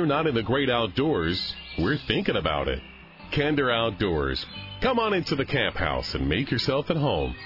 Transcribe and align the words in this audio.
we're 0.00 0.06
not 0.06 0.26
in 0.26 0.34
the 0.34 0.42
great 0.42 0.70
outdoors, 0.70 1.54
we're 1.78 1.98
thinking 1.98 2.36
about 2.36 2.68
it. 2.68 2.80
Kinder 3.32 3.70
Outdoors. 3.70 4.44
Come 4.80 4.98
on 4.98 5.12
into 5.12 5.36
the 5.36 5.44
camp 5.44 5.76
house 5.76 6.14
and 6.14 6.26
make 6.26 6.50
yourself 6.50 6.88
at 6.88 6.96
home. 6.96 7.36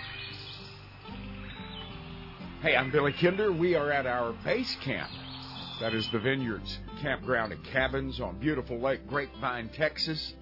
Hey, 2.63 2.77
I'm 2.77 2.93
Billy 2.93 3.13
Kinder. 3.13 3.51
We 3.51 3.75
are 3.75 3.91
at 3.91 4.07
our 4.07 4.35
base 4.45 4.73
camp. 4.85 5.11
That 5.81 5.95
is 5.95 6.09
the 6.13 6.21
Vineyards 6.21 6.79
Campground 7.03 7.53
and 7.53 7.65
Cabins 7.65 8.21
on 8.21 8.39
beautiful 8.39 8.79
Lake 8.79 9.05
Grapevine, 9.09 9.71
Texas. 9.71 10.35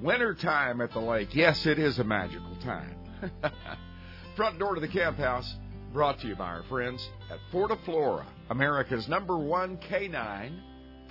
Winter 0.00 0.34
time 0.34 0.80
at 0.80 0.92
the 0.92 1.00
lake. 1.00 1.34
Yes, 1.34 1.66
it 1.66 1.80
is 1.80 1.98
a 1.98 2.04
magical 2.04 2.56
time. 2.62 2.94
Front 4.36 4.60
door 4.60 4.76
to 4.76 4.80
the 4.80 4.86
camp 4.86 5.18
house 5.18 5.52
brought 5.92 6.20
to 6.20 6.28
you 6.28 6.36
by 6.36 6.46
our 6.46 6.62
friends 6.68 7.04
at 7.28 7.40
Fortiflora, 7.52 8.24
America's 8.50 9.08
number 9.08 9.36
one 9.36 9.78
canine 9.78 10.62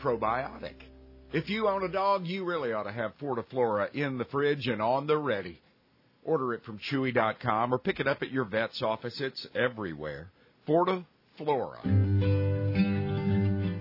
probiotic. 0.06 0.76
If 1.34 1.50
you 1.50 1.68
own 1.68 1.84
a 1.84 1.90
dog, 1.90 2.28
you 2.28 2.46
really 2.46 2.72
ought 2.72 2.84
to 2.84 2.92
have 2.92 3.18
Fortiflora 3.18 3.94
in 3.96 4.20
the 4.20 4.26
fridge 4.26 4.68
and 4.68 4.80
on 4.82 5.08
the 5.08 5.18
ready. 5.18 5.60
Order 6.24 6.54
it 6.54 6.64
from 6.64 6.78
Chewy.com 6.78 7.74
or 7.74 7.80
pick 7.80 8.00
it 8.00 8.08
up 8.08 8.22
at 8.22 8.32
your 8.32 8.46
vet's 8.46 8.84
office. 8.84 9.20
It's 9.20 9.48
everywhere. 9.56 10.30
Fortiflora. 10.68 11.82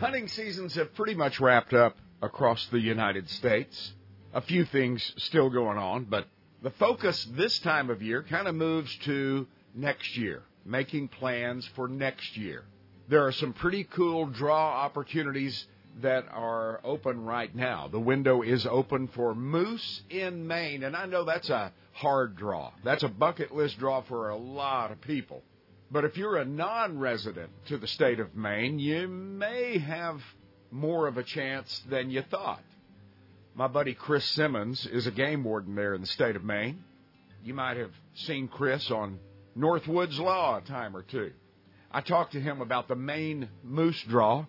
Hunting 0.01 0.29
seasons 0.29 0.75
have 0.77 0.95
pretty 0.95 1.15
much 1.15 1.39
wrapped 1.41 1.75
up 1.75 1.97
across 2.23 2.67
the 2.69 2.81
United 2.81 3.29
States. 3.29 3.93
A 4.33 4.41
few 4.41 4.65
things 4.65 5.13
still 5.19 5.51
going 5.51 5.79
on, 5.79 6.05
but 6.05 6.27
the 6.63 6.71
focus 6.71 7.29
this 7.33 7.59
time 7.61 7.91
of 7.91 8.03
year 8.03 8.23
kind 8.23 8.49
of 8.49 8.55
moves 8.55 8.95
to 9.05 9.47
next 9.75 10.17
year, 10.17 10.43
making 10.65 11.09
plans 11.09 11.69
for 11.77 11.87
next 11.87 12.37
year. 12.37 12.65
There 13.09 13.27
are 13.27 13.33
some 13.33 13.53
pretty 13.53 13.85
cool 13.85 14.27
draw 14.27 14.71
opportunities 14.83 15.67
that 16.03 16.27
are 16.31 16.81
open 16.85 17.25
right 17.25 17.55
now. 17.55 17.89
The 17.89 18.01
window 18.01 18.43
is 18.43 18.67
open 18.67 19.09
for 19.09 19.35
moose 19.35 20.03
in 20.11 20.47
Maine, 20.47 20.83
and 20.83 20.97
I 20.97 21.07
know 21.07 21.25
that's 21.25 21.51
a 21.51 21.73
hard 21.93 22.37
draw. 22.37 22.73
That's 22.83 23.03
a 23.03 23.09
bucket 23.09 23.55
list 23.55 23.79
draw 23.79 24.03
for 24.03 24.31
a 24.31 24.37
lot 24.37 24.91
of 24.91 25.01
people. 25.01 25.43
But 25.91 26.05
if 26.05 26.17
you're 26.17 26.39
a 26.39 26.45
non 26.45 26.99
resident 26.99 27.51
to 27.67 27.79
the 27.79 27.87
state 27.87 28.19
of 28.19 28.35
Maine, 28.35 28.79
you 28.79 29.07
may 29.07 29.79
have 29.79 30.21
more 30.71 31.07
of 31.07 31.17
a 31.19 31.23
chance 31.23 31.83
than 31.89 32.11
you 32.11 32.23
thought. 32.23 32.63
My 33.55 33.69
buddy 33.69 33.95
Chris 33.95 34.25
Simmons 34.25 34.87
is 34.87 35.07
a 35.07 35.13
game 35.13 35.45
warden 35.45 35.77
there 35.77 35.95
in 35.95 36.01
the 36.01 36.09
state 36.09 36.35
of 36.35 36.43
Maine. 36.43 36.83
You 37.45 37.55
might 37.55 37.77
have 37.77 37.93
seen 38.15 38.49
Chris 38.49 38.91
on 38.91 39.21
Northwoods 39.57 40.19
Law 40.19 40.59
a 40.59 40.61
time 40.63 40.97
or 40.97 41.03
two. 41.03 41.31
I 41.93 42.01
talked 42.01 42.33
to 42.33 42.41
him 42.41 42.61
about 42.61 42.89
the 42.89 42.97
Maine 42.97 43.49
moose 43.63 44.03
draw 44.09 44.47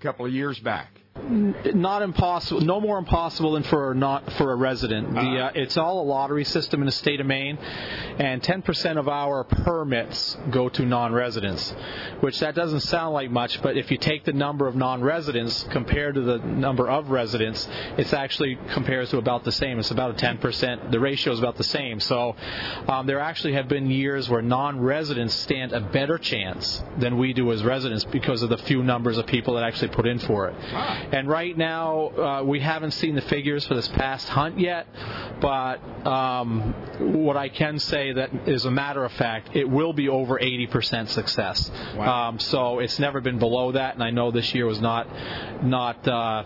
a 0.00 0.02
couple 0.02 0.26
of 0.26 0.32
years 0.32 0.58
back 0.60 0.99
not 1.28 2.02
impossible. 2.02 2.60
No 2.60 2.80
more 2.80 2.98
impossible 2.98 3.52
than 3.52 3.62
for 3.64 3.94
not 3.94 4.32
for 4.34 4.52
a 4.52 4.56
resident. 4.56 5.14
The, 5.14 5.20
uh, 5.20 5.52
it's 5.54 5.76
all 5.76 6.02
a 6.02 6.06
lottery 6.06 6.44
system 6.44 6.80
in 6.80 6.86
the 6.86 6.92
state 6.92 7.20
of 7.20 7.26
Maine, 7.26 7.56
and 7.56 8.42
10% 8.42 8.98
of 8.98 9.08
our 9.08 9.44
permits 9.44 10.36
go 10.50 10.68
to 10.68 10.84
non-residents. 10.84 11.74
Which 12.20 12.38
that 12.40 12.54
doesn't 12.54 12.80
sound 12.80 13.14
like 13.14 13.30
much, 13.30 13.60
but 13.62 13.76
if 13.76 13.90
you 13.90 13.98
take 13.98 14.24
the 14.24 14.32
number 14.32 14.66
of 14.66 14.76
non-residents 14.76 15.64
compared 15.70 16.14
to 16.14 16.22
the 16.22 16.38
number 16.38 16.88
of 16.88 17.10
residents, 17.10 17.68
it's 17.96 18.12
actually 18.12 18.58
compares 18.72 19.10
to 19.10 19.18
about 19.18 19.44
the 19.44 19.52
same. 19.52 19.78
It's 19.78 19.90
about 19.90 20.22
a 20.22 20.26
10%. 20.26 20.90
The 20.90 21.00
ratio 21.00 21.32
is 21.32 21.38
about 21.38 21.56
the 21.56 21.64
same. 21.64 22.00
So 22.00 22.36
um, 22.88 23.06
there 23.06 23.20
actually 23.20 23.54
have 23.54 23.68
been 23.68 23.90
years 23.90 24.28
where 24.28 24.42
non-residents 24.42 25.34
stand 25.34 25.72
a 25.72 25.80
better 25.80 26.18
chance 26.18 26.82
than 26.98 27.18
we 27.18 27.32
do 27.32 27.52
as 27.52 27.62
residents 27.62 28.04
because 28.04 28.42
of 28.42 28.50
the 28.50 28.58
few 28.58 28.82
numbers 28.82 29.18
of 29.18 29.26
people 29.26 29.54
that 29.54 29.64
actually 29.64 29.88
put 29.88 30.06
in 30.06 30.18
for 30.18 30.48
it. 30.48 30.54
And 31.12 31.28
right 31.28 31.56
now, 31.56 32.08
uh, 32.08 32.42
we 32.44 32.60
haven't 32.60 32.92
seen 32.92 33.14
the 33.14 33.22
figures 33.22 33.66
for 33.66 33.74
this 33.74 33.88
past 33.88 34.28
hunt 34.28 34.58
yet, 34.58 34.86
but 35.40 35.78
um, 36.06 36.72
what 37.24 37.36
I 37.36 37.48
can 37.48 37.78
say 37.78 38.12
that 38.12 38.30
is 38.46 38.64
a 38.64 38.70
matter 38.70 39.04
of 39.04 39.12
fact, 39.12 39.50
it 39.54 39.68
will 39.68 39.92
be 39.92 40.08
over 40.08 40.38
80% 40.38 41.08
success. 41.08 41.70
Wow. 41.96 42.28
Um, 42.28 42.38
so 42.38 42.78
it's 42.78 42.98
never 42.98 43.20
been 43.20 43.38
below 43.38 43.72
that, 43.72 43.94
and 43.94 44.02
I 44.02 44.10
know 44.10 44.30
this 44.30 44.54
year 44.54 44.66
was 44.66 44.80
not 44.80 45.06
not. 45.62 46.06
Uh, 46.06 46.44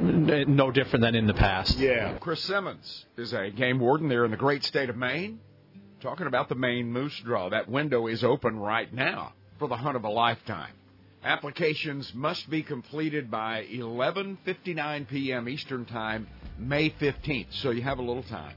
no 0.00 0.70
different 0.70 1.02
than 1.02 1.14
in 1.14 1.26
the 1.26 1.34
past. 1.34 1.78
Yeah. 1.78 2.16
Chris 2.18 2.42
Simmons 2.42 3.04
is 3.18 3.34
a 3.34 3.50
game 3.50 3.78
warden 3.78 4.08
there 4.08 4.24
in 4.24 4.30
the 4.30 4.36
great 4.36 4.64
state 4.64 4.88
of 4.88 4.96
Maine. 4.96 5.40
Talking 6.00 6.26
about 6.26 6.48
the 6.48 6.54
Maine 6.54 6.90
moose 6.90 7.20
draw. 7.22 7.50
That 7.50 7.68
window 7.68 8.06
is 8.06 8.24
open 8.24 8.58
right 8.58 8.90
now 8.92 9.34
for 9.58 9.68
the 9.68 9.76
hunt 9.76 9.96
of 9.96 10.04
a 10.04 10.08
lifetime. 10.08 10.72
Applications 11.22 12.10
must 12.14 12.48
be 12.48 12.62
completed 12.62 13.30
by 13.30 13.66
11:59 13.70 15.06
p.m. 15.06 15.48
Eastern 15.50 15.84
Time, 15.84 16.26
May 16.58 16.88
15th. 16.90 17.52
So 17.60 17.70
you 17.70 17.82
have 17.82 17.98
a 17.98 18.02
little 18.02 18.22
time. 18.22 18.54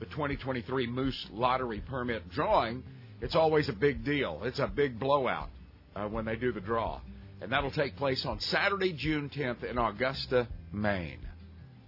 The 0.00 0.06
2023 0.06 0.86
Moose 0.86 1.26
Lottery 1.30 1.80
Permit 1.80 2.30
drawing, 2.30 2.82
it's 3.20 3.34
always 3.34 3.68
a 3.68 3.74
big 3.74 4.02
deal. 4.02 4.40
It's 4.44 4.58
a 4.58 4.66
big 4.66 4.98
blowout 4.98 5.50
uh, 5.94 6.08
when 6.08 6.24
they 6.24 6.36
do 6.36 6.52
the 6.52 6.60
draw. 6.60 7.00
And 7.42 7.52
that'll 7.52 7.70
take 7.70 7.96
place 7.96 8.24
on 8.24 8.40
Saturday, 8.40 8.94
June 8.94 9.28
10th 9.28 9.62
in 9.64 9.76
Augusta, 9.76 10.48
Maine. 10.72 11.20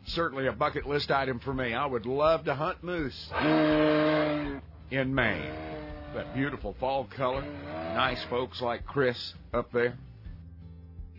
Certainly 0.09 0.47
a 0.47 0.53
bucket 0.53 0.87
list 0.87 1.11
item 1.11 1.39
for 1.39 1.55
me. 1.55 1.73
I 1.73 1.87
would 1.87 2.05
love 2.05 2.45
to 2.45 2.55
hunt 2.55 2.83
moose 2.83 3.31
in 4.91 5.15
Maine. 5.15 5.53
That 6.15 6.35
beautiful 6.35 6.77
fall 6.79 7.05
color. 7.17 7.43
Nice 7.95 8.23
folks 8.25 8.61
like 8.61 8.85
Chris 8.87 9.35
up 9.55 9.73
there. 9.73 9.97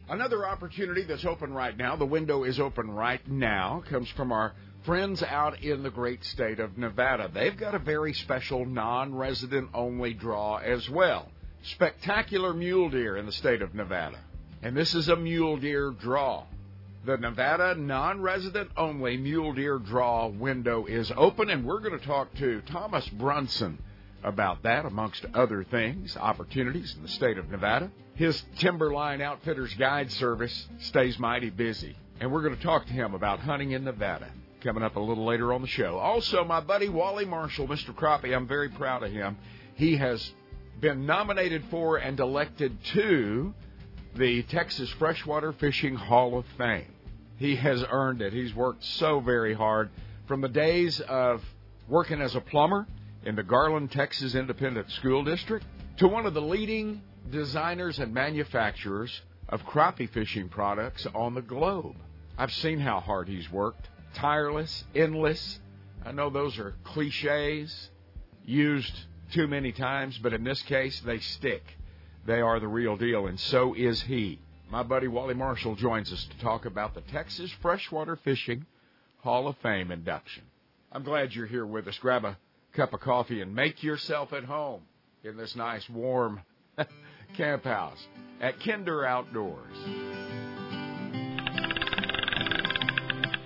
Another 0.10 0.48
opportunity 0.48 1.04
that's 1.04 1.24
open 1.24 1.54
right 1.54 1.78
now, 1.78 1.96
the 1.96 2.04
window 2.04 2.44
is 2.44 2.60
open 2.60 2.90
right 2.90 3.22
now, 3.28 3.84
comes 3.92 4.10
from 4.10 4.32
our 4.32 4.54
friends 4.84 5.22
out 5.22 5.62
in 5.62 5.84
the 5.84 5.92
great 5.92 6.26
state 6.26 6.60
of 6.60 6.80
Nevada. 6.80 7.30
They've 7.32 7.56
got 7.56 7.76
a 7.76 7.80
very 7.80 8.14
special 8.14 8.66
non 8.66 9.14
resident 9.14 9.70
only 9.72 10.16
draw 10.16 10.58
as 10.58 10.90
well. 10.90 11.30
Spectacular 11.62 12.56
mule 12.56 12.90
deer 12.90 13.18
in 13.18 13.28
the 13.28 13.32
state 13.32 13.62
of 13.62 13.76
Nevada. 13.76 14.20
And 14.64 14.76
this 14.76 14.96
is 14.96 15.10
a 15.10 15.16
mule 15.16 15.58
deer 15.58 15.92
draw. 15.92 16.46
The 17.06 17.18
Nevada 17.18 17.76
non 17.76 18.20
resident 18.20 18.72
only 18.76 19.16
mule 19.16 19.54
deer 19.54 19.78
draw 19.78 20.26
window 20.26 20.88
is 20.88 21.12
open, 21.16 21.52
and 21.52 21.64
we're 21.64 21.82
going 21.82 22.00
to 22.00 22.06
talk 22.06 22.34
to 22.38 22.62
Thomas 22.62 23.08
Brunson 23.10 23.78
about 24.24 24.64
that, 24.64 24.86
amongst 24.86 25.24
other 25.36 25.64
things, 25.64 26.18
opportunities 26.18 26.96
in 26.96 27.04
the 27.04 27.10
state 27.10 27.38
of 27.38 27.52
Nevada. 27.52 27.92
His 28.20 28.44
Timberline 28.58 29.22
Outfitters 29.22 29.74
Guide 29.76 30.12
Service 30.12 30.68
stays 30.80 31.18
mighty 31.18 31.50
busy, 31.50 31.96
and 32.20 32.30
we're 32.30 32.42
going 32.42 32.58
to 32.58 32.62
talk 32.62 32.86
to 32.88 32.92
him 32.92 33.14
about 33.14 33.40
hunting 33.40 33.72
in 33.72 33.86
Nevada 33.86 34.28
coming 34.60 34.84
up 34.84 34.98
a 34.98 35.00
little 35.00 35.24
later 35.24 35.54
on 35.54 35.62
the 35.62 35.70
show. 35.70 35.98
Also, 35.98 36.44
my 36.44 36.60
buddy 36.60 36.90
Wally 36.90 37.24
Marshall, 37.24 37.66
Mr. 37.66 37.96
Crappie, 37.96 38.36
I'm 38.36 38.46
very 38.46 38.68
proud 38.68 39.04
of 39.04 39.12
him. 39.14 39.38
He 39.76 39.96
has 39.96 40.34
been 40.82 41.06
nominated 41.06 41.64
for 41.72 41.96
and 41.96 42.20
elected 42.20 42.84
to 42.92 43.54
the 44.16 44.44
Texas 44.44 44.90
Freshwater 45.00 45.54
Fishing 45.54 45.96
Hall 45.96 46.38
of 46.38 46.46
Fame. 46.58 46.92
He 47.38 47.56
has 47.56 47.86
earned 47.90 48.22
it. 48.22 48.34
He's 48.34 48.54
worked 48.54 48.84
so 48.84 49.22
very 49.22 49.54
hard 49.54 49.92
from 50.28 50.42
the 50.42 50.50
days 50.50 51.00
of 51.00 51.42
working 51.88 52.20
as 52.20 52.36
a 52.36 52.42
plumber 52.42 52.86
in 53.24 53.38
the 53.38 53.44
Garland, 53.44 53.94
Texas 53.94 54.36
Independent 54.36 54.92
School 54.92 55.24
District 55.24 55.66
to 56.00 56.08
one 56.10 56.26
of 56.26 56.34
the 56.34 56.42
leading 56.42 57.02
designers 57.32 58.00
and 58.00 58.14
manufacturers 58.14 59.22
of 59.48 59.66
crappie 59.66 60.10
fishing 60.10 60.50
products 60.50 61.08
on 61.14 61.34
the 61.34 61.42
globe. 61.42 61.96
I've 62.38 62.52
seen 62.52 62.80
how 62.80 63.00
hard 63.00 63.28
he's 63.28 63.52
worked. 63.52 63.90
Tireless, 64.14 64.86
endless. 64.96 65.60
I 66.06 66.12
know 66.12 66.30
those 66.30 66.58
are 66.58 66.76
cliches 66.84 67.90
used 68.46 68.94
too 69.32 69.48
many 69.48 69.72
times, 69.72 70.18
but 70.18 70.34
in 70.34 70.44
this 70.44 70.62
case, 70.64 71.00
they 71.02 71.20
stick. 71.20 71.64
They 72.26 72.42
are 72.42 72.60
the 72.60 72.68
real 72.68 72.98
deal, 72.98 73.28
and 73.28 73.40
so 73.40 73.74
is 73.74 74.02
he. 74.02 74.40
My 74.70 74.84
buddy 74.84 75.08
Wally 75.08 75.34
Marshall 75.34 75.76
joins 75.76 76.14
us 76.14 76.24
to 76.26 76.40
talk 76.40 76.66
about 76.66 76.94
the 76.94 77.02
Texas 77.02 77.52
Freshwater 77.62 78.16
Fishing 78.16 78.66
Hall 79.20 79.48
of 79.48 79.58
Fame 79.58 79.92
induction. 79.92 80.44
I'm 80.92 81.04
glad 81.04 81.34
you're 81.34 81.48
here 81.48 81.66
with 81.66 81.88
us. 81.88 81.98
Grab 81.98 82.26
a 82.26 82.38
cup 82.74 82.94
of 82.94 83.00
coffee 83.00 83.42
and 83.42 83.54
make 83.54 83.84
yourself 83.84 84.32
at 84.34 84.44
home 84.44 84.82
in 85.24 85.38
this 85.38 85.56
nice 85.56 85.88
warm 85.90 86.42
camp 87.36 87.64
house 87.64 88.08
at 88.42 88.60
Kinder 88.60 89.06
Outdoors. 89.06 89.76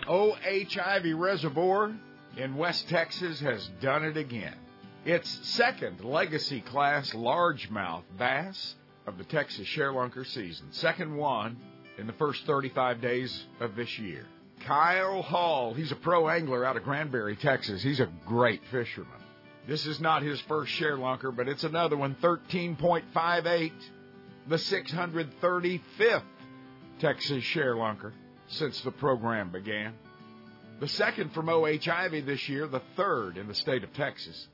O.H. 0.07 0.77
Ivie 0.77 1.13
Reservoir 1.13 1.94
in 2.38 2.56
West 2.56 2.89
Texas 2.89 3.39
has 3.39 3.69
done 3.81 4.03
it 4.03 4.18
again. 4.18 4.56
Its 5.06 5.30
second 5.50 6.03
legacy 6.03 6.62
class 6.62 7.12
largemouth 7.12 8.03
bass 8.18 8.75
of 9.06 9.18
the 9.18 9.24
Texas 9.25 9.68
ShareLunker 9.68 10.25
season. 10.25 10.68
Second 10.71 11.15
one 11.15 11.57
in 11.97 12.07
the 12.07 12.13
first 12.13 12.45
35 12.45 13.01
days 13.01 13.45
of 13.59 13.75
this 13.75 14.00
year. 14.00 14.25
Kyle 14.65 15.21
Hall. 15.21 15.74
He's 15.74 15.91
a 15.91 15.95
pro 15.95 16.29
angler 16.29 16.63
out 16.63 16.77
of 16.77 16.83
Granbury, 16.83 17.36
Texas. 17.36 17.83
He's 17.83 18.00
a 18.00 18.09
great 18.25 18.62
fisherman. 18.71 19.23
This 19.68 19.86
is 19.86 20.00
not 20.01 20.24
his 20.24 20.39
first 20.42 20.71
share 20.74 20.98
lunker, 20.98 21.33
but 21.36 21.48
it's 21.48 21.63
another 21.63 21.95
one, 21.95 22.15
13.58, 22.21 23.71
the 24.48 24.56
635th 24.57 26.24
Texas 27.00 27.44
share 27.44 27.75
lunker 27.75 28.12
since 28.48 28.81
the 28.81 28.92
program 28.92 29.51
began. 29.51 29.94
The 30.80 30.88
second 30.89 31.33
from 31.33 31.48
O.H. 31.48 31.88
Ivie 31.88 32.21
this 32.21 32.50
year, 32.50 32.68
the 32.68 32.81
third 32.98 33.38
in 33.38 33.48
the 33.48 33.56
state 33.56 33.83
of 33.83 33.94
Texas. 33.94 34.48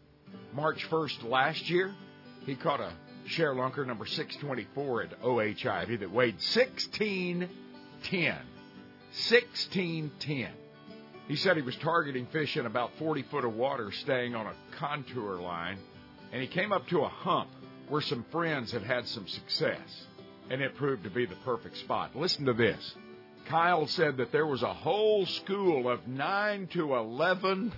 March 0.54 0.88
1st 0.90 1.28
last 1.28 1.70
year, 1.70 1.96
he 2.46 2.56
caught 2.56 2.80
a 2.80 2.92
share 3.26 3.56
lunker 3.56 3.86
number 3.86 4.06
624 4.06 5.04
at 5.04 5.10
O.H. 5.24 5.66
Ivie 5.66 5.98
that 5.98 6.12
weighed 6.12 6.36
1610. 6.36 7.50
1610. 9.12 10.52
He 11.30 11.36
said 11.36 11.58
he 11.58 11.62
was 11.62 11.76
targeting 11.76 12.26
fish 12.26 12.58
in 12.58 12.66
about 12.66 12.90
40 12.98 13.22
foot 13.30 13.46
of 13.46 13.54
water, 13.54 13.92
staying 13.92 14.34
on 14.34 14.48
a 14.48 14.54
contour 14.80 15.36
line, 15.36 15.78
and 16.34 16.42
he 16.42 16.48
came 16.48 16.72
up 16.72 16.88
to 16.88 17.02
a 17.02 17.08
hump 17.08 17.52
where 17.88 18.02
some 18.02 18.26
friends 18.32 18.72
had 18.72 18.82
had 18.82 19.08
some 19.08 19.28
success, 19.28 20.08
and 20.50 20.60
it 20.60 20.76
proved 20.76 21.04
to 21.04 21.12
be 21.12 21.28
the 21.28 21.36
perfect 21.46 21.78
spot. 21.78 22.16
Listen 22.16 22.46
to 22.46 22.54
this. 22.54 22.96
Kyle 23.48 23.86
said 23.86 24.18
that 24.18 24.32
there 24.32 24.48
was 24.48 24.64
a 24.64 24.74
whole 24.74 25.28
school 25.28 25.88
of 25.88 26.08
9 26.08 26.68
to 26.74 26.96
11 26.96 27.74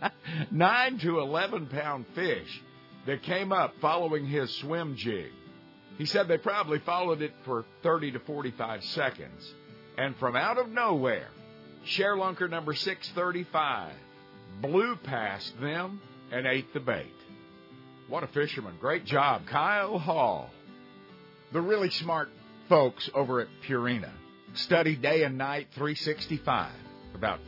9 0.50 0.98
to 0.98 1.20
11 1.20 1.66
pound 1.68 2.06
fish 2.16 2.62
that 3.06 3.22
came 3.22 3.52
up 3.52 3.74
following 3.80 4.26
his 4.26 4.52
swim 4.56 4.96
jig. 4.96 5.30
He 5.96 6.06
said 6.06 6.26
they 6.26 6.38
probably 6.38 6.80
followed 6.80 7.22
it 7.22 7.32
for 7.44 7.64
30 7.84 8.12
to 8.12 8.18
45 8.18 8.82
seconds. 8.82 9.54
And 9.96 10.16
from 10.16 10.34
out 10.34 10.58
of 10.58 10.68
nowhere, 10.68 11.28
ShareLunker 11.86 12.50
number 12.50 12.74
635 12.74 13.92
blew 14.60 14.96
past 14.96 15.52
them 15.60 16.00
and 16.32 16.46
ate 16.46 16.72
the 16.74 16.80
bait. 16.80 17.06
What 18.08 18.24
a 18.24 18.28
fisherman. 18.28 18.74
Great 18.80 19.04
job, 19.04 19.42
Kyle 19.46 19.98
Hall. 19.98 20.50
The 21.52 21.60
really 21.60 21.90
smart 21.90 22.28
folks 22.68 23.08
over 23.14 23.40
at 23.40 23.48
Purina 23.68 24.10
study 24.54 24.96
day 24.96 25.22
and 25.22 25.38
night 25.38 25.68
365 25.74 26.72
about 27.14 27.40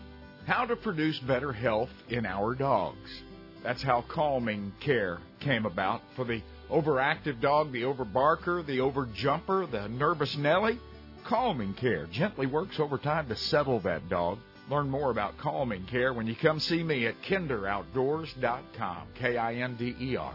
how 0.46 0.64
to 0.64 0.76
produce 0.76 1.18
better 1.20 1.52
health 1.52 1.90
in 2.08 2.26
our 2.26 2.54
dogs. 2.54 3.22
That's 3.62 3.82
how 3.82 4.04
calming 4.08 4.72
care 4.80 5.18
came 5.40 5.66
about 5.66 6.02
for 6.16 6.24
the 6.24 6.42
overactive 6.70 7.40
dog, 7.40 7.72
the 7.72 7.82
overbarker, 7.82 8.64
the 8.64 8.78
overjumper, 8.78 9.70
the 9.70 9.88
nervous 9.88 10.36
Nellie. 10.36 10.78
Calming 11.28 11.74
care 11.74 12.06
gently 12.06 12.46
works 12.46 12.80
over 12.80 12.96
time 12.96 13.28
to 13.28 13.36
settle 13.36 13.80
that 13.80 14.08
dog. 14.08 14.38
Learn 14.70 14.88
more 14.88 15.10
about 15.10 15.36
calming 15.36 15.84
care 15.84 16.14
when 16.14 16.26
you 16.26 16.34
come 16.34 16.58
see 16.58 16.82
me 16.82 17.06
at 17.06 17.20
kinderoutdoors.com. 17.20 19.08
K 19.14 19.36
I 19.36 19.56
N 19.56 19.76
D 19.76 19.94
E 20.00 20.16
R. 20.16 20.34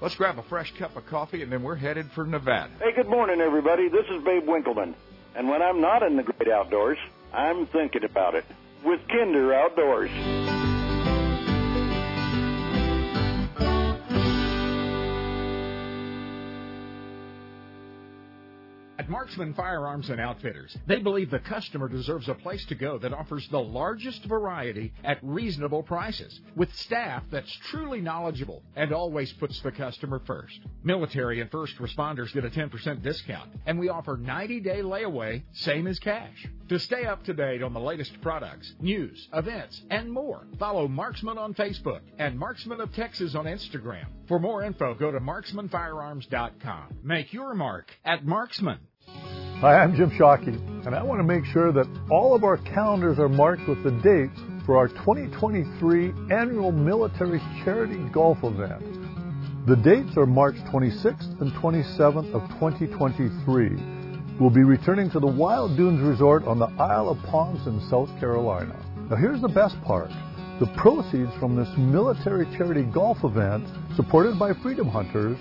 Let's 0.00 0.16
grab 0.16 0.38
a 0.38 0.42
fresh 0.42 0.72
cup 0.80 0.96
of 0.96 1.06
coffee 1.06 1.42
and 1.42 1.52
then 1.52 1.62
we're 1.62 1.76
headed 1.76 2.10
for 2.10 2.26
Nevada. 2.26 2.72
Hey, 2.80 2.92
good 2.92 3.08
morning, 3.08 3.40
everybody. 3.40 3.88
This 3.88 4.04
is 4.10 4.22
Babe 4.24 4.42
Winkelman. 4.42 4.94
And 5.36 5.48
when 5.48 5.62
I'm 5.62 5.80
not 5.80 6.02
in 6.02 6.16
the 6.16 6.24
great 6.24 6.50
outdoors, 6.50 6.98
I'm 7.32 7.66
thinking 7.68 8.02
about 8.02 8.34
it 8.34 8.46
with 8.84 9.00
Kinder 9.08 9.54
Outdoors. 9.54 10.10
Marksman 19.16 19.54
Firearms 19.54 20.10
and 20.10 20.20
Outfitters, 20.20 20.76
they 20.86 20.98
believe 20.98 21.30
the 21.30 21.38
customer 21.38 21.88
deserves 21.88 22.28
a 22.28 22.34
place 22.34 22.62
to 22.66 22.74
go 22.74 22.98
that 22.98 23.14
offers 23.14 23.48
the 23.48 23.58
largest 23.58 24.22
variety 24.26 24.92
at 25.04 25.18
reasonable 25.22 25.82
prices, 25.82 26.38
with 26.54 26.70
staff 26.74 27.22
that's 27.30 27.50
truly 27.70 28.02
knowledgeable 28.02 28.62
and 28.76 28.92
always 28.92 29.32
puts 29.32 29.58
the 29.62 29.72
customer 29.72 30.20
first. 30.26 30.60
Military 30.84 31.40
and 31.40 31.50
first 31.50 31.78
responders 31.78 32.30
get 32.34 32.44
a 32.44 32.50
10% 32.50 33.02
discount, 33.02 33.50
and 33.64 33.78
we 33.78 33.88
offer 33.88 34.18
90 34.18 34.60
day 34.60 34.82
layaway, 34.82 35.42
same 35.54 35.86
as 35.86 35.98
cash. 35.98 36.46
To 36.68 36.80
stay 36.80 37.04
up 37.04 37.22
to 37.24 37.32
date 37.32 37.62
on 37.62 37.72
the 37.72 37.78
latest 37.78 38.20
products, 38.22 38.74
news, 38.80 39.28
events, 39.32 39.82
and 39.88 40.10
more, 40.10 40.48
follow 40.58 40.88
Marksman 40.88 41.38
on 41.38 41.54
Facebook 41.54 42.00
and 42.18 42.36
Marksman 42.36 42.80
of 42.80 42.92
Texas 42.92 43.36
on 43.36 43.44
Instagram. 43.44 44.06
For 44.26 44.40
more 44.40 44.64
info, 44.64 44.92
go 44.94 45.12
to 45.12 45.20
marksmanfirearms.com. 45.20 46.98
Make 47.04 47.32
your 47.32 47.54
mark 47.54 47.92
at 48.04 48.26
Marksman. 48.26 48.80
Hi, 49.60 49.78
I'm 49.78 49.94
Jim 49.94 50.10
Shockey, 50.10 50.86
and 50.86 50.92
I 50.92 51.04
want 51.04 51.20
to 51.20 51.24
make 51.24 51.44
sure 51.44 51.70
that 51.70 51.86
all 52.10 52.34
of 52.34 52.42
our 52.42 52.56
calendars 52.56 53.20
are 53.20 53.28
marked 53.28 53.68
with 53.68 53.84
the 53.84 53.92
dates 54.02 54.40
for 54.66 54.76
our 54.76 54.88
2023 54.88 56.12
annual 56.32 56.72
military 56.72 57.40
charity 57.64 58.02
golf 58.12 58.38
event. 58.42 58.82
The 59.68 59.76
dates 59.76 60.16
are 60.16 60.26
March 60.26 60.56
26th 60.72 61.40
and 61.40 61.52
27th 61.52 62.34
of 62.34 62.42
2023. 62.58 63.95
We'll 64.38 64.50
be 64.50 64.64
returning 64.64 65.10
to 65.12 65.18
the 65.18 65.26
Wild 65.26 65.78
Dunes 65.78 66.02
Resort 66.02 66.44
on 66.44 66.58
the 66.58 66.68
Isle 66.78 67.08
of 67.08 67.16
Palms 67.30 67.66
in 67.66 67.80
South 67.88 68.10
Carolina. 68.20 68.76
Now 69.08 69.16
here's 69.16 69.40
the 69.40 69.48
best 69.48 69.80
part. 69.82 70.10
The 70.60 70.66
proceeds 70.76 71.32
from 71.40 71.56
this 71.56 71.70
military 71.78 72.44
charity 72.54 72.82
golf 72.82 73.16
event, 73.24 73.66
supported 73.96 74.38
by 74.38 74.52
Freedom 74.62 74.88
Hunters, 74.88 75.38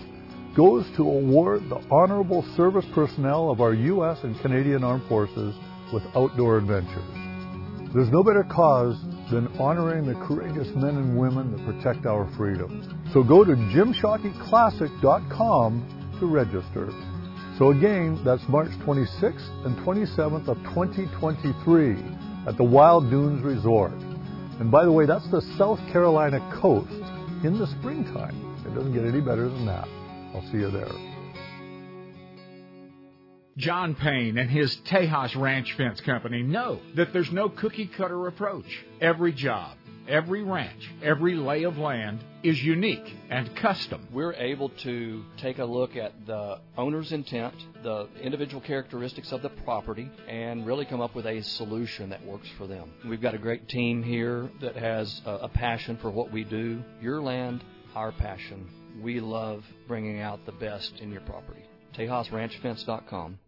goes 0.56 0.86
to 0.95 1.03
award 1.03 1.63
the 1.68 1.86
honorable 1.92 2.42
service 2.56 2.86
personnel 2.95 3.51
of 3.51 3.59
our 3.59 3.74
U.S. 3.74 4.19
and 4.24 4.39
Canadian 4.39 4.86
Armed 4.86 5.03
Forces 5.09 5.53
with 5.92 6.03
outdoor 6.15 6.57
adventures. 6.57 7.03
There's 7.94 8.12
no 8.12 8.24
better 8.24 8.45
cause 8.50 8.95
than 9.30 9.50
honoring 9.59 10.06
the 10.06 10.15
courageous 10.25 10.74
men 10.74 10.95
and 10.95 11.19
women 11.19 11.51
that 11.51 11.65
protect 11.65 12.06
our 12.06 12.30
freedom. 12.38 12.81
So 13.12 13.24
go 13.24 13.44
to 13.44 13.51
jimshockeyclassic.com 13.51 16.15
to 16.21 16.25
register. 16.25 16.94
So 17.57 17.72
again, 17.72 18.22
that's 18.25 18.44
March 18.50 18.72
26th 18.86 19.66
and 19.66 19.78
27th 19.78 20.50
of 20.50 20.57
2023 20.75 21.96
at 22.48 22.57
the 22.57 22.63
Wild 22.63 23.10
Dunes 23.10 23.44
Resort. 23.44 23.94
And 24.60 24.69
by 24.69 24.84
the 24.84 24.92
way, 24.92 25.06
that's 25.06 25.30
the 25.31 25.42
South 25.57 25.80
Carolina 25.92 26.40
coast 26.62 26.92
in 27.46 27.57
the 27.57 27.68
springtime. 27.80 28.36
It 28.66 28.75
doesn't 28.75 28.94
get 28.94 29.06
any 29.06 29.22
better 29.22 29.48
than 29.48 29.66
that. 29.68 29.88
I'll 30.34 30.46
see 30.52 30.57
you 30.57 30.69
there. 30.69 30.92
John 33.57 33.96
Payne 33.96 34.38
and 34.38 34.50
his 34.50 34.78
Tejas 34.92 35.34
Ranch 35.40 35.74
Fence 35.78 36.02
Company 36.02 36.44
know 36.44 36.81
that 36.97 37.14
there's 37.14 37.31
no 37.31 37.47
cookie 37.47 37.90
cutter 37.97 38.28
approach. 38.28 38.66
Every 39.00 39.31
job, 39.31 39.78
every 40.07 40.44
ranch, 40.44 40.90
every 41.04 41.35
lay 41.35 41.64
of 41.64 41.78
land 41.78 42.24
is 42.44 42.62
unique 42.62 43.16
and 43.30 43.56
custom. 43.56 44.07
We're 44.12 44.33
able 44.33 44.69
to 44.83 45.24
take 45.38 45.59
a 45.59 45.66
look 45.66 45.95
at 45.95 46.26
the 46.26 46.59
owner's 46.78 47.12
intent, 47.12 47.56
the 47.83 48.07
individual 48.21 48.62
characteristics 48.62 49.31
of 49.31 49.42
the 49.42 49.50
property, 49.50 50.09
and 50.28 50.66
really 50.66 50.85
come 50.85 51.02
up 51.02 51.16
with 51.16 51.26
a 51.26 51.42
solution 51.42 52.09
that 52.09 52.26
works 52.26 52.47
for 52.57 52.68
them. 52.68 52.92
We've 53.07 53.21
got 53.21 53.33
a 53.33 53.40
great 53.40 53.68
team 53.68 54.04
here 54.04 54.50
that 54.62 54.76
has 54.76 55.21
a, 55.26 55.50
passion 55.56 55.97
for 56.02 56.12
what 56.12 56.31
we 56.31 56.44
do. 56.44 56.83
Your 57.02 57.21
land, 57.21 57.64
our 57.95 58.12
passion. 58.12 58.68
We 59.02 59.21
love 59.21 59.64
bringing 59.88 60.19
out 60.19 60.45
the 60.45 60.52
best 60.52 61.00
in 61.00 61.12
your 61.12 61.21
property. 61.21 61.64
TejasRanchFence.com. 61.97 63.40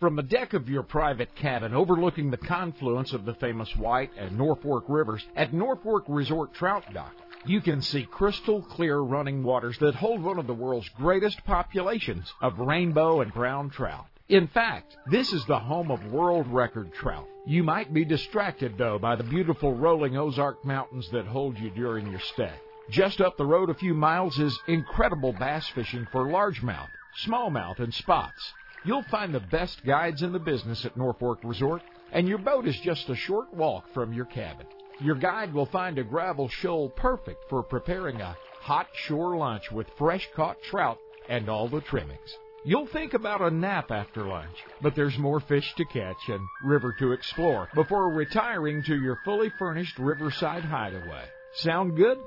From 0.00 0.14
the 0.14 0.22
deck 0.22 0.54
of 0.54 0.68
your 0.68 0.84
private 0.84 1.34
cabin 1.34 1.74
overlooking 1.74 2.30
the 2.30 2.36
confluence 2.36 3.12
of 3.12 3.24
the 3.24 3.34
famous 3.34 3.74
White 3.74 4.12
and 4.16 4.38
Norfork 4.38 4.84
rivers 4.86 5.26
at 5.34 5.50
Norfork 5.50 6.04
Resort 6.06 6.54
Trout 6.54 6.84
Dock, 6.94 7.16
you 7.44 7.60
can 7.60 7.82
see 7.82 8.04
crystal 8.04 8.62
clear 8.62 8.98
running 8.98 9.42
waters 9.42 9.76
that 9.78 9.96
hold 9.96 10.22
one 10.22 10.38
of 10.38 10.46
the 10.46 10.54
world's 10.54 10.88
greatest 10.90 11.44
populations 11.44 12.32
of 12.40 12.60
rainbow 12.60 13.22
and 13.22 13.34
brown 13.34 13.70
trout. 13.70 14.06
In 14.28 14.46
fact, 14.46 14.96
this 15.10 15.32
is 15.32 15.44
the 15.46 15.58
home 15.58 15.90
of 15.90 16.12
world 16.12 16.46
record 16.46 16.92
trout. 16.92 17.26
You 17.44 17.64
might 17.64 17.92
be 17.92 18.04
distracted, 18.04 18.78
though, 18.78 19.00
by 19.00 19.16
the 19.16 19.24
beautiful 19.24 19.74
rolling 19.74 20.16
Ozark 20.16 20.64
Mountains 20.64 21.10
that 21.10 21.26
hold 21.26 21.58
you 21.58 21.70
during 21.70 22.06
your 22.06 22.20
stay. 22.20 22.52
Just 22.88 23.20
up 23.20 23.36
the 23.36 23.44
road 23.44 23.68
a 23.68 23.74
few 23.74 23.94
miles 23.94 24.38
is 24.38 24.56
incredible 24.68 25.32
bass 25.32 25.66
fishing 25.70 26.06
for 26.12 26.26
largemouth, 26.26 26.90
smallmouth, 27.26 27.80
and 27.80 27.92
spots. 27.92 28.52
You'll 28.84 29.04
find 29.10 29.34
the 29.34 29.40
best 29.40 29.84
guides 29.84 30.22
in 30.22 30.32
the 30.32 30.38
business 30.38 30.84
at 30.84 30.96
Norfork 30.96 31.38
Resort, 31.42 31.82
and 32.12 32.28
your 32.28 32.38
boat 32.38 32.66
is 32.66 32.78
just 32.80 33.08
a 33.08 33.16
short 33.16 33.52
walk 33.52 33.92
from 33.92 34.12
your 34.12 34.24
cabin. 34.26 34.66
Your 35.00 35.16
guide 35.16 35.52
will 35.52 35.66
find 35.66 35.98
a 35.98 36.04
gravel 36.04 36.48
shoal 36.48 36.88
perfect 36.90 37.44
for 37.48 37.62
preparing 37.62 38.20
a 38.20 38.36
hot 38.60 38.88
shore 38.94 39.36
lunch 39.36 39.70
with 39.70 39.86
fresh 39.96 40.28
caught 40.34 40.60
trout 40.62 40.98
and 41.28 41.48
all 41.48 41.68
the 41.68 41.80
trimmings. 41.82 42.38
You'll 42.64 42.86
think 42.86 43.14
about 43.14 43.40
a 43.40 43.50
nap 43.50 43.90
after 43.90 44.26
lunch, 44.26 44.56
but 44.82 44.94
there's 44.94 45.16
more 45.18 45.40
fish 45.40 45.72
to 45.76 45.84
catch 45.84 46.28
and 46.28 46.40
river 46.64 46.94
to 46.98 47.12
explore 47.12 47.68
before 47.74 48.12
retiring 48.12 48.82
to 48.84 49.00
your 49.00 49.18
fully 49.24 49.50
furnished 49.58 49.98
riverside 49.98 50.64
hideaway. 50.64 51.24
Sound 51.54 51.96
good? 51.96 52.18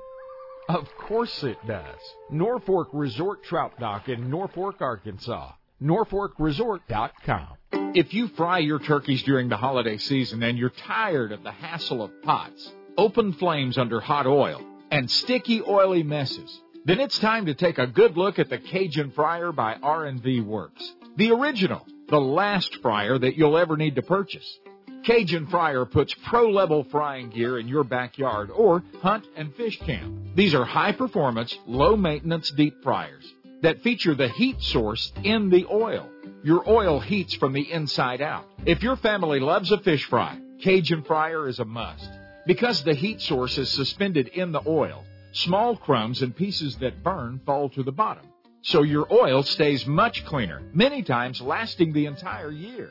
Of 0.68 0.88
course 0.96 1.42
it 1.44 1.58
does. 1.66 1.98
Norfork 2.32 2.86
Resort 2.92 3.42
Trout 3.44 3.72
Dock 3.78 4.08
in 4.08 4.30
Norfork, 4.30 4.80
Arkansas. 4.80 5.52
NorforkResort.com. 5.82 7.58
If 7.94 8.14
you 8.14 8.28
fry 8.28 8.58
your 8.58 8.78
turkeys 8.78 9.22
during 9.22 9.48
the 9.48 9.56
holiday 9.56 9.98
season 9.98 10.42
and 10.42 10.56
you're 10.56 10.70
tired 10.70 11.32
of 11.32 11.42
the 11.42 11.50
hassle 11.50 12.02
of 12.02 12.22
pots, 12.22 12.72
open 12.96 13.32
flames 13.32 13.76
under 13.76 14.00
hot 14.00 14.26
oil, 14.26 14.62
and 14.90 15.10
sticky 15.10 15.62
oily 15.62 16.02
messes, 16.02 16.60
then 16.84 17.00
it's 17.00 17.18
time 17.18 17.46
to 17.46 17.54
take 17.54 17.78
a 17.78 17.86
good 17.86 18.16
look 18.16 18.38
at 18.38 18.48
the 18.48 18.58
Cajun 18.58 19.10
Fryer 19.12 19.52
by 19.52 19.74
R&V 19.82 20.40
Works. 20.40 20.92
The 21.16 21.32
original, 21.32 21.86
the 22.08 22.20
last 22.20 22.76
fryer 22.82 23.18
that 23.18 23.36
you'll 23.36 23.58
ever 23.58 23.76
need 23.76 23.96
to 23.96 24.02
purchase. 24.02 24.58
Cajun 25.04 25.48
Fryer 25.48 25.84
puts 25.84 26.14
pro 26.26 26.48
level 26.50 26.84
frying 26.84 27.30
gear 27.30 27.58
in 27.58 27.66
your 27.66 27.84
backyard 27.84 28.50
or 28.50 28.82
hunt 29.00 29.26
and 29.36 29.54
fish 29.56 29.78
camp. 29.80 30.36
These 30.36 30.54
are 30.54 30.64
high 30.64 30.92
performance, 30.92 31.56
low 31.66 31.96
maintenance 31.96 32.50
deep 32.52 32.82
fryers 32.82 33.32
that 33.62 33.82
feature 33.82 34.14
the 34.14 34.28
heat 34.28 34.60
source 34.60 35.12
in 35.24 35.50
the 35.50 35.66
oil. 35.70 36.08
Your 36.44 36.68
oil 36.68 37.00
heats 37.00 37.34
from 37.34 37.52
the 37.52 37.72
inside 37.72 38.20
out. 38.20 38.44
If 38.66 38.82
your 38.82 38.96
family 38.96 39.40
loves 39.40 39.72
a 39.72 39.78
fish 39.78 40.04
fry, 40.04 40.38
Cajun 40.62 41.04
Fryer 41.04 41.48
is 41.48 41.58
a 41.58 41.64
must. 41.64 42.08
Because 42.46 42.82
the 42.82 42.94
heat 42.94 43.20
source 43.20 43.56
is 43.58 43.70
suspended 43.70 44.28
in 44.28 44.52
the 44.52 44.62
oil, 44.66 45.04
small 45.32 45.76
crumbs 45.76 46.22
and 46.22 46.34
pieces 46.34 46.76
that 46.78 47.02
burn 47.02 47.40
fall 47.46 47.68
to 47.70 47.82
the 47.82 47.92
bottom. 47.92 48.26
So 48.62 48.82
your 48.82 49.06
oil 49.12 49.42
stays 49.42 49.86
much 49.86 50.24
cleaner, 50.24 50.62
many 50.72 51.02
times 51.02 51.40
lasting 51.40 51.92
the 51.92 52.06
entire 52.06 52.50
year. 52.50 52.90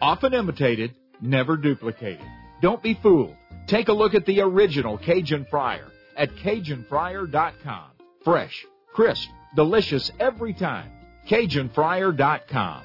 Often 0.00 0.34
imitated, 0.34 0.94
never 1.20 1.56
duplicated. 1.56 2.26
Don't 2.62 2.82
be 2.82 2.94
fooled. 2.94 3.36
Take 3.66 3.88
a 3.88 3.92
look 3.92 4.14
at 4.14 4.26
the 4.26 4.40
original 4.40 4.98
Cajun 4.98 5.46
Fryer 5.50 5.86
at 6.16 6.34
CajunFryer.com. 6.36 7.90
Fresh, 8.24 8.66
crisp, 8.92 9.28
delicious 9.54 10.10
every 10.18 10.52
time. 10.52 10.90
CajunFryer.com. 11.28 12.84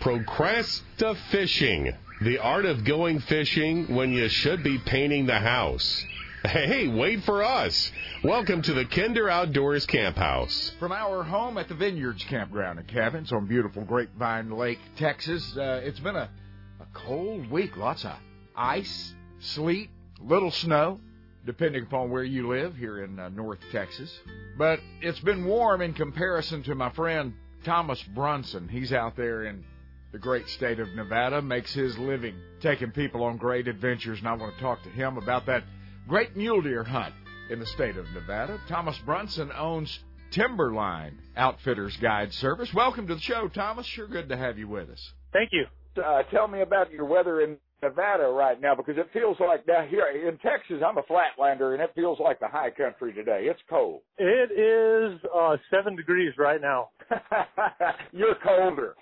Procrasta 0.00 1.16
fishing. 1.30 1.92
The 2.22 2.38
art 2.38 2.64
of 2.64 2.84
going 2.84 3.20
fishing 3.20 3.94
when 3.94 4.12
you 4.12 4.28
should 4.28 4.62
be 4.62 4.78
painting 4.78 5.26
the 5.26 5.38
house. 5.38 6.04
Hey, 6.44 6.86
wait 6.86 7.24
for 7.24 7.42
us. 7.42 7.90
Welcome 8.22 8.62
to 8.62 8.72
the 8.72 8.84
Kinder 8.84 9.28
Outdoors 9.28 9.84
Camp 9.86 10.16
House. 10.16 10.70
From 10.78 10.92
our 10.92 11.24
home 11.24 11.58
at 11.58 11.66
the 11.66 11.74
Vineyards 11.74 12.22
Campground 12.24 12.78
and 12.78 12.86
Cabins 12.86 13.32
on 13.32 13.46
beautiful 13.46 13.84
Grapevine 13.84 14.48
Lake, 14.52 14.78
Texas, 14.96 15.56
uh, 15.56 15.80
it's 15.82 15.98
been 15.98 16.14
a, 16.14 16.30
a 16.78 16.86
cold 16.94 17.50
week. 17.50 17.76
Lots 17.76 18.04
of 18.04 18.14
ice, 18.54 19.14
sleet, 19.40 19.90
little 20.20 20.52
snow, 20.52 21.00
depending 21.44 21.82
upon 21.82 22.08
where 22.08 22.22
you 22.22 22.46
live 22.46 22.76
here 22.76 23.02
in 23.02 23.18
uh, 23.18 23.30
North 23.30 23.58
Texas. 23.72 24.16
But 24.56 24.78
it's 25.00 25.20
been 25.20 25.44
warm 25.44 25.82
in 25.82 25.92
comparison 25.92 26.62
to 26.62 26.76
my 26.76 26.90
friend 26.90 27.34
Thomas 27.64 28.00
Brunson. 28.14 28.68
He's 28.68 28.92
out 28.92 29.16
there 29.16 29.44
in 29.46 29.64
the 30.12 30.18
great 30.18 30.48
state 30.50 30.78
of 30.78 30.88
Nevada, 30.94 31.42
makes 31.42 31.74
his 31.74 31.98
living 31.98 32.36
taking 32.60 32.92
people 32.92 33.24
on 33.24 33.38
great 33.38 33.66
adventures, 33.66 34.20
and 34.20 34.28
I 34.28 34.34
want 34.34 34.54
to 34.54 34.60
talk 34.60 34.84
to 34.84 34.88
him 34.88 35.18
about 35.18 35.46
that 35.46 35.64
great 36.08 36.34
mule 36.36 36.62
deer 36.62 36.82
hunt 36.82 37.14
in 37.50 37.60
the 37.60 37.66
state 37.66 37.96
of 37.98 38.06
Nevada. 38.14 38.58
Thomas 38.66 38.96
Brunson 39.04 39.52
owns 39.52 40.00
Timberline 40.30 41.18
Outfitters 41.36 41.96
Guide 41.98 42.32
Service. 42.32 42.72
Welcome 42.72 43.06
to 43.08 43.14
the 43.14 43.20
show, 43.20 43.48
Thomas. 43.48 43.86
Sure 43.86 44.08
good 44.08 44.30
to 44.30 44.36
have 44.36 44.58
you 44.58 44.68
with 44.68 44.88
us. 44.88 45.12
Thank 45.34 45.50
you. 45.52 45.66
Uh, 46.02 46.22
tell 46.30 46.48
me 46.48 46.62
about 46.62 46.90
your 46.90 47.04
weather 47.04 47.42
in 47.42 47.58
Nevada 47.82 48.24
right 48.24 48.60
now 48.60 48.74
because 48.74 48.96
it 48.96 49.08
feels 49.12 49.36
like 49.38 49.66
down 49.66 49.88
here 49.88 50.06
in 50.08 50.38
Texas, 50.38 50.82
I'm 50.84 50.96
a 50.96 51.02
flatlander 51.02 51.74
and 51.74 51.82
it 51.82 51.90
feels 51.94 52.18
like 52.18 52.40
the 52.40 52.48
high 52.48 52.70
country 52.70 53.12
today. 53.12 53.42
It's 53.42 53.60
cold. 53.68 54.00
It 54.16 54.50
is 54.50 55.20
uh, 55.34 55.56
seven 55.70 55.94
degrees 55.94 56.32
right 56.38 56.60
now. 56.60 56.88
You're 58.12 58.34
colder. 58.42 58.94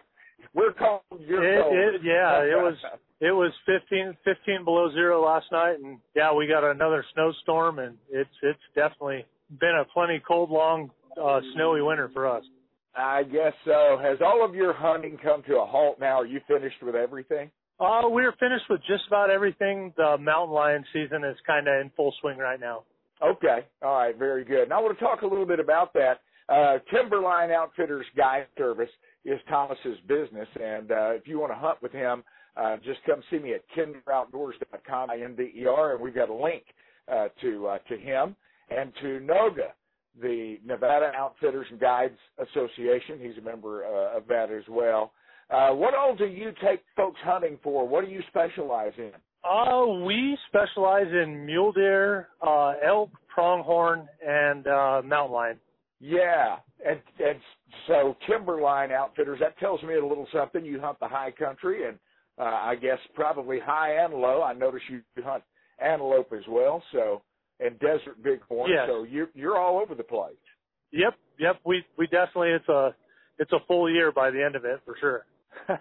We're 0.55 0.73
cold. 0.73 1.03
You're 1.21 1.45
it, 1.45 1.63
cold. 1.63 1.77
It, 1.77 2.01
yeah, 2.05 2.43
it 2.43 2.57
was 2.63 2.77
it 3.21 3.33
was 3.33 3.53
15, 3.67 4.17
15 4.25 4.65
below 4.65 4.91
zero 4.93 5.25
last 5.25 5.47
night, 5.51 5.77
and 5.83 5.99
yeah, 6.15 6.33
we 6.33 6.47
got 6.47 6.65
another 6.65 7.05
snowstorm, 7.15 7.79
and 7.79 7.97
it's 8.11 8.31
it's 8.43 8.59
definitely 8.75 9.25
been 9.61 9.77
a 9.81 9.85
plenty 9.93 10.23
cold, 10.27 10.51
long, 10.51 10.91
uh, 11.23 11.41
snowy 11.55 11.83
winter 11.83 12.11
for 12.13 12.27
us. 12.27 12.45
I 12.95 13.23
guess 13.25 13.53
so. 13.65 13.99
Has 14.03 14.19
all 14.25 14.45
of 14.45 14.55
your 14.55 14.73
hunting 14.73 15.19
come 15.23 15.43
to 15.45 15.57
a 15.59 15.67
halt 15.67 16.01
now? 16.01 16.21
Are 16.21 16.27
you 16.27 16.41
finished 16.49 16.83
with 16.83 16.95
everything? 16.95 17.51
Uh, 17.79 18.03
we're 18.05 18.33
finished 18.33 18.65
with 18.71 18.81
just 18.87 19.07
about 19.07 19.29
everything. 19.29 19.93
The 19.99 20.17
mountain 20.19 20.55
lion 20.55 20.85
season 20.95 21.23
is 21.25 21.37
kind 21.47 21.69
of 21.69 21.75
in 21.83 21.91
full 21.95 22.15
swing 22.23 22.39
right 22.39 22.59
now. 22.59 22.85
Okay. 23.23 23.67
All 23.83 23.99
right. 23.99 24.17
Very 24.17 24.45
good. 24.45 24.65
And 24.65 24.73
I 24.73 24.81
want 24.81 24.99
to 24.99 25.05
talk 25.05 25.23
a 25.23 25.27
little 25.27 25.45
bit 25.47 25.61
about 25.61 25.93
that. 25.93 26.21
Uh, 26.49 26.79
Timberline 26.91 27.51
Outfitters 27.51 28.07
Guide 28.17 28.47
Service 28.57 28.89
is 29.27 29.41
Thomas's 29.49 29.99
business, 30.07 30.49
and 30.61 30.91
uh, 30.91 31.11
if 31.11 31.27
you 31.27 31.39
want 31.39 31.53
to 31.53 31.57
hunt 31.59 31.83
with 31.83 31.93
him, 31.93 32.23
uh, 32.57 32.77
just 32.79 33.01
come 33.05 33.23
see 33.31 33.39
me 33.39 33.53
at 33.55 33.63
kinderoutdoors.com, 33.77 35.11
I-N-D-E-R, 35.11 35.95
and 35.95 36.01
we've 36.03 36.15
got 36.15 36.31
a 36.31 36.35
link 36.35 36.63
uh, 37.13 37.29
to 37.43 37.67
uh, 37.67 37.79
to 37.89 37.97
him 37.99 38.35
and 38.71 38.93
to 39.03 39.21
NOGA, 39.21 39.73
the 40.21 40.59
Nevada 40.65 41.13
Outfitters 41.17 41.67
and 41.71 41.79
Guides 41.79 42.19
Association. 42.39 43.19
He's 43.21 43.37
a 43.39 43.43
member 43.43 43.85
uh, 43.85 44.17
of 44.17 44.27
that 44.29 44.51
as 44.51 44.65
well. 44.69 45.13
Uh, 45.51 45.71
what 45.71 45.95
all 45.95 46.17
do 46.17 46.27
you 46.27 46.53
take 46.65 46.81
folks 46.97 47.21
hunting 47.23 47.59
for? 47.63 47.87
What 47.87 48.05
do 48.05 48.11
you 48.11 48.23
specialize 48.29 48.93
in? 48.99 49.13
Uh, 49.49 49.87
we 50.05 50.37
specialize 50.49 51.07
in 51.07 51.47
mule 51.47 51.73
deer, 51.73 52.29
uh, 52.45 52.75
elk, 52.85 53.11
pronghorn, 53.33 54.09
and 54.27 54.67
uh, 54.67 55.03
mountain 55.05 55.33
lion. 55.33 55.61
Yeah, 56.01 56.57
and 56.85 57.01
and 57.25 57.39
so 57.87 58.17
Timberline 58.29 58.93
Outfitters. 58.93 59.41
That 59.41 59.59
tells 59.59 59.83
me 59.83 59.95
a 59.95 60.07
little 60.07 60.27
something. 60.33 60.65
You 60.65 60.81
hunt 60.81 60.99
the 61.01 61.09
high 61.09 61.33
country, 61.33 61.89
and 61.89 61.99
uh, 62.39 62.45
I 62.45 62.77
guess 62.77 62.99
probably 63.15 63.59
high 63.59 64.05
and 64.05 64.15
low. 64.15 64.43
I 64.43 64.53
notice 64.53 64.83
you 64.89 65.03
hunt 65.23 65.43
antelope 65.81 66.33
as 66.33 66.45
well. 66.49 66.83
So 66.93 67.23
and 67.61 67.79
desert 67.79 68.23
bighorn. 68.23 68.71
Yes. 68.71 68.87
So 68.89 69.05
you're 69.05 69.29
you're 69.35 69.59
all 69.59 69.79
over 69.79 69.95
the 69.95 70.05
place. 70.05 70.35
Yep, 70.93 71.15
yep. 71.39 71.61
We 71.65 71.85
we 71.99 72.07
definitely 72.07 72.51
it's 72.51 72.69
a 72.69 72.95
it's 73.39 73.53
a 73.53 73.59
full 73.67 73.91
year 73.91 74.13
by 74.13 74.31
the 74.31 74.43
end 74.43 74.57
of 74.57 74.65
it 74.65 74.81
for 74.85 74.97
sure. 75.01 75.27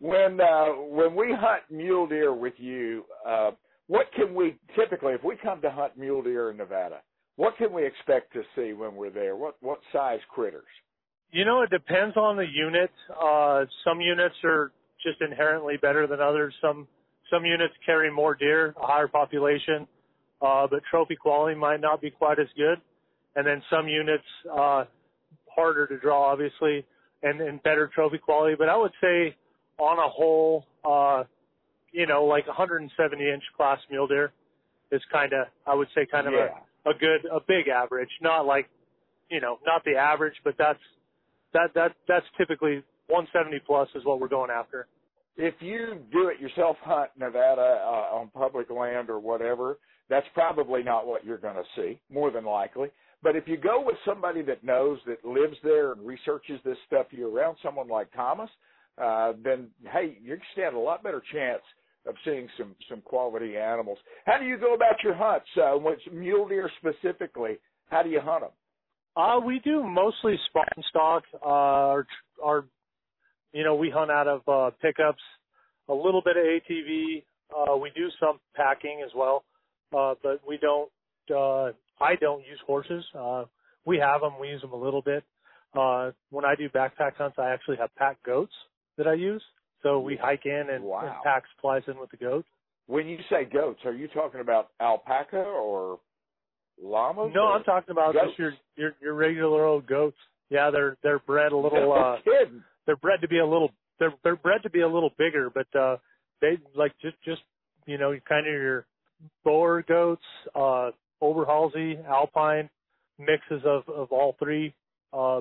when 0.00 0.40
uh, 0.40 0.66
when 0.66 1.14
we 1.14 1.34
hunt 1.38 1.62
mule 1.70 2.06
deer 2.06 2.34
with 2.34 2.54
you, 2.56 3.04
uh, 3.26 3.52
what 3.86 4.06
can 4.12 4.34
we 4.34 4.58
typically, 4.74 5.12
if 5.12 5.22
we 5.22 5.36
come 5.36 5.60
to 5.62 5.70
hunt 5.70 5.96
mule 5.96 6.22
deer 6.22 6.50
in 6.50 6.56
Nevada, 6.56 7.00
what 7.36 7.56
can 7.56 7.72
we 7.72 7.84
expect 7.84 8.32
to 8.34 8.42
see 8.54 8.72
when 8.72 8.94
we're 8.94 9.10
there? 9.10 9.36
What 9.36 9.56
what 9.60 9.80
size 9.92 10.20
critters? 10.28 10.64
You 11.32 11.44
know, 11.44 11.62
it 11.62 11.70
depends 11.70 12.16
on 12.16 12.36
the 12.36 12.46
unit. 12.46 12.90
Uh, 13.10 13.64
some 13.84 14.00
units 14.00 14.36
are 14.44 14.70
just 15.02 15.20
inherently 15.20 15.76
better 15.76 16.06
than 16.06 16.20
others. 16.20 16.54
Some 16.60 16.86
some 17.30 17.44
units 17.44 17.74
carry 17.84 18.10
more 18.10 18.34
deer, 18.34 18.74
a 18.80 18.86
higher 18.86 19.08
population, 19.08 19.88
uh, 20.40 20.66
but 20.70 20.80
trophy 20.90 21.16
quality 21.16 21.58
might 21.58 21.80
not 21.80 22.00
be 22.00 22.10
quite 22.10 22.38
as 22.38 22.46
good. 22.56 22.80
And 23.36 23.46
then 23.46 23.62
some 23.70 23.88
units 23.88 24.24
uh, 24.52 24.84
harder 25.52 25.86
to 25.86 25.98
draw, 25.98 26.30
obviously, 26.30 26.86
and, 27.22 27.40
and 27.40 27.62
better 27.62 27.90
trophy 27.92 28.18
quality. 28.18 28.54
But 28.56 28.68
I 28.68 28.76
would 28.76 28.92
say, 29.00 29.34
on 29.78 29.98
a 29.98 30.08
whole, 30.08 30.66
uh, 30.84 31.24
you 31.90 32.06
know, 32.06 32.24
like 32.24 32.46
170 32.46 33.28
inch 33.28 33.42
class 33.56 33.78
mule 33.90 34.06
deer 34.06 34.32
is 34.92 35.02
kind 35.10 35.32
of, 35.32 35.48
I 35.66 35.74
would 35.74 35.88
say, 35.94 36.06
kind 36.06 36.28
of 36.28 36.34
yeah. 36.34 36.46
a, 36.46 36.50
a 36.86 36.94
good, 36.94 37.26
a 37.26 37.40
big 37.46 37.68
average. 37.68 38.10
Not 38.20 38.46
like, 38.46 38.68
you 39.30 39.40
know, 39.40 39.58
not 39.66 39.84
the 39.84 39.96
average, 39.96 40.34
but 40.44 40.54
that's 40.58 40.78
that 41.52 41.72
that 41.74 41.92
that's 42.06 42.26
typically 42.36 42.82
170 43.08 43.60
plus 43.66 43.88
is 43.94 44.04
what 44.04 44.20
we're 44.20 44.28
going 44.28 44.50
after. 44.50 44.86
If 45.36 45.54
you 45.60 45.98
do 46.12 46.28
it 46.28 46.40
yourself 46.40 46.76
hunt 46.82 47.10
Nevada 47.18 47.80
uh, 47.84 48.16
on 48.16 48.28
public 48.28 48.70
land 48.70 49.10
or 49.10 49.18
whatever, 49.18 49.78
that's 50.08 50.26
probably 50.34 50.82
not 50.82 51.06
what 51.06 51.24
you're 51.24 51.38
going 51.38 51.56
to 51.56 51.64
see, 51.76 51.98
more 52.10 52.30
than 52.30 52.44
likely. 52.44 52.88
But 53.22 53.36
if 53.36 53.48
you 53.48 53.56
go 53.56 53.82
with 53.82 53.96
somebody 54.04 54.42
that 54.42 54.62
knows 54.62 54.98
that 55.06 55.24
lives 55.24 55.56
there 55.64 55.92
and 55.92 56.06
researches 56.06 56.60
this 56.64 56.76
stuff 56.86 57.06
year 57.10 57.28
round, 57.28 57.56
someone 57.62 57.88
like 57.88 58.12
Thomas, 58.12 58.50
uh, 58.98 59.32
then 59.42 59.68
hey, 59.92 60.18
you 60.22 60.38
stand 60.52 60.76
a 60.76 60.78
lot 60.78 61.02
better 61.02 61.22
chance 61.32 61.62
of 62.06 62.14
seeing 62.24 62.48
some 62.58 62.74
some 62.88 63.00
quality 63.00 63.56
animals. 63.56 63.98
How 64.26 64.38
do 64.38 64.44
you 64.44 64.58
go 64.58 64.74
about 64.74 65.02
your 65.02 65.14
hunts? 65.14 65.46
Uh, 65.56 65.78
with 65.78 65.98
mule 66.12 66.48
deer 66.48 66.70
specifically, 66.78 67.58
how 67.88 68.02
do 68.02 68.10
you 68.10 68.20
hunt 68.20 68.42
them? 68.42 68.50
Uh, 69.16 69.40
we 69.40 69.60
do 69.60 69.82
mostly 69.82 70.38
spot 70.48 70.68
and 70.74 70.84
stalk. 70.90 71.22
Uh, 71.34 71.48
our, 71.48 72.06
our, 72.42 72.64
you 73.52 73.62
know, 73.62 73.76
we 73.76 73.88
hunt 73.88 74.10
out 74.10 74.26
of 74.26 74.40
uh, 74.48 74.74
pickups, 74.82 75.22
a 75.88 75.94
little 75.94 76.20
bit 76.22 76.36
of 76.36 76.42
ATV. 76.42 77.22
Uh, 77.54 77.76
we 77.76 77.90
do 77.94 78.08
some 78.18 78.40
packing 78.56 79.02
as 79.04 79.12
well, 79.14 79.44
uh, 79.96 80.14
but 80.22 80.40
we 80.46 80.58
don't. 80.58 80.90
Uh, 81.30 81.72
I 82.00 82.16
don't 82.20 82.40
use 82.40 82.58
horses. 82.66 83.04
Uh, 83.16 83.44
we 83.86 83.98
have 83.98 84.20
them. 84.20 84.32
We 84.40 84.48
use 84.48 84.60
them 84.60 84.72
a 84.72 84.76
little 84.76 85.02
bit. 85.02 85.22
Uh, 85.78 86.10
when 86.30 86.44
I 86.44 86.54
do 86.54 86.68
backpack 86.68 87.16
hunts, 87.16 87.36
I 87.38 87.50
actually 87.50 87.76
have 87.76 87.94
pack 87.96 88.22
goats 88.24 88.52
that 88.98 89.06
I 89.06 89.14
use. 89.14 89.42
So 89.84 90.00
we 90.00 90.16
hike 90.16 90.46
in 90.46 90.70
and, 90.72 90.82
Wow. 90.82 91.00
and 91.06 91.12
pack 91.22 91.44
supplies 91.54 91.82
in 91.86 91.98
with 92.00 92.10
the 92.10 92.16
goats. 92.16 92.48
When 92.86 93.06
you 93.06 93.18
say 93.30 93.44
goats, 93.44 93.80
are 93.84 93.92
you 93.94 94.08
talking 94.08 94.40
about 94.40 94.70
alpaca 94.80 95.36
or 95.38 96.00
llamas? 96.82 97.30
No, 97.34 97.44
I'm 97.46 97.62
talking 97.62 97.92
about 97.92 98.14
goats? 98.14 98.26
just 98.28 98.38
your 98.38 98.52
your 98.76 98.94
your 99.00 99.14
regular 99.14 99.64
old 99.64 99.86
goats. 99.86 100.16
Yeah, 100.50 100.70
they're 100.70 100.96
they're 101.02 101.20
bred 101.20 101.52
a 101.52 101.56
little. 101.56 101.78
No 101.78 101.92
uh 101.92 102.16
kidding. 102.22 102.62
they're 102.86 102.96
bred 102.96 103.20
to 103.20 103.28
be 103.28 103.38
a 103.38 103.46
little 103.46 103.70
they're 103.98 104.12
they're 104.24 104.36
bred 104.36 104.62
to 104.64 104.70
be 104.70 104.80
a 104.80 104.88
little 104.88 105.10
bigger, 105.16 105.50
but 105.50 105.66
uh, 105.78 105.96
they 106.40 106.58
like 106.74 106.92
just 107.00 107.16
just 107.24 107.42
you 107.86 107.98
know 107.98 108.14
kind 108.28 108.46
of 108.46 108.52
your 108.52 108.86
Boer 109.44 109.82
goats, 109.82 110.24
uh, 110.54 110.90
Oberhasli, 111.22 112.04
Alpine 112.06 112.68
mixes 113.18 113.62
of 113.64 113.88
of 113.88 114.12
all 114.12 114.36
three, 114.38 114.74
uh, 115.12 115.40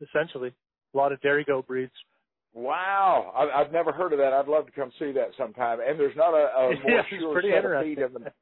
essentially 0.00 0.52
a 0.92 0.96
lot 0.96 1.12
of 1.12 1.20
dairy 1.22 1.44
goat 1.44 1.66
breeds. 1.66 1.92
Wow, 2.54 3.32
I, 3.34 3.60
I've 3.60 3.72
never 3.72 3.92
heard 3.92 4.12
of 4.12 4.18
that. 4.18 4.32
I'd 4.32 4.46
love 4.46 4.66
to 4.66 4.72
come 4.72 4.92
see 4.98 5.12
that 5.12 5.30
sometime. 5.38 5.78
And 5.86 5.98
there's 5.98 6.16
not 6.16 6.34
a, 6.34 6.48
a 6.56 6.80
more 6.82 6.90
yeah, 6.90 7.18
sure 7.18 7.42
set 7.42 7.64
of 7.64 7.84
feet 7.84 7.98
in 7.98 8.12
the 8.12 8.32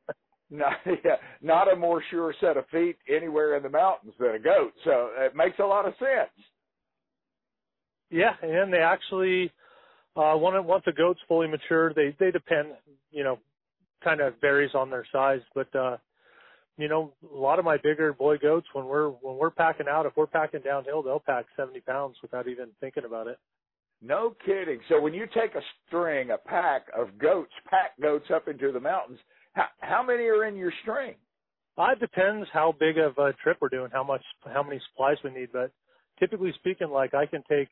not 0.50 0.72
yeah, 1.04 1.16
not 1.40 1.72
a 1.72 1.76
more 1.76 2.02
sure 2.10 2.34
set 2.40 2.56
of 2.56 2.66
feet 2.68 2.96
anywhere 3.08 3.56
in 3.56 3.62
the 3.62 3.68
mountains 3.68 4.14
than 4.18 4.34
a 4.34 4.38
goat. 4.38 4.72
So 4.84 5.10
it 5.16 5.36
makes 5.36 5.58
a 5.60 5.64
lot 5.64 5.86
of 5.86 5.94
sense. 5.98 6.30
Yeah, 8.10 8.32
and 8.42 8.72
they 8.72 8.78
actually 8.78 9.52
uh 10.16 10.34
once 10.34 10.56
once 10.66 10.84
a 10.88 10.92
goat's 10.92 11.20
fully 11.28 11.46
mature, 11.46 11.94
they 11.94 12.16
they 12.18 12.32
depend, 12.32 12.70
you 13.12 13.22
know, 13.22 13.38
kind 14.02 14.20
of 14.20 14.34
varies 14.40 14.74
on 14.74 14.90
their 14.90 15.06
size, 15.12 15.40
but 15.54 15.72
uh 15.76 15.98
you 16.78 16.88
know, 16.88 17.12
a 17.32 17.36
lot 17.36 17.58
of 17.58 17.64
my 17.64 17.76
bigger 17.76 18.12
boy 18.12 18.38
goats 18.38 18.66
when 18.72 18.86
we're 18.86 19.08
when 19.08 19.36
we're 19.36 19.50
packing 19.50 19.86
out, 19.88 20.06
if 20.06 20.16
we're 20.16 20.26
packing 20.26 20.62
downhill, 20.62 21.02
they'll 21.02 21.20
pack 21.20 21.44
70 21.56 21.80
pounds 21.82 22.16
without 22.22 22.48
even 22.48 22.70
thinking 22.80 23.04
about 23.04 23.28
it. 23.28 23.38
No 24.02 24.36
kidding. 24.46 24.80
So 24.88 25.00
when 25.00 25.14
you 25.14 25.26
take 25.34 25.54
a 25.54 25.62
string, 25.86 26.30
a 26.30 26.38
pack 26.38 26.86
of 26.96 27.18
goats, 27.18 27.52
pack 27.68 28.00
goats 28.00 28.26
up 28.34 28.48
into 28.48 28.72
the 28.72 28.80
mountains, 28.80 29.18
how, 29.52 29.66
how 29.80 30.02
many 30.02 30.24
are 30.24 30.46
in 30.46 30.56
your 30.56 30.72
string? 30.82 31.16
Uh, 31.78 31.92
it 31.92 32.00
depends 32.00 32.48
how 32.52 32.74
big 32.78 32.98
of 32.98 33.16
a 33.18 33.32
trip 33.42 33.58
we're 33.60 33.68
doing, 33.68 33.90
how 33.92 34.04
much, 34.04 34.22
how 34.46 34.62
many 34.62 34.80
supplies 34.90 35.16
we 35.24 35.30
need. 35.30 35.50
But 35.52 35.72
typically 36.18 36.52
speaking, 36.54 36.90
like 36.90 37.14
I 37.14 37.26
can 37.26 37.42
take 37.50 37.68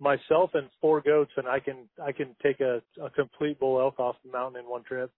myself 0.00 0.50
and 0.54 0.68
four 0.80 1.00
goats, 1.00 1.32
and 1.36 1.48
I 1.48 1.60
can 1.60 1.88
I 2.04 2.12
can 2.12 2.36
take 2.42 2.60
a, 2.60 2.82
a 3.02 3.10
complete 3.10 3.58
bull 3.60 3.80
elk 3.80 3.98
off 3.98 4.16
the 4.24 4.30
mountain 4.32 4.62
in 4.64 4.70
one 4.70 4.84
trip. 4.84 5.10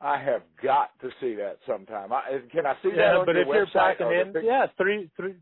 I 0.00 0.22
have 0.22 0.42
got 0.62 0.90
to 1.00 1.10
see 1.20 1.34
that 1.36 1.58
sometime. 1.66 2.12
I, 2.12 2.40
can 2.52 2.66
I 2.66 2.74
see 2.82 2.90
that 2.90 2.98
Yeah, 2.98 3.18
on 3.18 3.26
but 3.26 3.36
your 3.36 3.42
if 3.44 3.48
you're 3.54 3.66
website? 3.66 3.98
packing 3.98 4.06
in, 4.36 4.44
yeah, 4.46 4.66
three 4.76 5.10
three. 5.16 5.36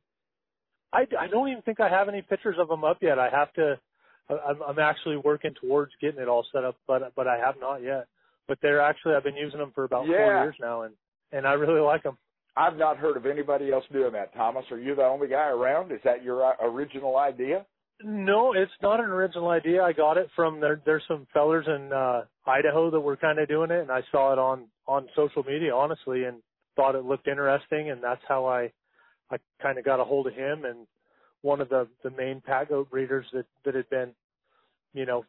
I 0.92 1.06
I 1.18 1.26
don't 1.28 1.48
even 1.48 1.62
think 1.62 1.80
I 1.80 1.88
have 1.88 2.08
any 2.08 2.22
pictures 2.22 2.56
of 2.58 2.68
them 2.68 2.84
up 2.84 2.98
yet. 3.02 3.18
I 3.18 3.30
have 3.30 3.52
to. 3.54 3.80
I- 4.28 4.50
I'm 4.50 4.62
I'm 4.62 4.78
actually 4.78 5.16
working 5.16 5.54
towards 5.60 5.92
getting 6.00 6.20
it 6.20 6.28
all 6.28 6.44
set 6.52 6.64
up, 6.64 6.76
but 6.86 7.12
but 7.14 7.26
I 7.26 7.38
have 7.38 7.56
not 7.60 7.82
yet. 7.82 8.06
But 8.48 8.58
they're 8.62 8.80
actually 8.80 9.14
I've 9.14 9.24
been 9.24 9.36
using 9.36 9.58
them 9.58 9.72
for 9.74 9.84
about 9.84 10.06
four 10.06 10.32
years 10.44 10.56
now, 10.60 10.82
and 10.82 10.94
and 11.32 11.46
I 11.46 11.52
really 11.54 11.80
like 11.80 12.02
them. 12.02 12.16
I've 12.56 12.76
not 12.76 12.96
heard 12.96 13.16
of 13.16 13.26
anybody 13.26 13.70
else 13.70 13.84
doing 13.92 14.12
that. 14.12 14.34
Thomas, 14.34 14.64
are 14.70 14.78
you 14.78 14.94
the 14.94 15.04
only 15.04 15.28
guy 15.28 15.48
around? 15.48 15.92
Is 15.92 16.00
that 16.04 16.24
your 16.24 16.42
uh, 16.44 16.52
original 16.62 17.18
idea? 17.18 17.66
No, 18.02 18.52
it's 18.54 18.72
not 18.82 19.00
an 19.00 19.06
original 19.06 19.48
idea. 19.48 19.82
I 19.82 19.92
got 19.92 20.16
it 20.16 20.28
from 20.36 20.60
there. 20.60 20.80
There's 20.84 21.02
some 21.08 21.26
fellers 21.32 21.66
in 21.66 21.92
uh, 21.92 22.22
Idaho 22.46 22.90
that 22.90 23.00
were 23.00 23.16
kind 23.16 23.38
of 23.38 23.48
doing 23.48 23.70
it, 23.70 23.80
and 23.80 23.90
I 23.90 24.02
saw 24.10 24.32
it 24.32 24.38
on 24.38 24.66
on 24.86 25.08
social 25.16 25.42
media, 25.42 25.74
honestly, 25.74 26.24
and 26.24 26.38
thought 26.76 26.94
it 26.94 27.04
looked 27.04 27.26
interesting, 27.26 27.90
and 27.90 28.02
that's 28.02 28.22
how 28.28 28.46
I 28.46 28.70
I 29.30 29.36
kind 29.62 29.78
of 29.78 29.84
got 29.84 30.00
a 30.00 30.04
hold 30.04 30.26
of 30.26 30.34
him 30.34 30.64
and 30.64 30.86
one 31.46 31.60
of 31.60 31.68
the 31.68 31.88
the 32.02 32.10
main 32.10 32.40
pack 32.44 32.68
goat 32.70 32.90
breeders 32.90 33.26
that 33.32 33.46
that 33.64 33.74
had 33.74 33.88
been, 33.90 34.10
you 34.92 35.06
know, 35.06 35.24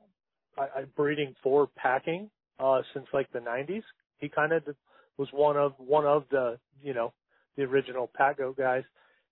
I, 0.57 0.61
I 0.79 0.83
breeding 0.95 1.35
for 1.43 1.67
packing 1.75 2.29
uh 2.59 2.81
since 2.93 3.05
like 3.13 3.31
the 3.31 3.39
90s. 3.39 3.83
He 4.17 4.29
kind 4.29 4.51
of 4.51 4.63
was 5.17 5.29
one 5.31 5.57
of 5.57 5.73
one 5.77 6.05
of 6.05 6.23
the 6.31 6.57
you 6.81 6.93
know 6.93 7.13
the 7.55 7.63
original 7.63 8.09
pack 8.15 8.37
goat 8.37 8.57
guys. 8.57 8.83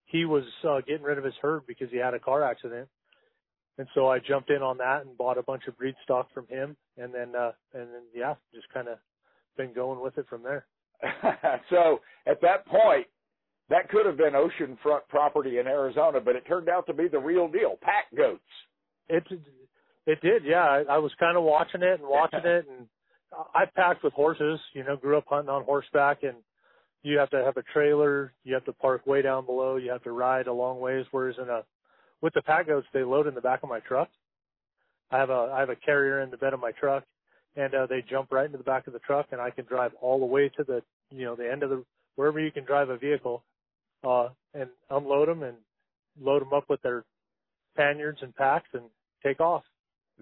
He 0.06 0.26
was 0.26 0.43
uh, 0.67 0.82
getting 0.82 1.04
rid 1.04 1.17
of 1.17 1.24
his 1.24 1.34
herd 1.41 1.63
because 1.67 1.89
he 1.89 1.98
had 1.98 2.13
a 2.13 2.19
car 2.19 2.43
accident 2.43 2.88
and 3.78 3.88
so 3.93 4.08
I 4.08 4.19
jumped 4.19 4.50
in 4.50 4.62
on 4.62 4.78
that 4.78 5.06
and 5.06 5.17
bought 5.17 5.38
a 5.38 5.43
bunch 5.43 5.63
of 5.67 5.78
breed 5.78 5.95
stock 6.04 6.30
from 6.34 6.48
him, 6.48 6.78
and 6.98 7.13
then 7.13 7.36
uh, 7.36 7.52
and 7.74 7.88
then 7.93 8.04
yeah, 8.13 8.36
just 8.54 8.71
kind 8.74 8.88
of 8.88 8.98
been 9.58 9.74
going 9.74 10.02
with 10.02 10.17
it 10.17 10.26
from 10.30 10.43
there. 10.43 10.65
so 11.69 12.00
at 12.26 12.41
that 12.41 12.65
point, 12.65 13.08
that 13.69 13.89
could 13.89 14.06
have 14.06 14.17
been 14.17 14.34
oceanfront 14.34 15.08
property 15.10 15.58
in 15.58 15.67
Arizona, 15.67 16.19
but 16.19 16.36
it 16.36 16.45
turned 16.47 16.69
out 16.69 16.86
to 16.88 16.93
be 16.93 17.08
the 17.08 17.19
real 17.19 17.47
deal. 17.47 17.78
Pack 17.82 18.06
goats. 18.15 18.41
It 19.10 19.23
it 20.06 20.21
did, 20.21 20.43
yeah. 20.45 20.63
I, 20.63 20.84
I 20.89 20.97
was 20.99 21.12
kind 21.19 21.38
of 21.38 21.43
watching 21.43 21.82
it 21.82 21.99
and 21.99 22.08
watching 22.08 22.45
it, 22.45 22.67
and 22.69 22.88
I 23.54 23.65
packed 23.65 24.04
with 24.04 24.13
horses. 24.13 24.60
You 24.73 24.84
know, 24.84 24.95
grew 24.95 25.17
up 25.17 25.25
hunting 25.28 25.49
on 25.49 25.63
horseback, 25.63 26.23
and 26.23 26.36
you 27.01 27.17
have 27.17 27.30
to 27.32 27.43
have 27.43 27.58
a 27.58 27.63
trailer. 27.73 28.34
You 28.43 28.54
have 28.54 28.65
to 28.65 28.73
park 28.73 29.06
way 29.08 29.21
down 29.21 29.45
below. 29.45 29.78
You 29.78 29.91
have 29.91 30.04
to 30.04 30.12
ride 30.12 30.47
a 30.47 30.54
long 30.54 30.80
ways. 30.80 31.06
Whereas 31.12 31.36
in 31.41 31.49
a 31.49 31.63
with 32.21 32.34
the 32.34 32.41
pack 32.43 32.67
goats, 32.67 32.88
they 32.93 33.04
load 33.04 33.28
in 33.28 33.36
the 33.36 33.41
back 33.41 33.63
of 33.63 33.69
my 33.69 33.80
truck. 33.80 34.10
I 35.12 35.17
have 35.17 35.30
a 35.30 35.51
I 35.54 35.60
have 35.60 35.69
a 35.69 35.75
carrier 35.75 36.21
in 36.21 36.30
the 36.30 36.38
bed 36.38 36.54
of 36.54 36.60
my 36.60 36.71
truck, 36.71 37.04
and 37.56 37.73
uh, 37.73 37.88
they 37.88 38.04
jump 38.08 38.32
right 38.32 38.45
into 38.45 38.58
the 38.58 38.63
back 38.63 38.86
of 38.88 38.93
the 38.93 38.99
truck, 38.99 39.28
and 39.32 39.41
I 39.41 39.49
can 39.49 39.65
drive 39.65 39.91
all 40.01 40.19
the 40.19 40.25
way 40.25 40.49
to 40.49 40.63
the 40.63 40.82
you 41.10 41.25
know 41.25 41.36
the 41.36 41.51
end 41.51 41.63
of 41.63 41.69
the 41.71 41.84
wherever 42.15 42.39
you 42.39 42.51
can 42.51 42.65
drive 42.65 42.89
a 42.89 42.97
vehicle, 42.97 43.43
uh, 44.06 44.30
and 44.54 44.70
unload 44.89 45.28
them 45.28 45.44
and 45.44 45.58
load 46.22 46.41
them 46.41 46.54
up 46.54 46.65
with 46.70 46.82
their 46.82 47.04
panniers 47.76 48.18
and 48.22 48.36
packs 48.36 48.70
and 48.74 48.84
take 49.24 49.39
off. 49.39 49.63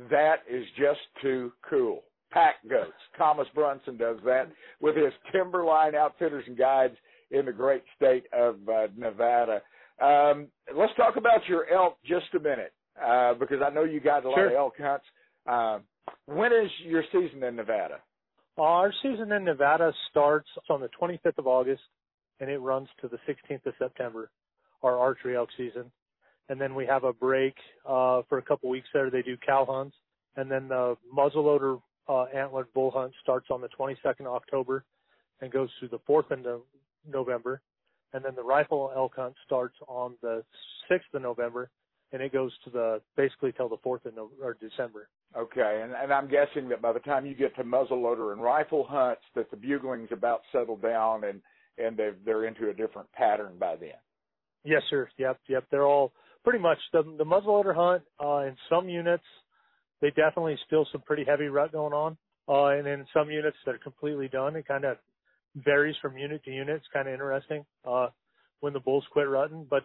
That 0.10 0.38
is 0.50 0.66
just 0.78 1.00
too 1.22 1.52
cool. 1.70 2.04
Pack 2.32 2.56
goats. 2.68 2.94
Thomas 3.18 3.48
Brunson 3.54 3.96
does 3.98 4.18
that 4.26 4.50
with 4.82 4.96
his 4.96 5.14
Timberline 5.32 5.94
Outfitters 5.94 6.46
and 6.48 6.58
Guides 6.58 6.96
in 7.30 7.46
the 7.46 7.52
great 7.52 7.84
state 7.96 8.26
of 8.34 8.56
uh, 8.68 8.88
Nevada. 8.98 9.62
Um, 10.02 10.48
let's 10.76 10.94
talk 10.98 11.16
about 11.18 11.48
your 11.48 11.72
elk 11.72 11.98
just 12.04 12.34
a 12.36 12.40
minute, 12.40 12.74
uh, 13.00 13.36
because 13.36 13.58
I 13.64 13.70
know 13.70 13.84
you 13.84 14.00
got 14.00 14.26
a 14.26 14.30
lot 14.30 14.38
Sure. 14.38 14.48
of 14.48 14.54
elk 14.54 14.74
hunts. 14.80 15.06
Um, 15.46 15.84
when 16.26 16.52
is 16.52 16.72
your 16.86 17.04
season 17.12 17.44
in 17.44 17.56
Nevada? 17.56 18.00
Our 18.58 18.92
season 19.04 19.32
in 19.32 19.44
Nevada 19.44 19.94
starts 20.10 20.50
on 20.70 20.82
the 20.82 20.90
25th 21.00 21.38
of 21.38 21.48
August 21.48 21.82
and 22.40 22.50
it 22.50 22.60
runs 22.60 22.88
to 23.02 23.08
the 23.08 23.18
16th 23.28 23.66
of 23.66 23.74
September, 23.80 24.30
our 24.82 24.98
archery 24.98 25.36
elk 25.36 25.50
season. 25.58 25.92
And 26.50 26.60
then 26.60 26.76
we 26.76 26.86
have 26.86 27.04
a 27.04 27.14
break 27.14 27.56
uh, 27.86 28.22
for 28.28 28.38
a 28.38 28.42
couple 28.42 28.70
weeks 28.70 28.88
there. 28.94 29.10
They 29.10 29.22
do 29.22 29.38
cow 29.38 29.66
hunts. 29.70 29.96
And 30.36 30.52
then 30.52 30.68
the 30.68 30.98
muzzleloader 31.16 31.82
uh, 32.10 32.24
antlered 32.36 32.74
bull 32.74 32.92
hunt 32.92 33.14
starts 33.22 33.48
on 33.50 33.62
the 33.62 33.70
22nd 33.80 34.22
of 34.22 34.34
October 34.34 34.84
and 35.42 35.52
goes 35.52 35.70
through 35.80 35.90
the 35.90 36.00
4th 36.00 36.32
of 36.32 36.40
no- 36.44 36.64
November. 37.08 37.62
And 38.14 38.24
then 38.24 38.36
the 38.36 38.44
rifle 38.44 38.92
elk 38.96 39.14
hunt 39.16 39.36
starts 39.46 39.76
on 39.88 40.16
the 40.22 40.44
6th 40.92 41.14
of 41.14 41.22
November 41.22 41.70
and 42.14 42.22
it 42.22 42.32
goes 42.32 42.52
to 42.64 42.70
the 42.70 43.02
basically 43.18 43.52
till 43.52 43.68
the 43.68 43.78
4th 43.78 44.06
of 44.06 44.16
no- 44.16 44.30
or 44.42 44.56
December. 44.60 45.10
Okay, 45.36 45.82
and, 45.84 45.94
and 45.94 46.14
I'm 46.14 46.30
guessing 46.30 46.70
that 46.70 46.82
by 46.82 46.94
the 46.94 47.00
time 47.00 47.26
you 47.26 47.34
get 47.34 47.56
to 47.56 47.64
muzzleloader 47.64 48.34
and 48.34 48.42
rifle 48.42 48.86
hunts, 48.88 49.24
that 49.36 49.50
the 49.50 49.58
bugling's 49.58 50.12
about 50.12 50.42
settled 50.52 50.84
down 50.84 51.24
and 51.24 51.42
and 51.78 51.98
they're 51.98 52.16
they're 52.26 52.46
into 52.46 52.70
a 52.70 52.74
different 52.74 53.12
pattern 53.14 53.54
by 53.60 53.76
then. 53.76 54.00
Yes, 54.64 54.82
sir. 54.90 55.10
Yep, 55.18 55.40
yep. 55.50 55.66
They're 55.72 55.86
all 55.86 56.14
pretty 56.44 56.60
much 56.60 56.78
the 56.92 57.04
the 57.18 57.26
muzzleloader 57.26 57.76
hunt. 57.76 58.04
Uh, 58.24 58.48
in 58.48 58.56
some 58.70 58.90
units, 58.90 59.24
they 60.02 60.10
definitely 60.10 60.58
still 60.66 60.88
some 60.92 61.02
pretty 61.02 61.24
heavy 61.26 61.48
rut 61.48 61.72
going 61.72 61.94
on, 61.94 62.18
uh, 62.48 62.78
and 62.78 62.88
in 62.88 63.06
some 63.14 63.30
units 63.30 63.58
they're 63.66 63.78
completely 63.78 64.28
done. 64.28 64.56
It 64.56 64.68
kind 64.68 64.86
of 64.86 64.98
varies 65.56 65.96
from 66.02 66.18
unit 66.18 66.44
to 66.46 66.52
unit. 66.52 66.78
It's 66.78 66.86
kind 66.94 67.08
of 67.08 67.14
interesting 67.14 67.66
uh, 67.86 68.08
when 68.62 68.74
the 68.74 68.80
bulls 68.80 69.06
quit 69.12 69.28
rutting, 69.28 69.68
but 69.70 69.84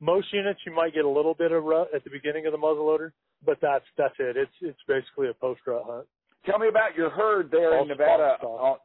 most 0.00 0.32
units 0.32 0.60
you 0.66 0.74
might 0.74 0.94
get 0.94 1.04
a 1.04 1.08
little 1.08 1.34
bit 1.34 1.52
of 1.52 1.62
rut 1.64 1.88
at 1.94 2.04
the 2.04 2.10
beginning 2.10 2.46
of 2.46 2.52
the 2.52 2.58
muzzleloader, 2.58 3.12
but 3.44 3.58
that's 3.62 3.84
that's 3.96 4.14
it. 4.18 4.36
It's 4.36 4.52
it's 4.60 4.78
basically 4.88 5.28
a 5.28 5.34
post 5.34 5.60
rut 5.66 5.82
hunt. 5.86 6.06
Tell 6.46 6.58
me 6.58 6.68
about 6.68 6.94
your 6.96 7.10
herd 7.10 7.50
there 7.50 7.74
All 7.76 7.82
in 7.82 7.88
Nevada. 7.88 8.36
spot 8.38 8.40
and 8.40 8.60
On, 8.60 8.76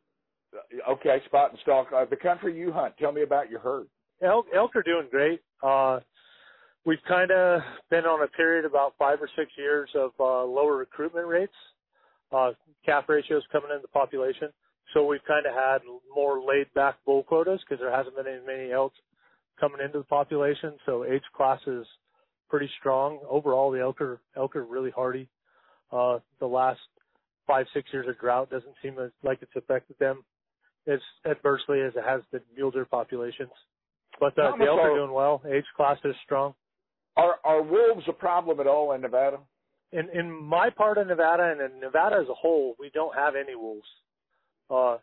okay, 0.90 1.22
spot 1.26 1.52
and 1.52 1.60
stalk. 1.62 1.88
Uh, 1.96 2.06
the 2.06 2.16
country 2.16 2.58
you 2.58 2.72
hunt. 2.72 2.96
Tell 2.98 3.12
me 3.12 3.24
about 3.24 3.50
your 3.50 3.60
herd. 3.60 3.88
elk 4.22 4.48
elk 4.56 4.76
are 4.76 4.84
doing 4.84 5.08
great. 5.12 5.42
Uh 5.64 6.00
we've 6.86 7.04
kind 7.08 7.32
of 7.32 7.62
been 7.90 8.06
on 8.06 8.24
a 8.24 8.28
period 8.28 8.64
about 8.66 8.94
5 9.00 9.22
or 9.22 9.30
6 9.36 9.52
years 9.58 9.90
of 9.96 10.12
uh 10.20 10.44
lower 10.44 10.78
recruitment 10.78 11.28
rates. 11.28 11.54
Uh 12.32 12.52
calf 12.86 13.06
ratios 13.08 13.44
coming 13.52 13.70
into 13.72 13.82
the 13.82 13.88
population. 13.90 14.50
So 14.94 15.06
we've 15.06 15.24
kind 15.28 15.46
of 15.46 15.54
had 15.54 15.80
more 16.14 16.42
laid 16.46 16.74
back 16.74 16.96
bull 17.06 17.24
quotas 17.24 17.60
because 17.62 17.80
there 17.82 17.96
hasn't 17.96 18.16
been 18.16 18.28
as 18.28 18.42
many 18.46 18.72
elk 18.72 18.94
coming 19.60 19.80
into 19.84 20.00
the 20.00 20.06
population. 20.06 20.78
So 20.86 21.06
age 21.06 21.24
class 21.36 21.62
is 21.68 21.86
pretty 22.50 22.70
strong. 22.80 23.20
Overall 23.30 23.72
the 23.72 23.82
elk 23.82 24.00
are 24.02 24.22
elk 24.38 24.56
are 24.56 24.64
really 24.64 24.92
hardy. 24.92 25.28
Uh 25.92 26.20
the 26.40 26.48
last 26.48 26.80
5 27.48 27.66
6 27.74 27.90
years 27.94 28.08
of 28.08 28.18
drought 28.20 28.50
doesn't 28.50 28.76
seem 28.82 28.98
like 29.24 29.40
it's 29.42 29.56
affected 29.56 29.98
them 30.00 30.24
as 30.88 31.00
adversely 31.30 31.82
as 31.82 31.94
it 31.96 32.04
has 32.06 32.22
the 32.32 32.42
mule 32.56 32.72
deer 32.72 32.86
populations. 32.86 33.52
But 34.20 34.38
uh, 34.40 34.56
the 34.58 34.66
elk 34.66 34.80
are- 34.82 34.96
doing 34.96 35.12
well. 35.12 35.42
Age 35.50 35.66
class 35.76 35.98
is 36.06 36.16
strong. 36.24 36.54
Are 37.18 37.36
are 37.44 37.62
wolves 37.62 38.04
a 38.08 38.14
problem 38.14 38.60
at 38.60 38.68
all 38.68 38.92
in 38.94 39.02
Nevada? 39.02 39.40
In 39.92 40.10
in 40.14 40.32
my 40.32 40.70
part 40.70 40.98
of 40.98 41.08
Nevada 41.08 41.52
and 41.52 41.62
in 41.62 41.80
Nevada 41.80 42.18
as 42.22 42.28
a 42.30 42.34
whole, 42.34 42.76
we 42.80 42.90
don't 42.94 43.16
have 43.16 43.36
any 43.36 43.56
wolves. 43.56 43.88
Uh, 44.70 44.98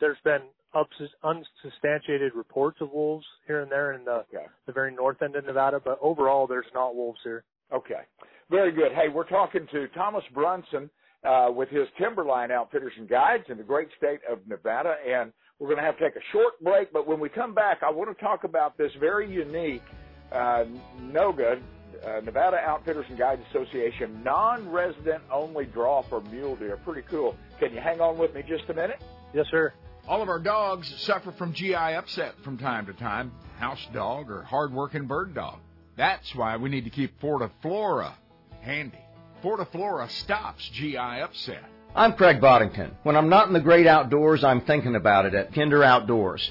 there's 0.00 0.18
been 0.24 0.40
ups- 0.74 1.14
unsubstantiated 1.22 2.32
reports 2.34 2.78
of 2.80 2.90
wolves 2.92 3.24
here 3.46 3.60
and 3.60 3.70
there 3.70 3.92
in 3.92 4.04
the 4.04 4.24
Okay. 4.34 4.46
the 4.66 4.72
very 4.72 4.94
north 4.94 5.22
end 5.22 5.36
of 5.36 5.44
Nevada, 5.44 5.80
but 5.82 5.98
overall 6.00 6.46
there's 6.46 6.66
not 6.74 6.94
wolves 6.96 7.20
here. 7.22 7.44
Okay. 7.72 8.02
Very 8.50 8.72
good. 8.72 8.92
Hey, 8.92 9.08
we're 9.08 9.28
talking 9.28 9.66
to 9.72 9.88
Thomas 9.88 10.24
Brunson 10.32 10.88
uh, 11.26 11.50
with 11.50 11.68
his 11.68 11.88
Timberline 11.98 12.50
Outfitters 12.50 12.92
and 12.96 13.08
Guides 13.08 13.44
in 13.48 13.56
the 13.58 13.64
great 13.64 13.88
state 13.98 14.20
of 14.30 14.38
Nevada. 14.46 14.94
And 15.06 15.32
we're 15.58 15.68
going 15.68 15.78
to 15.78 15.84
have 15.84 15.98
to 15.98 16.04
take 16.04 16.16
a 16.16 16.24
short 16.32 16.62
break, 16.62 16.92
but 16.92 17.06
when 17.06 17.18
we 17.18 17.28
come 17.28 17.54
back, 17.54 17.78
I 17.86 17.90
want 17.90 18.16
to 18.16 18.22
talk 18.22 18.44
about 18.44 18.76
this 18.78 18.92
very 19.00 19.30
unique 19.30 19.82
uh, 20.30 20.64
NOGA, 21.00 21.60
uh, 22.04 22.20
Nevada 22.22 22.58
Outfitters 22.58 23.06
and 23.08 23.18
Guides 23.18 23.42
Association, 23.50 24.22
non-resident 24.22 25.22
only 25.32 25.64
draw 25.64 26.02
for 26.02 26.20
mule 26.22 26.56
deer. 26.56 26.76
Pretty 26.84 27.02
cool. 27.08 27.34
Can 27.58 27.72
you 27.72 27.80
hang 27.80 28.00
on 28.00 28.18
with 28.18 28.34
me 28.34 28.42
just 28.46 28.68
a 28.68 28.74
minute? 28.74 29.02
Yes, 29.32 29.46
sir. 29.50 29.72
All 30.06 30.22
of 30.22 30.28
our 30.28 30.38
dogs 30.38 30.92
suffer 30.98 31.32
from 31.32 31.52
GI 31.52 31.74
upset 31.74 32.34
from 32.44 32.58
time 32.58 32.86
to 32.86 32.92
time, 32.92 33.32
house 33.58 33.84
dog 33.92 34.30
or 34.30 34.42
hard-working 34.42 35.06
bird 35.06 35.34
dog. 35.34 35.58
That's 35.96 36.34
why 36.34 36.58
we 36.58 36.68
need 36.68 36.84
to 36.84 36.90
keep 36.90 37.18
Fortiflora 37.20 38.12
handy. 38.60 38.98
Fortiflora 39.46 40.10
stops 40.10 40.68
GI 40.70 40.96
upset. 40.96 41.62
I'm 41.94 42.14
Craig 42.14 42.40
Boddington. 42.40 42.96
When 43.04 43.14
I'm 43.14 43.28
not 43.28 43.46
in 43.46 43.52
the 43.52 43.60
great 43.60 43.86
outdoors, 43.86 44.42
I'm 44.42 44.62
thinking 44.62 44.96
about 44.96 45.24
it 45.24 45.34
at 45.34 45.54
Kinder 45.54 45.84
Outdoors. 45.84 46.50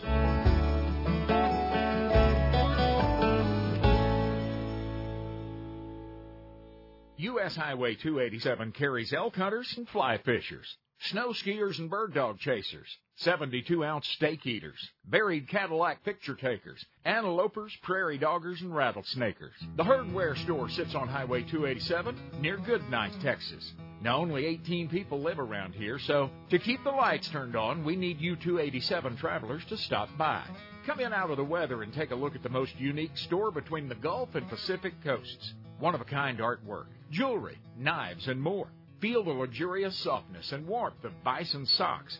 U.S. 7.17 7.57
Highway 7.57 7.95
287 7.95 8.71
carries 8.71 9.11
elk 9.11 9.35
hunters 9.35 9.73
and 9.75 9.89
fly 9.89 10.17
fishers, 10.19 10.77
snow 10.99 11.33
skiers 11.33 11.79
and 11.79 11.89
bird 11.89 12.13
dog 12.13 12.39
chasers, 12.39 12.87
72 13.17 13.85
ounce 13.85 14.07
steak 14.09 14.45
eaters, 14.45 14.91
buried 15.05 15.47
Cadillac 15.47 16.03
picture 16.03 16.35
takers, 16.35 16.85
antelopers, 17.05 17.71
prairie 17.81 18.19
doggers, 18.19 18.59
and 18.59 18.71
rattlesnakers. 18.71 19.53
The 19.77 19.83
Herdware 19.83 20.37
store 20.43 20.67
sits 20.67 20.93
on 20.95 21.07
Highway 21.07 21.43
287 21.43 22.41
near 22.41 22.57
Goodnight, 22.57 23.13
Texas. 23.21 23.71
Now, 24.01 24.17
only 24.17 24.45
18 24.45 24.89
people 24.89 25.21
live 25.21 25.39
around 25.39 25.75
here, 25.75 25.97
so 25.97 26.29
to 26.49 26.59
keep 26.59 26.83
the 26.83 26.91
lights 26.91 27.29
turned 27.29 27.55
on, 27.55 27.85
we 27.85 27.95
need 27.95 28.19
you 28.19 28.35
287 28.35 29.15
travelers 29.15 29.63
to 29.65 29.77
stop 29.77 30.09
by. 30.17 30.43
Come 30.85 30.99
in 30.99 31.13
out 31.13 31.31
of 31.31 31.37
the 31.37 31.43
weather 31.43 31.83
and 31.83 31.93
take 31.93 32.11
a 32.11 32.15
look 32.15 32.35
at 32.35 32.43
the 32.43 32.49
most 32.49 32.77
unique 32.77 33.17
store 33.17 33.49
between 33.49 33.87
the 33.87 33.95
Gulf 33.95 34.35
and 34.35 34.47
Pacific 34.49 34.93
coasts. 35.03 35.53
One 35.79 35.95
of 35.95 36.01
a 36.01 36.05
kind 36.05 36.39
artwork, 36.39 36.87
jewelry, 37.11 37.57
knives, 37.77 38.27
and 38.27 38.41
more. 38.41 38.67
Feel 38.99 39.23
the 39.23 39.31
luxurious 39.31 39.97
softness 39.97 40.51
and 40.51 40.67
warmth 40.67 41.03
of 41.03 41.23
bison 41.23 41.65
socks, 41.65 42.19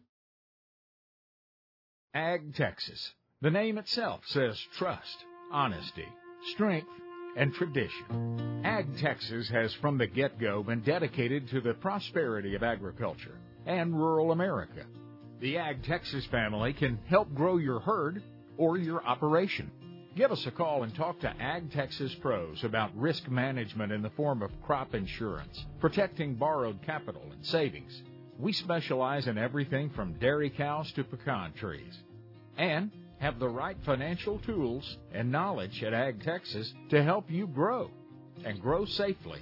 Ag 2.13 2.53
Texas. 2.55 3.13
The 3.39 3.49
name 3.49 3.77
itself 3.77 4.19
says 4.25 4.59
trust, 4.77 5.23
honesty, 5.49 6.07
strength, 6.51 6.89
and 7.37 7.53
tradition. 7.53 8.61
Ag 8.65 8.97
Texas 8.97 9.47
has 9.47 9.73
from 9.75 9.97
the 9.97 10.07
get 10.07 10.37
go 10.37 10.61
been 10.61 10.81
dedicated 10.81 11.47
to 11.49 11.61
the 11.61 11.73
prosperity 11.73 12.53
of 12.53 12.63
agriculture 12.63 13.37
and 13.65 13.97
rural 13.97 14.33
America. 14.33 14.85
The 15.39 15.57
Ag 15.57 15.83
Texas 15.83 16.25
family 16.25 16.73
can 16.73 16.99
help 17.07 17.33
grow 17.33 17.55
your 17.55 17.79
herd 17.79 18.21
or 18.57 18.77
your 18.77 19.01
operation. 19.05 19.71
Give 20.13 20.33
us 20.33 20.45
a 20.45 20.51
call 20.51 20.83
and 20.83 20.93
talk 20.93 21.21
to 21.21 21.33
Ag 21.41 21.71
Texas 21.71 22.13
pros 22.15 22.65
about 22.65 22.93
risk 22.93 23.29
management 23.29 23.93
in 23.93 24.01
the 24.01 24.09
form 24.09 24.41
of 24.41 24.51
crop 24.63 24.93
insurance, 24.93 25.65
protecting 25.79 26.35
borrowed 26.35 26.81
capital 26.81 27.23
and 27.31 27.45
savings. 27.45 28.01
We 28.41 28.53
specialize 28.53 29.27
in 29.27 29.37
everything 29.37 29.91
from 29.91 30.13
dairy 30.13 30.49
cows 30.49 30.91
to 30.93 31.03
pecan 31.03 31.53
trees. 31.53 31.95
And 32.57 32.89
have 33.19 33.37
the 33.37 33.47
right 33.47 33.77
financial 33.85 34.39
tools 34.39 34.97
and 35.13 35.31
knowledge 35.31 35.83
at 35.83 35.93
Ag 35.93 36.23
Texas 36.23 36.73
to 36.89 37.03
help 37.03 37.29
you 37.29 37.45
grow 37.45 37.91
and 38.43 38.59
grow 38.59 38.85
safely. 38.85 39.41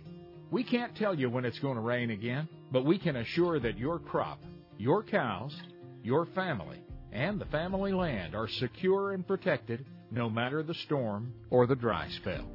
We 0.52 0.66
can't 0.66 0.98
tell 0.98 1.18
you 1.18 1.30
when 1.30 1.46
it's 1.46 1.60
going 1.60 1.76
to 1.76 1.82
rain 1.82 2.10
again, 2.10 2.50
but 2.74 2.84
we 2.84 3.00
can 3.00 3.16
assure 3.16 3.58
that 3.62 3.78
your 3.78 4.00
crop, 4.00 4.40
your 4.78 5.02
cows, 5.02 5.56
your 6.04 6.26
family, 6.36 6.84
and 7.14 7.40
the 7.40 7.46
family 7.46 7.94
land 7.94 8.36
are 8.36 8.50
secure 8.50 9.14
and 9.14 9.26
protected 9.26 9.86
no 10.12 10.30
matter 10.30 10.62
the 10.62 10.74
storm 10.74 11.34
or 11.50 11.66
the 11.66 11.76
dry 11.76 12.10
spell. 12.18 12.46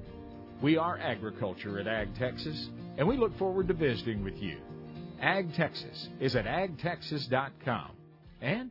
We 0.61 0.77
are 0.77 0.99
agriculture 0.99 1.79
at 1.79 1.87
Ag 1.87 2.15
Texas, 2.19 2.69
and 2.99 3.09
we 3.09 3.17
look 3.17 3.37
forward 3.39 3.69
to 3.69 3.75
visiting 3.75 4.23
with 4.23 4.37
you. 4.37 4.59
Ag 5.25 5.55
Texas 5.55 6.11
is 6.21 6.37
at 6.37 6.45
agtexas.com 6.45 7.93
and 8.43 8.71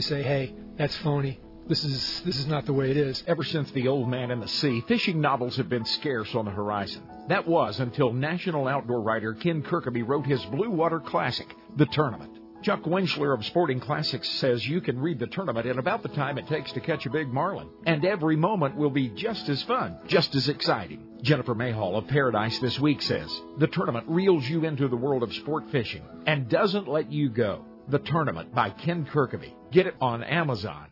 say, 0.01 0.21
"Hey, 0.21 0.53
that's 0.77 0.97
phony. 0.97 1.39
This 1.67 1.83
is 1.83 2.21
this 2.25 2.37
is 2.37 2.47
not 2.47 2.65
the 2.65 2.73
way 2.73 2.91
it 2.91 2.97
is." 2.97 3.23
Ever 3.27 3.43
since 3.43 3.71
The 3.71 3.87
Old 3.87 4.09
Man 4.09 4.31
and 4.31 4.41
the 4.41 4.47
Sea, 4.47 4.81
fishing 4.87 5.21
novels 5.21 5.57
have 5.57 5.69
been 5.69 5.85
scarce 5.85 6.35
on 6.35 6.45
the 6.45 6.51
horizon. 6.51 7.03
That 7.29 7.47
was 7.47 7.79
until 7.79 8.11
national 8.11 8.67
outdoor 8.67 9.01
writer 9.01 9.33
Ken 9.33 9.61
Kirkaby 9.61 10.03
wrote 10.03 10.25
his 10.25 10.43
Blue 10.45 10.69
Water 10.69 10.99
Classic, 10.99 11.47
The 11.77 11.85
Tournament. 11.85 12.37
Chuck 12.61 12.83
Winchler 12.83 13.33
of 13.33 13.43
Sporting 13.45 13.79
Classics 13.79 14.29
says 14.29 14.67
you 14.67 14.81
can 14.81 14.99
read 14.99 15.17
the 15.17 15.25
tournament 15.25 15.65
in 15.65 15.79
about 15.79 16.03
the 16.03 16.09
time 16.09 16.37
it 16.37 16.47
takes 16.47 16.71
to 16.73 16.79
catch 16.79 17.07
a 17.07 17.09
big 17.09 17.27
marlin. 17.27 17.67
And 17.87 18.05
every 18.05 18.35
moment 18.35 18.75
will 18.75 18.91
be 18.91 19.09
just 19.09 19.49
as 19.49 19.63
fun, 19.63 19.97
just 20.05 20.35
as 20.35 20.47
exciting. 20.47 21.07
Jennifer 21.23 21.55
Mayhall 21.55 21.97
of 21.97 22.07
Paradise 22.07 22.59
This 22.59 22.79
Week 22.79 23.01
says 23.01 23.41
the 23.57 23.67
tournament 23.67 24.05
reels 24.07 24.47
you 24.47 24.65
into 24.65 24.87
the 24.87 24.95
world 24.95 25.23
of 25.23 25.33
sport 25.33 25.71
fishing 25.71 26.03
and 26.27 26.49
doesn't 26.49 26.87
let 26.87 27.11
you 27.11 27.29
go. 27.29 27.65
The 27.91 27.99
Tournament 27.99 28.55
by 28.55 28.69
Ken 28.69 29.05
Kirkaby. 29.05 29.53
Get 29.69 29.85
it 29.85 29.95
on 29.99 30.23
Amazon. 30.23 30.87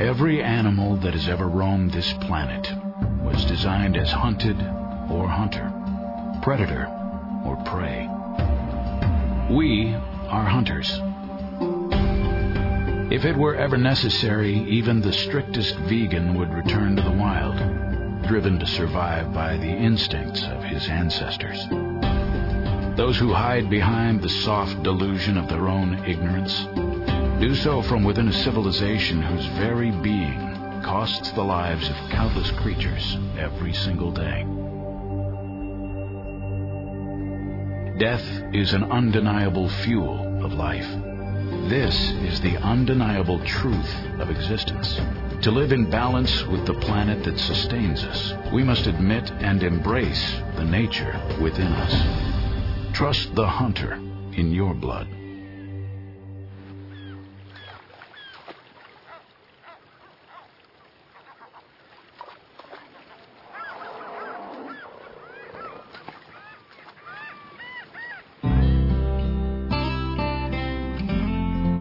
Every 0.00 0.42
animal 0.42 0.96
that 1.00 1.12
has 1.12 1.28
ever 1.28 1.48
roamed 1.48 1.92
this 1.92 2.10
planet 2.14 2.66
was 3.22 3.44
designed 3.44 3.98
as 3.98 4.10
hunted 4.10 4.56
or 5.10 5.28
hunter, 5.28 5.70
predator 6.40 6.86
or 7.44 7.56
prey. 7.66 8.08
We 9.54 9.92
are 10.30 10.46
hunters. 10.46 10.90
If 13.12 13.26
it 13.26 13.36
were 13.36 13.54
ever 13.54 13.76
necessary, 13.76 14.54
even 14.70 15.02
the 15.02 15.12
strictest 15.12 15.76
vegan 15.80 16.38
would 16.38 16.54
return 16.54 16.96
to 16.96 17.02
the 17.02 17.12
wild, 17.12 17.58
driven 18.28 18.58
to 18.58 18.66
survive 18.66 19.34
by 19.34 19.58
the 19.58 19.76
instincts 19.76 20.42
of 20.44 20.62
his 20.64 20.88
ancestors. 20.88 21.66
Those 22.96 23.18
who 23.18 23.32
hide 23.32 23.70
behind 23.70 24.20
the 24.20 24.28
soft 24.28 24.82
delusion 24.82 25.38
of 25.38 25.48
their 25.48 25.66
own 25.68 26.04
ignorance 26.04 26.66
do 27.40 27.54
so 27.54 27.80
from 27.82 28.04
within 28.04 28.28
a 28.28 28.32
civilization 28.32 29.22
whose 29.22 29.46
very 29.58 29.90
being 29.90 30.38
costs 30.84 31.30
the 31.32 31.42
lives 31.42 31.88
of 31.88 31.96
countless 32.10 32.50
creatures 32.50 33.16
every 33.38 33.72
single 33.72 34.12
day. 34.12 34.44
Death 37.98 38.24
is 38.52 38.74
an 38.74 38.84
undeniable 38.84 39.68
fuel 39.68 40.44
of 40.44 40.52
life. 40.52 40.88
This 41.68 41.96
is 42.22 42.40
the 42.40 42.58
undeniable 42.58 43.38
truth 43.44 43.94
of 44.18 44.30
existence. 44.30 45.00
To 45.42 45.50
live 45.50 45.72
in 45.72 45.88
balance 45.88 46.44
with 46.46 46.66
the 46.66 46.74
planet 46.74 47.24
that 47.24 47.38
sustains 47.38 48.04
us, 48.04 48.34
we 48.52 48.62
must 48.62 48.86
admit 48.86 49.30
and 49.40 49.62
embrace 49.62 50.36
the 50.56 50.64
nature 50.64 51.18
within 51.40 51.68
us. 51.68 52.31
Trust 52.94 53.34
the 53.34 53.46
hunter 53.46 53.94
in 53.94 54.52
your 54.52 54.74
blood. 54.74 55.08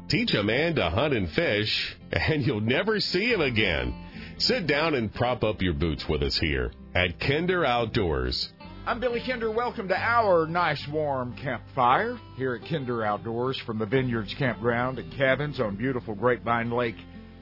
Teach 0.08 0.34
a 0.34 0.44
man 0.44 0.76
to 0.76 0.90
hunt 0.90 1.14
and 1.14 1.30
fish, 1.30 1.98
and 2.12 2.46
you'll 2.46 2.62
never 2.62 3.00
see 3.00 3.32
him 3.32 3.42
again. 3.42 3.94
Sit 4.38 4.66
down 4.66 4.96
and 4.96 5.14
prop 5.14 5.44
up 5.44 5.62
your 5.62 5.74
boots 5.74 6.08
with 6.10 6.24
us 6.24 6.38
here 6.38 6.72
at 6.96 7.20
Kinder 7.20 7.66
Outdoors. 7.66 8.52
I'm 8.84 9.00
Billy 9.00 9.22
Kinder. 9.22 9.52
Welcome 9.52 9.90
to 9.90 9.96
our 9.96 10.48
nice 10.48 10.88
warm 10.88 11.36
campfire 11.36 12.18
here 12.36 12.56
at 12.56 12.68
Kinder 12.68 13.06
Outdoors 13.06 13.56
from 13.60 13.78
the 13.78 13.86
Vineyards 13.86 14.34
Campground 14.34 14.98
and 14.98 15.14
Cabins 15.14 15.60
on 15.60 15.76
beautiful 15.76 16.16
Grapevine 16.16 16.72
Lake, 16.72 16.96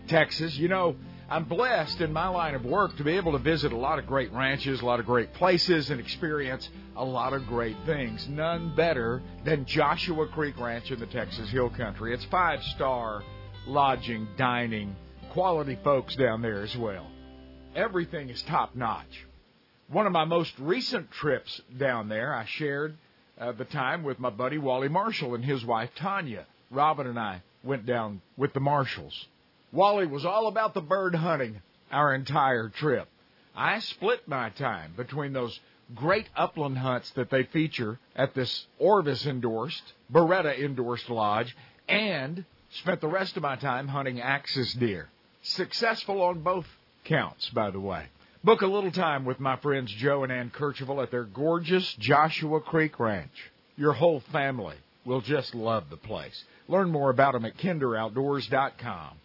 Texas. 0.10 0.58
You 0.58 0.68
know, 0.68 0.98
I'm 1.30 1.46
blessed 1.46 2.02
in 2.02 2.12
my 2.12 2.28
line 2.28 2.56
of 2.56 2.66
work 2.66 2.98
to 2.98 3.06
be 3.06 3.14
able 3.16 3.32
to 3.32 3.38
visit 3.38 3.72
a 3.72 3.78
lot 3.78 4.00
of 4.00 4.06
great 4.06 4.34
ranches, 4.34 4.82
a 4.82 4.86
lot 4.86 5.00
of 5.00 5.06
great 5.06 5.34
places, 5.34 5.90
and 5.90 6.02
experience 6.02 6.68
a 6.98 7.06
lot 7.06 7.32
of 7.32 7.48
great 7.48 7.78
things. 7.86 8.28
None 8.28 8.76
better 8.76 9.22
than 9.46 9.64
Joshua 9.64 10.28
Creek 10.28 10.60
Ranch 10.60 10.92
in 10.92 11.00
the 11.00 11.08
Texas 11.08 11.50
Hill 11.52 11.70
Country. 11.70 12.14
It's 12.14 12.26
five 12.26 12.62
star 12.76 13.24
lodging, 13.66 14.28
dining, 14.38 14.94
quality 15.32 15.80
folks 15.86 16.18
down 16.18 16.42
there 16.42 16.64
as 16.64 16.76
well. 16.76 17.10
Everything 17.78 18.28
is 18.28 18.42
top 18.42 18.76
notch 18.76 19.26
one 19.90 20.06
of 20.06 20.12
my 20.12 20.26
most 20.26 20.54
recent 20.60 21.12
trips 21.12 21.62
down 21.78 22.10
there, 22.10 22.34
I 22.34 22.46
shared 22.46 22.96
uh, 23.40 23.54
the 23.54 23.66
time 23.66 24.04
with 24.04 24.20
my 24.20 24.30
buddy 24.30 24.58
Wally 24.58 24.88
Marshall 24.88 25.34
and 25.34 25.44
his 25.44 25.66
wife 25.66 25.90
Tanya. 25.96 26.46
Robin 26.70 27.08
and 27.08 27.18
I 27.18 27.42
went 27.64 27.86
down 27.86 28.22
with 28.38 28.54
the 28.54 28.60
Marshalls. 28.60 29.28
Wally 29.72 30.06
was 30.06 30.26
all 30.26 30.48
about 30.48 30.74
the 30.74 30.82
bird 30.82 31.16
hunting 31.16 31.62
our 31.92 32.14
entire 32.14 32.70
trip. 32.70 33.08
I 33.56 33.80
split 33.80 34.28
my 34.28 34.50
time 34.52 34.94
between 34.96 35.34
those 35.34 35.60
great 35.96 36.30
upland 36.36 36.78
hunts 36.78 37.10
that 37.12 37.32
they 37.32 37.44
feature 37.44 38.00
at 38.16 38.36
this 38.36 38.68
Orvis 38.78 39.26
endorsed, 39.26 39.94
Beretta 40.14 40.64
endorsed 40.64 41.10
lodge, 41.10 41.56
and 41.88 42.46
spent 42.74 43.02
the 43.02 43.08
rest 43.08 43.38
of 43.38 43.44
my 43.44 43.56
time 43.56 43.88
hunting 43.88 44.22
axis 44.22 44.74
deer. 44.74 45.10
Successful 45.42 46.22
on 46.22 46.42
both 46.42 46.68
counts, 47.06 47.50
by 47.50 47.72
the 47.72 47.80
way. 47.80 48.06
Book 48.42 48.62
a 48.62 48.68
little 48.68 48.92
time 48.92 49.26
with 49.26 49.42
my 49.42 49.58
friends 49.58 49.92
Joe 49.98 50.24
and 50.24 50.32
Ann 50.32 50.50
Kercheval 50.50 51.04
at 51.04 51.12
their 51.12 51.26
gorgeous 51.26 51.94
Joshua 52.00 52.62
Creek 52.62 52.98
Ranch. 52.98 53.52
Your 53.76 53.92
whole 53.92 54.22
family 54.32 54.78
will 55.04 55.20
just 55.20 55.54
love 55.54 55.90
the 55.90 55.98
place. 55.98 56.46
Learn 56.70 56.90
more 56.90 57.10
about 57.10 57.34
them 57.34 57.44
at 57.44 57.58
kinderoutdoors.com. 57.58 59.18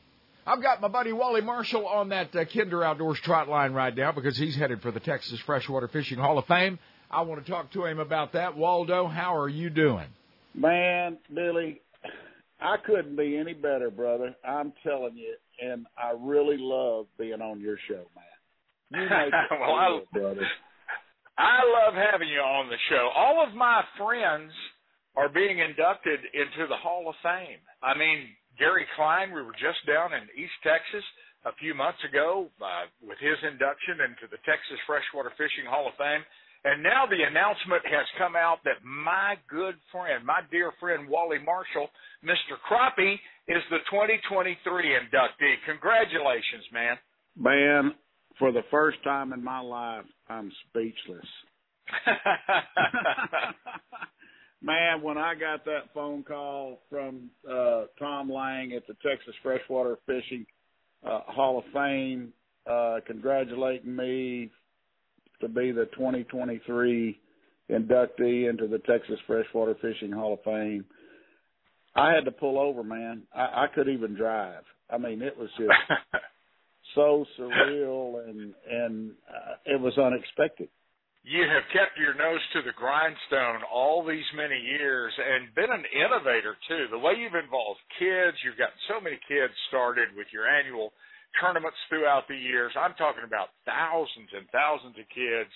I've 0.44 0.60
got 0.60 0.80
my 0.80 0.88
buddy 0.88 1.12
Wally 1.12 1.42
Marshall 1.42 1.86
on 1.86 2.08
that 2.08 2.34
uh, 2.34 2.44
Kinder 2.44 2.82
Outdoors 2.82 3.20
trot 3.20 3.48
line 3.48 3.72
right 3.72 3.96
now 3.96 4.10
because 4.10 4.36
he's 4.36 4.56
headed 4.56 4.82
for 4.82 4.90
the 4.90 4.98
Texas 4.98 5.38
Freshwater 5.46 5.86
Fishing 5.86 6.18
Hall 6.18 6.36
of 6.36 6.46
Fame. 6.46 6.80
I 7.08 7.20
want 7.20 7.44
to 7.44 7.50
talk 7.50 7.70
to 7.72 7.84
him 7.84 8.00
about 8.00 8.32
that. 8.32 8.56
Waldo, 8.56 9.06
how 9.06 9.36
are 9.36 9.48
you 9.48 9.70
doing? 9.70 10.08
Man, 10.54 11.18
Billy, 11.32 11.80
I 12.60 12.78
couldn't 12.84 13.14
be 13.14 13.36
any 13.36 13.54
better, 13.54 13.90
brother. 13.90 14.34
I'm 14.44 14.72
telling 14.82 15.16
you, 15.16 15.36
and 15.62 15.86
I 15.96 16.14
really 16.18 16.56
love 16.58 17.06
being 17.16 17.40
on 17.40 17.60
your 17.60 17.76
show, 17.86 18.04
man. 18.16 18.33
well, 18.92 19.74
I, 19.74 20.00
brother. 20.12 20.46
I 21.38 21.66
love 21.66 21.94
having 21.98 22.28
you 22.28 22.38
on 22.38 22.70
the 22.70 22.78
show. 22.88 23.10
All 23.16 23.42
of 23.42 23.54
my 23.54 23.82
friends 23.98 24.52
are 25.16 25.28
being 25.28 25.58
inducted 25.58 26.20
into 26.30 26.66
the 26.68 26.78
Hall 26.78 27.08
of 27.08 27.14
Fame. 27.22 27.58
I 27.82 27.98
mean, 27.98 28.30
Gary 28.58 28.86
Klein, 28.94 29.34
we 29.34 29.42
were 29.42 29.58
just 29.58 29.82
down 29.86 30.14
in 30.14 30.30
East 30.38 30.54
Texas 30.62 31.02
a 31.44 31.52
few 31.58 31.74
months 31.74 31.98
ago 32.06 32.50
uh, 32.62 32.86
with 33.02 33.18
his 33.18 33.38
induction 33.42 34.00
into 34.06 34.30
the 34.30 34.38
Texas 34.46 34.78
Freshwater 34.86 35.34
Fishing 35.34 35.66
Hall 35.66 35.90
of 35.90 35.98
Fame. 35.98 36.22
And 36.64 36.82
now 36.82 37.04
the 37.04 37.20
announcement 37.20 37.84
has 37.84 38.08
come 38.16 38.34
out 38.34 38.64
that 38.64 38.80
my 38.80 39.36
good 39.50 39.76
friend, 39.92 40.24
my 40.24 40.40
dear 40.48 40.72
friend 40.80 41.04
Wally 41.06 41.36
Marshall, 41.38 41.92
Mr. 42.24 42.56
Crappie, 42.64 43.20
is 43.46 43.60
the 43.68 43.84
2023 43.92 44.56
inductee. 44.64 45.56
Congratulations, 45.68 46.64
man. 46.72 46.96
Man, 47.36 47.92
for 48.38 48.52
the 48.52 48.62
first 48.70 49.02
time 49.04 49.32
in 49.32 49.42
my 49.42 49.60
life, 49.60 50.04
I'm 50.28 50.50
speechless. 50.68 51.26
Man, 54.62 55.02
when 55.02 55.18
I 55.18 55.34
got 55.34 55.64
that 55.66 55.92
phone 55.92 56.22
call 56.22 56.80
from 56.88 57.30
uh, 57.48 57.84
Tom 57.98 58.30
Lang 58.30 58.72
at 58.72 58.86
the 58.86 58.94
Texas 59.06 59.34
Freshwater 59.42 59.98
Fishing 60.06 60.46
uh, 61.06 61.20
Hall 61.26 61.58
of 61.58 61.64
Fame, 61.72 62.32
uh, 62.66 63.00
congratulating 63.06 63.94
me 63.94 64.50
to 65.40 65.48
be 65.48 65.70
the 65.70 65.84
2023 65.96 67.20
inductee 67.70 68.48
into 68.48 68.66
the 68.66 68.80
Texas 68.86 69.18
Freshwater 69.26 69.76
Fishing 69.80 70.12
Hall 70.12 70.34
of 70.34 70.42
Fame, 70.44 70.84
I 71.94 72.12
had 72.12 72.24
to 72.24 72.32
pull 72.32 72.58
over, 72.58 72.82
man. 72.82 73.22
I, 73.34 73.64
I 73.64 73.66
couldn't 73.74 73.94
even 73.94 74.14
drive. 74.14 74.64
I 74.90 74.98
mean, 74.98 75.22
it 75.22 75.36
was 75.36 75.48
just 75.56 75.70
so 76.94 77.24
surreal 77.38 78.28
and 78.28 78.54
and 78.70 79.12
uh, 79.28 79.54
it 79.66 79.80
was 79.80 79.96
unexpected. 79.98 80.68
You 81.24 81.40
have 81.48 81.64
kept 81.72 81.96
your 81.96 82.12
nose 82.12 82.44
to 82.52 82.60
the 82.60 82.76
grindstone 82.76 83.64
all 83.72 84.04
these 84.04 84.28
many 84.36 84.60
years 84.60 85.08
and 85.16 85.48
been 85.56 85.72
an 85.72 85.88
innovator 85.88 86.52
too. 86.68 86.84
The 86.92 87.00
way 87.00 87.16
you've 87.16 87.34
involved 87.34 87.80
kids, 87.96 88.36
you've 88.44 88.60
got 88.60 88.76
so 88.92 89.00
many 89.00 89.16
kids 89.24 89.56
started 89.72 90.12
with 90.12 90.28
your 90.36 90.44
annual 90.44 90.92
tournaments 91.40 91.80
throughout 91.88 92.28
the 92.28 92.36
years. 92.36 92.76
I'm 92.76 92.92
talking 93.00 93.24
about 93.24 93.56
thousands 93.64 94.28
and 94.36 94.44
thousands 94.52 95.00
of 95.00 95.08
kids 95.16 95.48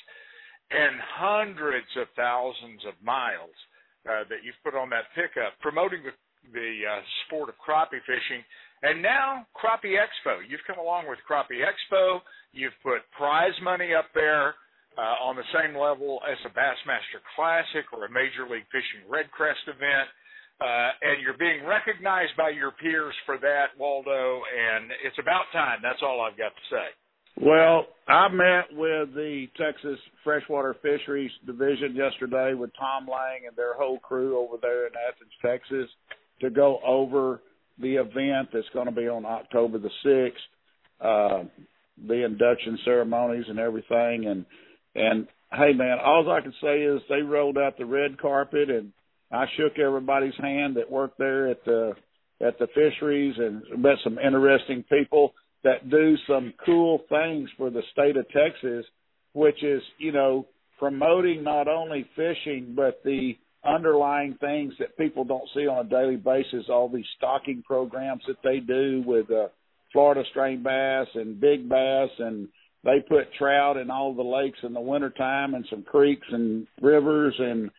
and 0.73 0.97
hundreds 1.21 1.93
of 2.01 2.09
thousands 2.17 2.81
of 2.89 2.97
miles 3.05 3.55
uh, 4.09 4.25
that 4.33 4.41
you've 4.41 4.59
put 4.65 4.73
on 4.73 4.89
that 4.89 5.13
pickup 5.13 5.53
promoting 5.61 6.01
the 6.01 6.17
the 6.53 6.81
uh, 6.81 7.05
sport 7.27 7.53
of 7.53 7.57
crappie 7.61 8.01
fishing 8.09 8.41
and 8.83 9.03
now 9.03 9.47
Crappie 9.57 9.99
Expo. 9.99 10.39
You've 10.49 10.65
come 10.67 10.79
along 10.79 11.09
with 11.09 11.19
Crappie 11.29 11.65
Expo. 11.65 12.21
You've 12.53 12.77
put 12.83 13.03
prize 13.17 13.57
money 13.63 13.95
up 13.95 14.07
there 14.15 14.55
uh, 14.99 15.23
on 15.23 15.37
the 15.37 15.47
same 15.55 15.79
level 15.79 16.21
as 16.27 16.39
a 16.45 16.51
Bassmaster 16.51 17.23
Classic 17.37 17.87
or 17.93 18.07
a 18.07 18.11
Major 18.11 18.51
League 18.51 18.67
Fishing 18.71 19.07
Red 19.09 19.31
Crest 19.31 19.63
event. 19.67 20.09
Uh, 20.61 20.91
and 21.03 21.23
you're 21.23 21.39
being 21.39 21.65
recognized 21.65 22.35
by 22.37 22.51
your 22.51 22.73
peers 22.73 23.15
for 23.25 23.39
that, 23.39 23.79
Waldo, 23.79 24.43
and 24.43 24.91
it's 25.07 25.19
about 25.21 25.47
time. 25.53 25.79
That's 25.83 26.03
all 26.03 26.21
I've 26.21 26.37
got 26.37 26.51
to 26.51 26.65
say. 26.67 26.89
Well, 27.41 27.87
I 28.09 28.27
met 28.27 28.67
with 28.73 29.15
the 29.15 29.47
Texas 29.57 30.01
Freshwater 30.25 30.75
Fisheries 30.83 31.31
Division 31.47 31.95
yesterday 31.95 32.55
with 32.55 32.71
Tom 32.77 33.07
Lang 33.07 33.47
and 33.47 33.57
their 33.57 33.75
whole 33.75 34.01
crew 34.01 34.37
over 34.37 34.57
there 34.61 34.89
in 34.89 34.93
Athens, 35.09 35.31
Texas, 35.41 35.89
to 36.41 36.51
go 36.51 36.81
over 36.85 37.41
the 37.81 37.97
event 37.97 38.49
that's 38.53 38.69
going 38.73 38.87
to 38.87 38.93
be 38.93 39.09
on 39.09 39.25
October 39.25 39.79
the 39.79 39.91
6th, 40.05 40.31
uh, 41.01 41.45
the 42.07 42.25
induction 42.25 42.79
ceremonies 42.85 43.45
and 43.49 43.59
everything. 43.59 44.27
And, 44.27 44.47
and 44.95 45.27
hey 45.53 45.73
man, 45.73 45.99
all 46.05 46.31
I 46.31 46.41
can 46.41 46.55
say 46.63 46.83
is 46.83 47.01
they 47.09 47.23
rolled 47.23 47.59
out 47.59 47.79
the 47.79 47.87
red 47.87 48.21
carpet 48.21 48.71
and 48.71 48.93
I 49.31 49.45
shook 49.57 49.79
everybody's 49.79 50.37
hand 50.41 50.77
that 50.77 50.91
worked 50.91 51.19
there 51.19 51.49
at 51.49 51.65
the, 51.65 51.93
at 52.41 52.59
the 52.59 52.67
fisheries 52.69 53.35
and 53.39 53.63
met 53.83 53.97
some 54.03 54.19
interesting 54.19 54.85
people 54.91 55.35
that 55.65 55.91
do 55.91 56.17
some 56.27 56.55
cool 56.65 57.01
things 57.09 57.49
for 57.59 57.71
the 57.71 57.83
state 57.93 58.17
of 58.17 58.27
Texas, 58.29 58.87
which 59.33 59.63
is, 59.63 59.83
you 59.99 60.13
know, 60.13 60.47
promoting 60.79 61.43
not 61.43 61.69
only 61.69 62.09
fishing, 62.15 62.73
but 62.77 63.03
the 63.05 63.37
underlying 63.65 64.37
things 64.41 64.73
that 64.79 64.97
people 64.97 65.25
don't 65.25 65.49
see 65.55 65.67
on 65.67 65.87
a 65.87 65.89
daily 65.89 66.17
basis. 66.17 66.69
All 66.69 66.89
these 66.89 67.05
stocking 67.17 67.63
programs 67.67 68.23
that 68.27 68.37
they 68.45 68.61
do 68.61 69.03
with 69.05 69.31
uh, 69.31 69.49
Florida 69.93 70.23
strain 70.31 70.63
bass 70.63 71.07
and 71.15 71.41
big 71.41 71.69
bass, 71.69 72.11
and 72.19 72.49
they 72.85 73.01
put 73.09 73.33
trout 73.39 73.77
in 73.77 73.91
all 73.91 74.15
the 74.15 74.23
lakes 74.23 74.59
in 74.63 74.73
the 74.73 74.81
wintertime 74.81 75.55
and 75.55 75.67
some 75.71 75.83
creeks 75.83 76.27
and 76.31 76.67
rivers, 76.81 77.35
and 77.39 77.71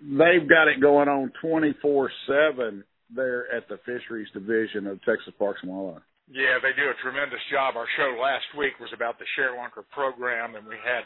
they've 0.00 0.48
got 0.48 0.68
it 0.68 0.80
going 0.80 1.08
on 1.08 1.32
24 1.42 2.10
7 2.56 2.84
there 3.14 3.52
at 3.54 3.68
the 3.68 3.78
fisheries 3.84 4.28
division 4.32 4.86
of 4.86 5.02
Texas 5.02 5.34
Parks 5.38 5.60
and 5.62 5.70
Wildlife. 5.70 6.02
Yeah, 6.30 6.62
they 6.62 6.70
do 6.78 6.86
a 6.86 7.02
tremendous 7.02 7.42
job. 7.50 7.74
Our 7.74 7.90
show 7.98 8.14
last 8.22 8.46
week 8.56 8.78
was 8.78 8.94
about 8.94 9.18
the 9.18 9.26
ShareLunker 9.34 9.82
program, 9.90 10.54
and 10.54 10.62
we 10.62 10.78
had 10.78 11.02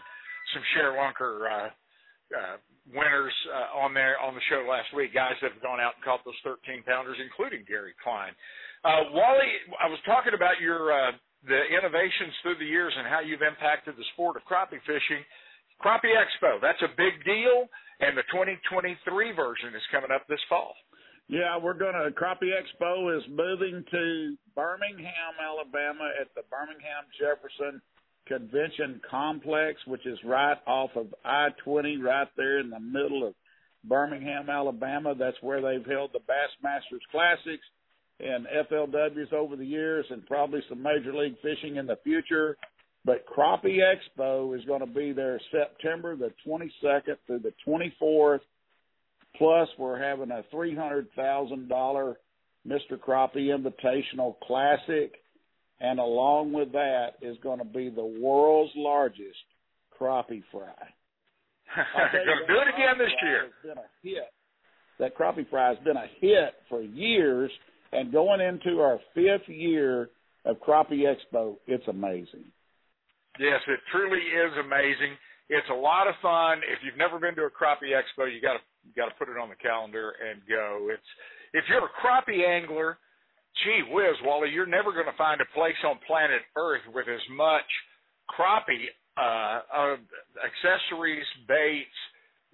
some 0.53 0.61
ShareLunker 0.77 1.33
uh, 1.49 1.69
uh, 2.33 2.57
winners 2.89 3.35
uh, 3.53 3.81
on 3.85 3.93
there 3.93 4.17
on 4.21 4.35
the 4.35 4.45
show 4.49 4.65
last 4.69 4.89
week. 4.97 5.13
Guys 5.13 5.37
that 5.43 5.53
have 5.53 5.63
gone 5.65 5.81
out 5.81 5.99
and 5.99 6.05
caught 6.05 6.25
those 6.25 6.39
13 6.45 6.85
pounders, 6.85 7.17
including 7.21 7.65
Gary 7.69 7.93
Klein. 8.01 8.33
Uh, 8.85 9.13
Wally, 9.13 9.53
I 9.81 9.89
was 9.89 10.01
talking 10.05 10.37
about 10.37 10.61
your 10.61 10.93
uh, 10.93 11.13
the 11.45 11.61
innovations 11.73 12.33
through 12.41 12.57
the 12.61 12.69
years 12.69 12.93
and 12.97 13.09
how 13.09 13.21
you've 13.21 13.45
impacted 13.45 13.97
the 13.97 14.07
sport 14.17 14.37
of 14.37 14.45
crappie 14.49 14.81
fishing. 14.89 15.21
Crappie 15.81 16.17
Expo, 16.17 16.61
that's 16.63 16.81
a 16.81 16.93
big 16.97 17.21
deal, 17.25 17.69
and 18.01 18.17
the 18.17 18.25
2023 18.33 18.97
version 19.37 19.77
is 19.77 19.85
coming 19.93 20.09
up 20.09 20.25
this 20.29 20.41
fall. 20.49 20.73
Yeah, 21.29 21.57
we're 21.57 21.77
going 21.77 21.97
to, 21.97 22.13
Crappie 22.13 22.53
Expo 22.53 23.09
is 23.17 23.25
moving 23.29 23.85
to 23.91 24.37
Birmingham, 24.55 25.35
Alabama 25.41 26.13
at 26.21 26.29
the 26.37 26.45
Birmingham 26.53 27.09
Jefferson 27.17 27.81
Convention 28.27 29.01
Complex, 29.09 29.79
which 29.87 30.07
is 30.07 30.19
right 30.25 30.57
off 30.67 30.91
of 30.97 31.15
I 31.25 31.49
20, 31.65 31.99
right 31.99 32.29
there 32.37 32.59
in 32.61 32.71
the 32.71 32.81
middle 32.81 33.27
of 33.27 33.35
Birmingham, 33.85 34.49
Alabama. 34.49 35.15
That's 35.19 35.37
where 35.41 35.61
they've 35.61 35.87
held 35.87 36.11
the 36.13 36.21
Bassmasters 36.21 37.01
Classics 37.11 37.65
and 38.21 38.47
FLWs 38.71 39.33
over 39.33 39.57
the 39.57 39.67
years 39.67 40.07
and 40.11 40.25
probably 40.27 40.61
some 40.69 40.83
Major 40.83 41.15
League 41.15 41.37
Fishing 41.43 41.77
in 41.77 41.87
the 41.87 41.99
future. 42.05 42.57
But 43.05 43.27
Crappie 43.27 43.81
Expo 43.81 44.57
is 44.57 44.65
going 44.65 44.81
to 44.81 44.87
be 44.87 45.13
there 45.13 45.39
September 45.51 46.17
the 46.17 46.33
22nd 46.47 47.17
through 47.27 47.41
the 47.41 47.53
24th 47.67 48.41
Plus, 49.37 49.69
we're 49.79 49.99
having 50.01 50.31
a 50.31 50.45
three 50.51 50.75
hundred 50.75 51.09
thousand 51.17 51.69
dollar 51.69 52.19
Mr. 52.67 52.99
Crappie 52.99 53.49
Invitational 53.51 54.37
Classic, 54.41 55.13
and 55.81 55.99
along 55.99 56.53
with 56.53 56.73
that 56.73 57.13
is 57.23 57.37
going 57.43 57.59
to 57.59 57.65
be 57.65 57.91
the 57.91 58.05
world's 58.05 58.73
largest 58.77 59.39
crappie 59.99 60.43
fry. 60.51 60.73
Going 61.75 62.13
to 62.13 62.47
do 62.47 62.61
it 62.61 62.69
again 62.75 62.99
this 62.99 63.11
year. 63.23 63.49
Been 63.65 63.79
a 63.79 63.89
hit. 64.03 64.31
That 65.01 65.17
crappie 65.17 65.49
fry 65.51 65.71
has 65.71 65.79
been 65.83 65.97
a 65.97 66.07
hit 66.21 66.55
for 66.69 66.83
years, 66.83 67.51
and 67.91 68.13
going 68.13 68.41
into 68.41 68.81
our 68.81 69.01
fifth 69.13 69.49
year 69.49 70.11
of 70.45 70.61
Crappie 70.61 71.03
Expo, 71.03 71.57
it's 71.67 71.87
amazing. 71.89 72.45
Yes, 73.41 73.59
it 73.67 73.81
truly 73.91 74.23
is 74.23 74.53
amazing. 74.63 75.19
It's 75.49 75.67
a 75.71 75.75
lot 75.75 76.07
of 76.07 76.15
fun. 76.23 76.59
If 76.65 76.79
you've 76.85 76.97
never 76.97 77.19
been 77.19 77.35
to 77.37 77.45
a 77.45 77.53
crappie 77.53 77.93
expo, 77.93 78.31
you 78.31 78.41
got 78.41 78.55
to 78.55 78.63
you 78.87 78.93
got 78.97 79.09
to 79.09 79.17
put 79.19 79.29
it 79.29 79.37
on 79.37 79.49
the 79.49 79.57
calendar 79.57 80.15
and 80.23 80.41
go. 80.49 80.89
It's 80.93 81.11
if 81.53 81.65
you're 81.69 81.85
a 81.85 81.95
crappie 81.99 82.47
angler, 82.47 82.99
gee 83.63 83.83
whiz, 83.91 84.17
Wally, 84.25 84.51
you're 84.51 84.67
never 84.67 84.93
going 84.93 85.07
to 85.07 85.17
find 85.17 85.41
a 85.41 85.49
place 85.55 85.79
on 85.87 85.99
planet 86.07 86.43
Earth 86.57 86.83
with 86.93 87.07
as 87.09 87.23
much 87.31 87.69
crappie 88.27 88.91
uh, 89.17 89.61
uh, 89.71 89.97
accessories, 90.43 91.27
baits, 91.47 91.99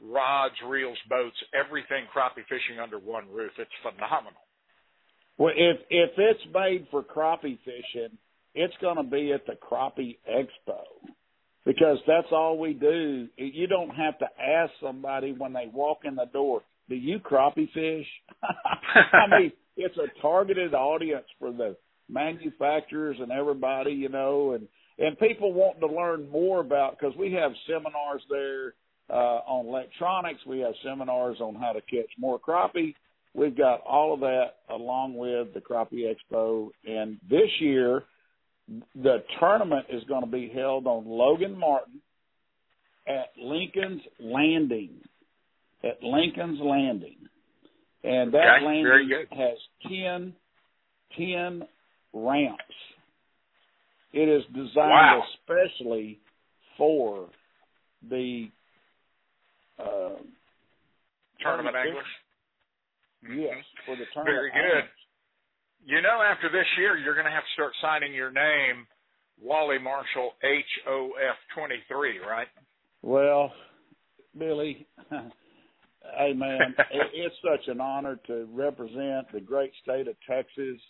rods, 0.03 0.55
reels, 0.67 0.99
boats, 1.09 1.37
everything 1.55 2.05
crappie 2.15 2.45
fishing 2.49 2.81
under 2.83 2.99
one 2.99 3.25
roof. 3.33 3.53
It's 3.59 3.71
phenomenal. 3.83 4.41
Well, 5.39 5.55
if 5.57 5.79
if 5.89 6.11
it's 6.19 6.45
made 6.53 6.87
for 6.91 7.03
crappie 7.03 7.59
fishing, 7.65 8.19
it's 8.55 8.75
going 8.81 8.97
to 8.97 9.03
be 9.03 9.33
at 9.33 9.47
the 9.47 9.55
Crappie 9.55 10.19
Expo 10.29 10.83
because 11.65 11.99
that's 12.07 12.29
all 12.31 12.59
we 12.59 12.75
do. 12.75 13.29
You 13.37 13.67
don't 13.67 13.91
have 13.91 14.19
to 14.19 14.27
ask 14.39 14.73
somebody 14.83 15.33
when 15.33 15.53
they 15.53 15.71
walk 15.73 16.01
in 16.05 16.15
the 16.17 16.27
door, 16.27 16.63
"Do 16.89 16.95
you 16.95 17.21
crappie 17.21 17.73
fish?" 17.73 18.07
I 18.43 19.39
mean, 19.39 19.53
it's 19.81 19.97
a 19.97 20.21
targeted 20.21 20.75
audience 20.75 21.27
for 21.39 21.53
the 21.53 21.77
manufacturers 22.09 23.17
and 23.21 23.33
everybody, 23.33 23.93
you 23.93 24.09
know, 24.09 24.53
and 24.53 24.69
and 24.99 25.19
people 25.19 25.53
want 25.55 25.81
to 25.81 25.87
learn 25.87 26.29
more 26.31 26.61
about 26.61 26.99
because 26.99 27.17
we 27.17 27.33
have 27.33 27.53
seminars 27.67 28.23
there 28.29 28.75
uh, 29.09 29.41
on 29.47 29.67
electronics. 29.67 30.41
We 30.47 30.61
have 30.61 30.75
seminars 30.85 31.39
on 31.41 31.55
how 31.55 31.73
to 31.73 31.81
catch 31.81 32.11
more 32.19 32.39
crappie. 32.39 32.95
We've 33.33 33.57
got 33.57 33.81
all 33.81 34.13
of 34.13 34.21
that 34.21 34.57
along 34.69 35.15
with 35.15 35.55
the 35.55 35.61
Crappie 35.61 36.05
Expo. 36.05 36.71
And 36.85 37.19
this 37.31 37.49
year, 37.61 38.03
the 38.95 39.23
tournament 39.39 39.87
is 39.89 40.03
going 40.05 40.25
to 40.25 40.31
be 40.31 40.53
held 40.55 40.87
on 40.87 41.07
Logan 41.07 41.59
Martin 41.59 42.01
at 43.07 43.31
Lincoln's 43.41 44.03
Landing. 44.19 45.01
At 45.83 46.03
Lincoln's 46.03 46.61
Landing. 46.61 47.17
And 48.03 48.33
that 48.33 48.59
okay, 48.59 48.67
landing 48.67 49.27
has 49.31 49.59
10, 49.89 50.35
10 51.17 51.63
ramps. 52.15 52.63
It 54.13 54.29
is 54.29 54.43
designed 54.55 54.75
wow. 54.77 55.23
especially 55.39 56.19
for 56.77 57.29
the 58.09 58.47
uh, 59.79 60.17
tournament 61.43 61.77
anglers. 61.77 62.05
Yes, 63.23 63.63
for 63.85 63.97
the 63.97 64.05
tournament. 64.15 64.37
Very 64.37 64.51
good. 64.51 64.79
Anglers. 64.79 64.91
You 65.85 66.03
know, 66.03 66.21
after 66.23 66.49
this 66.49 66.67
year, 66.79 66.97
you're 66.97 67.15
going 67.15 67.27
to 67.27 67.33
have 67.33 67.43
to 67.43 67.55
start 67.55 67.73
signing 67.81 68.13
your 68.13 68.31
name, 68.31 68.87
Wally 69.43 69.79
Marshall 69.79 70.33
HOF 70.43 71.37
23, 71.55 72.19
right? 72.19 72.49
Well, 73.03 73.53
Billy, 74.39 74.87
hey 76.19 76.33
man, 76.33 76.75
it's 77.15 77.35
such 77.43 77.69
an 77.69 77.81
honor 77.81 78.19
to 78.27 78.49
represent 78.53 79.33
the 79.33 79.41
great 79.41 79.73
state 79.83 80.09
of 80.09 80.17
Texas. 80.29 80.81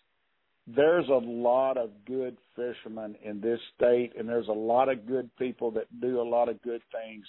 There's 0.67 1.09
a 1.09 1.13
lot 1.25 1.77
of 1.77 1.91
good 2.07 2.37
fishermen 2.55 3.17
in 3.25 3.41
this 3.41 3.59
state, 3.77 4.13
and 4.19 4.29
there's 4.29 4.49
a 4.49 4.53
lot 4.53 4.89
of 4.89 5.07
good 5.07 5.31
people 5.37 5.71
that 5.73 5.87
do 6.01 6.21
a 6.21 6.29
lot 6.29 6.49
of 6.49 6.63
good 6.63 6.83
things 6.93 7.25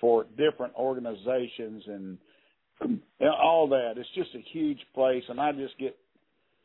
for 0.00 0.26
different 0.36 0.74
organizations 0.74 1.82
and, 1.86 2.18
and 2.80 3.00
all 3.42 3.66
that. 3.68 3.94
It's 3.96 4.08
just 4.14 4.34
a 4.34 4.44
huge 4.52 4.78
place, 4.94 5.24
and 5.28 5.40
I 5.40 5.52
just 5.52 5.76
get 5.78 5.96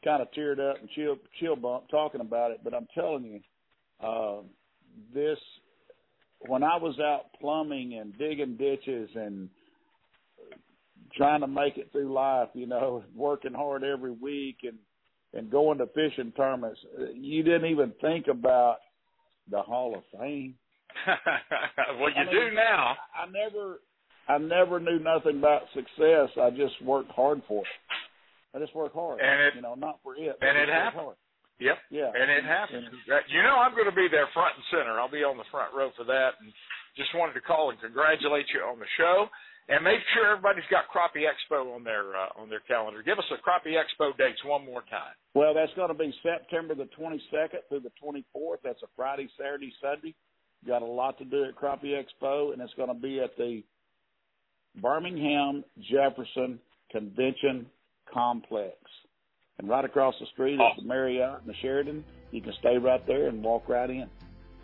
kind 0.03 0.21
of 0.21 0.27
teared 0.31 0.59
up 0.59 0.79
and 0.79 0.89
chill 0.95 1.15
chill 1.39 1.55
bump 1.55 1.89
talking 1.89 2.21
about 2.21 2.51
it. 2.51 2.59
But 2.63 2.73
I'm 2.73 2.87
telling 2.93 3.23
you, 3.23 3.39
uh, 4.05 4.41
this 5.13 5.37
when 6.47 6.63
I 6.63 6.77
was 6.77 6.99
out 6.99 7.33
plumbing 7.39 7.97
and 7.99 8.17
digging 8.17 8.57
ditches 8.57 9.09
and 9.15 9.49
trying 11.15 11.41
to 11.41 11.47
make 11.47 11.77
it 11.77 11.91
through 11.91 12.13
life, 12.13 12.49
you 12.53 12.67
know, 12.67 13.03
working 13.15 13.53
hard 13.53 13.83
every 13.83 14.11
week 14.11 14.57
and 14.63 14.77
and 15.33 15.49
going 15.49 15.77
to 15.77 15.87
fishing 15.87 16.33
tournaments, 16.35 16.79
you 17.15 17.41
didn't 17.41 17.71
even 17.71 17.93
think 18.01 18.27
about 18.27 18.77
the 19.49 19.61
Hall 19.61 19.95
of 19.95 20.03
Fame. 20.19 20.55
well, 21.07 22.09
you 22.09 22.19
I 22.19 22.25
mean, 22.25 22.33
do 22.33 22.55
now. 22.55 22.95
I 23.15 23.31
never, 23.31 23.79
I 24.27 24.37
never 24.39 24.79
knew 24.81 24.99
nothing 24.99 25.39
about 25.39 25.61
success. 25.73 26.35
I 26.35 26.49
just 26.49 26.75
worked 26.83 27.11
hard 27.11 27.41
for 27.47 27.61
it. 27.61 27.71
I 28.53 28.59
just 28.59 28.75
work 28.75 28.93
hard. 28.93 29.21
And 29.21 29.41
it, 29.41 29.55
you 29.55 29.61
know, 29.61 29.75
not 29.75 29.99
for 30.03 30.15
it. 30.15 30.35
And 30.41 30.57
it 30.57 30.67
happened. 30.67 31.15
Yep. 31.59 31.77
Yeah. 31.91 32.11
And 32.11 32.27
it 32.27 32.43
happens. 32.43 32.89
You 33.29 33.43
know, 33.43 33.55
I'm 33.55 33.71
going 33.71 33.87
to 33.87 33.95
be 33.95 34.09
there 34.11 34.27
front 34.33 34.57
and 34.57 34.65
center. 34.67 34.99
I'll 34.99 35.11
be 35.11 35.23
on 35.23 35.37
the 35.37 35.47
front 35.47 35.71
row 35.71 35.91
for 35.95 36.03
that. 36.03 36.41
And 36.41 36.51
just 36.97 37.15
wanted 37.15 37.33
to 37.39 37.45
call 37.45 37.69
and 37.69 37.79
congratulate 37.79 38.49
you 38.51 38.59
on 38.65 38.79
the 38.79 38.89
show. 38.97 39.29
And 39.71 39.85
make 39.85 40.03
sure 40.13 40.27
everybody's 40.35 40.67
got 40.69 40.91
Crappie 40.91 41.23
Expo 41.23 41.73
on 41.73 41.85
their 41.85 42.11
uh, 42.11 42.41
on 42.41 42.49
their 42.49 42.59
calendar. 42.67 43.01
Give 43.01 43.17
us 43.17 43.23
the 43.31 43.37
Crappie 43.39 43.79
Expo 43.79 44.15
dates 44.17 44.43
one 44.43 44.65
more 44.65 44.81
time. 44.91 45.15
Well, 45.33 45.53
that's 45.53 45.71
going 45.77 45.87
to 45.87 45.93
be 45.93 46.13
September 46.21 46.75
the 46.75 46.89
22nd 46.99 47.63
through 47.69 47.79
the 47.79 47.91
24th. 48.03 48.57
That's 48.65 48.83
a 48.83 48.87
Friday, 48.97 49.29
Saturday, 49.37 49.71
Sunday. 49.81 50.13
Got 50.67 50.81
a 50.81 50.85
lot 50.85 51.17
to 51.19 51.25
do 51.25 51.45
at 51.45 51.55
Crappie 51.55 51.95
Expo, 51.95 52.51
and 52.51 52.61
it's 52.61 52.73
going 52.73 52.89
to 52.89 52.93
be 52.93 53.21
at 53.21 53.37
the 53.37 53.63
Birmingham 54.81 55.63
Jefferson 55.89 56.59
Convention 56.91 57.65
complex. 58.13 58.75
And 59.57 59.69
right 59.69 59.85
across 59.85 60.15
the 60.19 60.25
street 60.33 60.55
is 60.55 60.81
the 60.81 60.83
Marriott 60.83 61.39
and 61.39 61.47
the 61.47 61.55
Sheraton. 61.61 62.03
You 62.31 62.41
can 62.41 62.53
stay 62.59 62.77
right 62.77 63.05
there 63.07 63.27
and 63.27 63.41
walk 63.41 63.69
right 63.69 63.89
in. 63.89 64.07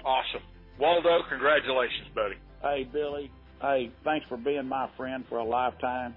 Awesome. 0.04 0.42
Waldo, 0.80 1.20
congratulations, 1.30 2.08
buddy. 2.14 2.36
Hey, 2.62 2.90
Billy. 2.92 3.32
Hey, 3.62 3.92
thanks 4.04 4.28
for 4.28 4.38
being 4.38 4.68
my 4.68 4.88
friend 4.98 5.26
for 5.30 5.40
a 5.40 5.44
lifetime. 5.44 6.14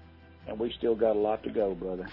And 0.47 0.59
we 0.59 0.71
still 0.77 0.95
got 0.95 1.15
a 1.15 1.19
lot 1.19 1.43
to 1.43 1.49
go, 1.49 1.73
brother. 1.73 2.07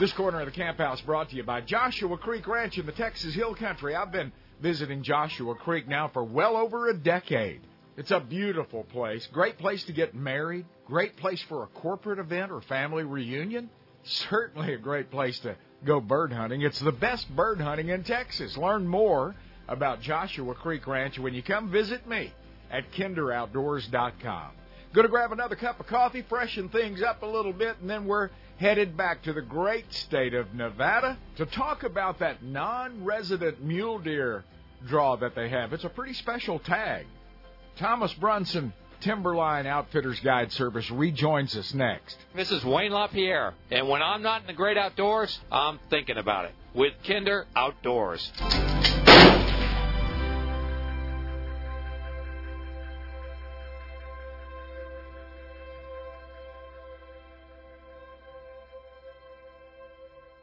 This 0.00 0.12
corner 0.12 0.40
of 0.40 0.46
the 0.46 0.52
camp 0.52 0.78
house 0.78 1.00
brought 1.00 1.30
to 1.30 1.36
you 1.36 1.44
by 1.44 1.60
Joshua 1.60 2.16
Creek 2.18 2.48
Ranch 2.48 2.76
in 2.76 2.86
the 2.86 2.92
Texas 2.92 3.34
Hill 3.34 3.54
Country. 3.54 3.94
I've 3.94 4.10
been 4.10 4.32
visiting 4.60 5.02
Joshua 5.02 5.54
Creek 5.54 5.86
now 5.86 6.08
for 6.08 6.24
well 6.24 6.56
over 6.56 6.88
a 6.88 6.96
decade. 6.96 7.60
It's 7.96 8.10
a 8.10 8.18
beautiful 8.18 8.82
place. 8.84 9.28
Great 9.32 9.58
place 9.58 9.84
to 9.84 9.92
get 9.92 10.14
married. 10.14 10.64
Great 10.86 11.16
place 11.16 11.42
for 11.42 11.62
a 11.62 11.66
corporate 11.66 12.18
event 12.18 12.50
or 12.50 12.62
family 12.62 13.04
reunion. 13.04 13.70
Certainly 14.02 14.74
a 14.74 14.78
great 14.78 15.10
place 15.10 15.38
to 15.40 15.56
go 15.84 16.00
bird 16.00 16.32
hunting. 16.32 16.62
It's 16.62 16.80
the 16.80 16.92
best 16.92 17.28
bird 17.36 17.60
hunting 17.60 17.90
in 17.90 18.02
Texas. 18.02 18.56
Learn 18.56 18.88
more 18.88 19.36
about 19.68 20.00
Joshua 20.00 20.54
Creek 20.54 20.86
Ranch 20.86 21.18
when 21.18 21.34
you 21.34 21.42
come 21.42 21.70
visit 21.70 22.08
me 22.08 22.32
at 22.70 22.90
kinderoutdoors.com. 22.92 24.50
Going 24.92 25.04
to 25.06 25.10
grab 25.10 25.30
another 25.30 25.54
cup 25.54 25.78
of 25.78 25.86
coffee, 25.86 26.24
freshen 26.28 26.68
things 26.68 27.00
up 27.02 27.22
a 27.22 27.26
little 27.26 27.52
bit, 27.52 27.76
and 27.80 27.88
then 27.88 28.06
we're 28.06 28.30
headed 28.58 28.96
back 28.96 29.22
to 29.22 29.32
the 29.32 29.40
great 29.40 29.92
state 29.92 30.34
of 30.34 30.52
Nevada 30.52 31.16
to 31.36 31.46
talk 31.46 31.84
about 31.84 32.18
that 32.18 32.42
non 32.42 33.04
resident 33.04 33.62
mule 33.62 33.98
deer 33.98 34.44
draw 34.88 35.16
that 35.16 35.34
they 35.34 35.48
have. 35.48 35.72
It's 35.72 35.84
a 35.84 35.88
pretty 35.88 36.14
special 36.14 36.58
tag. 36.58 37.06
Thomas 37.76 38.12
Brunson, 38.14 38.72
Timberline 39.00 39.66
Outfitters 39.66 40.18
Guide 40.20 40.52
Service, 40.52 40.90
rejoins 40.90 41.56
us 41.56 41.72
next. 41.72 42.18
This 42.34 42.50
is 42.50 42.64
Wayne 42.64 42.92
LaPierre, 42.92 43.54
and 43.70 43.88
when 43.88 44.02
I'm 44.02 44.22
not 44.22 44.42
in 44.42 44.46
the 44.48 44.52
great 44.52 44.76
outdoors, 44.76 45.38
I'm 45.50 45.78
thinking 45.88 46.18
about 46.18 46.46
it 46.46 46.52
with 46.74 46.94
Kinder 47.06 47.46
Outdoors. 47.54 48.30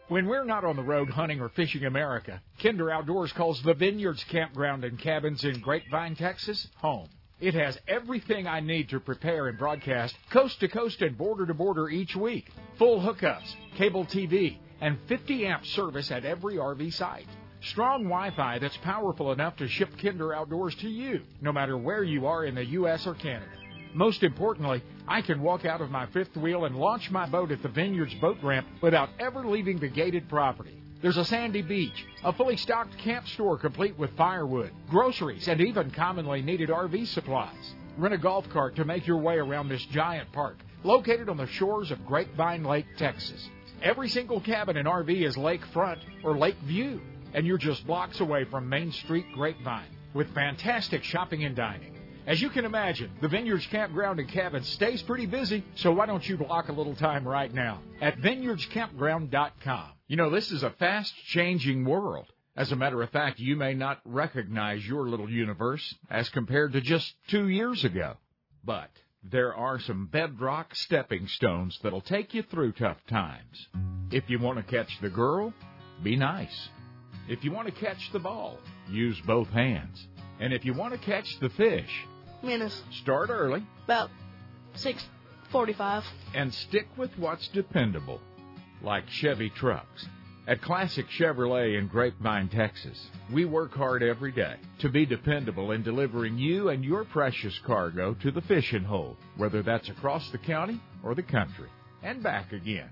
When 0.10 0.28
we're 0.28 0.46
not 0.46 0.64
on 0.64 0.78
the 0.78 0.84
road 0.84 1.10
hunting 1.10 1.42
or 1.42 1.50
fishing 1.50 1.84
America, 1.84 2.42
Kinder 2.64 2.90
Outdoors 2.90 3.34
calls 3.34 3.62
the 3.62 3.74
Vineyards 3.74 4.24
Campground 4.24 4.86
and 4.86 4.98
Cabins 4.98 5.44
in 5.44 5.60
Grapevine, 5.60 6.16
Texas, 6.16 6.66
home. 6.78 7.10
It 7.42 7.54
has 7.56 7.78
everything 7.90 8.48
I 8.48 8.62
need 8.62 8.88
to 8.90 9.02
prepare 9.02 9.48
and 9.48 9.58
broadcast 9.58 10.16
coast 10.30 10.62
to 10.62 10.70
coast 10.70 11.02
and 11.02 11.18
border 11.18 11.46
to 11.46 11.54
border 11.54 11.90
each 11.90 12.16
week. 12.16 12.50
Full 12.78 13.02
hookups, 13.02 13.54
cable 13.76 14.06
TV, 14.06 14.56
and 14.80 14.98
50 15.10 15.46
amp 15.46 15.66
service 15.66 16.10
at 16.10 16.24
every 16.24 16.56
RV 16.56 16.94
site. 16.94 17.28
Strong 17.60 18.04
Wi 18.04 18.32
Fi 18.32 18.60
that's 18.60 18.78
powerful 18.78 19.34
enough 19.34 19.58
to 19.58 19.68
ship 19.68 19.90
Kinder 20.02 20.34
Outdoors 20.34 20.76
to 20.76 20.88
you, 20.88 21.24
no 21.42 21.52
matter 21.52 21.78
where 21.78 22.04
you 22.04 22.28
are 22.28 22.46
in 22.46 22.56
the 22.56 22.66
U.S. 22.66 23.06
or 23.06 23.14
Canada. 23.14 23.52
Most 23.94 24.24
importantly, 24.24 24.82
I 25.08 25.22
can 25.22 25.42
walk 25.42 25.64
out 25.64 25.80
of 25.80 25.90
my 25.90 26.06
fifth 26.08 26.36
wheel 26.36 26.66
and 26.66 26.76
launch 26.76 27.10
my 27.12 27.28
boat 27.28 27.52
at 27.52 27.64
the 27.64 27.70
Vineyards 27.70 28.14
boat 28.16 28.38
ramp 28.44 28.68
without 28.82 29.10
ever 29.20 29.46
leaving 29.46 29.80
the 29.80 29.88
gated 29.88 30.28
property. 30.28 30.84
There's 31.02 31.18
a 31.18 31.24
sandy 31.24 31.62
beach, 31.62 32.06
a 32.24 32.34
fully 32.34 32.58
stocked 32.58 32.98
camp 32.98 33.28
store 33.28 33.58
complete 33.58 33.98
with 33.98 34.18
firewood, 34.18 34.72
groceries, 34.90 35.48
and 35.48 35.62
even 35.62 35.92
commonly 35.92 36.42
needed 36.42 36.70
RV 36.70 37.08
supplies. 37.08 37.76
Rent 37.98 38.16
a 38.16 38.18
golf 38.18 38.50
cart 38.50 38.76
to 38.76 38.86
make 38.86 39.08
your 39.08 39.18
way 39.18 39.38
around 39.38 39.70
this 39.70 39.86
giant 39.86 40.32
park, 40.34 40.58
located 40.84 41.30
on 41.30 41.38
the 41.38 41.48
shores 41.48 41.92
of 41.92 42.06
Grapevine 42.06 42.64
Lake, 42.64 42.88
Texas. 42.98 43.50
Every 43.82 44.10
single 44.10 44.42
cabin 44.42 44.76
and 44.76 44.88
RV 44.88 45.22
is 45.26 45.38
lakefront 45.38 46.00
or 46.24 46.38
lake 46.38 46.58
view, 46.66 47.00
and 47.34 47.46
you're 47.46 47.58
just 47.58 47.88
blocks 47.88 48.20
away 48.20 48.44
from 48.46 48.68
Main 48.68 48.92
Street 48.92 49.28
Grapevine 49.34 49.96
with 50.14 50.34
fantastic 50.34 51.04
shopping 51.04 51.44
and 51.44 51.56
dining. 51.56 51.97
As 52.28 52.42
you 52.42 52.50
can 52.50 52.66
imagine, 52.66 53.10
the 53.22 53.30
Vineyards 53.30 53.66
Campground 53.68 54.20
and 54.20 54.28
Cabin 54.28 54.62
stays 54.62 55.02
pretty 55.02 55.26
busy, 55.26 55.64
so 55.76 55.94
why 55.94 56.06
don't 56.06 56.28
you 56.28 56.36
block 56.36 56.68
a 56.68 56.74
little 56.74 56.94
time 56.94 57.26
right 57.26 57.54
now 57.54 57.80
at 58.02 58.18
vineyardscampground.com. 58.18 59.90
You 60.10 60.18
know, 60.18 60.30
this 60.30 60.52
is 60.52 60.62
a 60.62 60.72
fast 60.72 61.14
changing 61.28 61.86
world. 61.86 62.26
As 62.58 62.74
a 62.74 62.76
matter 62.76 63.02
of 63.02 63.12
fact, 63.12 63.40
you 63.40 63.56
may 63.56 63.76
not 63.76 64.02
recognize 64.04 64.86
your 64.86 65.08
little 65.08 65.30
universe 65.30 65.96
as 66.10 66.28
compared 66.28 66.74
to 66.74 66.82
just 66.82 67.14
two 67.30 67.48
years 67.48 67.86
ago. 67.86 68.18
But 68.62 68.90
there 69.24 69.56
are 69.56 69.80
some 69.80 70.08
bedrock 70.08 70.76
stepping 70.76 71.30
stones 71.30 71.80
that'll 71.82 72.02
take 72.02 72.34
you 72.34 72.44
through 72.44 72.74
tough 72.74 72.98
times. 73.10 73.70
If 74.12 74.30
you 74.30 74.38
want 74.40 74.58
to 74.58 74.64
catch 74.64 75.00
the 75.00 75.10
girl, 75.10 75.54
be 76.04 76.18
nice. 76.18 76.70
If 77.30 77.46
you 77.46 77.54
want 77.54 77.68
to 77.74 77.86
catch 77.86 78.12
the 78.12 78.20
ball, 78.20 78.60
use 78.90 79.18
both 79.26 79.48
hands. 79.48 80.06
And 80.42 80.52
if 80.52 80.66
you 80.66 80.74
want 80.74 80.94
to 80.94 81.00
catch 81.00 81.40
the 81.40 81.50
fish, 81.50 81.90
minutes. 82.44 82.82
Start 83.02 83.30
early. 83.30 83.66
About 83.86 84.10
six 84.76 85.06
forty-five. 85.52 86.04
And 86.34 86.54
stick 86.54 86.88
with 86.98 87.12
what's 87.18 87.48
dependable, 87.50 88.20
like 88.82 89.08
Chevy 89.10 89.50
trucks. 89.50 90.08
At 90.48 90.62
Classic 90.62 91.06
Chevrolet 91.10 91.78
in 91.78 91.88
Grapevine, 91.88 92.48
Texas, 92.48 93.10
we 93.34 93.44
work 93.44 93.74
hard 93.74 94.02
every 94.02 94.32
day 94.32 94.56
to 94.80 94.88
be 94.88 95.06
dependable 95.06 95.72
in 95.72 95.84
delivering 95.84 96.38
you 96.38 96.70
and 96.70 96.86
your 96.86 97.04
precious 97.04 97.60
cargo 97.66 98.14
to 98.22 98.32
the 98.32 98.42
fishing 98.42 98.86
hole, 98.86 99.18
whether 99.36 99.62
that's 99.62 99.90
across 99.90 100.30
the 100.32 100.38
county 100.38 100.80
or 101.04 101.16
the 101.16 101.24
country, 101.24 101.68
and 102.02 102.24
back 102.24 102.54
again. 102.54 102.88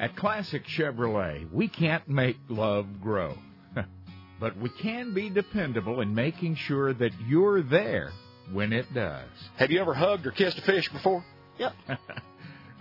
At 0.00 0.16
Classic 0.16 0.64
Chevrolet, 0.64 1.48
we 1.52 1.68
can't 1.68 2.08
make 2.08 2.36
love 2.48 3.00
grow, 3.00 3.38
but 4.40 4.56
we 4.56 4.68
can 4.68 5.14
be 5.14 5.30
dependable 5.30 6.00
in 6.00 6.12
making 6.12 6.56
sure 6.56 6.92
that 6.94 7.12
you're 7.28 7.62
there 7.62 8.10
when 8.52 8.72
it 8.72 8.92
does. 8.94 9.28
Have 9.56 9.70
you 9.70 9.80
ever 9.80 9.94
hugged 9.94 10.26
or 10.26 10.30
kissed 10.30 10.58
a 10.58 10.62
fish 10.62 10.88
before? 10.90 11.24
Yep. 11.58 11.72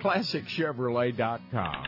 ClassicChevrolet.com. 0.01 1.85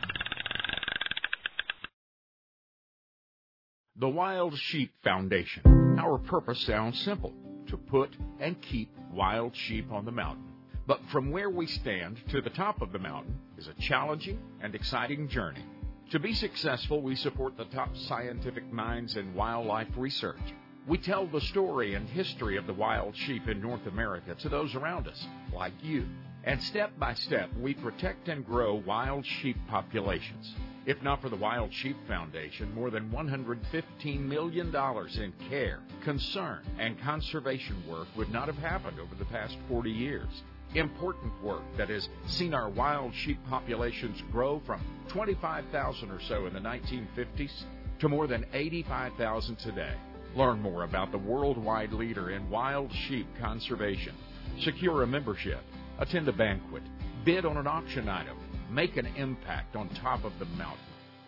The 3.97 4.09
Wild 4.09 4.57
Sheep 4.57 4.93
Foundation. 5.03 5.97
Our 5.99 6.17
purpose 6.17 6.61
sounds 6.61 6.99
simple 7.01 7.33
to 7.67 7.77
put 7.77 8.15
and 8.39 8.61
keep 8.61 8.89
wild 9.11 9.55
sheep 9.55 9.91
on 9.91 10.05
the 10.05 10.11
mountain. 10.11 10.45
But 10.87 11.01
from 11.11 11.31
where 11.31 11.49
we 11.49 11.67
stand 11.67 12.17
to 12.29 12.41
the 12.41 12.49
top 12.49 12.81
of 12.81 12.91
the 12.91 12.99
mountain 12.99 13.37
is 13.57 13.67
a 13.67 13.73
challenging 13.81 14.39
and 14.61 14.73
exciting 14.73 15.27
journey. 15.27 15.63
To 16.11 16.19
be 16.19 16.33
successful, 16.33 17.01
we 17.01 17.15
support 17.15 17.57
the 17.57 17.65
top 17.65 17.95
scientific 17.95 18.71
minds 18.71 19.15
in 19.15 19.35
wildlife 19.35 19.89
research. 19.95 20.39
We 20.87 20.97
tell 20.97 21.27
the 21.27 21.41
story 21.41 21.93
and 21.93 22.07
history 22.09 22.57
of 22.57 22.65
the 22.65 22.73
wild 22.73 23.15
sheep 23.15 23.47
in 23.47 23.61
North 23.61 23.85
America 23.85 24.35
to 24.35 24.49
those 24.49 24.73
around 24.75 25.07
us, 25.07 25.27
like 25.53 25.73
you. 25.81 26.05
And 26.43 26.61
step 26.63 26.97
by 26.97 27.13
step, 27.13 27.49
we 27.59 27.73
protect 27.73 28.27
and 28.27 28.45
grow 28.45 28.75
wild 28.75 29.25
sheep 29.25 29.57
populations. 29.67 30.55
If 30.85 31.03
not 31.03 31.21
for 31.21 31.29
the 31.29 31.35
Wild 31.35 31.71
Sheep 31.71 31.97
Foundation, 32.07 32.73
more 32.73 32.89
than 32.89 33.11
$115 33.11 34.19
million 34.21 34.75
in 34.75 35.33
care, 35.49 35.81
concern, 36.03 36.65
and 36.79 36.99
conservation 37.01 37.83
work 37.87 38.07
would 38.17 38.31
not 38.31 38.47
have 38.47 38.57
happened 38.57 38.99
over 38.99 39.13
the 39.13 39.25
past 39.25 39.55
40 39.67 39.91
years. 39.91 40.41
Important 40.73 41.31
work 41.43 41.61
that 41.77 41.89
has 41.89 42.09
seen 42.25 42.53
our 42.53 42.69
wild 42.69 43.13
sheep 43.13 43.37
populations 43.49 44.23
grow 44.31 44.61
from 44.65 44.81
25,000 45.09 46.09
or 46.09 46.21
so 46.21 46.45
in 46.47 46.53
the 46.53 46.59
1950s 46.59 47.63
to 47.99 48.09
more 48.09 48.25
than 48.25 48.45
85,000 48.53 49.57
today. 49.57 49.93
Learn 50.35 50.61
more 50.61 50.83
about 50.83 51.11
the 51.11 51.17
worldwide 51.17 51.91
leader 51.91 52.29
in 52.31 52.49
wild 52.49 52.91
sheep 53.07 53.27
conservation. 53.39 54.15
Secure 54.61 55.03
a 55.03 55.07
membership, 55.07 55.61
attend 55.99 56.27
a 56.27 56.33
banquet, 56.33 56.83
bid 57.25 57.45
on 57.45 57.57
an 57.57 57.67
auction 57.67 58.07
item, 58.07 58.37
make 58.69 58.97
an 58.97 59.07
impact 59.17 59.75
on 59.75 59.89
top 59.95 60.23
of 60.23 60.31
the 60.39 60.45
mountain. 60.45 60.77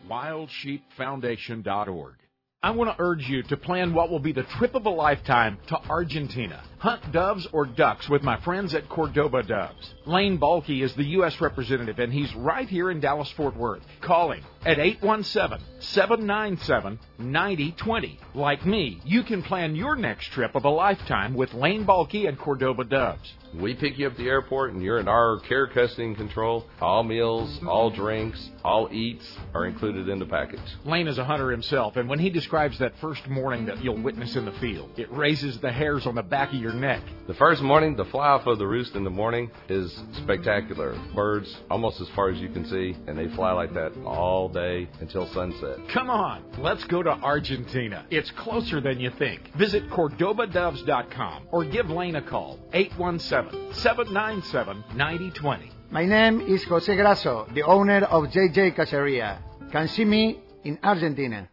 WildSheepFoundation.org. 0.10 2.16
I 2.64 2.72
want 2.72 2.95
to 2.95 3.04
urge 3.04 3.28
you 3.28 3.41
to 3.43 3.58
plan 3.58 3.93
what 3.93 4.12
will 4.12 4.20
be 4.20 4.34
the 4.34 4.43
trip 4.43 4.76
of 4.76 4.86
a 4.86 4.89
lifetime 4.89 5.58
to 5.70 5.78
Argentina. 5.89 6.64
Hunt 6.82 7.12
doves 7.12 7.48
or 7.52 7.68
ducks 7.68 8.10
with 8.10 8.24
my 8.24 8.38
friends 8.38 8.74
at 8.74 8.90
Cordoba 8.90 9.44
Doves. 9.44 9.94
Lane 10.08 10.38
Balky 10.38 10.82
is 10.82 10.92
the 10.96 11.04
U.S. 11.18 11.40
representative, 11.40 12.00
and 12.00 12.12
he's 12.12 12.34
right 12.34 12.68
here 12.68 12.90
in 12.90 13.00
Dallas 13.00 13.30
Fort 13.38 13.56
Worth. 13.56 13.84
Calling 14.02 14.44
at 14.66 14.80
817 14.80 15.64
797 15.80 17.00
9020. 17.20 18.20
Like 18.34 18.66
me, 18.66 19.00
you 19.06 19.22
can 19.22 19.44
plan 19.44 19.76
your 19.76 19.96
next 19.96 20.32
trip 20.32 20.56
of 20.56 20.66
a 20.66 20.70
lifetime 20.70 21.36
with 21.36 21.54
Lane 21.54 21.84
Balky 21.84 22.26
and 22.26 22.38
Cordoba 22.38 22.84
Doves. 22.84 23.32
We 23.54 23.74
pick 23.74 24.00
you 24.00 24.08
up 24.08 24.14
at 24.14 24.18
the 24.18 24.30
airport 24.30 24.74
and 24.74 24.82
you're 24.82 25.00
in 25.00 25.08
our 25.08 25.40
care, 25.40 25.68
custody, 25.68 26.06
and 26.06 26.16
control. 26.16 26.66
All 26.80 27.04
meals, 27.04 27.60
all 27.68 27.90
drinks, 27.90 28.50
all 28.64 28.88
eats 28.92 29.26
are 29.54 29.66
included 29.66 30.08
in 30.08 30.20
the 30.20 30.26
package. 30.26 30.62
Lane 30.86 31.08
is 31.08 31.18
a 31.18 31.26
hunter 31.26 31.52
himself, 31.52 31.98
and 31.98 32.08
when 32.08 32.20
he 32.20 32.30
describes 32.30 32.80
that 32.80 32.98
first 33.00 33.28
morning 33.28 33.66
that 33.66 33.84
you'll 33.84 34.02
witness 34.02 34.36
in 34.36 34.46
the 34.46 34.54
field, 34.54 34.92
it 34.98 35.12
raises 35.12 35.60
the 35.60 35.72
hairs 35.72 36.06
on 36.06 36.16
the 36.16 36.24
back 36.24 36.54
of 36.54 36.60
your 36.60 36.70
neck. 36.74 37.01
The 37.28 37.34
first 37.36 37.61
morning, 37.61 37.95
the 37.95 38.05
fly 38.05 38.28
off 38.30 38.47
of 38.47 38.57
the 38.59 38.67
roost 38.67 38.95
in 38.95 39.03
the 39.03 39.09
morning 39.09 39.51
is 39.69 39.91
spectacular. 40.13 40.97
Birds 41.15 41.55
almost 41.69 42.01
as 42.01 42.09
far 42.09 42.30
as 42.30 42.39
you 42.39 42.49
can 42.49 42.65
see, 42.65 42.95
and 43.07 43.17
they 43.17 43.28
fly 43.36 43.51
like 43.51 43.74
that 43.74 43.93
all 44.05 44.49
day 44.49 44.89
until 44.99 45.28
sunset. 45.28 45.78
Come 45.89 46.09
on, 46.09 46.43
let's 46.59 46.84
go 46.86 47.03
to 47.03 47.09
Argentina. 47.09 48.05
It's 48.09 48.32
closer 48.32 48.82
than 48.82 48.99
you 48.99 49.11
think. 49.11 49.53
Visit 49.55 49.89
CordobaDoves.com 49.89 51.47
or 51.51 51.65
give 51.65 51.89
Lane 51.89 52.15
a 52.15 52.22
call, 52.22 52.59
817 52.74 53.74
797 53.74 54.84
9020. 54.95 55.72
My 55.91 56.05
name 56.05 56.41
is 56.41 56.63
Jose 56.63 56.95
Grasso, 56.95 57.47
the 57.53 57.63
owner 57.63 58.03
of 58.05 58.26
JJ 58.26 58.76
Caceria. 58.76 59.39
Can 59.72 59.88
see 59.88 60.05
me 60.05 60.39
in 60.63 60.80
Argentina. 60.84 61.49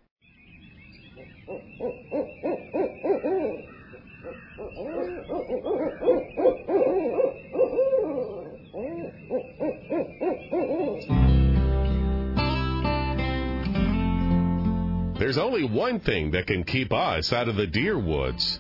There's 5.29 5.37
only 15.37 15.65
one 15.65 16.01
thing 16.01 16.31
that 16.31 16.47
can 16.47 16.65
keep 16.65 16.95
us 16.95 17.35
out 17.35 17.49
of 17.49 17.57
the 17.57 17.67
deer 17.67 17.99
woods. 17.99 18.59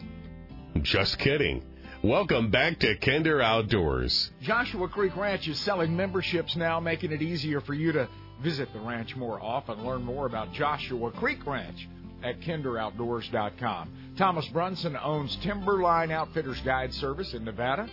Just 0.82 1.18
kidding. 1.18 1.64
Welcome 2.02 2.50
back 2.50 2.78
to 2.80 2.96
Kinder 2.96 3.40
Outdoors. 3.40 4.30
Joshua 4.42 4.88
Creek 4.88 5.16
Ranch 5.16 5.48
is 5.48 5.58
selling 5.58 5.96
memberships 5.96 6.54
now, 6.54 6.80
making 6.80 7.12
it 7.12 7.22
easier 7.22 7.62
for 7.62 7.72
you 7.72 7.92
to 7.92 8.06
visit 8.42 8.70
the 8.74 8.80
ranch 8.80 9.16
more 9.16 9.42
often. 9.42 9.86
Learn 9.86 10.02
more 10.02 10.26
about 10.26 10.52
Joshua 10.52 11.10
Creek 11.12 11.46
Ranch 11.46 11.88
at 12.22 12.40
kinderoutdoors.com. 12.40 14.14
Thomas 14.16 14.48
Brunson 14.48 14.96
owns 14.96 15.36
Timberline 15.36 16.10
Outfitters 16.10 16.60
Guide 16.62 16.92
Service 16.94 17.34
in 17.34 17.44
Nevada, 17.44 17.88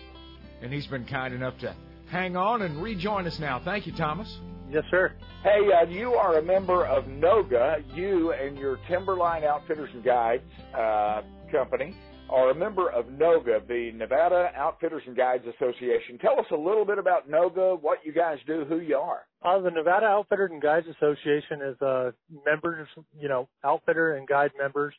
and 0.62 0.74
he's 0.74 0.88
been 0.88 1.06
kind 1.06 1.34
enough 1.34 1.58
to 1.60 1.76
hang 2.08 2.36
on 2.36 2.62
and 2.62 2.82
rejoin 2.82 3.28
us 3.28 3.40
now. 3.40 3.60
Thank 3.64 3.86
you, 3.88 3.94
Thomas. 3.94 4.40
Yes, 4.70 4.84
sir. 4.90 5.14
Hey, 5.44 5.60
uh, 5.72 5.86
you 5.88 6.14
are 6.16 6.40
a 6.40 6.42
member 6.42 6.86
of 6.86 7.06
NOGA. 7.06 7.96
You 7.96 8.34
and 8.34 8.58
your 8.58 8.80
Timberline 8.88 9.44
Outfitters 9.44 9.90
and 9.94 10.04
Guides 10.04 10.44
uh, 10.74 11.22
company 11.52 11.96
are 12.30 12.50
a 12.50 12.56
member 12.56 12.90
of 12.90 13.06
NOGA, 13.06 13.68
the 13.68 13.92
Nevada 13.94 14.52
Outfitters 14.56 15.04
and 15.06 15.16
Guides 15.16 15.44
Association. 15.46 16.18
Tell 16.20 16.40
us 16.40 16.48
a 16.52 16.56
little 16.56 16.84
bit 16.86 16.98
about 16.98 17.30
NOGA, 17.30 17.80
what 17.82 18.00
you 18.04 18.12
guys 18.12 18.40
do, 18.48 18.66
who 18.68 18.80
you 18.80 18.96
are. 18.98 19.22
Uh, 19.46 19.60
the 19.60 19.70
Nevada 19.70 20.08
Outfitters 20.08 20.50
and 20.52 20.62
Guides 20.62 20.88
Association 20.88 21.62
is 21.62 21.80
uh, 21.80 22.12
members, 22.46 22.88
you 23.20 23.30
know, 23.30 23.48
outfitter 23.64 24.16
and 24.16 24.28
guide 24.28 24.50
members, 24.58 24.96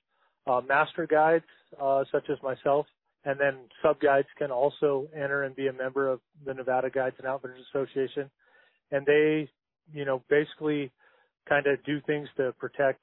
uh, 0.46 0.60
master 0.68 1.04
guides 1.04 1.44
uh, 1.82 2.04
such 2.12 2.30
as 2.30 2.38
myself, 2.44 2.86
and 3.24 3.40
then 3.40 3.56
sub 3.82 3.98
guides 3.98 4.28
can 4.38 4.52
also 4.52 5.08
enter 5.16 5.42
and 5.42 5.56
be 5.56 5.66
a 5.66 5.72
member 5.72 6.08
of 6.08 6.20
the 6.44 6.54
Nevada 6.54 6.88
Guides 6.88 7.16
and 7.18 7.26
Outfitters 7.26 7.60
Association, 7.74 8.30
and 8.92 9.04
they, 9.04 9.50
you 9.92 10.04
know, 10.04 10.22
basically 10.30 10.92
kind 11.48 11.66
of 11.66 11.82
do 11.84 12.00
things 12.06 12.28
to 12.36 12.52
protect, 12.52 13.00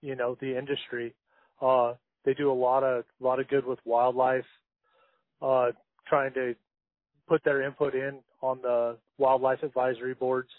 you 0.00 0.16
know, 0.16 0.34
the 0.40 0.56
industry. 0.56 1.14
Uh, 1.60 1.92
they 2.24 2.32
do 2.32 2.50
a 2.50 2.54
lot 2.54 2.82
of 2.82 3.04
a 3.20 3.24
lot 3.24 3.38
of 3.38 3.48
good 3.48 3.66
with 3.66 3.78
wildlife, 3.84 4.46
uh, 5.42 5.72
trying 6.08 6.32
to 6.32 6.54
put 7.28 7.44
their 7.44 7.62
input 7.62 7.94
in 7.94 8.20
on 8.44 8.60
the 8.60 8.96
wildlife 9.16 9.62
advisory 9.62 10.12
boards 10.12 10.50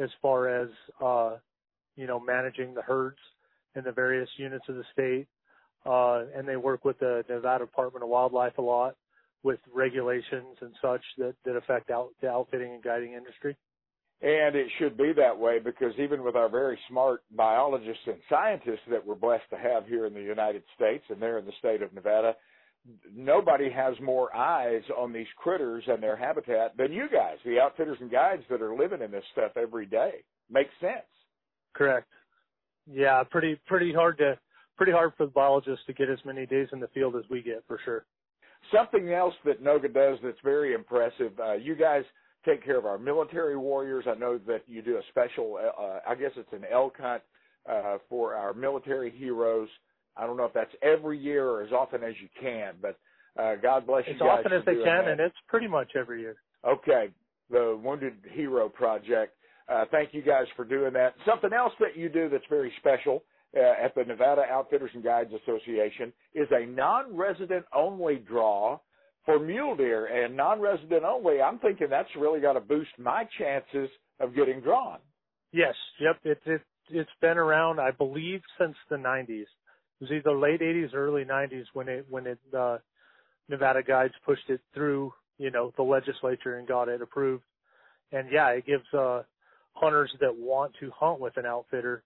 as 0.00 0.10
far 0.20 0.48
as 0.48 0.68
uh, 1.00 1.36
you 1.94 2.06
know 2.06 2.18
managing 2.18 2.74
the 2.74 2.82
herds 2.82 3.18
in 3.76 3.84
the 3.84 3.92
various 3.92 4.28
units 4.36 4.64
of 4.68 4.74
the 4.74 4.84
state, 4.92 5.28
uh, 5.86 6.24
and 6.36 6.46
they 6.46 6.56
work 6.56 6.84
with 6.84 6.98
the 6.98 7.24
Nevada 7.28 7.64
Department 7.64 8.02
of 8.02 8.08
Wildlife 8.10 8.58
a 8.58 8.62
lot 8.62 8.96
with 9.44 9.60
regulations 9.72 10.56
and 10.60 10.72
such 10.82 11.02
that 11.18 11.34
that 11.44 11.54
affect 11.56 11.90
out, 11.90 12.10
the 12.20 12.28
outfitting 12.28 12.72
and 12.72 12.82
guiding 12.82 13.12
industry. 13.12 13.56
And 14.20 14.54
it 14.54 14.68
should 14.78 14.96
be 14.96 15.12
that 15.16 15.36
way 15.36 15.58
because 15.58 15.92
even 15.98 16.22
with 16.22 16.36
our 16.36 16.48
very 16.48 16.78
smart 16.88 17.22
biologists 17.36 18.02
and 18.06 18.16
scientists 18.28 18.86
that 18.90 19.04
we're 19.04 19.16
blessed 19.16 19.50
to 19.50 19.58
have 19.58 19.86
here 19.86 20.06
in 20.06 20.14
the 20.14 20.22
United 20.22 20.62
States 20.76 21.04
and 21.08 21.20
they're 21.20 21.38
in 21.38 21.44
the 21.44 21.58
state 21.58 21.82
of 21.82 21.92
Nevada, 21.92 22.34
nobody 23.14 23.70
has 23.70 23.94
more 24.00 24.34
eyes 24.34 24.82
on 24.96 25.12
these 25.12 25.26
critters 25.36 25.84
and 25.86 26.02
their 26.02 26.16
habitat 26.16 26.76
than 26.76 26.92
you 26.92 27.08
guys, 27.12 27.36
the 27.44 27.60
outfitters 27.60 27.98
and 28.00 28.10
guides 28.10 28.42
that 28.50 28.62
are 28.62 28.76
living 28.76 29.02
in 29.02 29.10
this 29.10 29.24
stuff 29.32 29.52
every 29.56 29.86
day. 29.86 30.24
Makes 30.50 30.72
sense. 30.80 31.06
Correct. 31.74 32.08
Yeah, 32.90 33.22
pretty 33.22 33.60
pretty 33.66 33.92
hard 33.92 34.18
to 34.18 34.38
pretty 34.76 34.92
hard 34.92 35.12
for 35.16 35.26
the 35.26 35.32
biologists 35.32 35.86
to 35.86 35.92
get 35.92 36.10
as 36.10 36.18
many 36.24 36.46
days 36.46 36.68
in 36.72 36.80
the 36.80 36.88
field 36.88 37.14
as 37.16 37.22
we 37.30 37.42
get 37.42 37.62
for 37.68 37.78
sure. 37.84 38.04
Something 38.74 39.12
else 39.12 39.34
that 39.44 39.62
Noga 39.62 39.92
does 39.92 40.18
that's 40.22 40.38
very 40.42 40.74
impressive. 40.74 41.32
Uh, 41.38 41.54
you 41.54 41.74
guys 41.74 42.04
take 42.44 42.64
care 42.64 42.78
of 42.78 42.86
our 42.86 42.98
military 42.98 43.56
warriors. 43.56 44.04
I 44.08 44.14
know 44.14 44.38
that 44.46 44.62
you 44.66 44.82
do 44.82 44.96
a 44.96 45.02
special, 45.10 45.58
uh, 45.58 45.98
I 46.08 46.14
guess 46.14 46.30
it's 46.36 46.52
an 46.52 46.64
elk 46.70 46.96
hunt 46.98 47.22
uh, 47.68 47.98
for 48.08 48.34
our 48.34 48.52
military 48.54 49.10
heroes. 49.10 49.68
I 50.16 50.26
don't 50.26 50.36
know 50.36 50.44
if 50.44 50.52
that's 50.52 50.74
every 50.82 51.18
year 51.18 51.46
or 51.48 51.62
as 51.62 51.72
often 51.72 52.02
as 52.02 52.14
you 52.20 52.28
can, 52.40 52.74
but 52.80 52.98
uh, 53.40 53.56
God 53.56 53.86
bless 53.86 54.04
you 54.06 54.14
as 54.14 54.20
often 54.20 54.52
as 54.52 54.64
they 54.64 54.74
can, 54.74 54.84
that. 54.84 55.08
and 55.08 55.20
it's 55.20 55.36
pretty 55.48 55.68
much 55.68 55.92
every 55.98 56.20
year. 56.20 56.36
Okay, 56.66 57.08
the 57.50 57.78
Wounded 57.82 58.14
Hero 58.32 58.68
Project. 58.68 59.34
Uh, 59.68 59.84
thank 59.90 60.12
you 60.12 60.22
guys 60.22 60.46
for 60.56 60.64
doing 60.64 60.92
that. 60.92 61.14
Something 61.26 61.52
else 61.52 61.72
that 61.80 61.96
you 61.96 62.08
do 62.08 62.28
that's 62.28 62.44
very 62.50 62.72
special 62.78 63.24
uh, 63.56 63.84
at 63.84 63.94
the 63.94 64.04
Nevada 64.04 64.42
Outfitters 64.50 64.90
and 64.94 65.02
Guides 65.02 65.30
Association 65.42 66.12
is 66.34 66.48
a 66.50 66.66
non-resident 66.66 67.64
only 67.74 68.16
draw 68.16 68.78
for 69.24 69.38
mule 69.38 69.76
deer 69.76 70.06
and 70.06 70.36
non-resident 70.36 71.04
only. 71.04 71.40
I'm 71.40 71.58
thinking 71.58 71.86
that's 71.88 72.08
really 72.18 72.40
got 72.40 72.54
to 72.54 72.60
boost 72.60 72.90
my 72.98 73.26
chances 73.38 73.88
of 74.20 74.34
getting 74.34 74.60
drawn. 74.60 74.98
Yes, 75.52 75.74
yep. 76.00 76.18
It, 76.24 76.40
it 76.46 76.62
it's 76.90 77.10
been 77.20 77.38
around, 77.38 77.80
I 77.80 77.90
believe, 77.90 78.40
since 78.58 78.74
the 78.90 78.96
90s. 78.96 79.44
Was 80.02 80.10
either 80.10 80.36
late 80.36 80.60
80s 80.60 80.92
or 80.94 81.06
early 81.06 81.24
90s 81.24 81.66
when 81.74 81.88
it 81.88 82.06
when 82.10 82.26
it 82.26 82.38
uh, 82.56 82.78
Nevada 83.48 83.84
Guides 83.84 84.14
pushed 84.26 84.50
it 84.50 84.60
through, 84.74 85.12
you 85.38 85.50
know, 85.52 85.72
the 85.76 85.82
legislature 85.84 86.58
and 86.58 86.66
got 86.66 86.88
it 86.88 87.00
approved. 87.00 87.44
And 88.10 88.28
yeah, 88.32 88.48
it 88.48 88.66
gives 88.66 88.84
uh, 88.92 89.22
hunters 89.74 90.12
that 90.20 90.36
want 90.36 90.72
to 90.80 90.90
hunt 90.90 91.20
with 91.20 91.36
an 91.36 91.46
outfitter 91.46 92.02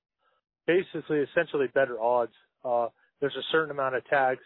basically 0.66 1.18
essentially 1.18 1.66
better 1.74 2.00
odds. 2.00 2.32
Uh, 2.64 2.88
there's 3.20 3.36
a 3.36 3.52
certain 3.52 3.70
amount 3.70 3.94
of 3.94 4.04
tags 4.08 4.42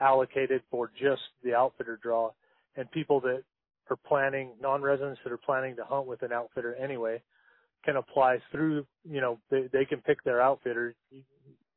allocated 0.00 0.62
for 0.70 0.90
just 1.00 1.22
the 1.42 1.54
outfitter 1.54 1.98
draw 2.02 2.30
and 2.76 2.90
people 2.90 3.20
that 3.20 3.42
are 3.90 3.96
planning 4.06 4.50
non-residents 4.60 5.20
that 5.24 5.32
are 5.32 5.38
planning 5.38 5.76
to 5.76 5.84
hunt 5.84 6.06
with 6.06 6.22
an 6.22 6.32
outfitter 6.32 6.74
anyway 6.74 7.20
can 7.84 7.96
apply 7.96 8.38
through 8.50 8.86
you 9.08 9.20
know 9.20 9.38
they 9.50 9.68
they 9.72 9.84
can 9.84 10.00
pick 10.00 10.22
their 10.24 10.40
outfitter 10.40 10.94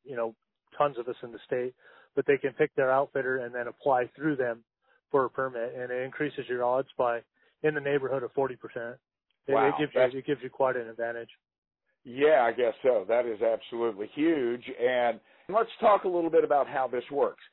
you 0.03 0.15
know 0.15 0.33
tons 0.77 0.97
of 0.97 1.07
us 1.07 1.15
in 1.23 1.31
the 1.31 1.39
state 1.45 1.73
but 2.15 2.25
they 2.25 2.37
can 2.37 2.53
pick 2.53 2.73
their 2.75 2.91
outfitter 2.91 3.37
and 3.37 3.53
then 3.53 3.67
apply 3.67 4.09
through 4.15 4.35
them 4.35 4.63
for 5.11 5.25
a 5.25 5.29
permit 5.29 5.73
and 5.77 5.91
it 5.91 6.03
increases 6.03 6.45
your 6.47 6.63
odds 6.63 6.89
by 6.97 7.19
in 7.63 7.73
the 7.73 7.81
neighborhood 7.81 8.23
of 8.23 8.33
40% 8.33 8.55
it, 9.47 9.53
wow, 9.53 9.67
it 9.67 9.73
gives 9.79 10.13
you 10.13 10.19
it 10.19 10.25
gives 10.25 10.41
you 10.41 10.49
quite 10.49 10.75
an 10.75 10.87
advantage 10.87 11.29
yeah, 12.05 12.43
I 12.43 12.51
guess 12.51 12.73
so. 12.83 13.03
That 13.07 13.25
is 13.25 13.41
absolutely 13.41 14.09
huge. 14.13 14.63
And 14.79 15.19
let's 15.49 15.69
talk 15.79 16.03
a 16.03 16.07
little 16.07 16.29
bit 16.29 16.43
about 16.43 16.67
how 16.67 16.87
this 16.87 17.03
works. 17.11 17.43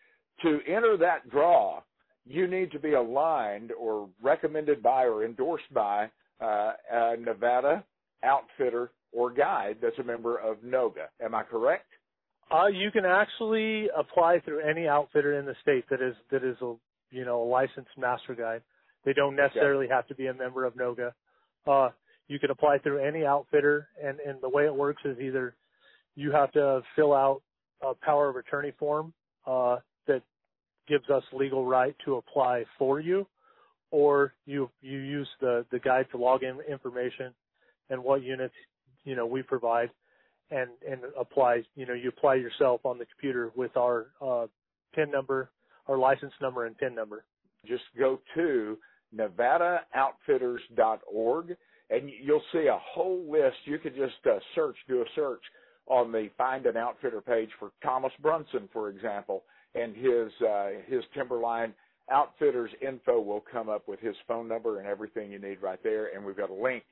To 0.42 0.60
enter 0.68 0.96
that 0.98 1.28
draw, 1.30 1.82
you 2.26 2.46
need 2.46 2.70
to 2.72 2.78
be 2.78 2.92
aligned 2.92 3.72
or 3.72 4.08
recommended 4.22 4.82
by 4.82 5.04
or 5.04 5.24
endorsed 5.24 5.72
by 5.72 6.10
uh, 6.40 6.72
a 6.92 7.16
Nevada 7.18 7.82
outfitter 8.22 8.92
or 9.10 9.32
guide 9.32 9.78
that's 9.80 9.98
a 9.98 10.04
member 10.04 10.36
of 10.36 10.58
NOGA. 10.62 11.08
Am 11.24 11.34
I 11.34 11.42
correct? 11.44 11.86
Uh, 12.52 12.66
you 12.66 12.90
can 12.90 13.06
actually 13.06 13.88
apply 13.96 14.40
through 14.40 14.60
any 14.60 14.86
outfitter 14.86 15.38
in 15.38 15.46
the 15.46 15.54
state 15.62 15.84
that 15.88 16.02
is 16.02 16.14
that 16.30 16.44
is 16.44 16.56
a 16.60 16.74
you 17.10 17.24
know 17.24 17.42
a 17.42 17.48
licensed 17.48 17.96
master 17.96 18.34
guide. 18.34 18.62
They 19.04 19.12
don't 19.12 19.36
necessarily 19.36 19.86
okay. 19.86 19.94
have 19.94 20.06
to 20.08 20.14
be 20.14 20.26
a 20.26 20.34
member 20.34 20.64
of 20.64 20.74
NOGA. 20.74 21.12
Uh, 21.66 21.88
you 22.28 22.38
can 22.38 22.50
apply 22.50 22.78
through 22.78 22.98
any 22.98 23.24
outfitter 23.24 23.88
and, 24.02 24.18
and 24.20 24.38
the 24.40 24.48
way 24.48 24.64
it 24.64 24.74
works 24.74 25.02
is 25.04 25.18
either 25.18 25.54
you 26.14 26.30
have 26.30 26.52
to 26.52 26.82
fill 26.94 27.12
out 27.12 27.42
a 27.82 27.94
power 27.94 28.28
of 28.28 28.36
attorney 28.36 28.72
form 28.78 29.12
uh, 29.46 29.76
that 30.06 30.22
gives 30.88 31.08
us 31.10 31.22
legal 31.32 31.66
right 31.66 31.96
to 32.04 32.16
apply 32.16 32.64
for 32.78 33.00
you 33.00 33.26
or 33.90 34.34
you 34.46 34.70
you 34.80 34.98
use 34.98 35.28
the 35.40 35.64
the 35.70 35.78
guide 35.78 36.06
to 36.10 36.16
log 36.16 36.42
in 36.42 36.58
information 36.70 37.32
and 37.90 38.02
what 38.02 38.22
units 38.22 38.54
you 39.04 39.16
know 39.16 39.26
we 39.26 39.42
provide 39.42 39.90
and 40.52 40.70
and 40.88 41.00
apply 41.18 41.64
you 41.74 41.86
know 41.86 41.94
you 41.94 42.08
apply 42.08 42.36
yourself 42.36 42.80
on 42.84 42.98
the 42.98 43.06
computer 43.06 43.50
with 43.56 43.76
our 43.76 44.06
uh, 44.20 44.46
pin 44.94 45.10
number 45.10 45.50
our 45.88 45.98
license 45.98 46.32
number 46.40 46.66
and 46.66 46.78
pin 46.78 46.94
number 46.94 47.24
just 47.66 47.82
go 47.98 48.20
to 48.34 48.78
nevadaoutfitters.org 49.16 51.56
and 51.92 52.10
you'll 52.22 52.42
see 52.52 52.66
a 52.66 52.78
whole 52.82 53.22
list. 53.30 53.56
You 53.64 53.78
could 53.78 53.94
just 53.94 54.14
uh, 54.26 54.38
search, 54.54 54.76
do 54.88 55.02
a 55.02 55.04
search 55.14 55.42
on 55.86 56.10
the 56.10 56.30
Find 56.38 56.66
an 56.66 56.76
Outfitter 56.76 57.20
page 57.20 57.50
for 57.58 57.70
Thomas 57.82 58.12
Brunson, 58.20 58.68
for 58.72 58.88
example, 58.88 59.44
and 59.74 59.94
his 59.94 60.32
uh, 60.46 60.68
his 60.86 61.02
Timberline 61.14 61.74
Outfitters 62.10 62.70
info 62.80 63.20
will 63.20 63.44
come 63.52 63.68
up 63.68 63.86
with 63.86 64.00
his 64.00 64.16
phone 64.26 64.48
number 64.48 64.78
and 64.78 64.88
everything 64.88 65.30
you 65.30 65.38
need 65.38 65.62
right 65.62 65.82
there. 65.82 66.14
And 66.14 66.24
we've 66.24 66.36
got 66.36 66.50
a 66.50 66.54
link 66.54 66.82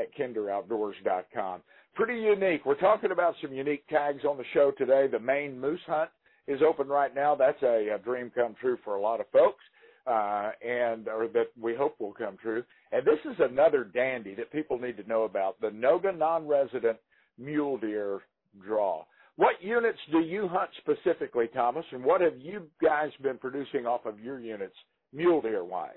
at 0.00 0.14
kinderoutdoors.com. 0.16 1.60
Pretty 1.94 2.20
unique. 2.20 2.64
We're 2.64 2.80
talking 2.80 3.10
about 3.10 3.34
some 3.42 3.52
unique 3.52 3.86
tags 3.88 4.24
on 4.24 4.38
the 4.38 4.44
show 4.54 4.72
today. 4.78 5.06
The 5.10 5.18
Maine 5.18 5.60
Moose 5.60 5.80
Hunt 5.86 6.10
is 6.46 6.60
open 6.66 6.88
right 6.88 7.14
now. 7.14 7.34
That's 7.34 7.62
a, 7.62 7.94
a 7.94 7.98
dream 7.98 8.30
come 8.34 8.54
true 8.60 8.78
for 8.84 8.96
a 8.96 9.00
lot 9.00 9.20
of 9.20 9.26
folks 9.30 9.62
uh, 10.06 10.50
and 10.66 11.08
or 11.08 11.28
that 11.28 11.48
we 11.60 11.74
hope 11.74 12.00
will 12.00 12.12
come 12.12 12.36
true. 12.40 12.64
And 12.92 13.04
this 13.04 13.18
is 13.24 13.36
another 13.38 13.84
dandy 13.84 14.34
that 14.34 14.52
people 14.52 14.78
need 14.78 14.96
to 14.96 15.08
know 15.08 15.24
about: 15.24 15.60
the 15.60 15.68
Noga 15.68 16.16
non-resident 16.16 16.98
mule 17.38 17.78
deer 17.78 18.20
draw. 18.64 19.04
What 19.36 19.62
units 19.62 19.98
do 20.10 20.20
you 20.20 20.48
hunt 20.48 20.70
specifically, 20.78 21.48
Thomas? 21.54 21.84
And 21.92 22.04
what 22.04 22.20
have 22.20 22.38
you 22.38 22.66
guys 22.82 23.10
been 23.22 23.38
producing 23.38 23.86
off 23.86 24.04
of 24.04 24.20
your 24.20 24.40
units, 24.40 24.74
mule 25.12 25.40
deer 25.40 25.64
wise? 25.64 25.94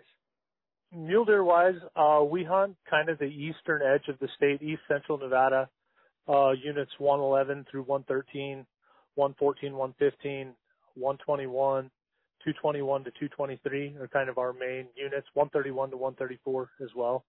Mule 0.96 1.26
deer 1.26 1.44
wise, 1.44 1.76
uh, 1.96 2.24
we 2.24 2.44
hunt 2.44 2.76
kind 2.90 3.10
of 3.10 3.18
the 3.18 3.26
eastern 3.26 3.82
edge 3.82 4.08
of 4.10 4.20
the 4.20 4.28
state, 4.36 4.62
east 4.62 4.82
central 4.88 5.18
Nevada, 5.18 5.70
uh, 6.28 6.52
units 6.52 6.92
111 7.00 7.66
through 7.70 7.84
113, 7.84 8.66
114, 9.16 9.72
115, 9.74 10.54
121, 10.96 11.92
221 12.44 13.04
to 13.04 13.12
223 13.12 13.96
are 14.00 14.08
kind 14.08 14.30
of 14.30 14.38
our 14.38 14.54
main 14.54 14.88
units. 14.96 15.28
131 15.34 15.92
to 15.92 15.98
134 15.98 16.70
as 16.82 16.90
well. 16.96 17.24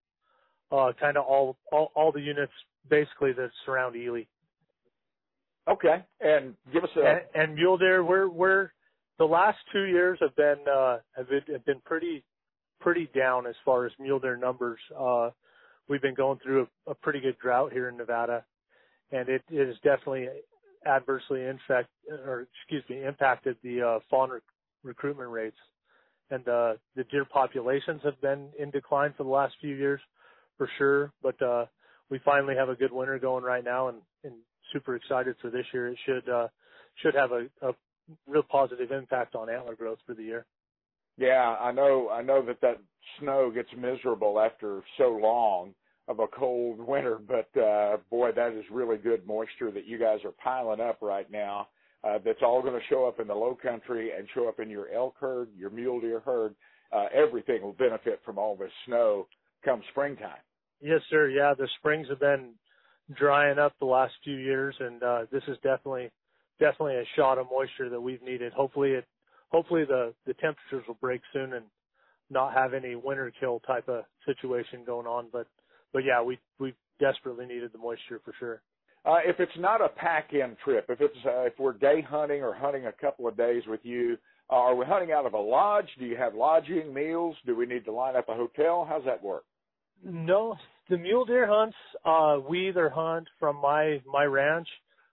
Uh, 0.72 0.92
kind 0.98 1.16
of 1.16 1.24
all, 1.24 1.56
all 1.70 1.92
all 1.94 2.10
the 2.10 2.20
units 2.20 2.52
basically 2.88 3.32
that 3.32 3.50
surround 3.64 3.94
Ely. 3.94 4.22
Okay, 5.68 6.04
and 6.20 6.54
give 6.72 6.82
us 6.82 6.90
a 6.96 7.00
and, 7.00 7.20
and 7.34 7.54
mule 7.54 7.78
deer. 7.78 8.04
We're 8.04 8.28
we're 8.28 8.70
the 9.18 9.24
last 9.24 9.58
two 9.72 9.84
years 9.84 10.18
have 10.20 10.34
been 10.36 10.64
uh, 10.70 10.98
have 11.16 11.28
been, 11.28 11.42
have 11.52 11.64
been 11.64 11.80
pretty 11.84 12.24
pretty 12.80 13.08
down 13.14 13.46
as 13.46 13.54
far 13.64 13.86
as 13.86 13.92
mule 13.98 14.18
deer 14.18 14.36
numbers. 14.36 14.78
Uh, 14.98 15.30
we've 15.88 16.02
been 16.02 16.14
going 16.14 16.38
through 16.42 16.66
a, 16.86 16.90
a 16.90 16.94
pretty 16.94 17.20
good 17.20 17.38
drought 17.38 17.72
here 17.72 17.88
in 17.88 17.96
Nevada, 17.96 18.44
and 19.12 19.28
it, 19.28 19.42
it 19.50 19.66
has 19.66 19.76
definitely 19.76 20.28
adversely 20.86 21.42
infect 21.42 21.88
or 22.26 22.46
excuse 22.60 22.84
me 22.88 23.04
impacted 23.04 23.56
the 23.62 23.82
uh, 23.82 23.98
fawn 24.10 24.30
rec- 24.30 24.42
recruitment 24.82 25.30
rates. 25.30 25.56
And 26.30 26.46
uh, 26.48 26.74
the 26.96 27.04
deer 27.04 27.24
populations 27.24 28.00
have 28.02 28.20
been 28.20 28.48
in 28.58 28.70
decline 28.70 29.12
for 29.16 29.24
the 29.24 29.30
last 29.30 29.54
few 29.60 29.74
years, 29.76 30.00
for 30.56 30.68
sure. 30.78 31.12
But 31.22 31.40
uh, 31.42 31.66
we 32.10 32.18
finally 32.24 32.54
have 32.56 32.70
a 32.70 32.74
good 32.74 32.92
winter 32.92 33.18
going 33.18 33.44
right 33.44 33.64
now, 33.64 33.88
and, 33.88 33.98
and 34.24 34.34
super 34.72 34.96
excited 34.96 35.36
for 35.40 35.50
this 35.50 35.66
year. 35.72 35.88
It 35.88 35.98
should 36.06 36.28
uh, 36.28 36.48
should 37.02 37.14
have 37.14 37.32
a, 37.32 37.46
a 37.62 37.72
real 38.26 38.42
positive 38.42 38.90
impact 38.90 39.34
on 39.34 39.50
antler 39.50 39.74
growth 39.74 39.98
for 40.06 40.14
the 40.14 40.22
year. 40.22 40.46
Yeah, 41.16 41.56
I 41.60 41.72
know. 41.72 42.10
I 42.10 42.22
know 42.22 42.44
that 42.46 42.60
that 42.60 42.78
snow 43.20 43.50
gets 43.50 43.68
miserable 43.76 44.40
after 44.40 44.82
so 44.98 45.10
long 45.10 45.74
of 46.08 46.18
a 46.18 46.26
cold 46.26 46.80
winter, 46.80 47.18
but 47.18 47.60
uh, 47.60 47.96
boy, 48.10 48.30
that 48.32 48.52
is 48.52 48.64
really 48.70 48.96
good 48.96 49.26
moisture 49.26 49.70
that 49.70 49.86
you 49.86 49.98
guys 49.98 50.18
are 50.24 50.34
piling 50.42 50.80
up 50.80 50.98
right 51.00 51.30
now. 51.30 51.68
Uh, 52.02 52.18
that's 52.22 52.42
all 52.42 52.60
going 52.60 52.74
to 52.74 52.86
show 52.90 53.06
up 53.06 53.20
in 53.20 53.26
the 53.26 53.34
low 53.34 53.56
country 53.60 54.10
and 54.16 54.28
show 54.34 54.48
up 54.48 54.60
in 54.60 54.68
your 54.68 54.92
elk 54.92 55.14
herd, 55.18 55.48
your 55.56 55.70
mule 55.70 56.00
deer 56.00 56.20
herd. 56.20 56.54
Uh, 56.92 57.06
everything 57.14 57.62
will 57.62 57.72
benefit 57.72 58.20
from 58.24 58.38
all 58.38 58.54
this 58.54 58.70
snow 58.86 59.26
come 59.64 59.82
springtime. 59.90 60.42
Yes, 60.82 61.00
sir. 61.08 61.30
Yeah, 61.30 61.54
the 61.56 61.68
springs 61.78 62.08
have 62.10 62.20
been 62.20 62.50
drying 63.16 63.58
up 63.58 63.72
the 63.78 63.86
last 63.86 64.12
few 64.22 64.36
years, 64.36 64.74
and 64.78 65.02
uh, 65.02 65.20
this 65.32 65.42
is 65.48 65.56
definitely 65.62 66.10
definitely 66.60 66.96
a 66.96 67.04
shot 67.16 67.38
of 67.38 67.46
moisture 67.50 67.88
that 67.88 68.00
we've 68.00 68.22
needed. 68.22 68.52
Hopefully, 68.52 68.90
it 68.90 69.06
hopefully 69.54 69.84
the 69.84 70.12
the 70.26 70.34
temperatures 70.34 70.84
will 70.88 70.98
break 71.00 71.20
soon 71.32 71.52
and 71.52 71.64
not 72.28 72.52
have 72.52 72.74
any 72.74 72.96
winter 72.96 73.32
kill 73.38 73.60
type 73.60 73.88
of 73.88 74.04
situation 74.26 74.80
going 74.84 75.06
on. 75.06 75.28
But 75.32 75.46
but 75.92 76.02
yeah, 76.04 76.20
we 76.22 76.38
we 76.58 76.74
desperately 76.98 77.46
needed 77.46 77.70
the 77.72 77.78
moisture 77.78 78.20
for 78.24 78.34
sure. 78.38 78.62
Uh, 79.06 79.18
if 79.24 79.38
it's 79.38 79.52
not 79.58 79.82
a 79.82 79.88
pack-in 79.88 80.56
trip, 80.64 80.86
if 80.88 81.00
it's 81.00 81.16
uh, 81.24 81.42
if 81.42 81.52
we're 81.58 81.74
day 81.74 82.02
hunting 82.02 82.42
or 82.42 82.52
hunting 82.52 82.86
a 82.86 82.92
couple 82.92 83.28
of 83.28 83.36
days 83.36 83.62
with 83.68 83.80
you, 83.84 84.16
uh, 84.50 84.56
are 84.56 84.74
we 84.74 84.84
hunting 84.84 85.12
out 85.12 85.26
of 85.26 85.34
a 85.34 85.38
lodge? 85.38 85.88
Do 85.98 86.04
you 86.04 86.16
have 86.16 86.34
lodging, 86.34 86.92
meals? 86.92 87.36
Do 87.46 87.54
we 87.54 87.66
need 87.66 87.84
to 87.84 87.92
line 87.92 88.16
up 88.16 88.28
a 88.28 88.34
hotel? 88.34 88.86
How's 88.88 89.04
that 89.04 89.22
work? 89.22 89.44
No, 90.02 90.56
the 90.90 90.98
mule 90.98 91.24
deer 91.24 91.46
hunts, 91.46 91.76
uh, 92.04 92.38
we 92.46 92.68
either 92.68 92.90
hunt 92.90 93.28
from 93.38 93.56
my 93.56 94.02
my 94.04 94.24
ranch. 94.24 94.68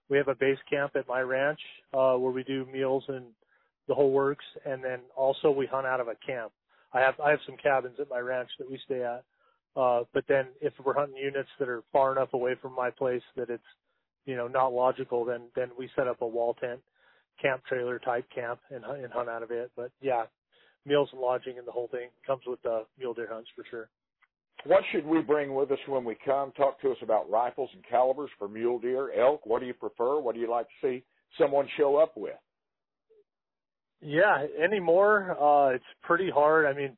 We 0.10 0.18
have 0.18 0.30
a 0.30 0.36
base 0.36 0.58
camp 0.70 0.94
at 0.96 1.08
my 1.08 1.22
ranch 1.22 1.60
uh, 1.94 2.16
where 2.16 2.32
we 2.32 2.44
do 2.44 2.66
meals 2.66 3.04
and 3.08 3.26
the 3.92 3.96
whole 3.96 4.12
works, 4.12 4.46
and 4.66 4.82
then 4.82 5.00
also 5.18 5.52
we 5.52 5.66
hunt 5.66 5.86
out 5.86 6.00
of 6.00 6.08
a 6.08 6.16
camp. 6.26 6.54
I 6.94 7.02
have 7.02 7.20
I 7.20 7.30
have 7.30 7.40
some 7.46 7.58
cabins 7.62 7.98
at 8.00 8.10
my 8.10 8.20
ranch 8.20 8.50
that 8.58 8.72
we 8.72 8.80
stay 8.86 9.04
at. 9.04 9.26
Uh, 9.76 10.04
but 10.14 10.24
then 10.30 10.46
if 10.62 10.72
we're 10.82 10.94
hunting 10.94 11.18
units 11.18 11.50
that 11.60 11.68
are 11.68 11.84
far 11.92 12.14
enough 12.14 12.30
away 12.32 12.56
from 12.62 12.74
my 12.74 12.90
place 12.90 13.22
that 13.36 13.50
it's 13.50 13.70
you 14.26 14.38
know 14.38 14.48
not 14.48 14.72
logical, 14.72 15.26
then 15.26 15.42
then 15.58 15.72
we 15.78 15.90
set 15.94 16.08
up 16.08 16.22
a 16.22 16.26
wall 16.26 16.54
tent, 16.54 16.80
camp 17.42 17.64
trailer 17.68 18.00
type 18.00 18.24
camp 18.34 18.62
and 18.70 18.86
and 18.86 19.12
hunt 19.12 19.28
out 19.28 19.44
of 19.44 19.52
it. 19.52 19.70
But 19.76 19.92
yeah, 20.00 20.24
meals 20.86 21.10
and 21.12 21.20
lodging 21.20 21.58
and 21.58 21.68
the 21.68 21.74
whole 21.74 21.90
thing 21.90 22.08
comes 22.26 22.44
with 22.48 22.62
the 22.62 22.86
mule 22.98 23.14
deer 23.14 23.28
hunts 23.30 23.50
for 23.54 23.66
sure. 23.70 23.90
What 24.66 24.84
should 24.94 25.06
we 25.06 25.20
bring 25.22 25.54
with 25.54 25.70
us 25.72 25.80
when 25.86 26.06
we 26.06 26.16
come? 26.24 26.54
Talk 26.54 26.80
to 26.80 26.92
us 26.92 26.98
about 27.02 27.30
rifles 27.30 27.72
and 27.74 27.84
calibers 27.90 28.30
for 28.40 28.48
mule 28.48 28.80
deer, 28.80 29.12
elk. 29.20 29.46
What 29.46 29.60
do 29.60 29.66
you 29.66 29.74
prefer? 29.74 30.22
What 30.22 30.34
do 30.34 30.40
you 30.40 30.50
like 30.50 30.68
to 30.68 30.88
see 30.88 31.04
someone 31.38 31.68
show 31.76 31.98
up 31.98 32.16
with? 32.16 32.36
Yeah, 34.02 34.46
anymore, 34.62 35.38
uh, 35.40 35.76
it's 35.76 35.84
pretty 36.02 36.30
hard. 36.30 36.66
I 36.66 36.74
mean, 36.74 36.98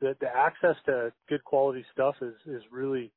the 0.00 0.16
the 0.20 0.28
access 0.28 0.76
to 0.86 1.12
good 1.28 1.42
quality 1.44 1.84
stuff 1.92 2.16
is 2.20 2.34
is 2.46 2.62
really 2.70 3.10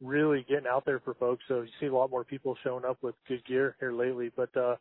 really 0.00 0.44
getting 0.48 0.66
out 0.70 0.84
there 0.84 1.00
for 1.00 1.14
folks. 1.14 1.42
So 1.48 1.62
you 1.62 1.68
see 1.80 1.86
a 1.86 1.94
lot 1.94 2.10
more 2.10 2.24
people 2.24 2.56
showing 2.62 2.84
up 2.84 2.98
with 3.02 3.14
good 3.28 3.44
gear 3.46 3.76
here 3.80 3.92
lately. 3.92 4.30
But 4.36 4.54
uh, 4.56 4.76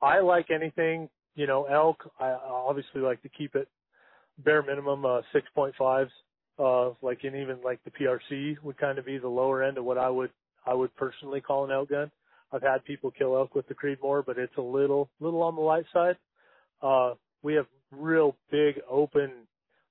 I 0.00 0.20
like 0.20 0.50
anything, 0.50 1.08
you 1.34 1.46
know, 1.46 1.64
elk. 1.64 2.10
I 2.18 2.30
obviously 2.30 3.00
like 3.00 3.22
to 3.22 3.28
keep 3.28 3.54
it 3.54 3.68
bare 4.44 4.62
minimum 4.62 5.04
uh, 5.04 5.20
6.5s 5.34 6.08
uh, 6.58 6.90
like 7.02 7.20
and 7.24 7.36
even 7.36 7.58
like 7.64 7.80
the 7.84 7.90
PRC 7.90 8.56
would 8.62 8.78
kind 8.78 8.98
of 8.98 9.06
be 9.06 9.18
the 9.18 9.28
lower 9.28 9.62
end 9.62 9.78
of 9.78 9.84
what 9.84 9.98
I 9.98 10.10
would 10.10 10.30
I 10.66 10.74
would 10.74 10.94
personally 10.96 11.40
call 11.40 11.64
an 11.64 11.70
elk 11.70 11.90
gun. 11.90 12.10
I've 12.52 12.62
had 12.62 12.84
people 12.84 13.10
kill 13.10 13.36
elk 13.36 13.54
with 13.54 13.68
the 13.68 13.74
Creedmoor, 13.74 14.24
but 14.26 14.38
it's 14.38 14.56
a 14.56 14.62
little 14.62 15.08
little 15.20 15.42
on 15.42 15.54
the 15.54 15.60
light 15.60 15.86
side. 15.92 16.16
Uh, 16.82 17.14
we 17.42 17.54
have 17.54 17.66
real 17.90 18.36
big 18.50 18.76
open, 18.88 19.30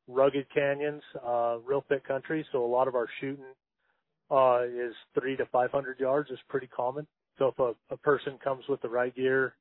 rugged 0.08 0.48
canyons, 0.54 1.02
uh, 1.26 1.58
real 1.66 1.84
thick 1.90 2.08
country, 2.08 2.46
so 2.52 2.66
a 2.66 2.68
lot 2.68 2.88
of 2.88 2.96
our 2.96 3.08
shooting 3.20 3.46
uh, 4.30 4.62
is 4.64 4.94
three 5.20 5.36
to 5.38 5.46
500 5.48 6.00
yards 6.00 6.30
is 6.30 6.40
pretty 6.50 6.68
common. 6.68 7.08
So 7.38 7.48
if 7.48 7.60
a, 7.60 7.74
a 7.94 7.98
person 7.98 8.38
comes 8.44 8.64
with 8.68 8.82
the 8.82 8.90
right 8.90 9.16
gear, 9.16 9.54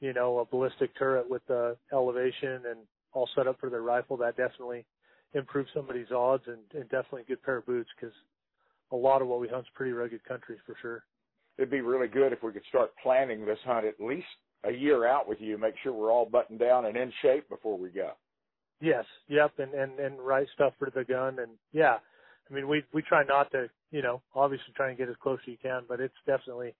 you 0.00 0.12
know, 0.12 0.38
a 0.38 0.44
ballistic 0.44 0.96
turret 0.98 1.28
with 1.28 1.42
the 1.46 1.76
elevation 1.92 2.62
and 2.68 2.78
all 3.12 3.28
set 3.34 3.46
up 3.46 3.58
for 3.60 3.70
their 3.70 3.82
rifle, 3.82 4.16
that 4.18 4.36
definitely 4.36 4.84
improve 5.34 5.66
somebody's 5.74 6.10
odds 6.10 6.44
and, 6.46 6.58
and 6.74 6.88
definitely 6.90 7.22
a 7.22 7.24
good 7.24 7.42
pair 7.42 7.58
of 7.58 7.66
boots 7.66 7.88
because 7.98 8.14
a 8.92 8.96
lot 8.96 9.22
of 9.22 9.28
what 9.28 9.40
we 9.40 9.48
hunt 9.48 9.62
is 9.62 9.68
pretty 9.74 9.92
rugged 9.92 10.22
country 10.24 10.56
for 10.66 10.76
sure. 10.80 11.04
It'd 11.58 11.70
be 11.70 11.80
really 11.80 12.08
good 12.08 12.32
if 12.32 12.42
we 12.42 12.52
could 12.52 12.62
start 12.68 12.90
planning 13.02 13.46
this 13.46 13.58
hunt 13.64 13.86
at 13.86 14.00
least 14.00 14.26
a 14.66 14.72
year 14.72 15.06
out 15.06 15.28
with 15.28 15.40
you. 15.40 15.58
Make 15.58 15.74
sure 15.82 15.92
we're 15.92 16.12
all 16.12 16.26
buttoned 16.26 16.58
down 16.58 16.86
and 16.86 16.96
in 16.96 17.12
shape 17.22 17.48
before 17.48 17.78
we 17.78 17.90
go. 17.90 18.12
Yes, 18.80 19.04
yep, 19.28 19.52
and 19.58 19.72
and 19.72 19.98
and 19.98 20.20
right 20.20 20.46
stuff 20.54 20.74
for 20.78 20.90
the 20.94 21.04
gun, 21.04 21.38
and 21.38 21.52
yeah, 21.72 21.96
I 22.50 22.54
mean 22.54 22.68
we 22.68 22.84
we 22.92 23.02
try 23.02 23.24
not 23.24 23.50
to, 23.52 23.68
you 23.90 24.02
know, 24.02 24.20
obviously 24.34 24.74
try 24.76 24.90
and 24.90 24.98
get 24.98 25.08
as 25.08 25.16
close 25.22 25.38
as 25.42 25.48
you 25.48 25.56
can, 25.62 25.82
but 25.88 26.00
it's 26.00 26.14
definitely 26.26 26.74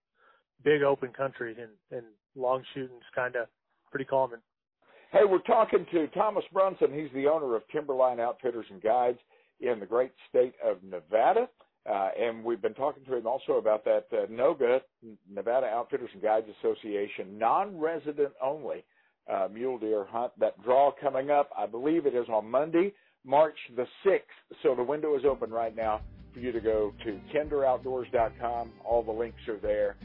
big 0.62 0.82
open 0.82 1.12
country 1.12 1.57
and 1.59 1.70
and 1.91 2.07
long 2.34 2.62
shooting's 2.74 3.05
kind 3.14 3.37
of 3.37 3.47
pretty 3.91 4.05
common. 4.05 4.41
Hey, 5.12 5.24
we're 5.26 5.39
talking 5.39 5.87
to 5.93 6.09
Thomas 6.09 6.45
Brunson. 6.53 6.93
He's 6.93 7.12
the 7.14 7.28
owner 7.28 7.57
of 7.57 7.62
Timberline 7.72 8.20
Outfitters 8.20 8.66
and 8.70 8.82
Guides 8.82 9.18
in 9.61 9.80
the 9.80 9.87
great 9.87 10.12
state 10.28 10.55
of 10.62 10.82
Nevada. 10.82 11.49
Uh, 11.89 12.09
and 12.20 12.43
we've 12.43 12.62
been 12.62 12.74
talking 12.74 13.05
to 13.05 13.16
him 13.16 13.26
also 13.26 13.55
about 13.55 13.84
that 13.84 14.07
uh, 14.12 14.26
NOGA, 14.30 14.80
Nevada 15.30 15.66
Outfitters 15.66 16.11
and 16.12 16.22
Guides 16.22 16.47
Association, 16.61 17.39
non-resident 17.39 18.32
only 18.43 18.84
uh, 19.32 19.49
mule 19.53 19.78
deer 19.78 20.05
hunt. 20.05 20.32
That 20.39 20.61
draw 20.64 20.93
coming 21.01 21.30
up, 21.30 21.51
I 21.57 21.66
believe 21.66 22.07
it 22.07 22.14
is 22.14 22.28
on 22.28 22.51
Monday, 22.51 22.93
March 23.24 23.57
the 23.76 23.87
6th. 24.05 24.20
So 24.62 24.74
the 24.74 24.82
window 24.82 25.16
is 25.16 25.24
open 25.24 25.51
right 25.51 25.74
now 25.76 26.01
for 26.34 26.41
you 26.41 26.51
to 26.51 26.61
go 26.61 26.93
to 27.05 27.20
kinderoutdoors.com. 27.32 28.72
All 28.84 29.03
the 29.03 29.12
links 29.12 29.47
are 29.49 29.59
there. 29.59 29.97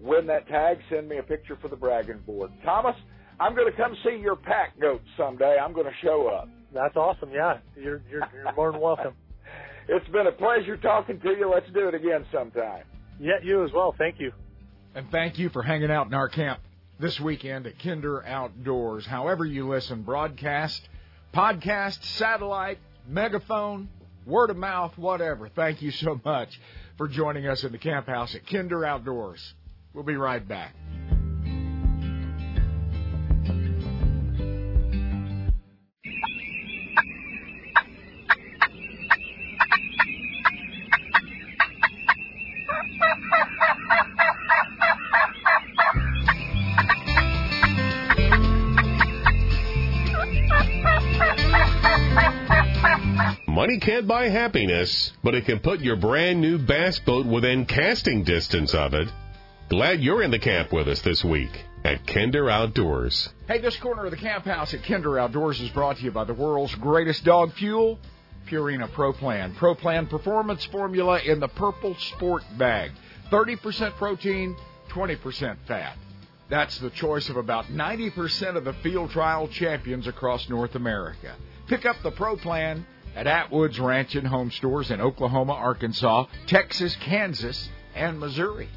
Win 0.00 0.26
that 0.26 0.46
tag, 0.48 0.78
send 0.88 1.08
me 1.08 1.18
a 1.18 1.22
picture 1.22 1.58
for 1.60 1.68
the 1.68 1.76
bragging 1.76 2.20
board. 2.26 2.50
Thomas, 2.64 2.94
I'm 3.40 3.56
going 3.56 3.70
to 3.70 3.76
come 3.76 3.96
see 4.04 4.16
your 4.16 4.36
pack 4.36 4.78
goats 4.80 5.04
someday. 5.16 5.56
I'm 5.60 5.72
going 5.72 5.86
to 5.86 5.92
show 6.02 6.28
up. 6.28 6.48
That's 6.72 6.96
awesome. 6.96 7.30
Yeah, 7.32 7.58
you're 7.76 8.02
you're, 8.10 8.28
you're 8.34 8.52
more 8.54 8.72
than 8.72 8.80
welcome. 8.80 9.14
it's 9.88 10.08
been 10.08 10.26
a 10.26 10.32
pleasure 10.32 10.76
talking 10.76 11.20
to 11.20 11.30
you. 11.30 11.50
Let's 11.52 11.70
do 11.72 11.88
it 11.88 11.94
again 11.94 12.24
sometime. 12.32 12.84
Yeah, 13.20 13.34
you 13.42 13.64
as 13.64 13.72
well. 13.72 13.94
Thank 13.96 14.20
you. 14.20 14.32
And 14.94 15.10
thank 15.10 15.38
you 15.38 15.48
for 15.50 15.62
hanging 15.62 15.90
out 15.90 16.06
in 16.06 16.14
our 16.14 16.28
camp 16.28 16.60
this 16.98 17.18
weekend 17.20 17.66
at 17.66 17.78
Kinder 17.80 18.24
Outdoors. 18.24 19.04
However 19.06 19.44
you 19.44 19.68
listen, 19.68 20.02
broadcast, 20.02 20.88
podcast, 21.32 22.02
satellite, 22.16 22.78
megaphone, 23.08 23.88
word 24.26 24.50
of 24.50 24.56
mouth, 24.56 24.96
whatever. 24.96 25.48
Thank 25.48 25.82
you 25.82 25.90
so 25.90 26.20
much 26.24 26.60
for 26.96 27.08
joining 27.08 27.46
us 27.46 27.64
in 27.64 27.72
the 27.72 27.78
camp 27.78 28.06
house 28.06 28.34
at 28.34 28.46
Kinder 28.46 28.84
Outdoors. 28.84 29.54
We'll 29.92 30.04
be 30.04 30.16
right 30.16 30.46
back. 30.46 30.74
Can't 53.84 54.08
buy 54.08 54.30
happiness, 54.30 55.12
but 55.22 55.34
it 55.34 55.44
can 55.44 55.58
put 55.58 55.80
your 55.80 55.96
brand 55.96 56.40
new 56.40 56.56
bass 56.56 56.98
boat 57.00 57.26
within 57.26 57.66
casting 57.66 58.24
distance 58.24 58.72
of 58.72 58.94
it. 58.94 59.12
Glad 59.68 60.00
you're 60.00 60.22
in 60.22 60.30
the 60.30 60.38
camp 60.38 60.72
with 60.72 60.88
us 60.88 61.02
this 61.02 61.22
week 61.22 61.50
at 61.84 62.06
Kinder 62.06 62.48
Outdoors. 62.48 63.28
Hey, 63.46 63.58
this 63.58 63.76
corner 63.76 64.06
of 64.06 64.10
the 64.10 64.16
camp 64.16 64.46
house 64.46 64.72
at 64.72 64.82
Kinder 64.84 65.18
Outdoors 65.18 65.60
is 65.60 65.68
brought 65.68 65.98
to 65.98 66.02
you 66.02 66.10
by 66.10 66.24
the 66.24 66.32
world's 66.32 66.74
greatest 66.76 67.26
dog 67.26 67.52
fuel, 67.52 67.98
Purina 68.46 68.90
Pro 68.90 69.12
Plan. 69.12 69.54
Pro 69.54 69.74
Plan 69.74 70.06
Performance 70.06 70.64
Formula 70.64 71.20
in 71.20 71.38
the 71.38 71.48
purple 71.48 71.94
sport 71.96 72.42
bag. 72.56 72.90
30% 73.30 73.96
protein, 73.96 74.56
20% 74.88 75.58
fat. 75.68 75.98
That's 76.48 76.78
the 76.78 76.88
choice 76.88 77.28
of 77.28 77.36
about 77.36 77.66
90% 77.66 78.56
of 78.56 78.64
the 78.64 78.72
field 78.82 79.10
trial 79.10 79.46
champions 79.46 80.06
across 80.06 80.48
North 80.48 80.74
America. 80.74 81.34
Pick 81.66 81.84
up 81.84 81.96
the 82.02 82.12
Pro 82.12 82.38
Plan 82.38 82.86
at 83.14 83.26
Atwood's 83.26 83.78
Ranch 83.78 84.14
and 84.14 84.26
Home 84.26 84.50
Stores 84.50 84.90
in 84.90 85.00
Oklahoma, 85.00 85.52
Arkansas, 85.52 86.26
Texas, 86.46 86.96
Kansas, 86.96 87.68
and 87.94 88.18
Missouri. 88.18 88.68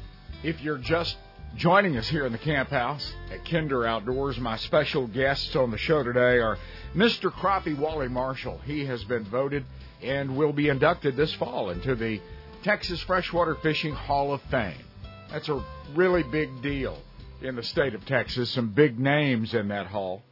If 0.42 0.60
you're 0.60 0.78
just 0.78 1.16
joining 1.56 1.96
us 1.96 2.08
here 2.08 2.24
in 2.24 2.32
the 2.32 2.38
camp 2.38 2.70
house 2.70 3.12
at 3.32 3.44
Kinder 3.44 3.84
Outdoors, 3.84 4.38
my 4.38 4.56
special 4.56 5.06
guests 5.06 5.56
on 5.56 5.70
the 5.70 5.78
show 5.78 6.02
today 6.02 6.38
are 6.38 6.58
Mr. 6.94 7.32
Crappie 7.32 7.76
Wally 7.76 8.08
Marshall. 8.08 8.60
He 8.64 8.84
has 8.86 9.02
been 9.04 9.24
voted 9.24 9.64
and 10.02 10.36
will 10.36 10.52
be 10.52 10.68
inducted 10.68 11.16
this 11.16 11.32
fall 11.34 11.70
into 11.70 11.96
the 11.96 12.20
Texas 12.62 13.00
Freshwater 13.00 13.56
Fishing 13.56 13.94
Hall 13.94 14.32
of 14.32 14.40
Fame. 14.42 14.84
That's 15.30 15.48
a 15.48 15.64
really 15.94 16.22
big 16.22 16.62
deal 16.62 16.98
in 17.42 17.56
the 17.56 17.62
state 17.62 17.94
of 17.94 18.04
Texas, 18.06 18.50
some 18.50 18.68
big 18.70 18.98
names 18.98 19.54
in 19.54 19.68
that 19.68 19.86
hall. 19.86 20.22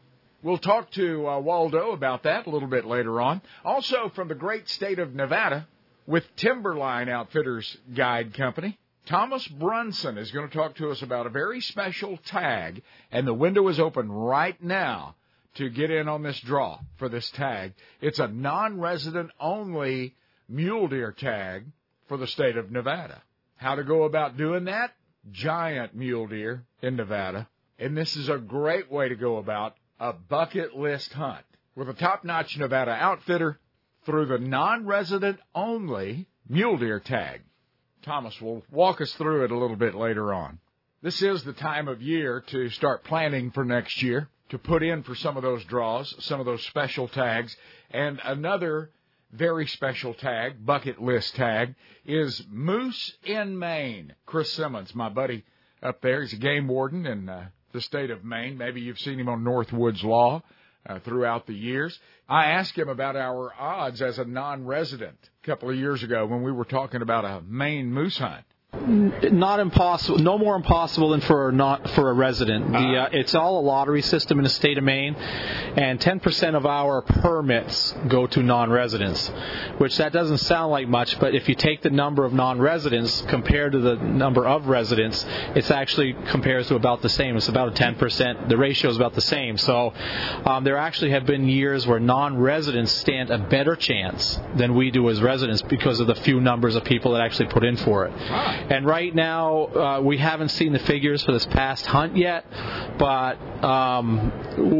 We'll 0.46 0.58
talk 0.58 0.92
to 0.92 1.26
uh, 1.26 1.40
Waldo 1.40 1.90
about 1.90 2.22
that 2.22 2.46
a 2.46 2.50
little 2.50 2.68
bit 2.68 2.84
later 2.84 3.20
on. 3.20 3.42
Also, 3.64 4.12
from 4.14 4.28
the 4.28 4.36
great 4.36 4.68
state 4.68 5.00
of 5.00 5.12
Nevada, 5.12 5.66
with 6.06 6.22
Timberline 6.36 7.08
Outfitters 7.08 7.76
Guide 7.96 8.32
Company, 8.32 8.78
Thomas 9.06 9.44
Brunson 9.48 10.16
is 10.16 10.30
going 10.30 10.48
to 10.48 10.56
talk 10.56 10.76
to 10.76 10.92
us 10.92 11.02
about 11.02 11.26
a 11.26 11.30
very 11.30 11.60
special 11.60 12.16
tag, 12.26 12.84
and 13.10 13.26
the 13.26 13.34
window 13.34 13.66
is 13.66 13.80
open 13.80 14.08
right 14.08 14.62
now 14.62 15.16
to 15.56 15.68
get 15.68 15.90
in 15.90 16.06
on 16.06 16.22
this 16.22 16.38
draw 16.38 16.78
for 16.94 17.08
this 17.08 17.28
tag. 17.32 17.72
It's 18.00 18.20
a 18.20 18.28
non 18.28 18.78
resident 18.78 19.32
only 19.40 20.14
mule 20.48 20.86
deer 20.86 21.10
tag 21.10 21.64
for 22.06 22.18
the 22.18 22.28
state 22.28 22.56
of 22.56 22.70
Nevada. 22.70 23.20
How 23.56 23.74
to 23.74 23.82
go 23.82 24.04
about 24.04 24.36
doing 24.36 24.66
that? 24.66 24.92
Giant 25.32 25.96
mule 25.96 26.28
deer 26.28 26.62
in 26.82 26.94
Nevada. 26.94 27.48
And 27.80 27.96
this 27.96 28.14
is 28.14 28.28
a 28.28 28.38
great 28.38 28.92
way 28.92 29.08
to 29.08 29.16
go 29.16 29.38
about 29.38 29.74
a 29.98 30.12
bucket 30.12 30.76
list 30.76 31.12
hunt 31.12 31.44
with 31.74 31.88
a 31.88 31.94
top 31.94 32.24
notch 32.24 32.56
Nevada 32.56 32.92
outfitter 32.92 33.58
through 34.04 34.26
the 34.26 34.38
non 34.38 34.86
resident 34.86 35.38
only 35.54 36.26
mule 36.48 36.76
deer 36.76 37.00
tag. 37.00 37.42
Thomas 38.02 38.40
will 38.40 38.62
walk 38.70 39.00
us 39.00 39.12
through 39.14 39.44
it 39.44 39.50
a 39.50 39.58
little 39.58 39.76
bit 39.76 39.94
later 39.94 40.32
on. 40.32 40.58
This 41.02 41.20
is 41.22 41.44
the 41.44 41.52
time 41.52 41.88
of 41.88 42.00
year 42.00 42.42
to 42.48 42.70
start 42.70 43.04
planning 43.04 43.50
for 43.50 43.64
next 43.64 44.02
year, 44.02 44.28
to 44.50 44.58
put 44.58 44.82
in 44.82 45.02
for 45.02 45.14
some 45.14 45.36
of 45.36 45.42
those 45.42 45.64
draws, 45.64 46.14
some 46.24 46.40
of 46.40 46.46
those 46.46 46.62
special 46.64 47.08
tags, 47.08 47.56
and 47.90 48.20
another 48.24 48.90
very 49.32 49.66
special 49.66 50.14
tag, 50.14 50.64
bucket 50.64 51.02
list 51.02 51.34
tag, 51.34 51.74
is 52.04 52.42
Moose 52.48 53.12
in 53.24 53.58
Maine. 53.58 54.14
Chris 54.24 54.52
Simmons, 54.52 54.94
my 54.94 55.08
buddy 55.08 55.44
up 55.82 56.00
there, 56.00 56.22
he's 56.22 56.32
a 56.32 56.36
game 56.36 56.68
warden 56.68 57.06
and 57.06 57.28
uh, 57.28 57.42
the 57.76 57.82
state 57.82 58.10
of 58.10 58.24
Maine. 58.24 58.56
Maybe 58.56 58.80
you've 58.80 58.98
seen 58.98 59.20
him 59.20 59.28
on 59.28 59.44
Northwoods 59.44 60.02
Law 60.02 60.42
uh, 60.88 60.98
throughout 61.00 61.46
the 61.46 61.54
years. 61.54 61.98
I 62.26 62.46
asked 62.46 62.76
him 62.76 62.88
about 62.88 63.16
our 63.16 63.52
odds 63.54 64.00
as 64.00 64.18
a 64.18 64.24
non-resident 64.24 65.18
a 65.44 65.46
couple 65.46 65.68
of 65.68 65.76
years 65.76 66.02
ago 66.02 66.24
when 66.24 66.42
we 66.42 66.50
were 66.50 66.64
talking 66.64 67.02
about 67.02 67.26
a 67.26 67.42
Maine 67.42 67.92
moose 67.92 68.16
hunt. 68.16 68.46
Not 68.86 69.58
impossible. 69.58 70.18
No 70.18 70.38
more 70.38 70.54
impossible 70.54 71.10
than 71.10 71.20
for 71.20 71.50
not 71.50 71.90
for 71.90 72.08
a 72.08 72.12
resident. 72.12 72.70
The, 72.70 72.78
uh, 72.78 73.08
it's 73.10 73.34
all 73.34 73.58
a 73.58 73.64
lottery 73.64 74.02
system 74.02 74.38
in 74.38 74.44
the 74.44 74.50
state 74.50 74.78
of 74.78 74.84
Maine, 74.84 75.14
and 75.14 75.98
10% 75.98 76.54
of 76.54 76.66
our 76.66 77.02
permits 77.02 77.94
go 78.06 78.28
to 78.28 78.42
non-residents. 78.42 79.28
Which 79.78 79.96
that 79.96 80.12
doesn't 80.12 80.38
sound 80.38 80.70
like 80.70 80.86
much, 80.86 81.18
but 81.18 81.34
if 81.34 81.48
you 81.48 81.56
take 81.56 81.82
the 81.82 81.90
number 81.90 82.24
of 82.24 82.32
non-residents 82.32 83.22
compared 83.22 83.72
to 83.72 83.80
the 83.80 83.96
number 83.96 84.46
of 84.46 84.68
residents, 84.68 85.26
it's 85.56 85.72
actually 85.72 86.12
compares 86.28 86.68
to 86.68 86.76
about 86.76 87.02
the 87.02 87.08
same. 87.08 87.36
It's 87.36 87.48
about 87.48 87.68
a 87.68 87.82
10%. 87.82 88.48
The 88.48 88.56
ratio 88.56 88.90
is 88.90 88.96
about 88.96 89.14
the 89.14 89.20
same. 89.20 89.58
So 89.58 89.94
um, 90.44 90.62
there 90.62 90.76
actually 90.76 91.10
have 91.10 91.26
been 91.26 91.48
years 91.48 91.88
where 91.88 91.98
non-residents 91.98 92.92
stand 92.92 93.30
a 93.30 93.38
better 93.38 93.74
chance 93.74 94.38
than 94.54 94.76
we 94.76 94.92
do 94.92 95.10
as 95.10 95.20
residents 95.20 95.62
because 95.62 95.98
of 95.98 96.06
the 96.06 96.14
few 96.14 96.40
numbers 96.40 96.76
of 96.76 96.84
people 96.84 97.12
that 97.12 97.20
actually 97.20 97.48
put 97.48 97.64
in 97.64 97.76
for 97.78 98.06
it. 98.06 98.12
And 98.70 98.86
right 98.86 99.14
now, 99.14 99.66
uh, 99.66 100.00
we 100.02 100.18
haven't 100.18 100.50
seen 100.50 100.72
the 100.72 100.78
figures 100.80 101.22
for 101.22 101.32
this 101.32 101.46
past 101.46 101.86
hunt 101.86 102.16
yet, 102.16 102.44
but 102.98 103.34
um, 103.64 104.30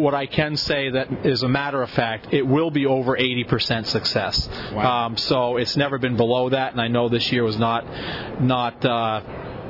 what 0.03 0.15
I 0.15 0.27
can 0.27 0.57
say 0.57 0.91
that 0.91 1.27
is 1.27 1.43
a 1.43 1.49
matter 1.49 1.83
of 1.83 1.91
fact, 1.91 2.29
it 2.33 2.47
will 2.47 2.71
be 2.71 2.87
over 2.87 3.17
80% 3.17 3.87
success. 3.87 4.49
Wow. 4.73 5.07
Um, 5.07 5.17
so 5.17 5.57
it's 5.57 5.77
never 5.77 5.99
been 5.99 6.17
below 6.17 6.51
that, 6.51 6.73
and 6.73 6.81
I 6.81 6.89
know 6.89 7.09
this 7.09 7.31
year 7.33 7.45
was 7.45 7.59
not 7.59 7.85
not. 8.41 8.85
Uh, 8.85 9.23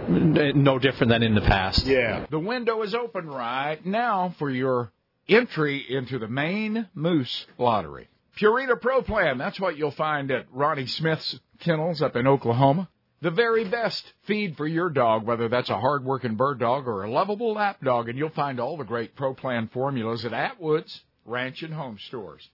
no 0.08 0.78
different 0.78 1.10
than 1.10 1.24
in 1.24 1.34
the 1.34 1.40
past. 1.40 1.84
Yeah. 1.84 2.26
The 2.30 2.38
window 2.38 2.82
is 2.82 2.94
open 2.94 3.26
right 3.26 3.84
now 3.84 4.34
for 4.38 4.48
your 4.50 4.92
entry 5.28 5.84
into 5.88 6.18
the 6.18 6.28
Maine 6.28 6.88
Moose 6.94 7.46
Lottery. 7.58 8.08
Purina 8.38 8.80
Pro 8.80 9.02
Plan, 9.02 9.38
that's 9.38 9.58
what 9.58 9.76
you'll 9.76 9.90
find 9.90 10.30
at 10.30 10.46
Ronnie 10.52 10.86
Smith's 10.86 11.40
kennels 11.60 12.02
up 12.02 12.16
in 12.16 12.26
Oklahoma. 12.26 12.88
The 13.22 13.30
very 13.30 13.64
best 13.64 14.12
feed 14.24 14.56
for 14.56 14.66
your 14.66 14.90
dog, 14.90 15.24
whether 15.24 15.48
that's 15.48 15.70
a 15.70 15.80
hard-working 15.80 16.36
bird 16.36 16.58
dog 16.58 16.86
or 16.86 17.02
a 17.02 17.10
lovable 17.10 17.54
lap 17.54 17.78
dog, 17.82 18.08
and 18.08 18.18
you'll 18.18 18.28
find 18.28 18.60
all 18.60 18.76
the 18.76 18.84
great 18.84 19.16
Pro 19.16 19.32
Plan 19.32 19.68
formulas 19.68 20.26
at 20.26 20.34
Atwood's 20.34 21.02
Ranch 21.24 21.62
and 21.62 21.72
Home 21.72 21.98
Stores. 21.98 22.46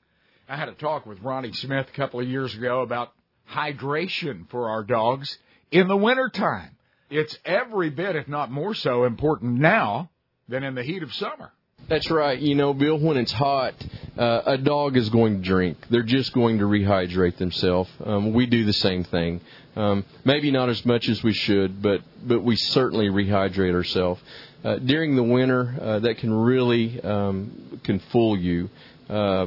I 0.49 0.57
had 0.57 0.69
a 0.69 0.75
talk 0.75 1.05
with 1.05 1.21
Ronnie 1.21 1.53
Smith 1.53 1.89
a 1.89 1.97
couple 1.97 2.21
of 2.21 2.29
years 2.29 2.55
ago 2.55 2.83
about 2.83 3.13
hydration 3.51 4.49
for 4.51 4.71
our 4.71 4.85
dogs 4.85 5.37
in 5.73 5.89
the 5.89 5.97
wintertime. 5.97 6.77
It's 7.11 7.37
every 7.45 7.91
bit, 7.91 8.15
if 8.15 8.29
not 8.29 8.51
more 8.51 8.75
so, 8.75 9.05
important 9.05 9.59
now 9.59 10.11
than 10.49 10.63
in 10.63 10.75
the 10.75 10.85
heat 10.85 11.03
of 11.03 11.13
summer. 11.13 11.53
That's 11.89 12.11
right. 12.11 12.39
You 12.39 12.55
know, 12.55 12.73
Bill, 12.73 12.99
when 12.99 13.17
it's 13.17 13.33
hot, 13.33 13.75
uh, 14.17 14.43
a 14.47 14.59
dog 14.59 14.97
is 14.97 15.11
going 15.11 15.43
to 15.43 15.49
drink. 15.49 15.79
They're 15.91 16.03
just 16.03 16.33
going 16.33 16.59
to 16.59 16.65
rehydrate 16.65 17.37
themselves. 17.37 17.91
Um, 18.05 18.33
we 18.33 18.47
do 18.47 18.65
the 18.65 18.73
same 18.73 19.05
thing. 19.05 19.41
Um, 19.77 20.05
maybe 20.25 20.51
not 20.51 20.69
as 20.69 20.85
much 20.85 21.09
as 21.09 21.23
we 21.23 21.33
should, 21.33 21.83
but 21.83 22.01
but 22.27 22.43
we 22.43 22.57
certainly 22.57 23.09
rehydrate 23.09 23.75
ourselves. 23.75 24.21
Uh, 24.65 24.77
during 24.77 25.17
the 25.17 25.23
winter, 25.23 25.75
uh, 25.81 25.99
that 26.01 26.19
can 26.19 26.33
really 26.33 27.01
um, 27.01 27.81
can 27.85 27.99
fool 28.11 28.39
you. 28.39 28.71
Uh, 29.09 29.47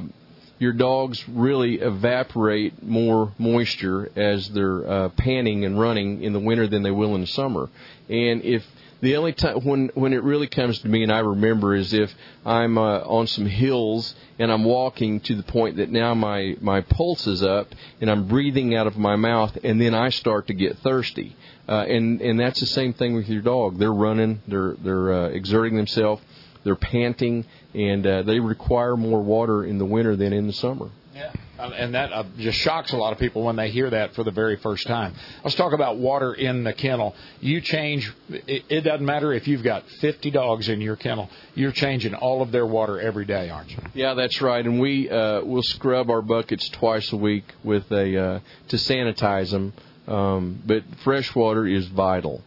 your 0.57 0.73
dogs 0.73 1.23
really 1.27 1.75
evaporate 1.75 2.81
more 2.81 3.33
moisture 3.37 4.09
as 4.15 4.47
they're 4.49 4.87
uh, 4.89 5.09
panting 5.09 5.65
and 5.65 5.79
running 5.79 6.23
in 6.23 6.33
the 6.33 6.39
winter 6.39 6.67
than 6.67 6.81
they 6.81 6.91
will 6.91 7.13
in 7.15 7.21
the 7.21 7.27
summer. 7.27 7.69
And 8.07 8.43
if 8.43 8.63
the 9.05 9.15
only 9.17 9.33
time 9.33 9.61
when 9.63 9.91
when 9.93 10.13
it 10.13 10.23
really 10.23 10.47
comes 10.47 10.79
to 10.79 10.87
me 10.87 11.03
and 11.03 11.11
I 11.11 11.19
remember 11.19 11.75
is 11.75 11.93
if 11.93 12.13
I'm 12.45 12.77
uh, 12.77 12.99
on 13.01 13.27
some 13.27 13.45
hills 13.45 14.15
and 14.39 14.51
I'm 14.51 14.63
walking 14.63 15.19
to 15.21 15.35
the 15.35 15.43
point 15.43 15.77
that 15.77 15.89
now 15.91 16.13
my 16.13 16.57
my 16.59 16.81
pulse 16.81 17.27
is 17.27 17.43
up 17.43 17.67
and 18.01 18.09
I'm 18.09 18.27
breathing 18.27 18.75
out 18.75 18.87
of 18.87 18.97
my 18.97 19.15
mouth 19.15 19.57
and 19.63 19.79
then 19.79 19.93
I 19.93 20.09
start 20.09 20.47
to 20.47 20.53
get 20.53 20.79
thirsty. 20.79 21.35
Uh, 21.69 21.85
and 21.87 22.19
and 22.21 22.39
that's 22.39 22.59
the 22.59 22.65
same 22.65 22.93
thing 22.93 23.13
with 23.13 23.29
your 23.29 23.41
dog. 23.41 23.77
They're 23.77 23.93
running, 23.93 24.41
they're 24.47 24.75
they're 24.83 25.13
uh, 25.13 25.27
exerting 25.29 25.77
themselves, 25.77 26.21
they're 26.63 26.75
panting, 26.75 27.45
and 27.73 28.05
uh, 28.05 28.23
they 28.23 28.39
require 28.39 28.97
more 28.97 29.21
water 29.21 29.63
in 29.63 29.77
the 29.77 29.85
winter 29.85 30.15
than 30.15 30.33
in 30.33 30.47
the 30.47 30.53
summer. 30.53 30.89
Yeah. 31.13 31.31
And 31.57 31.95
that 31.95 32.11
uh, 32.11 32.23
just 32.37 32.59
shocks 32.59 32.91
a 32.91 32.97
lot 32.97 33.13
of 33.13 33.19
people 33.19 33.43
when 33.43 33.55
they 33.55 33.69
hear 33.69 33.89
that 33.89 34.13
for 34.13 34.23
the 34.23 34.31
very 34.31 34.57
first 34.57 34.87
time. 34.87 35.13
Let's 35.43 35.55
talk 35.55 35.73
about 35.73 35.97
water 35.97 36.33
in 36.33 36.63
the 36.63 36.73
kennel. 36.73 37.15
You 37.39 37.61
change, 37.61 38.11
it, 38.29 38.65
it 38.69 38.81
doesn't 38.81 39.05
matter 39.05 39.31
if 39.33 39.47
you've 39.47 39.63
got 39.63 39.87
50 40.01 40.31
dogs 40.31 40.69
in 40.69 40.81
your 40.81 40.95
kennel, 40.95 41.29
you're 41.53 41.71
changing 41.71 42.13
all 42.13 42.41
of 42.41 42.51
their 42.51 42.65
water 42.65 42.99
every 42.99 43.25
day, 43.25 43.49
aren't 43.49 43.71
you? 43.71 43.77
Yeah, 43.93 44.13
that's 44.13 44.41
right. 44.41 44.65
And 44.65 44.79
we 44.79 45.09
uh, 45.09 45.41
will 45.41 45.63
scrub 45.63 46.09
our 46.09 46.21
buckets 46.21 46.67
twice 46.69 47.11
a 47.13 47.17
week 47.17 47.45
with 47.63 47.89
a 47.91 48.17
uh, 48.17 48.39
to 48.69 48.75
sanitize 48.75 49.51
them. 49.51 49.73
Um, 50.07 50.61
but 50.65 50.83
fresh 51.03 51.33
water 51.33 51.65
is 51.65 51.87
vital. 51.87 52.43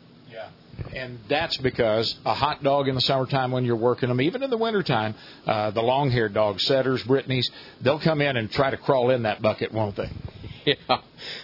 And 0.95 1.18
that's 1.29 1.57
because 1.59 2.16
a 2.24 2.35
hot 2.35 2.62
dog 2.62 2.89
in 2.89 2.95
the 2.95 3.01
summertime 3.01 3.51
when 3.51 3.64
you're 3.64 3.76
working 3.76 4.09
them, 4.09 4.20
even 4.20 4.43
in 4.43 4.51
the 4.51 4.57
wintertime, 4.57 5.14
uh, 5.47 5.70
the 5.70 5.83
long 5.83 6.11
haired 6.11 6.35
dogs, 6.35 6.64
setters, 6.64 7.03
Brittany's, 7.03 7.51
they'll 7.81 8.01
come 8.01 8.20
in 8.20 8.37
and 8.37 8.51
try 8.51 8.70
to 8.70 8.76
crawl 8.76 9.11
in 9.11 9.22
that 9.22 9.43
bucket, 9.43 9.72
won't 9.72 9.97
they? 9.97 10.11
Yeah, 10.68 10.99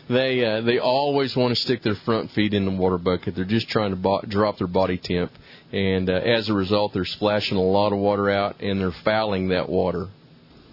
they 0.07 0.45
uh, 0.45 0.61
they 0.61 0.78
always 0.78 1.35
want 1.35 1.57
to 1.57 1.62
stick 1.62 1.82
their 1.82 1.95
front 1.95 2.32
feet 2.32 2.53
in 2.53 2.66
the 2.66 2.70
water 2.72 2.99
bucket. 2.99 3.35
They're 3.35 3.47
just 3.47 3.70
trying 3.70 3.91
to 3.91 3.97
bo- 3.97 4.20
drop 4.20 4.59
their 4.59 4.66
body 4.66 4.99
temp, 4.99 5.32
and 5.72 6.11
uh, 6.11 6.12
as 6.12 6.51
a 6.51 6.53
result, 6.53 6.93
they're 6.93 7.07
splashing 7.07 7.57
a 7.57 7.62
lot 7.62 7.95
of 7.95 8.01
water 8.01 8.28
out, 8.28 8.61
and 8.61 8.78
they're 8.78 8.91
fouling 8.91 9.49
that 9.49 9.70
water. 9.70 10.09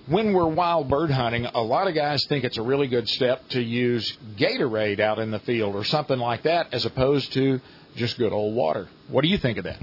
When 0.07 0.33
we're 0.33 0.49
wild 0.49 0.89
bird 0.89 1.11
hunting, 1.11 1.45
a 1.45 1.61
lot 1.61 1.87
of 1.87 1.95
guys 1.95 2.25
think 2.25 2.43
it's 2.43 2.57
a 2.57 2.61
really 2.61 2.87
good 2.87 3.07
step 3.07 3.47
to 3.49 3.61
use 3.61 4.17
Gatorade 4.35 4.99
out 4.99 5.19
in 5.19 5.31
the 5.31 5.39
field 5.39 5.73
or 5.73 5.85
something 5.85 6.19
like 6.19 6.43
that, 6.43 6.73
as 6.73 6.83
opposed 6.83 7.31
to 7.33 7.61
just 7.95 8.17
good 8.17 8.33
old 8.33 8.55
water. 8.55 8.87
What 9.09 9.21
do 9.21 9.27
you 9.27 9.37
think 9.37 9.57
of 9.57 9.65
that? 9.65 9.79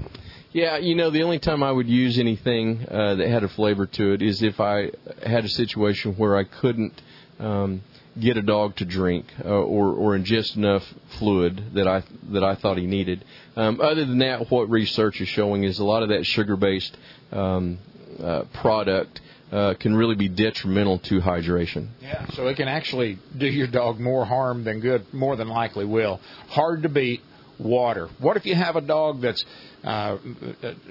Yeah, 0.51 0.77
you 0.77 0.95
know, 0.95 1.11
the 1.11 1.21
only 1.21 1.37
time 1.37 1.61
I 1.61 1.71
would 1.71 1.87
use 1.87 2.17
anything 2.17 2.85
uh, 2.89 3.15
that 3.15 3.27
had 3.27 3.43
a 3.43 3.49
flavor 3.49 3.85
to 3.85 4.13
it 4.13 4.21
is 4.23 4.41
if 4.41 4.59
I 4.59 4.89
had 5.23 5.45
a 5.45 5.49
situation 5.49 6.15
where 6.15 6.35
I 6.35 6.43
couldn't 6.43 6.99
um, 7.39 7.83
get 8.19 8.35
a 8.35 8.41
dog 8.41 8.75
to 8.77 8.85
drink 8.85 9.27
uh, 9.45 9.49
or, 9.49 9.89
or 9.93 10.17
ingest 10.17 10.55
enough 10.55 10.83
fluid 11.19 11.75
that 11.75 11.87
I 11.87 12.03
that 12.31 12.43
I 12.43 12.55
thought 12.55 12.77
he 12.77 12.87
needed. 12.87 13.23
Um, 13.55 13.79
other 13.79 14.05
than 14.05 14.19
that, 14.19 14.49
what 14.49 14.69
research 14.69 15.21
is 15.21 15.27
showing 15.27 15.63
is 15.63 15.79
a 15.79 15.85
lot 15.85 16.01
of 16.01 16.09
that 16.09 16.25
sugar-based 16.25 16.97
um, 17.31 17.77
uh, 18.21 18.43
product 18.53 19.21
uh, 19.51 19.75
can 19.79 19.95
really 19.95 20.15
be 20.15 20.29
detrimental 20.29 20.99
to 20.99 21.19
hydration. 21.19 21.89
Yeah, 22.01 22.27
so 22.31 22.47
it 22.47 22.57
can 22.57 22.67
actually 22.67 23.19
do 23.37 23.47
your 23.47 23.67
dog 23.67 23.99
more 23.99 24.25
harm 24.25 24.63
than 24.63 24.79
good, 24.79 25.13
more 25.13 25.35
than 25.35 25.47
likely 25.47 25.85
will. 25.85 26.19
Hard 26.49 26.83
to 26.83 26.89
beat 26.89 27.21
water. 27.59 28.09
What 28.19 28.37
if 28.37 28.45
you 28.45 28.55
have 28.55 28.75
a 28.75 28.81
dog 28.81 29.21
that's 29.21 29.43
uh, 29.83 30.17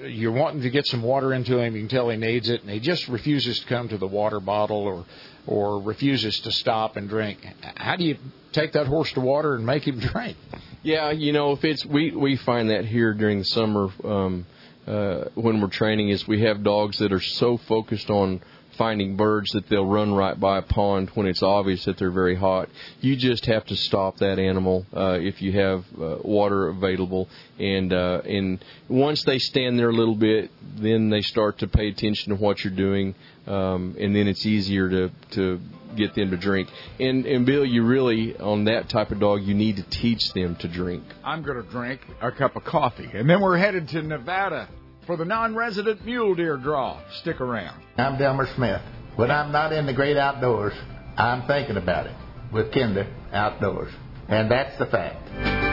you're 0.03 0.31
wanting 0.31 0.61
to 0.61 0.69
get 0.69 0.85
some 0.87 1.01
water 1.01 1.33
into 1.33 1.59
him, 1.59 1.75
you 1.75 1.81
can 1.81 1.89
tell 1.89 2.09
he 2.09 2.17
needs 2.17 2.49
it, 2.49 2.61
and 2.61 2.69
he 2.69 2.79
just 2.79 3.07
refuses 3.07 3.59
to 3.59 3.65
come 3.67 3.89
to 3.89 3.97
the 3.97 4.07
water 4.07 4.39
bottle 4.39 4.77
or 4.77 5.05
or 5.47 5.81
refuses 5.81 6.39
to 6.41 6.51
stop 6.51 6.95
and 6.95 7.09
drink. 7.09 7.39
How 7.75 7.95
do 7.95 8.03
you 8.03 8.17
take 8.51 8.73
that 8.73 8.87
horse 8.87 9.11
to 9.13 9.21
water 9.21 9.55
and 9.55 9.65
make 9.65 9.85
him 9.87 9.99
drink? 10.13 10.37
Yeah, 10.83 11.11
you 11.11 11.33
know, 11.33 11.51
if 11.51 11.63
it's 11.63 11.85
we 11.85 12.11
we 12.11 12.37
find 12.37 12.69
that 12.69 12.85
here 12.85 13.13
during 13.13 13.39
the 13.39 13.45
summer 13.45 13.89
um, 14.03 14.45
uh, 14.87 15.25
when 15.35 15.61
we're 15.61 15.67
training 15.67 16.09
is 16.09 16.27
we 16.27 16.41
have 16.41 16.63
dogs 16.63 16.97
that 16.99 17.11
are 17.11 17.21
so 17.21 17.57
focused 17.57 18.09
on 18.09 18.41
finding 18.79 19.17
birds 19.17 19.51
that 19.51 19.67
they'll 19.67 19.85
run 19.85 20.13
right 20.13 20.39
by 20.39 20.57
a 20.57 20.61
pond 20.61 21.11
when 21.13 21.27
it's 21.27 21.43
obvious 21.43 21.83
that 21.83 21.97
they're 21.97 22.09
very 22.09 22.35
hot. 22.35 22.69
You 23.01 23.17
just 23.17 23.45
have 23.45 23.65
to 23.65 23.75
stop 23.75 24.17
that 24.19 24.39
animal 24.39 24.85
uh, 24.95 25.19
if 25.19 25.41
you 25.41 25.51
have 25.51 25.83
uh, 26.01 26.15
water 26.23 26.69
available, 26.69 27.27
and 27.59 27.91
uh, 27.91 28.21
and 28.23 28.63
once 28.87 29.23
they 29.25 29.37
stand 29.37 29.77
there 29.77 29.89
a 29.89 29.93
little 29.93 30.15
bit, 30.15 30.49
then 30.77 31.09
they 31.09 31.21
start 31.21 31.59
to 31.59 31.67
pay 31.67 31.89
attention 31.89 32.35
to 32.35 32.41
what 32.41 32.63
you're 32.63 32.73
doing, 32.73 33.15
um, 33.47 33.97
and 33.99 34.15
then 34.15 34.27
it's 34.29 34.45
easier 34.45 34.89
to 34.89 35.11
to 35.31 35.59
get 35.97 36.15
them 36.15 36.31
to 36.31 36.37
drink. 36.37 36.69
And 37.01 37.25
and 37.25 37.45
Bill, 37.45 37.65
you 37.65 37.83
really 37.83 38.37
on 38.37 38.63
that 38.65 38.87
type 38.87 39.11
of 39.11 39.19
dog, 39.19 39.43
you 39.43 39.55
need 39.55 39.75
to 39.75 39.83
teach 39.89 40.31
them 40.31 40.55
to 40.61 40.69
drink. 40.69 41.03
I'm 41.25 41.43
going 41.43 41.61
to 41.61 41.69
drink 41.69 41.99
a 42.21 42.31
cup 42.31 42.55
of 42.55 42.63
coffee, 42.63 43.09
and 43.13 43.29
then 43.29 43.41
we're 43.41 43.57
headed 43.57 43.89
to 43.89 44.01
Nevada 44.01 44.69
for 45.09 45.17
the 45.17 45.25
non-resident 45.25 46.05
mule 46.05 46.35
deer 46.35 46.55
draw. 46.55 47.01
Stick 47.21 47.41
around. 47.41 47.81
I'm 47.97 48.19
Delmer 48.19 48.45
Smith. 48.55 48.79
When 49.15 49.31
I'm 49.31 49.51
not 49.51 49.73
in 49.73 49.87
the 49.87 49.93
great 49.93 50.17
outdoors, 50.17 50.73
I'm 51.17 51.47
thinking 51.47 51.77
about 51.77 52.05
it 52.05 52.15
with 52.53 52.71
Kinder 52.71 53.11
Outdoors. 53.33 53.91
And 54.27 54.51
that's 54.51 54.77
the 54.77 54.85
fact. 54.85 55.68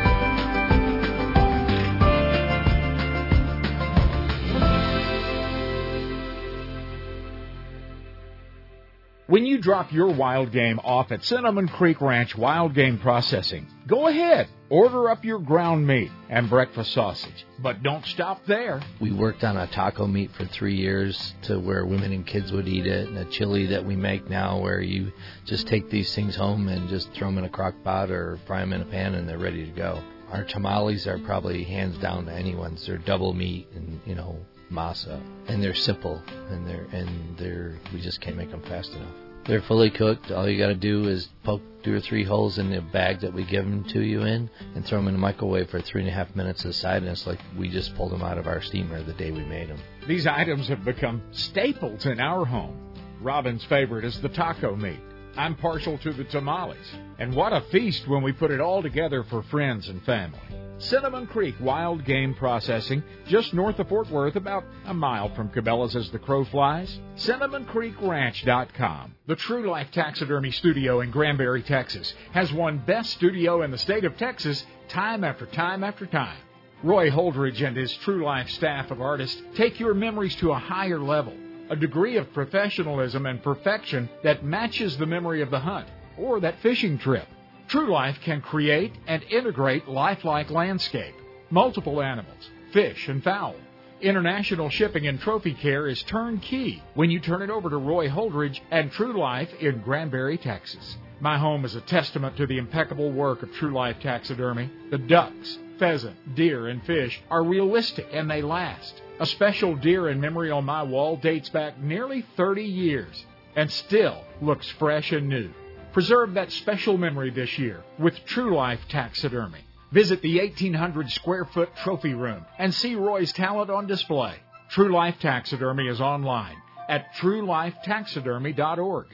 When 9.28 9.44
you 9.44 9.58
drop 9.58 9.90
your 9.90 10.14
wild 10.14 10.52
game 10.52 10.78
off 10.84 11.10
at 11.10 11.24
Cinnamon 11.24 11.66
Creek 11.66 12.00
Ranch 12.00 12.36
Wild 12.36 12.74
Game 12.74 12.96
Processing, 12.96 13.66
go 13.88 14.06
ahead, 14.06 14.46
order 14.70 15.10
up 15.10 15.24
your 15.24 15.40
ground 15.40 15.84
meat 15.84 16.12
and 16.28 16.48
breakfast 16.48 16.92
sausage. 16.92 17.44
But 17.58 17.82
don't 17.82 18.06
stop 18.06 18.46
there. 18.46 18.80
We 19.00 19.10
worked 19.10 19.42
on 19.42 19.56
a 19.56 19.66
taco 19.66 20.06
meat 20.06 20.30
for 20.36 20.44
three 20.44 20.76
years 20.76 21.34
to 21.42 21.58
where 21.58 21.84
women 21.84 22.12
and 22.12 22.24
kids 22.24 22.52
would 22.52 22.68
eat 22.68 22.86
it, 22.86 23.08
and 23.08 23.18
a 23.18 23.24
chili 23.24 23.66
that 23.66 23.84
we 23.84 23.96
make 23.96 24.30
now 24.30 24.60
where 24.60 24.80
you 24.80 25.10
just 25.44 25.66
take 25.66 25.90
these 25.90 26.14
things 26.14 26.36
home 26.36 26.68
and 26.68 26.88
just 26.88 27.12
throw 27.12 27.26
them 27.26 27.38
in 27.38 27.44
a 27.46 27.48
crock 27.48 27.74
pot 27.82 28.12
or 28.12 28.38
fry 28.46 28.60
them 28.60 28.72
in 28.72 28.82
a 28.82 28.84
pan 28.84 29.16
and 29.16 29.28
they're 29.28 29.38
ready 29.38 29.64
to 29.66 29.72
go. 29.72 30.00
Our 30.30 30.44
tamales 30.44 31.08
are 31.08 31.18
probably 31.18 31.64
hands 31.64 31.98
down 31.98 32.26
to 32.26 32.32
anyone's. 32.32 32.86
They're 32.86 32.96
double 32.96 33.34
meat 33.34 33.66
and, 33.74 34.00
you 34.06 34.14
know, 34.14 34.38
masa, 34.70 35.20
and 35.48 35.62
they're 35.62 35.74
simple, 35.74 36.22
and 36.50 36.66
they're 36.66 36.86
and 36.92 37.38
they're 37.38 37.78
we 37.92 38.00
just 38.00 38.20
can't 38.20 38.36
make 38.36 38.50
them 38.50 38.62
fast 38.62 38.92
enough. 38.92 39.14
They're 39.46 39.62
fully 39.62 39.90
cooked. 39.90 40.32
All 40.32 40.48
you 40.48 40.58
got 40.58 40.68
to 40.68 40.74
do 40.74 41.06
is 41.08 41.28
poke 41.44 41.62
two 41.84 41.94
or 41.94 42.00
three 42.00 42.24
holes 42.24 42.58
in 42.58 42.70
the 42.70 42.80
bag 42.80 43.20
that 43.20 43.32
we 43.32 43.44
give 43.44 43.64
them 43.64 43.84
to 43.90 44.00
you 44.00 44.22
in, 44.22 44.50
and 44.74 44.84
throw 44.84 44.98
them 44.98 45.08
in 45.08 45.14
the 45.14 45.20
microwave 45.20 45.70
for 45.70 45.80
three 45.80 46.00
and 46.00 46.10
a 46.10 46.12
half 46.12 46.34
minutes 46.34 46.64
aside, 46.64 47.02
and 47.02 47.10
it's 47.10 47.26
like 47.26 47.38
we 47.56 47.68
just 47.68 47.94
pulled 47.94 48.10
them 48.10 48.22
out 48.22 48.38
of 48.38 48.46
our 48.48 48.60
steamer 48.60 49.02
the 49.02 49.12
day 49.12 49.30
we 49.30 49.44
made 49.44 49.68
them. 49.68 49.78
These 50.08 50.26
items 50.26 50.68
have 50.68 50.84
become 50.84 51.22
staples 51.30 52.06
in 52.06 52.18
our 52.18 52.44
home. 52.44 52.76
Robin's 53.20 53.64
favorite 53.64 54.04
is 54.04 54.20
the 54.20 54.28
taco 54.28 54.74
meat. 54.74 55.00
I'm 55.36 55.54
partial 55.54 55.96
to 55.98 56.12
the 56.12 56.24
tamales. 56.24 56.76
And 57.18 57.34
what 57.34 57.52
a 57.52 57.62
feast 57.72 58.06
when 58.06 58.22
we 58.22 58.32
put 58.32 58.50
it 58.50 58.60
all 58.60 58.82
together 58.82 59.24
for 59.24 59.42
friends 59.44 59.88
and 59.88 60.02
family. 60.04 60.38
Cinnamon 60.78 61.26
Creek 61.26 61.54
Wild 61.58 62.04
Game 62.04 62.34
Processing, 62.34 63.02
just 63.26 63.54
north 63.54 63.78
of 63.78 63.88
Fort 63.88 64.10
Worth, 64.10 64.36
about 64.36 64.64
a 64.84 64.92
mile 64.92 65.34
from 65.34 65.48
Cabela's 65.48 65.96
as 65.96 66.10
the 66.10 66.18
crow 66.18 66.44
flies. 66.44 67.00
CinnamonCreekRanch.com. 67.16 69.14
The 69.26 69.36
True 69.36 69.70
Life 69.70 69.90
Taxidermy 69.92 70.50
Studio 70.50 71.00
in 71.00 71.10
Granbury, 71.10 71.62
Texas, 71.62 72.12
has 72.32 72.52
won 72.52 72.82
Best 72.86 73.12
Studio 73.12 73.62
in 73.62 73.70
the 73.70 73.78
state 73.78 74.04
of 74.04 74.18
Texas 74.18 74.66
time 74.88 75.24
after 75.24 75.46
time 75.46 75.82
after 75.82 76.04
time. 76.04 76.36
Roy 76.82 77.10
Holdridge 77.10 77.66
and 77.66 77.74
his 77.74 77.94
True 77.94 78.22
Life 78.22 78.50
staff 78.50 78.90
of 78.90 79.00
artists 79.00 79.40
take 79.54 79.80
your 79.80 79.94
memories 79.94 80.36
to 80.36 80.52
a 80.52 80.58
higher 80.58 81.00
level, 81.00 81.32
a 81.70 81.76
degree 81.76 82.18
of 82.18 82.34
professionalism 82.34 83.24
and 83.24 83.42
perfection 83.42 84.10
that 84.22 84.44
matches 84.44 84.98
the 84.98 85.06
memory 85.06 85.40
of 85.40 85.50
the 85.50 85.60
hunt 85.60 85.88
or 86.18 86.40
that 86.40 86.58
fishing 86.60 86.98
trip. 86.98 87.26
True 87.68 87.90
Life 87.90 88.18
can 88.22 88.40
create 88.40 88.92
and 89.06 89.22
integrate 89.24 89.88
lifelike 89.88 90.50
landscape, 90.50 91.14
multiple 91.50 92.00
animals, 92.00 92.50
fish, 92.72 93.08
and 93.08 93.22
fowl. 93.22 93.56
International 94.00 94.68
shipping 94.68 95.06
and 95.06 95.18
trophy 95.18 95.54
care 95.54 95.88
is 95.88 96.02
turnkey 96.02 96.82
when 96.94 97.10
you 97.10 97.18
turn 97.18 97.42
it 97.42 97.50
over 97.50 97.70
to 97.70 97.78
Roy 97.78 98.08
Holdridge 98.08 98.60
and 98.70 98.92
True 98.92 99.18
Life 99.18 99.52
in 99.58 99.80
Granbury, 99.80 100.36
Texas. 100.38 100.96
My 101.18 101.38
home 101.38 101.64
is 101.64 101.74
a 101.74 101.80
testament 101.80 102.36
to 102.36 102.46
the 102.46 102.58
impeccable 102.58 103.10
work 103.10 103.42
of 103.42 103.52
True 103.54 103.72
Life 103.72 103.96
Taxidermy. 104.00 104.70
The 104.90 104.98
ducks, 104.98 105.58
pheasant, 105.78 106.34
deer, 106.34 106.68
and 106.68 106.84
fish 106.84 107.22
are 107.30 107.42
realistic 107.42 108.06
and 108.12 108.30
they 108.30 108.42
last. 108.42 109.00
A 109.18 109.26
special 109.26 109.74
deer 109.74 110.10
in 110.10 110.20
memory 110.20 110.50
on 110.50 110.64
my 110.66 110.82
wall 110.82 111.16
dates 111.16 111.48
back 111.48 111.78
nearly 111.78 112.24
30 112.36 112.62
years 112.64 113.24
and 113.56 113.70
still 113.70 114.22
looks 114.42 114.68
fresh 114.78 115.10
and 115.12 115.28
new. 115.28 115.50
Preserve 115.96 116.34
that 116.34 116.52
special 116.52 116.98
memory 116.98 117.30
this 117.30 117.58
year 117.58 117.82
with 117.98 118.22
True 118.26 118.54
Life 118.54 118.80
Taxidermy. 118.90 119.60
Visit 119.92 120.20
the 120.20 120.40
1,800 120.40 121.10
square 121.10 121.46
foot 121.46 121.70
trophy 121.82 122.12
room 122.12 122.44
and 122.58 122.74
see 122.74 122.94
Roy's 122.94 123.32
talent 123.32 123.70
on 123.70 123.86
display. 123.86 124.34
True 124.68 124.92
Life 124.92 125.14
Taxidermy 125.22 125.88
is 125.88 126.02
online 126.02 126.58
at 126.86 127.14
truelifetaxidermy.org. 127.14 129.06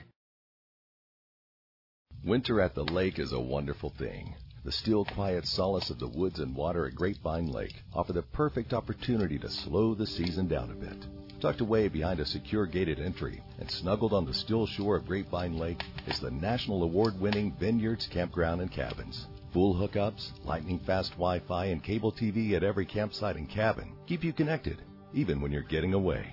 Winter 2.25 2.61
at 2.61 2.75
the 2.75 2.85
lake 2.87 3.21
is 3.21 3.31
a 3.31 3.39
wonderful 3.39 3.91
thing. 3.91 4.35
The 4.65 4.73
still 4.73 5.05
quiet 5.05 5.47
solace 5.47 5.89
of 5.91 6.01
the 6.01 6.09
woods 6.09 6.41
and 6.41 6.57
water 6.57 6.87
at 6.87 6.97
Grapevine 6.97 7.47
Lake 7.47 7.81
offer 7.95 8.13
the 8.13 8.23
perfect 8.23 8.75
opportunity 8.75 9.39
to 9.39 9.49
slow 9.49 9.95
the 9.95 10.09
season 10.09 10.49
down 10.49 10.73
a 10.73 10.75
bit. 10.75 11.07
Tucked 11.43 11.61
away 11.61 11.89
behind 11.89 12.21
a 12.21 12.25
secure 12.25 12.67
gated 12.67 13.01
entry 13.01 13.43
and 13.59 13.69
snuggled 13.69 14.13
on 14.13 14.25
the 14.25 14.33
still 14.33 14.65
shore 14.65 14.95
of 14.95 15.09
Grapevine 15.09 15.59
Lake 15.59 15.83
is 16.07 16.21
the 16.21 16.31
national 16.31 16.85
award 16.85 17.21
winning 17.21 17.51
Vineyards 17.59 18.07
Campground 18.07 18.61
and 18.61 18.71
Cabins. 18.71 19.27
Full 19.53 19.75
hookups, 19.75 20.31
lightning 20.45 20.79
fast 20.79 21.11
Wi 21.15 21.41
Fi, 21.41 21.65
and 21.65 21.83
cable 21.83 22.13
TV 22.13 22.53
at 22.53 22.63
every 22.63 22.87
campsite 22.87 23.35
and 23.35 23.49
cabin 23.49 23.93
keep 24.07 24.23
you 24.23 24.33
connected, 24.33 24.83
even 25.15 25.41
when 25.41 25.51
you're 25.51 25.63
getting 25.63 25.95
away. 25.95 26.33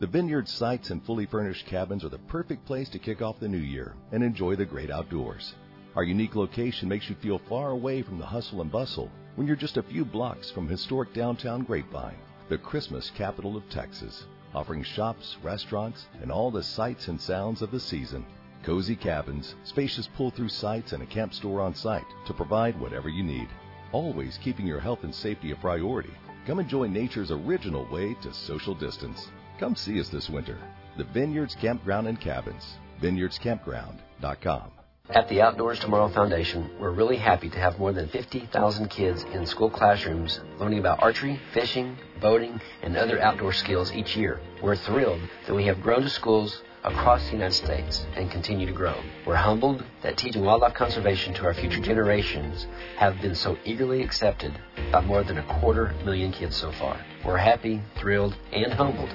The 0.00 0.06
Vineyard 0.06 0.48
sites 0.48 0.90
and 0.90 1.02
fully 1.02 1.24
furnished 1.24 1.64
cabins 1.64 2.04
are 2.04 2.10
the 2.10 2.18
perfect 2.18 2.66
place 2.66 2.90
to 2.90 2.98
kick 2.98 3.22
off 3.22 3.40
the 3.40 3.48
new 3.48 3.56
year 3.56 3.94
and 4.12 4.22
enjoy 4.22 4.54
the 4.54 4.66
great 4.66 4.90
outdoors. 4.90 5.54
Our 5.94 6.04
unique 6.04 6.34
location 6.34 6.90
makes 6.90 7.08
you 7.08 7.16
feel 7.22 7.40
far 7.48 7.70
away 7.70 8.02
from 8.02 8.18
the 8.18 8.26
hustle 8.26 8.60
and 8.60 8.70
bustle 8.70 9.10
when 9.36 9.46
you're 9.46 9.56
just 9.56 9.78
a 9.78 9.82
few 9.82 10.04
blocks 10.04 10.50
from 10.50 10.68
historic 10.68 11.14
downtown 11.14 11.64
Grapevine, 11.64 12.18
the 12.48 12.58
Christmas 12.58 13.10
capital 13.10 13.56
of 13.56 13.68
Texas, 13.68 14.26
offering 14.54 14.82
shops, 14.82 15.36
restaurants, 15.42 16.06
and 16.22 16.30
all 16.30 16.50
the 16.50 16.62
sights 16.62 17.08
and 17.08 17.20
sounds 17.20 17.60
of 17.60 17.70
the 17.70 17.80
season. 17.80 18.24
Cozy 18.62 18.96
cabins, 18.96 19.54
spacious 19.64 20.08
pull 20.16 20.30
through 20.30 20.48
sites, 20.48 20.92
and 20.92 21.02
a 21.02 21.06
camp 21.06 21.34
store 21.34 21.60
on 21.60 21.74
site 21.74 22.06
to 22.26 22.34
provide 22.34 22.78
whatever 22.78 23.08
you 23.08 23.22
need. 23.22 23.48
Always 23.92 24.38
keeping 24.38 24.66
your 24.66 24.80
health 24.80 25.04
and 25.04 25.14
safety 25.14 25.50
a 25.50 25.56
priority. 25.56 26.12
Come 26.46 26.60
enjoy 26.60 26.86
nature's 26.86 27.30
original 27.30 27.86
way 27.90 28.14
to 28.22 28.32
social 28.32 28.74
distance. 28.74 29.28
Come 29.58 29.74
see 29.74 30.00
us 30.00 30.08
this 30.08 30.30
winter. 30.30 30.58
The 30.96 31.04
Vineyards 31.04 31.56
Campground 31.56 32.06
and 32.06 32.20
Cabins. 32.20 32.76
VineyardsCampground.com. 33.02 34.75
At 35.10 35.28
the 35.28 35.40
Outdoors 35.40 35.78
Tomorrow 35.78 36.08
Foundation, 36.08 36.68
we're 36.80 36.90
really 36.90 37.16
happy 37.16 37.48
to 37.48 37.58
have 37.60 37.78
more 37.78 37.92
than 37.92 38.08
50,000 38.08 38.88
kids 38.88 39.22
in 39.32 39.46
school 39.46 39.70
classrooms 39.70 40.40
learning 40.58 40.80
about 40.80 41.00
archery, 41.00 41.40
fishing, 41.54 41.96
boating, 42.20 42.60
and 42.82 42.96
other 42.96 43.20
outdoor 43.20 43.52
skills 43.52 43.92
each 43.92 44.16
year. 44.16 44.40
We're 44.60 44.74
thrilled 44.74 45.20
that 45.46 45.54
we 45.54 45.64
have 45.66 45.80
grown 45.80 46.02
to 46.02 46.10
schools 46.10 46.60
across 46.82 47.24
the 47.26 47.34
United 47.34 47.54
States 47.54 48.04
and 48.16 48.32
continue 48.32 48.66
to 48.66 48.72
grow. 48.72 49.00
We're 49.24 49.36
humbled 49.36 49.84
that 50.02 50.16
teaching 50.16 50.44
wildlife 50.44 50.74
conservation 50.74 51.34
to 51.34 51.44
our 51.44 51.54
future 51.54 51.80
generations 51.80 52.66
have 52.96 53.20
been 53.20 53.36
so 53.36 53.56
eagerly 53.64 54.02
accepted 54.02 54.58
by 54.90 55.02
more 55.02 55.22
than 55.22 55.38
a 55.38 55.60
quarter 55.60 55.94
million 56.04 56.32
kids 56.32 56.56
so 56.56 56.72
far. 56.72 57.00
We're 57.24 57.36
happy, 57.36 57.80
thrilled, 57.96 58.36
and 58.52 58.72
humbled 58.72 59.14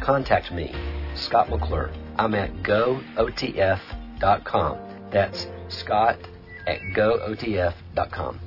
contact 0.00 0.52
me, 0.52 0.74
Scott 1.14 1.48
McClure. 1.50 1.90
I'm 2.16 2.34
at 2.34 2.52
gootf.com. 2.62 3.78
That's 5.10 5.46
Scott 5.68 6.18
at 6.66 6.80
gootf.com. 6.94 8.40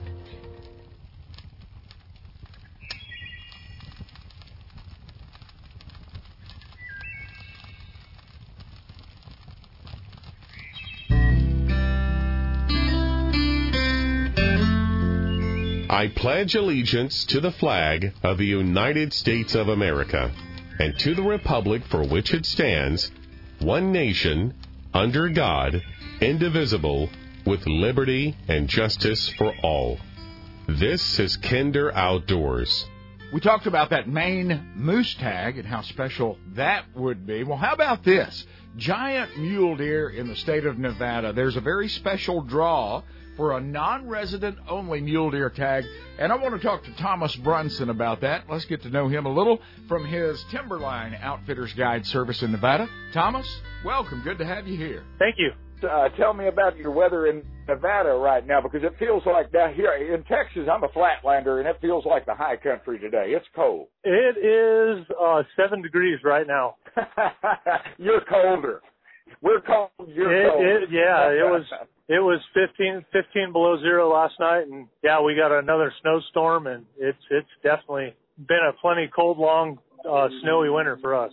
I 15.89 16.09
pledge 16.09 16.53
allegiance 16.53 17.25
to 17.25 17.39
the 17.39 17.51
flag 17.51 18.13
of 18.21 18.37
the 18.37 18.45
United 18.45 19.13
States 19.13 19.55
of 19.55 19.67
America 19.67 20.31
and 20.79 20.97
to 20.99 21.15
the 21.15 21.23
republic 21.23 21.83
for 21.89 22.03
which 22.05 22.33
it 22.33 22.45
stands, 22.45 23.11
one 23.59 23.91
nation, 23.91 24.53
under 24.93 25.29
God, 25.29 25.81
indivisible, 26.21 27.09
with 27.45 27.65
liberty 27.65 28.35
and 28.47 28.67
justice 28.67 29.29
for 29.37 29.53
all. 29.63 29.97
This 30.67 31.19
is 31.19 31.37
Kinder 31.37 31.93
Outdoors. 31.93 32.87
We 33.33 33.39
talked 33.39 33.67
about 33.67 33.89
that 33.89 34.07
Maine 34.07 34.71
moose 34.75 35.13
tag 35.15 35.57
and 35.57 35.67
how 35.67 35.81
special 35.81 36.37
that 36.55 36.85
would 36.95 37.25
be. 37.25 37.43
Well, 37.43 37.57
how 37.57 37.73
about 37.73 38.03
this? 38.03 38.45
Giant 38.77 39.37
mule 39.37 39.75
deer 39.75 40.09
in 40.09 40.27
the 40.27 40.35
state 40.35 40.65
of 40.65 40.77
Nevada. 40.77 41.33
There's 41.33 41.55
a 41.57 41.61
very 41.61 41.87
special 41.89 42.41
draw 42.41 43.03
for 43.37 43.55
a 43.55 43.61
non-resident 43.61 44.57
only 44.67 44.99
mule 44.99 45.31
deer 45.31 45.49
tag. 45.49 45.85
And 46.19 46.31
I 46.31 46.35
want 46.35 46.59
to 46.59 46.67
talk 46.67 46.83
to 46.83 46.95
Thomas 46.97 47.35
Brunson 47.37 47.89
about 47.89 48.21
that. 48.21 48.45
Let's 48.49 48.65
get 48.65 48.81
to 48.81 48.89
know 48.89 49.07
him 49.07 49.25
a 49.25 49.31
little 49.31 49.61
from 49.87 50.05
his 50.05 50.43
Timberline 50.51 51.15
Outfitters 51.21 51.71
Guide 51.73 52.05
service 52.07 52.41
in 52.41 52.51
Nevada. 52.51 52.89
Thomas, 53.13 53.47
welcome. 53.85 54.21
Good 54.23 54.39
to 54.39 54.45
have 54.45 54.67
you 54.67 54.75
here. 54.75 55.03
Thank 55.19 55.35
you. 55.37 55.51
Uh, 55.87 56.09
tell 56.17 56.33
me 56.33 56.47
about 56.47 56.75
your 56.75 56.89
weather 56.89 57.27
in 57.27 57.43
Nevada 57.67 58.09
right 58.09 58.45
now 58.47 58.59
because 58.61 58.81
it 58.83 58.93
feels 58.97 59.21
like 59.27 59.51
down 59.51 59.75
here 59.75 59.93
in 59.93 60.23
Texas, 60.23 60.67
I'm 60.71 60.83
a 60.83 60.87
flatlander 60.87 61.59
and 61.59 61.67
it 61.67 61.77
feels 61.79 62.03
like 62.03 62.25
the 62.25 62.33
high 62.33 62.57
country 62.57 62.97
today. 62.97 63.27
It's 63.27 63.45
cold. 63.55 63.87
It 64.03 64.37
is 64.37 65.05
uh, 65.21 65.43
seven 65.55 65.83
degrees 65.83 66.17
right 66.23 66.47
now. 66.47 66.77
You're 67.99 68.21
colder. 68.21 68.81
We're 69.41 69.61
cold. 69.61 69.91
You're 70.07 70.45
it, 70.45 70.49
cold. 70.49 70.65
It, 70.65 70.89
yeah, 70.91 71.29
it 71.29 71.45
was 71.45 71.63
it 72.09 72.19
was 72.19 72.39
15, 72.53 73.05
15 73.11 73.51
below 73.51 73.77
zero 73.79 74.11
last 74.11 74.35
night, 74.39 74.67
and 74.67 74.87
yeah, 75.03 75.21
we 75.21 75.35
got 75.35 75.51
another 75.51 75.91
snowstorm, 76.01 76.67
and 76.67 76.85
it's 76.97 77.17
it's 77.29 77.49
definitely 77.63 78.15
been 78.47 78.63
a 78.69 78.73
plenty 78.81 79.09
cold, 79.13 79.37
long, 79.37 79.77
uh, 80.09 80.27
snowy 80.41 80.69
winter 80.69 80.97
for 81.01 81.15
us. 81.15 81.31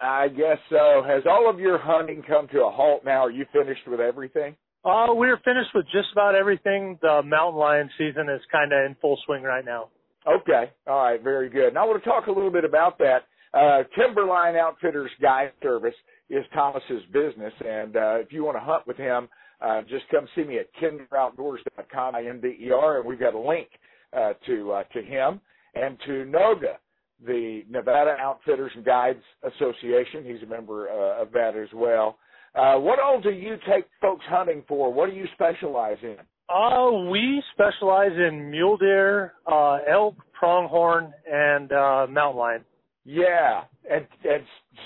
I 0.00 0.28
guess 0.28 0.58
so. 0.70 1.02
Has 1.06 1.22
all 1.28 1.48
of 1.48 1.60
your 1.60 1.78
hunting 1.78 2.22
come 2.26 2.48
to 2.48 2.64
a 2.64 2.70
halt 2.70 3.04
now? 3.04 3.26
Are 3.26 3.30
you 3.30 3.46
finished 3.52 3.86
with 3.86 4.00
everything? 4.00 4.56
Uh, 4.84 5.06
we're 5.10 5.38
finished 5.38 5.70
with 5.74 5.86
just 5.86 6.08
about 6.12 6.34
everything. 6.34 6.98
The 7.00 7.22
mountain 7.24 7.58
lion 7.58 7.90
season 7.96 8.28
is 8.28 8.40
kind 8.52 8.72
of 8.72 8.84
in 8.84 8.96
full 9.00 9.18
swing 9.24 9.42
right 9.42 9.64
now. 9.64 9.88
Okay. 10.26 10.70
All 10.86 11.04
right. 11.04 11.22
Very 11.22 11.48
good. 11.48 11.68
And 11.68 11.78
I 11.78 11.84
want 11.84 12.02
to 12.02 12.08
talk 12.08 12.26
a 12.26 12.32
little 12.32 12.50
bit 12.50 12.64
about 12.64 12.98
that. 12.98 13.20
Uh, 13.54 13.84
Timberline 13.96 14.56
Outfitters 14.56 15.10
Guide 15.22 15.52
Service 15.62 15.94
is 16.28 16.44
Thomas's 16.52 17.02
business, 17.12 17.52
and 17.64 17.96
uh, 17.96 18.16
if 18.16 18.32
you 18.32 18.44
want 18.44 18.56
to 18.56 18.60
hunt 18.60 18.86
with 18.86 18.96
him, 18.96 19.28
uh, 19.60 19.82
just 19.82 20.04
come 20.10 20.26
see 20.34 20.44
me 20.44 20.58
at 20.58 20.66
kinderoutdoors.com, 20.82 22.14
I-N-D-E-R, 22.14 22.98
and 22.98 23.06
we've 23.06 23.20
got 23.20 23.34
a 23.34 23.38
link 23.38 23.68
uh, 24.16 24.32
to 24.46 24.72
uh, 24.72 24.82
to 24.92 25.02
him 25.02 25.40
and 25.74 25.98
to 26.06 26.24
NOGA, 26.24 26.76
the 27.24 27.62
Nevada 27.68 28.16
Outfitters 28.20 28.72
and 28.74 28.84
Guides 28.84 29.22
Association. 29.42 30.24
He's 30.24 30.42
a 30.42 30.46
member 30.46 30.88
uh, 30.88 31.22
of 31.22 31.32
that 31.32 31.56
as 31.56 31.68
well. 31.74 32.18
Uh, 32.54 32.76
what 32.76 33.00
all 33.00 33.20
do 33.20 33.30
you 33.30 33.56
take 33.68 33.84
folks 34.00 34.24
hunting 34.28 34.62
for? 34.68 34.92
What 34.92 35.10
do 35.10 35.16
you 35.16 35.26
specialize 35.34 35.98
in? 36.02 36.16
Uh, 36.48 37.08
we 37.10 37.42
specialize 37.52 38.12
in 38.12 38.50
mule 38.50 38.76
deer, 38.76 39.32
uh, 39.50 39.78
elk, 39.90 40.14
pronghorn, 40.32 41.12
and 41.30 41.72
uh, 41.72 42.06
mountain 42.08 42.38
lion. 42.38 42.64
Yeah, 43.04 43.64
and 43.90 44.06
and 44.24 44.42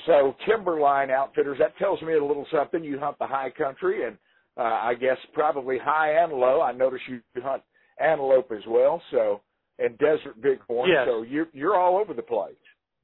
so 0.06 0.34
Timberline 0.48 1.10
Outfitters. 1.10 1.58
That 1.58 1.76
tells 1.78 2.00
me 2.02 2.14
a 2.14 2.24
little 2.24 2.46
something. 2.52 2.82
You 2.82 2.98
hunt 2.98 3.18
the 3.18 3.26
high 3.26 3.50
country, 3.50 4.06
and 4.06 4.16
uh, 4.58 4.62
I 4.62 4.94
guess 4.94 5.16
probably 5.32 5.78
high 5.78 6.22
and 6.22 6.32
low. 6.32 6.60
I 6.60 6.72
notice 6.72 7.00
you 7.08 7.20
hunt 7.42 7.62
antelope 8.00 8.50
as 8.52 8.62
well, 8.66 9.00
so 9.10 9.40
and 9.78 9.96
desert 9.98 10.40
bighorn. 10.42 10.90
Yes. 10.90 11.06
So 11.06 11.22
you're 11.22 11.48
you're 11.52 11.76
all 11.76 11.96
over 11.96 12.14
the 12.14 12.22
place. 12.22 12.54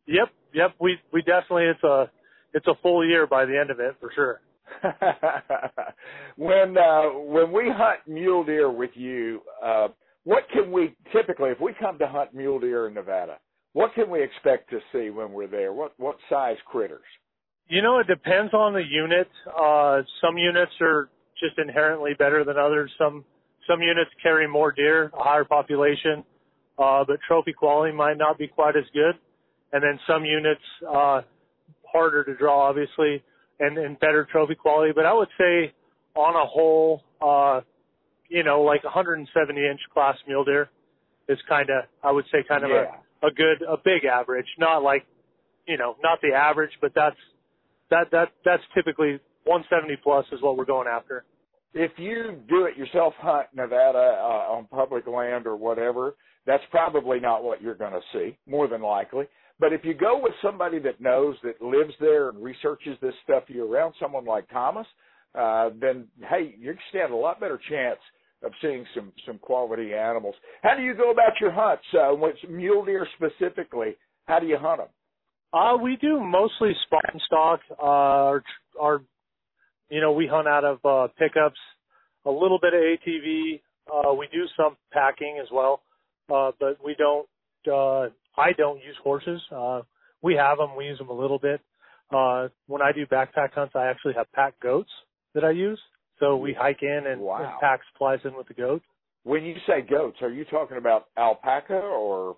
Yep, 0.06 0.28
yep. 0.52 0.74
We 0.80 0.98
we 1.12 1.22
definitely 1.22 1.64
it's 1.66 1.84
a 1.84 2.10
it's 2.52 2.66
a 2.66 2.74
full 2.82 3.06
year 3.06 3.26
by 3.26 3.44
the 3.44 3.58
end 3.58 3.70
of 3.70 3.80
it 3.80 3.96
for 4.00 4.10
sure. 4.14 4.40
when 6.36 6.76
uh, 6.76 7.02
when 7.10 7.52
we 7.52 7.70
hunt 7.72 8.00
mule 8.06 8.44
deer 8.44 8.70
with 8.70 8.90
you, 8.94 9.40
uh, 9.64 9.88
what 10.24 10.44
can 10.52 10.72
we 10.72 10.96
typically, 11.12 11.50
if 11.50 11.60
we 11.60 11.74
come 11.78 11.98
to 11.98 12.08
hunt 12.08 12.34
mule 12.34 12.58
deer 12.58 12.88
in 12.88 12.94
Nevada, 12.94 13.38
what 13.74 13.94
can 13.94 14.10
we 14.10 14.22
expect 14.22 14.70
to 14.70 14.80
see 14.92 15.10
when 15.10 15.32
we're 15.32 15.46
there? 15.46 15.72
What 15.72 15.92
what 15.98 16.16
size 16.28 16.56
critters? 16.66 17.04
You 17.68 17.82
know, 17.82 17.98
it 17.98 18.06
depends 18.06 18.52
on 18.52 18.74
the 18.74 18.82
unit. 18.82 19.28
Uh, 19.48 20.02
some 20.20 20.36
units 20.36 20.72
are 20.80 21.08
just 21.40 21.58
inherently 21.58 22.12
better 22.18 22.44
than 22.44 22.56
others. 22.56 22.90
Some 22.98 23.24
some 23.68 23.80
units 23.80 24.10
carry 24.22 24.46
more 24.46 24.72
deer, 24.72 25.10
a 25.18 25.22
higher 25.22 25.44
population, 25.44 26.24
uh, 26.78 27.04
but 27.06 27.18
trophy 27.26 27.52
quality 27.52 27.94
might 27.94 28.18
not 28.18 28.38
be 28.38 28.46
quite 28.46 28.76
as 28.76 28.84
good. 28.92 29.14
And 29.72 29.82
then 29.82 29.98
some 30.06 30.24
units 30.24 30.60
uh, 30.86 31.22
harder 31.90 32.24
to 32.24 32.36
draw, 32.36 32.68
obviously, 32.68 33.22
and, 33.58 33.78
and 33.78 33.98
better 34.00 34.28
trophy 34.30 34.54
quality. 34.54 34.92
But 34.94 35.06
I 35.06 35.14
would 35.14 35.28
say, 35.38 35.72
on 36.14 36.36
a 36.36 36.46
whole, 36.46 37.02
uh, 37.20 37.62
you 38.28 38.44
know, 38.44 38.62
like 38.62 38.84
170 38.84 39.58
inch 39.58 39.80
class 39.92 40.16
mule 40.28 40.44
deer 40.44 40.68
is 41.28 41.38
kind 41.48 41.70
of, 41.70 41.84
I 42.02 42.12
would 42.12 42.26
say, 42.30 42.44
kind 42.46 42.64
of 42.64 42.70
yeah. 42.70 42.96
a, 43.22 43.28
a 43.28 43.30
good, 43.30 43.62
a 43.66 43.76
big 43.82 44.04
average. 44.04 44.46
Not 44.58 44.82
like, 44.82 45.06
you 45.66 45.78
know, 45.78 45.96
not 46.02 46.20
the 46.20 46.34
average, 46.34 46.72
but 46.80 46.92
that's 46.94 47.16
that 47.90 48.10
that 48.10 48.28
that's 48.44 48.62
typically 48.74 49.20
170 49.44 49.96
plus 50.02 50.24
is 50.32 50.42
what 50.42 50.56
we're 50.56 50.64
going 50.64 50.88
after. 50.88 51.24
If 51.72 51.92
you 51.96 52.40
do 52.48 52.66
it 52.66 52.76
yourself 52.76 53.14
hunt 53.18 53.48
Nevada 53.54 54.18
uh, 54.20 54.52
on 54.52 54.66
public 54.70 55.06
land 55.06 55.46
or 55.46 55.56
whatever, 55.56 56.14
that's 56.46 56.62
probably 56.70 57.20
not 57.20 57.42
what 57.42 57.62
you're 57.62 57.74
going 57.74 57.92
to 57.92 58.00
see, 58.12 58.36
more 58.46 58.68
than 58.68 58.82
likely. 58.82 59.24
But 59.58 59.72
if 59.72 59.84
you 59.84 59.94
go 59.94 60.18
with 60.20 60.32
somebody 60.42 60.78
that 60.80 61.00
knows, 61.00 61.36
that 61.42 61.62
lives 61.62 61.94
there 62.00 62.28
and 62.28 62.42
researches 62.42 62.96
this 63.00 63.14
stuff 63.24 63.44
year 63.48 63.64
round, 63.64 63.94
someone 64.00 64.24
like 64.24 64.48
Thomas, 64.50 64.86
uh, 65.34 65.70
then 65.80 66.06
hey, 66.28 66.54
you 66.58 66.74
stand 66.90 67.12
a 67.12 67.16
lot 67.16 67.40
better 67.40 67.60
chance 67.68 67.98
of 68.42 68.52
seeing 68.60 68.84
some 68.94 69.12
some 69.26 69.38
quality 69.38 69.94
animals. 69.94 70.34
How 70.62 70.76
do 70.76 70.82
you 70.82 70.94
go 70.94 71.10
about 71.10 71.40
your 71.40 71.50
hunts? 71.50 71.84
Uh, 71.92 72.14
with 72.14 72.36
mule 72.48 72.84
deer 72.84 73.06
specifically, 73.16 73.96
how 74.26 74.38
do 74.38 74.46
you 74.46 74.58
hunt 74.58 74.80
them? 74.80 74.88
Uh, 75.52 75.76
we 75.76 75.96
do 76.00 76.20
mostly 76.20 76.72
spot 76.84 77.04
and 77.12 77.22
stalk. 77.26 77.60
Uh, 77.70 77.84
our, 77.84 78.42
our, 78.80 79.02
you 79.94 80.00
know, 80.00 80.12
we 80.12 80.26
hunt 80.26 80.48
out 80.48 80.64
of 80.64 80.78
uh, 80.84 81.08
pickups, 81.18 81.58
a 82.24 82.30
little 82.30 82.58
bit 82.60 82.74
of 82.74 82.80
ATV. 82.80 83.60
Uh, 83.92 84.14
we 84.14 84.26
do 84.32 84.44
some 84.56 84.76
packing 84.92 85.38
as 85.40 85.48
well, 85.52 85.82
uh, 86.34 86.50
but 86.58 86.78
we 86.84 86.94
don't. 86.96 87.26
Uh, 87.66 88.10
I 88.36 88.52
don't 88.56 88.78
use 88.78 88.96
horses. 89.02 89.40
Uh, 89.54 89.82
we 90.22 90.34
have 90.34 90.58
them. 90.58 90.70
We 90.76 90.86
use 90.86 90.98
them 90.98 91.10
a 91.10 91.18
little 91.22 91.38
bit. 91.38 91.60
Uh, 92.14 92.48
when 92.66 92.82
I 92.82 92.92
do 92.92 93.06
backpack 93.06 93.52
hunts, 93.54 93.74
I 93.76 93.86
actually 93.86 94.14
have 94.14 94.30
pack 94.32 94.58
goats 94.60 94.90
that 95.34 95.44
I 95.44 95.50
use. 95.50 95.80
So 96.20 96.36
we 96.36 96.52
hike 96.52 96.82
in 96.82 97.02
and, 97.06 97.20
Wow. 97.20 97.42
and 97.42 97.60
pack 97.60 97.80
supplies 97.92 98.20
in 98.24 98.34
with 98.36 98.48
the 98.48 98.54
goats. 98.54 98.84
When 99.24 99.44
you 99.44 99.54
say 99.66 99.80
goats, 99.82 100.18
are 100.22 100.30
you 100.30 100.44
talking 100.44 100.76
about 100.76 101.06
alpaca 101.16 101.74
or 101.74 102.36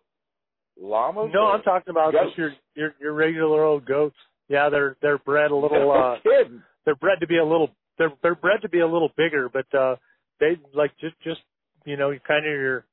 llamas? 0.80 1.30
No, 1.34 1.46
I'm 1.46 1.62
talking 1.62 1.90
about 1.90 2.12
goats? 2.12 2.26
just 2.28 2.38
your 2.38 2.52
your 2.74 2.94
your 3.00 3.12
regular 3.12 3.64
old 3.64 3.84
goats. 3.86 4.16
Yeah, 4.48 4.68
they're 4.70 4.96
they're 5.02 5.18
bred 5.18 5.50
a 5.50 5.56
little. 5.56 5.78
No 5.78 5.90
uh 5.90 6.16
kidding. 6.22 6.62
They're 6.86 6.94
bred 6.94 7.20
to 7.20 7.26
be 7.26 7.36
a 7.36 7.44
little. 7.44 7.68
They're 7.98 8.12
they're 8.22 8.34
bred 8.34 8.62
to 8.62 8.68
be 8.70 8.80
a 8.80 8.86
little 8.86 9.10
bigger, 9.16 9.50
but 9.52 9.66
uh 9.78 9.96
they 10.40 10.56
like 10.74 10.92
just 10.98 11.14
just 11.22 11.40
you 11.84 11.98
know 11.98 12.12
kind 12.26 12.46
of 12.46 12.52
your 12.52 12.84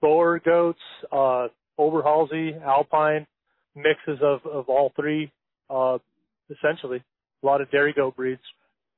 Boer 0.00 0.38
goats, 0.38 0.78
uh, 1.10 1.48
Oberhasli, 1.78 2.62
Alpine 2.62 3.26
mixes 3.74 4.18
of 4.22 4.40
of 4.46 4.68
all 4.68 4.92
three, 4.94 5.32
uh, 5.68 5.98
essentially 6.50 7.02
a 7.42 7.46
lot 7.46 7.60
of 7.60 7.70
dairy 7.70 7.92
goat 7.92 8.16
breeds. 8.16 8.40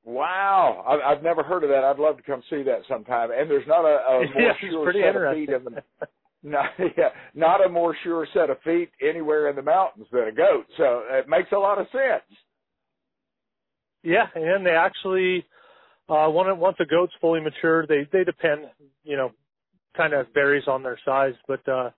Wow, 0.04 0.84
I, 0.86 1.12
I've 1.12 1.22
never 1.22 1.42
heard 1.42 1.64
of 1.64 1.70
that. 1.70 1.82
I'd 1.82 1.98
love 1.98 2.16
to 2.18 2.22
come 2.22 2.42
see 2.48 2.62
that 2.64 2.82
sometime. 2.88 3.30
And 3.36 3.50
there's 3.50 3.66
not 3.66 3.84
a, 3.84 3.98
a 4.06 4.18
more 4.34 4.42
yeah, 4.42 4.52
sure 4.60 4.92
set 4.92 5.16
of 5.16 5.34
feet 5.34 5.48
in 5.48 5.64
the 5.64 5.82
not 6.42 6.66
yeah, 6.78 7.08
not 7.34 7.64
a 7.64 7.68
more 7.68 7.96
sure 8.04 8.26
set 8.34 8.50
of 8.50 8.60
feet 8.62 8.90
anywhere 9.02 9.48
in 9.48 9.56
the 9.56 9.62
mountains 9.62 10.06
than 10.12 10.28
a 10.28 10.32
goat. 10.32 10.66
So 10.76 11.02
it 11.08 11.28
makes 11.28 11.50
a 11.52 11.58
lot 11.58 11.80
of 11.80 11.86
sense. 11.90 12.38
Yeah, 14.06 14.26
and 14.36 14.64
they 14.64 14.70
actually 14.70 15.44
uh 16.08 16.30
once 16.30 16.56
once 16.58 16.76
a 16.78 16.84
goat's 16.86 17.12
fully 17.20 17.40
mature, 17.40 17.86
they 17.88 18.06
they 18.12 18.22
depend, 18.22 18.66
you 19.02 19.16
know, 19.16 19.32
kind 19.96 20.14
of 20.14 20.26
varies 20.32 20.68
on 20.68 20.84
their 20.84 20.98
size, 21.04 21.34
but 21.48 21.68
uh 21.68 21.90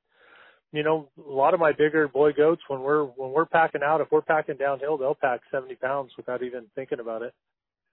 you 0.72 0.82
know, 0.82 1.08
a 1.18 1.30
lot 1.30 1.52
of 1.52 1.60
my 1.60 1.72
bigger 1.72 2.08
boy 2.08 2.32
goats 2.32 2.62
when 2.68 2.80
we're 2.80 3.04
when 3.04 3.30
we're 3.32 3.44
packing 3.44 3.82
out, 3.84 4.00
if 4.00 4.10
we're 4.10 4.22
packing 4.22 4.56
downhill, 4.56 4.96
they'll 4.96 5.14
pack 5.14 5.40
70 5.50 5.74
pounds 5.76 6.12
without 6.16 6.42
even 6.42 6.64
thinking 6.74 7.00
about 7.00 7.20
it. 7.20 7.34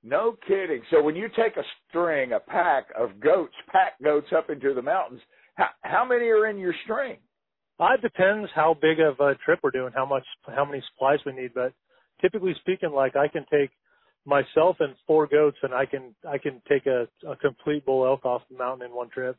No 0.02 0.38
kidding. 0.48 0.82
So 0.92 1.02
when 1.02 1.18
you 1.18 1.28
take 1.36 1.58
a 1.58 1.64
string, 1.90 2.32
a 2.32 2.40
pack 2.40 2.86
of 2.98 3.20
goats, 3.20 3.56
pack 3.70 3.94
goats 4.02 4.28
up 4.38 4.50
into 4.50 4.74
the 4.74 4.82
mountains, 4.82 5.20
how, 5.56 5.70
how 5.82 6.06
many 6.06 6.26
are 6.28 6.48
in 6.48 6.58
your 6.58 6.76
string? 6.84 7.18
Uh, 7.80 7.96
it 7.96 8.02
depends 8.02 8.50
how 8.56 8.78
big 8.82 9.00
of 9.02 9.20
a 9.20 9.36
trip 9.44 9.60
we're 9.64 9.72
doing, 9.72 9.92
how 9.94 10.06
much, 10.06 10.24
how 10.56 10.64
many 10.64 10.82
supplies 10.94 11.20
we 11.26 11.34
need. 11.34 11.54
But 11.54 11.74
typically 12.22 12.56
speaking, 12.62 12.92
like 12.92 13.16
I 13.18 13.28
can 13.28 13.46
take 13.52 13.72
myself 14.26 14.78
and 14.80 14.96
four 15.08 15.28
goats, 15.28 15.58
and 15.64 15.74
I 15.74 15.86
can 15.86 16.16
I 16.28 16.38
can 16.38 16.62
take 16.68 16.86
a, 16.86 17.08
a 17.28 17.36
complete 17.38 17.86
bull 17.86 18.06
elk 18.06 18.26
off 18.26 18.42
the 18.50 18.58
mountain 18.58 18.88
in 18.88 18.96
one 18.96 19.10
trip. 19.10 19.38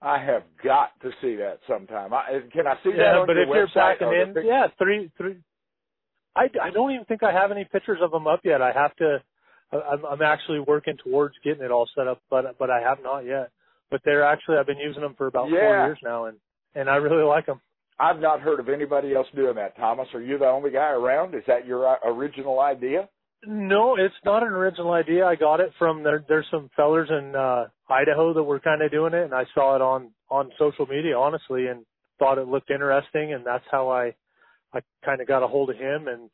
I 0.00 0.18
have 0.18 0.42
got 0.64 1.00
to 1.02 1.10
see 1.20 1.36
that 1.36 1.60
sometime. 1.68 2.12
I, 2.12 2.40
can 2.52 2.66
I 2.66 2.74
see 2.82 2.90
that 2.90 2.98
yeah, 2.98 3.18
on 3.18 3.26
but 3.26 3.34
your 3.34 3.42
if 3.44 3.48
you're 3.54 3.68
packing 3.68 4.08
in, 4.08 4.34
pic- 4.34 4.44
yeah, 4.44 4.66
three 4.78 5.10
three. 5.16 5.36
I 6.34 6.46
I 6.60 6.70
don't 6.70 6.92
even 6.92 7.04
think 7.04 7.22
I 7.22 7.32
have 7.32 7.52
any 7.52 7.64
pictures 7.64 7.98
of 8.02 8.10
them 8.10 8.26
up 8.26 8.40
yet. 8.44 8.62
I 8.62 8.72
have 8.72 8.96
to. 8.96 9.22
I'm 9.72 10.04
I'm 10.04 10.22
actually 10.22 10.60
working 10.60 10.96
towards 11.02 11.34
getting 11.44 11.62
it 11.62 11.70
all 11.70 11.88
set 11.96 12.08
up, 12.08 12.20
but 12.30 12.58
but 12.58 12.70
I 12.70 12.80
have 12.80 12.98
not 13.02 13.20
yet. 13.20 13.50
But 13.90 14.00
they're 14.04 14.24
actually 14.24 14.56
I've 14.56 14.66
been 14.66 14.78
using 14.78 15.02
them 15.02 15.14
for 15.16 15.26
about 15.26 15.48
four 15.48 15.76
years 15.76 15.98
now, 16.02 16.24
and 16.24 16.38
and 16.74 16.88
I 16.88 16.96
really 16.96 17.22
like 17.24 17.46
them. 17.46 17.60
I've 18.00 18.18
not 18.18 18.40
heard 18.40 18.58
of 18.58 18.68
anybody 18.68 19.14
else 19.14 19.28
doing 19.36 19.54
that. 19.56 19.76
Thomas, 19.76 20.08
are 20.14 20.22
you 20.22 20.38
the 20.38 20.46
only 20.46 20.70
guy 20.70 20.90
around? 20.90 21.34
Is 21.34 21.44
that 21.46 21.66
your 21.66 21.86
uh, 21.86 21.98
original 22.04 22.58
idea? 22.58 23.08
No, 23.44 23.96
it's 23.96 24.14
not 24.24 24.42
an 24.42 24.50
original 24.52 24.92
idea. 24.92 25.26
I 25.26 25.34
got 25.34 25.58
it 25.60 25.72
from 25.78 26.04
there. 26.04 26.24
There's 26.28 26.46
some 26.50 26.70
fellers 26.76 27.08
in 27.10 27.34
uh, 27.34 27.66
Idaho 27.90 28.34
that 28.34 28.42
were 28.42 28.60
kind 28.60 28.82
of 28.82 28.90
doing 28.92 29.14
it, 29.14 29.24
and 29.24 29.34
I 29.34 29.44
saw 29.54 29.74
it 29.74 29.82
on 29.82 30.12
on 30.30 30.50
social 30.58 30.86
media, 30.86 31.18
honestly, 31.18 31.66
and 31.66 31.84
thought 32.18 32.38
it 32.38 32.46
looked 32.46 32.70
interesting, 32.70 33.32
and 33.32 33.44
that's 33.44 33.64
how 33.70 33.90
I 33.90 34.14
I 34.72 34.80
kind 35.04 35.20
of 35.20 35.26
got 35.26 35.42
a 35.42 35.48
hold 35.48 35.70
of 35.70 35.76
him 35.76 36.06
and 36.06 36.30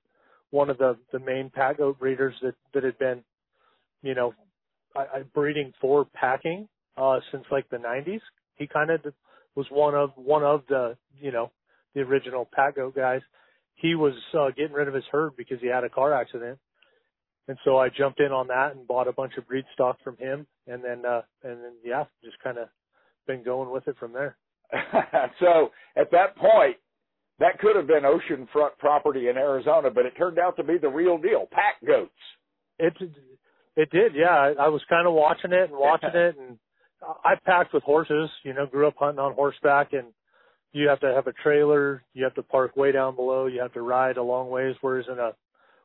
one 0.51 0.69
of 0.69 0.77
the 0.77 0.99
the 1.13 1.19
main 1.19 1.51
pack 1.51 1.79
goat 1.79 1.99
breeders 1.99 2.35
that 2.43 2.55
that 2.75 2.85
had 2.85 2.99
been, 2.99 3.25
you 4.03 4.15
know, 4.15 4.35
I, 4.95 5.01
I 5.01 5.23
breeding 5.35 5.73
for 5.81 6.05
packing 6.05 6.69
uh 6.99 7.21
since 7.33 7.45
like 7.51 7.71
the 7.71 7.79
90s. 7.79 8.21
He 8.57 8.67
kind 8.67 8.91
of 8.91 9.01
was 9.55 9.67
one 9.71 9.95
of 9.95 10.11
one 10.17 10.45
of 10.45 10.63
the 10.69 10.97
you 11.19 11.33
know 11.33 11.53
the 11.95 12.03
original 12.03 12.47
pack 12.53 12.77
goat 12.77 12.95
guys. 12.95 13.23
He 13.77 13.95
was 13.95 14.15
uh, 14.39 14.51
getting 14.51 14.73
rid 14.73 14.89
of 14.89 14.95
his 14.95 15.05
herd 15.11 15.37
because 15.37 15.61
he 15.61 15.69
had 15.69 15.85
a 15.85 15.89
car 15.89 16.13
accident 16.13 16.59
and 17.49 17.57
so 17.65 17.79
I 17.79 17.89
jumped 17.89 18.21
in 18.21 18.31
on 18.31 18.47
that 18.49 18.77
and 18.77 18.87
bought 18.87 19.09
a 19.09 19.13
bunch 19.13 19.33
of 19.39 19.49
breed 19.49 19.65
stock 19.73 19.97
from 20.05 20.17
him, 20.19 20.47
and 20.67 20.85
then 20.85 21.05
uh, 21.05 21.23
and 21.43 21.65
then 21.65 21.73
yeah, 21.83 22.05
just 22.23 22.39
kind 22.45 22.59
of 22.59 22.69
been 23.27 23.43
going 23.43 23.71
with 23.71 23.89
it 23.89 23.97
from 23.99 24.13
there. 24.13 24.37
so 25.41 25.71
at 25.97 26.11
that 26.11 26.37
point, 26.37 26.77
that 27.39 27.59
could 27.59 27.75
have 27.75 27.87
been 27.87 28.03
oceanfront 28.03 28.77
property 28.79 29.29
in 29.29 29.37
Arizona, 29.37 29.91
but 29.91 30.05
it 30.05 30.13
turned 30.19 30.39
out 30.39 30.57
to 30.57 30.63
be 30.63 30.77
the 30.77 30.89
real 30.89 31.17
deal. 31.17 31.49
Pack 31.51 31.77
goats. 31.87 32.13
It 32.79 32.93
it 33.77 33.91
did, 33.91 34.15
yeah. 34.15 34.27
I, 34.27 34.65
I 34.65 34.69
was 34.69 34.83
kind 34.89 35.07
of 35.07 35.15
watching 35.15 35.53
it 35.53 35.71
and 35.71 35.79
watching 35.79 36.11
it, 36.15 36.37
and 36.39 36.59
I 37.25 37.35
packed 37.47 37.73
with 37.73 37.83
horses. 37.83 38.29
You 38.45 38.53
know, 38.53 38.67
grew 38.67 38.89
up 38.89 38.97
hunting 38.99 39.21
on 39.21 39.33
horseback, 39.33 39.95
and 39.95 40.09
you 40.73 40.89
have 40.89 41.01
to 41.01 41.15
have 41.15 41.27
a 41.27 41.33
trailer. 41.33 42.03
You 42.13 42.25
have 42.25 42.35
to 42.35 42.43
park 42.43 42.77
way 42.77 42.93
down 42.93 43.17
below. 43.17 43.47
You 43.47 43.63
have 43.63 43.73
to 43.73 43.83
ride 43.83 44.19
a 44.19 44.23
long 44.23 44.51
ways. 44.51 44.75
Whereas 44.83 45.07
in 45.11 45.19
a 45.19 45.33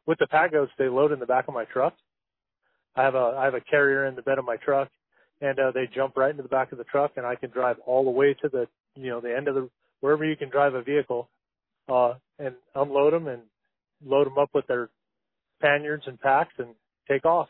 with 0.06 0.20
the 0.20 0.28
pack 0.28 0.52
goats, 0.52 0.72
they 0.78 0.90
load 0.90 1.12
in 1.12 1.20
the 1.20 1.26
back 1.26 1.48
of 1.48 1.54
my 1.54 1.66
truck. 1.66 1.94
I 2.96 3.04
have 3.04 3.16
a 3.16 3.36
I 3.38 3.46
have 3.46 3.54
a 3.54 3.62
carrier 3.62 4.06
in 4.06 4.16
the 4.16 4.22
bed 4.22 4.38
of 4.38 4.46
my 4.46 4.58
truck, 4.58 4.90
and 5.42 5.58
uh, 5.60 5.72
they 5.72 5.90
jump 5.94 6.16
right 6.16 6.32
into 6.32 6.44
the 6.44 6.50
back 6.50 6.72
of 6.72 6.78
the 6.78 6.84
truck, 6.86 7.14
and 7.18 7.26
I 7.26 7.36
can 7.36 7.50
drive 7.50 7.78
all 7.86 8.04
the 8.04 8.12
way 8.12 8.36
to 8.42 8.50
the 8.50 8.68
you 8.96 9.10
know 9.10 9.20
the 9.20 9.36
end 9.36 9.48
of 9.48 9.56
the 9.56 9.70
wherever 10.02 10.26
you 10.26 10.36
can 10.36 10.50
drive 10.50 10.74
a 10.76 10.84
vehicle, 10.84 11.30
uh, 11.90 12.14
and 12.40 12.56
unload 12.76 13.14
them 13.14 13.28
and 13.28 13.42
load 14.06 14.28
them 14.28 14.38
up 14.38 14.50
with 14.54 14.68
their 14.68 14.90
panniers 15.62 16.04
and 16.06 16.20
packs 16.20 16.54
and 16.58 16.70
take 17.10 17.26
off. 17.26 17.48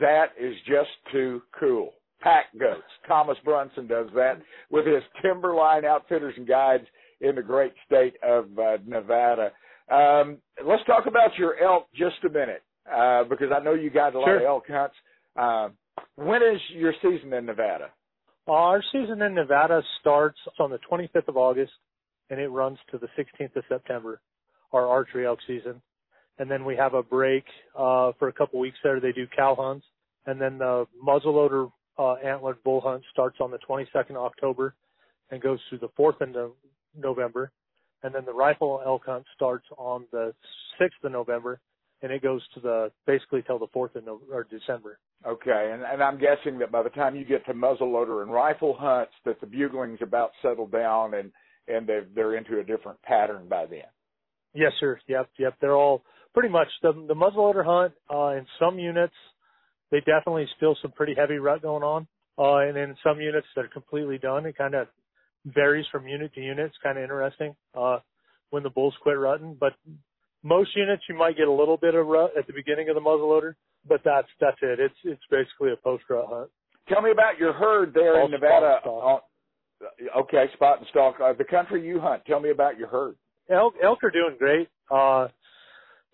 That 0.00 0.32
is 0.38 0.54
just 0.66 0.90
too 1.12 1.42
cool. 1.58 1.92
Pack 2.20 2.46
goats. 2.58 2.82
Thomas 3.06 3.36
Brunson 3.44 3.86
does 3.86 4.08
that 4.14 4.40
with 4.70 4.86
his 4.86 5.02
Timberline 5.22 5.84
Outfitters 5.84 6.34
and 6.36 6.46
Guides 6.46 6.86
in 7.20 7.36
the 7.36 7.42
great 7.42 7.72
state 7.86 8.14
of 8.22 8.46
uh, 8.58 8.78
Nevada. 8.84 9.52
Um, 9.88 10.38
let's 10.64 10.84
talk 10.86 11.06
about 11.06 11.30
your 11.38 11.56
elk 11.62 11.88
just 11.94 12.16
a 12.24 12.28
minute, 12.28 12.62
uh, 12.90 13.24
because 13.24 13.48
I 13.54 13.62
know 13.62 13.74
you 13.74 13.90
got 13.90 14.14
a 14.14 14.18
lot 14.18 14.26
Sure. 14.26 14.36
of 14.38 14.42
elk 14.42 14.68
hunts. 14.68 14.96
Uh, 15.36 15.68
when 16.16 16.42
is 16.42 16.60
your 16.70 16.92
season 17.02 17.32
in 17.32 17.46
Nevada? 17.46 17.90
Our 18.48 18.82
season 18.92 19.22
in 19.22 19.34
Nevada 19.34 19.82
starts 20.00 20.38
on 20.58 20.70
the 20.70 20.78
25th 20.78 21.28
of 21.28 21.36
August 21.36 21.72
and 22.30 22.40
it 22.40 22.48
runs 22.48 22.78
to 22.90 22.98
the 22.98 23.08
16th 23.16 23.54
of 23.56 23.64
September, 23.68 24.20
our 24.72 24.86
archery 24.86 25.26
elk 25.26 25.38
season. 25.46 25.80
And 26.38 26.50
then 26.50 26.64
we 26.64 26.76
have 26.76 26.94
a 26.94 27.02
break 27.02 27.44
uh, 27.74 28.12
for 28.18 28.28
a 28.28 28.32
couple 28.32 28.60
weeks 28.60 28.78
there. 28.82 29.00
They 29.00 29.12
do 29.12 29.26
cow 29.34 29.54
hunts. 29.54 29.86
And 30.26 30.40
then 30.40 30.58
the 30.58 30.86
muzzleloader 31.04 31.70
uh, 31.98 32.14
antlered 32.14 32.62
bull 32.64 32.80
hunt 32.80 33.02
starts 33.12 33.38
on 33.40 33.50
the 33.50 33.58
22nd 33.58 34.10
of 34.10 34.16
October 34.16 34.74
and 35.30 35.40
goes 35.40 35.60
through 35.68 35.78
the 35.78 35.88
4th 35.98 36.20
of 36.20 36.52
November. 36.96 37.50
And 38.02 38.14
then 38.14 38.24
the 38.24 38.34
rifle 38.34 38.82
elk 38.84 39.02
hunt 39.06 39.24
starts 39.34 39.66
on 39.78 40.06
the 40.12 40.34
6th 40.80 41.04
of 41.04 41.12
November 41.12 41.60
and 42.02 42.12
it 42.12 42.22
goes 42.22 42.42
to 42.54 42.60
the 42.60 42.90
basically 43.06 43.42
till 43.42 43.58
the 43.58 43.68
4th 43.68 43.94
of 43.96 44.04
no- 44.04 44.20
or 44.30 44.44
December. 44.44 44.98
Okay, 45.26 45.70
and, 45.72 45.82
and 45.82 46.02
I'm 46.02 46.18
guessing 46.18 46.58
that 46.58 46.70
by 46.70 46.82
the 46.82 46.90
time 46.90 47.16
you 47.16 47.24
get 47.24 47.44
to 47.46 47.54
muzzleloader 47.54 48.22
and 48.22 48.30
rifle 48.30 48.76
hunts, 48.78 49.12
that 49.24 49.40
the 49.40 49.46
bugling's 49.46 50.02
about 50.02 50.30
settled 50.42 50.72
down 50.72 51.14
and 51.14 51.32
and 51.68 51.88
they're 51.88 52.06
they're 52.14 52.36
into 52.36 52.60
a 52.60 52.64
different 52.64 53.00
pattern 53.02 53.48
by 53.48 53.66
then. 53.66 53.82
Yes, 54.54 54.72
sir. 54.78 55.00
Yep, 55.08 55.30
yep. 55.38 55.54
They're 55.60 55.74
all 55.74 56.04
pretty 56.32 56.48
much 56.48 56.68
the 56.82 56.92
the 57.08 57.14
muzzleloader 57.14 57.64
hunt. 57.64 57.94
Uh, 58.08 58.38
in 58.38 58.46
some 58.60 58.78
units, 58.78 59.14
they 59.90 59.98
definitely 60.00 60.46
still 60.56 60.76
some 60.80 60.92
pretty 60.92 61.14
heavy 61.16 61.38
rut 61.38 61.62
going 61.62 61.82
on. 61.82 62.06
Uh, 62.38 62.68
and 62.68 62.76
in 62.76 62.94
some 63.02 63.20
units, 63.20 63.46
they're 63.56 63.68
completely 63.68 64.18
done. 64.18 64.44
It 64.44 64.56
kind 64.56 64.74
of 64.74 64.88
varies 65.46 65.86
from 65.90 66.06
unit 66.08 66.34
to 66.34 66.40
unit. 66.40 66.66
It's 66.66 66.76
kind 66.82 66.98
of 66.98 67.04
interesting 67.04 67.54
uh, 67.74 67.98
when 68.50 68.62
the 68.62 68.70
bulls 68.70 68.94
quit 69.02 69.18
rutting. 69.18 69.56
But 69.58 69.74
most 70.42 70.74
units, 70.76 71.02
you 71.08 71.16
might 71.16 71.36
get 71.36 71.48
a 71.48 71.52
little 71.52 71.76
bit 71.76 71.94
of 71.94 72.06
rut 72.06 72.32
at 72.38 72.46
the 72.46 72.52
beginning 72.52 72.88
of 72.88 72.94
the 72.94 73.00
muzzleloader, 73.00 73.54
but 73.88 74.00
that's 74.04 74.28
that's 74.40 74.58
it. 74.62 74.80
It's 74.80 74.94
it's 75.04 75.22
basically 75.30 75.72
a 75.72 75.76
post 75.76 76.04
rut 76.08 76.26
hunt. 76.28 76.50
Tell 76.88 77.02
me 77.02 77.10
about 77.10 77.38
your 77.38 77.52
herd 77.52 77.92
there 77.94 78.20
All 78.20 78.26
in 78.26 78.30
Nevada. 78.30 78.80
On, 78.84 79.20
okay, 80.18 80.46
spot 80.54 80.78
and 80.78 80.86
stalk. 80.90 81.16
Uh, 81.22 81.32
the 81.32 81.44
country 81.44 81.86
you 81.86 82.00
hunt. 82.00 82.22
Tell 82.26 82.40
me 82.40 82.50
about 82.50 82.78
your 82.78 82.88
herd. 82.88 83.16
elk 83.50 83.74
elk 83.82 84.02
are 84.04 84.10
doing 84.10 84.36
great. 84.38 84.68
Uh 84.90 85.28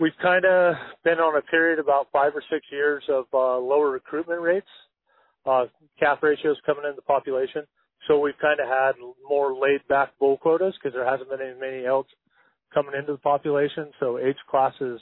we've 0.00 0.16
kind 0.20 0.44
of 0.44 0.74
been 1.04 1.18
on 1.18 1.36
a 1.36 1.42
period 1.42 1.78
about 1.78 2.08
5 2.12 2.32
or 2.34 2.42
6 2.50 2.66
years 2.72 3.04
of 3.08 3.26
uh 3.34 3.58
lower 3.58 3.90
recruitment 3.90 4.40
rates. 4.40 4.66
Uh 5.44 5.66
calf 6.00 6.18
ratios 6.22 6.56
coming 6.64 6.84
into 6.84 6.96
the 6.96 7.02
population. 7.02 7.66
So 8.08 8.18
we've 8.18 8.38
kind 8.40 8.58
of 8.60 8.68
had 8.68 8.92
more 9.28 9.54
laid 9.54 9.86
back 9.88 10.10
bull 10.18 10.36
quotas 10.38 10.74
because 10.74 10.94
there 10.94 11.08
hasn't 11.08 11.30
been 11.30 11.40
as 11.40 11.56
many 11.60 11.84
elk 11.86 12.06
coming 12.74 12.94
into 12.98 13.12
the 13.12 13.18
population. 13.18 13.90
So 14.00 14.18
age 14.18 14.36
class 14.50 14.74
is 14.80 15.00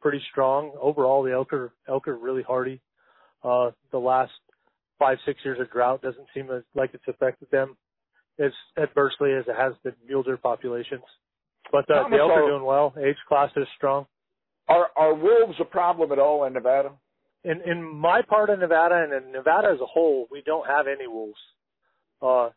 pretty 0.00 0.22
strong. 0.30 0.72
Overall 0.80 1.22
the 1.22 1.32
elk 1.32 1.52
are 1.52 1.72
elk 1.88 2.08
are 2.08 2.16
really 2.16 2.42
hardy. 2.42 2.80
Uh 3.44 3.70
the 3.90 3.98
last 3.98 4.32
5 4.98 5.18
6 5.26 5.40
years 5.44 5.60
of 5.60 5.70
drought 5.70 6.02
doesn't 6.02 6.26
seem 6.34 6.50
as 6.50 6.62
like 6.74 6.90
it's 6.94 7.08
affected 7.08 7.50
them 7.50 7.76
as 8.38 8.52
adversely 8.78 9.32
as 9.34 9.44
it 9.46 9.56
has 9.56 9.74
the 9.84 9.94
mule 10.06 10.22
deer 10.22 10.36
populations. 10.38 11.02
But 11.70 11.90
uh, 11.90 12.08
the 12.08 12.16
elk 12.16 12.32
are- 12.32 12.42
are 12.42 12.48
doing 12.48 12.64
well. 12.64 12.94
Age 12.98 13.16
class 13.28 13.50
is 13.56 13.66
strong. 13.76 14.06
Are 14.68 14.88
are 14.96 15.14
wolves 15.14 15.58
a 15.60 15.64
problem 15.64 16.10
at 16.12 16.18
all 16.18 16.44
in 16.44 16.52
Nevada? 16.54 16.92
In 17.44 17.60
in 17.62 17.82
my 17.82 18.22
part 18.22 18.50
of 18.50 18.58
Nevada 18.58 19.02
and 19.02 19.12
in 19.12 19.32
Nevada 19.32 19.68
as 19.74 19.80
a 19.80 19.86
whole, 19.86 20.26
we 20.30 20.42
don't 20.42 20.66
have 20.66 20.86
any 20.86 21.06
wolves. 21.06 21.40
Uh, 22.22 22.50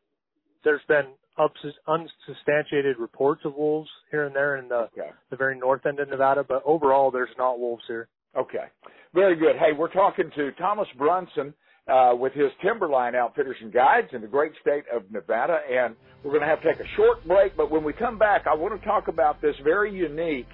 there's 0.64 0.82
been 0.88 1.08
ups- 1.38 1.80
unsubstantiated 1.88 2.98
reports 2.98 3.42
of 3.46 3.56
wolves 3.56 3.90
here 4.12 4.26
and 4.26 4.36
there 4.36 4.58
in 4.58 4.68
the 4.68 4.88
the 5.30 5.36
very 5.36 5.58
north 5.58 5.86
end 5.86 6.00
of 6.00 6.10
Nevada, 6.10 6.44
but 6.48 6.62
overall, 6.66 7.12
there's 7.12 7.36
not 7.38 7.60
wolves 7.60 7.84
here. 7.88 8.08
Okay. 8.36 8.66
Very 9.14 9.36
good. 9.36 9.56
Hey, 9.58 9.74
we're 9.78 9.92
talking 9.92 10.32
to 10.36 10.52
Thomas 10.54 10.88
Brunson, 10.98 11.54
uh, 11.88 12.14
with 12.18 12.34
his 12.34 12.50
Timberline 12.62 13.16
Outfitters 13.16 13.58
and 13.62 13.72
Guides 13.72 14.08
in 14.14 14.22
the 14.22 14.28
great 14.28 14.54
state 14.62 14.84
of 14.94 15.04
Nevada. 15.12 15.60
And 15.70 15.96
we're 16.24 16.32
going 16.32 16.42
to 16.42 16.48
have 16.48 16.62
to 16.62 16.74
take 16.74 16.80
a 16.80 16.90
short 16.96 17.26
break, 17.28 17.58
but 17.58 17.70
when 17.70 17.84
we 17.84 17.94
come 17.94 18.18
back, 18.18 18.46
I 18.50 18.56
want 18.56 18.80
to 18.80 18.86
talk 18.88 19.08
about 19.08 19.42
this 19.42 19.56
very 19.64 19.94
unique 19.94 20.48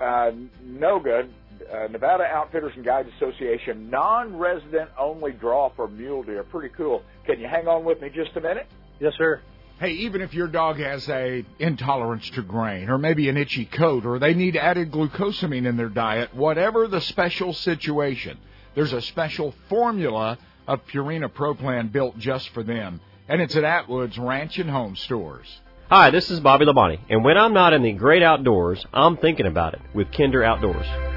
uh, 0.00 0.30
NOGA, 0.64 1.28
uh, 1.72 1.88
Nevada 1.88 2.24
Outfitters 2.24 2.72
and 2.76 2.84
Guides 2.84 3.08
Association, 3.16 3.90
non-resident 3.90 4.90
only 4.98 5.32
draw 5.32 5.70
for 5.74 5.88
mule 5.88 6.22
deer. 6.22 6.42
Pretty 6.44 6.74
cool. 6.76 7.02
Can 7.26 7.40
you 7.40 7.48
hang 7.48 7.68
on 7.68 7.84
with 7.84 8.00
me 8.00 8.10
just 8.14 8.36
a 8.36 8.40
minute? 8.40 8.66
Yes, 9.00 9.12
sir. 9.18 9.40
Hey, 9.78 9.90
even 9.90 10.22
if 10.22 10.32
your 10.32 10.48
dog 10.48 10.78
has 10.78 11.06
a 11.10 11.44
intolerance 11.58 12.30
to 12.30 12.42
grain 12.42 12.88
or 12.88 12.96
maybe 12.96 13.28
an 13.28 13.36
itchy 13.36 13.66
coat 13.66 14.06
or 14.06 14.18
they 14.18 14.32
need 14.32 14.56
added 14.56 14.90
glucosamine 14.90 15.66
in 15.66 15.76
their 15.76 15.90
diet, 15.90 16.34
whatever 16.34 16.88
the 16.88 17.00
special 17.02 17.52
situation, 17.52 18.38
there's 18.74 18.94
a 18.94 19.02
special 19.02 19.54
formula 19.68 20.38
of 20.66 20.86
Purina 20.86 21.32
Pro 21.32 21.54
Plan 21.54 21.88
built 21.88 22.16
just 22.18 22.48
for 22.50 22.62
them. 22.62 23.00
And 23.28 23.42
it's 23.42 23.56
at 23.56 23.64
Atwood's 23.64 24.16
Ranch 24.16 24.58
and 24.58 24.70
Home 24.70 24.96
Stores. 24.96 25.46
Hi, 25.90 26.10
this 26.10 26.30
is 26.30 26.40
Bobby 26.40 26.64
Labonte, 26.64 26.98
and 27.08 27.22
when 27.22 27.36
I'm 27.36 27.52
not 27.52 27.72
in 27.72 27.82
the 27.82 27.92
great 27.92 28.22
outdoors, 28.22 28.84
I'm 28.92 29.16
thinking 29.18 29.46
about 29.46 29.74
it 29.74 29.80
with 29.94 30.10
Kinder 30.10 30.42
Outdoors. 30.42 31.15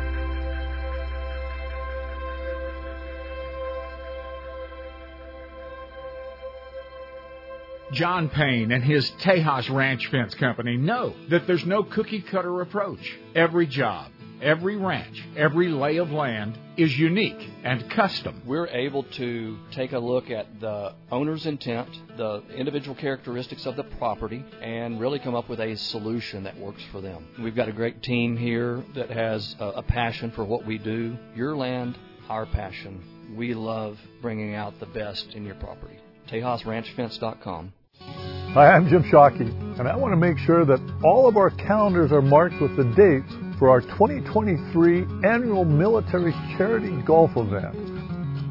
John 7.91 8.29
Payne 8.29 8.71
and 8.71 8.83
his 8.83 9.09
Tejas 9.21 9.67
Ranch 9.67 10.05
Fence 10.07 10.35
Company 10.35 10.77
know 10.77 11.15
that 11.29 11.47
there's 11.47 11.65
no 11.65 11.81
cookie 11.81 12.21
cutter 12.21 12.61
approach. 12.61 13.17
Every 13.33 13.65
job, 13.65 14.11
every 14.43 14.77
ranch, 14.77 15.23
every 15.35 15.69
lay 15.69 15.97
of 15.97 16.11
land 16.11 16.55
is 16.77 16.97
unique 16.97 17.49
and 17.63 17.89
custom. 17.89 18.43
We're 18.45 18.67
able 18.67 19.03
to 19.03 19.57
take 19.71 19.93
a 19.93 19.99
look 19.99 20.29
at 20.29 20.59
the 20.59 20.93
owner's 21.11 21.47
intent, 21.47 21.89
the 22.15 22.43
individual 22.55 22.95
characteristics 22.95 23.65
of 23.65 23.75
the 23.75 23.83
property, 23.83 24.45
and 24.61 24.99
really 24.99 25.17
come 25.17 25.33
up 25.33 25.49
with 25.49 25.59
a 25.59 25.75
solution 25.75 26.43
that 26.43 26.59
works 26.59 26.83
for 26.91 27.01
them. 27.01 27.27
We've 27.41 27.55
got 27.55 27.69
a 27.69 27.73
great 27.73 28.03
team 28.03 28.37
here 28.37 28.83
that 28.93 29.09
has 29.09 29.55
a, 29.59 29.81
passion 29.81 30.29
for 30.29 30.45
what 30.45 30.63
we 30.63 30.77
do. 30.77 31.17
Your 31.35 31.57
land, 31.57 31.97
our 32.29 32.45
passion. 32.45 33.35
We 33.35 33.55
love 33.55 33.97
bringing 34.21 34.53
out 34.53 34.79
the 34.79 34.85
best 34.85 35.33
in 35.33 35.43
your 35.43 35.55
property. 35.55 35.97
TejasRanchFence.com. 36.29 37.73
Hi, 38.01 38.71
I'm 38.71 38.89
Jim 38.89 39.03
Shockey, 39.03 39.77
and 39.77 39.87
I 39.87 39.95
want 39.95 40.11
to 40.11 40.17
make 40.17 40.39
sure 40.39 40.65
that 40.65 40.81
all 41.03 41.29
of 41.29 41.37
our 41.37 41.51
calendars 41.51 42.11
are 42.11 42.19
marked 42.19 42.59
with 42.59 42.75
the 42.75 42.83
dates 42.97 43.31
for 43.59 43.69
our 43.69 43.79
2023 43.81 45.05
annual 45.23 45.65
military 45.65 46.31
charity 46.57 46.99
golf 47.05 47.29
event. 47.35 47.77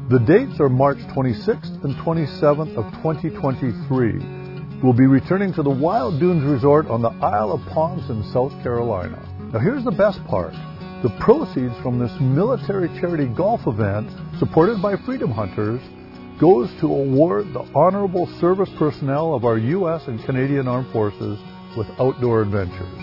The 0.09 0.19
dates 0.19 0.61
are 0.61 0.69
March 0.69 0.99
26th 1.11 1.83
and 1.83 1.95
27th 1.95 2.77
of 2.77 2.85
2023. 3.03 4.79
We'll 4.81 4.93
be 4.93 5.05
returning 5.05 5.53
to 5.55 5.63
the 5.63 5.69
Wild 5.69 6.17
Dunes 6.21 6.45
Resort 6.45 6.87
on 6.87 7.01
the 7.01 7.11
Isle 7.19 7.51
of 7.51 7.67
Palms 7.73 8.09
in 8.09 8.23
South 8.31 8.53
Carolina. 8.63 9.19
Now 9.51 9.59
here's 9.59 9.83
the 9.83 9.91
best 9.91 10.23
part. 10.27 10.53
The 11.03 11.11
proceeds 11.19 11.75
from 11.83 11.99
this 11.99 12.15
military 12.21 12.87
charity 13.01 13.27
golf 13.27 13.67
event, 13.67 14.09
supported 14.39 14.81
by 14.81 14.95
Freedom 15.05 15.29
Hunters, 15.29 15.81
goes 16.39 16.69
to 16.79 16.87
award 16.87 17.47
the 17.53 17.69
honorable 17.75 18.25
service 18.39 18.69
personnel 18.79 19.33
of 19.33 19.43
our 19.43 19.57
U.S. 19.57 20.03
and 20.07 20.23
Canadian 20.25 20.69
Armed 20.69 20.89
Forces 20.93 21.37
with 21.75 21.87
outdoor 21.99 22.43
adventures. 22.43 22.97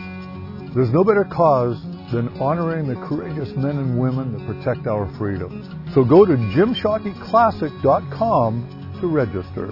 There's 0.74 0.90
no 0.90 1.04
better 1.04 1.24
cause 1.24 1.78
than 2.12 2.28
honoring 2.40 2.88
the 2.88 2.94
courageous 3.08 3.54
men 3.56 3.76
and 3.76 4.00
women 4.00 4.32
that 4.32 4.46
protect 4.46 4.86
our 4.86 5.06
freedoms. 5.18 5.66
So 5.94 6.02
go 6.04 6.24
to 6.24 6.32
jimshockeyclassic.com 6.32 8.98
to 9.00 9.06
register. 9.06 9.70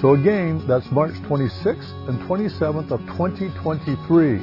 So 0.00 0.14
again, 0.14 0.66
that's 0.66 0.90
March 0.90 1.14
26th 1.28 2.08
and 2.08 2.18
27th 2.28 2.90
of 2.90 2.98
2023 3.16 4.40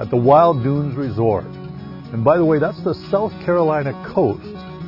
at 0.00 0.08
the 0.10 0.16
Wild 0.16 0.62
Dunes 0.62 0.96
Resort. 0.96 1.44
And 1.44 2.24
by 2.24 2.38
the 2.38 2.44
way, 2.44 2.58
that's 2.58 2.82
the 2.84 2.94
South 3.10 3.32
Carolina 3.44 3.92
coast 4.14 4.46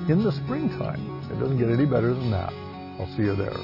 in 0.09 0.25
the 0.25 0.33
springtime. 0.45 1.21
It 1.31 1.39
doesn't 1.39 1.59
get 1.59 1.69
any 1.69 1.85
better 1.85 2.15
than 2.15 2.31
that. 2.31 2.70
I'll 3.01 3.17
see 3.17 3.23
you 3.23 3.35
there. 3.35 3.57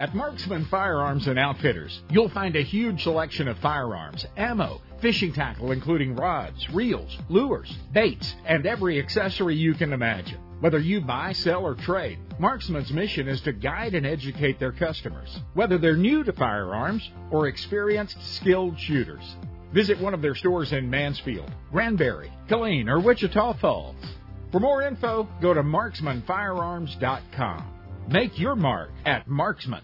At 0.00 0.14
Marksman 0.14 0.64
Firearms 0.66 1.26
and 1.26 1.40
Outfitters, 1.40 2.02
you'll 2.08 2.28
find 2.28 2.54
a 2.54 2.62
huge 2.62 3.02
selection 3.02 3.48
of 3.48 3.58
firearms, 3.58 4.24
ammo, 4.36 4.80
fishing 5.00 5.32
tackle 5.32 5.72
including 5.72 6.14
rods, 6.14 6.70
reels, 6.70 7.18
lures, 7.28 7.76
baits, 7.92 8.36
and 8.46 8.64
every 8.64 9.00
accessory 9.00 9.56
you 9.56 9.74
can 9.74 9.92
imagine. 9.92 10.38
Whether 10.60 10.78
you 10.78 11.00
buy, 11.00 11.32
sell, 11.32 11.66
or 11.66 11.74
trade, 11.74 12.18
Marksman's 12.38 12.92
mission 12.92 13.26
is 13.26 13.40
to 13.40 13.52
guide 13.52 13.94
and 13.94 14.06
educate 14.06 14.60
their 14.60 14.72
customers, 14.72 15.40
whether 15.54 15.78
they're 15.78 15.96
new 15.96 16.22
to 16.22 16.32
firearms 16.32 17.10
or 17.32 17.48
experienced, 17.48 18.16
skilled 18.36 18.78
shooters. 18.78 19.36
Visit 19.72 20.00
one 20.00 20.14
of 20.14 20.22
their 20.22 20.36
stores 20.36 20.72
in 20.72 20.88
Mansfield, 20.88 21.50
Granbury, 21.72 22.32
Killeen, 22.48 22.88
or 22.88 23.00
Wichita 23.00 23.54
Falls. 23.54 23.96
For 24.50 24.60
more 24.60 24.82
info, 24.82 25.28
go 25.42 25.52
to 25.52 25.62
marksmanfirearms.com. 25.62 27.74
Make 28.08 28.38
your 28.38 28.56
mark 28.56 28.90
at 29.04 29.28
Marksman. 29.28 29.82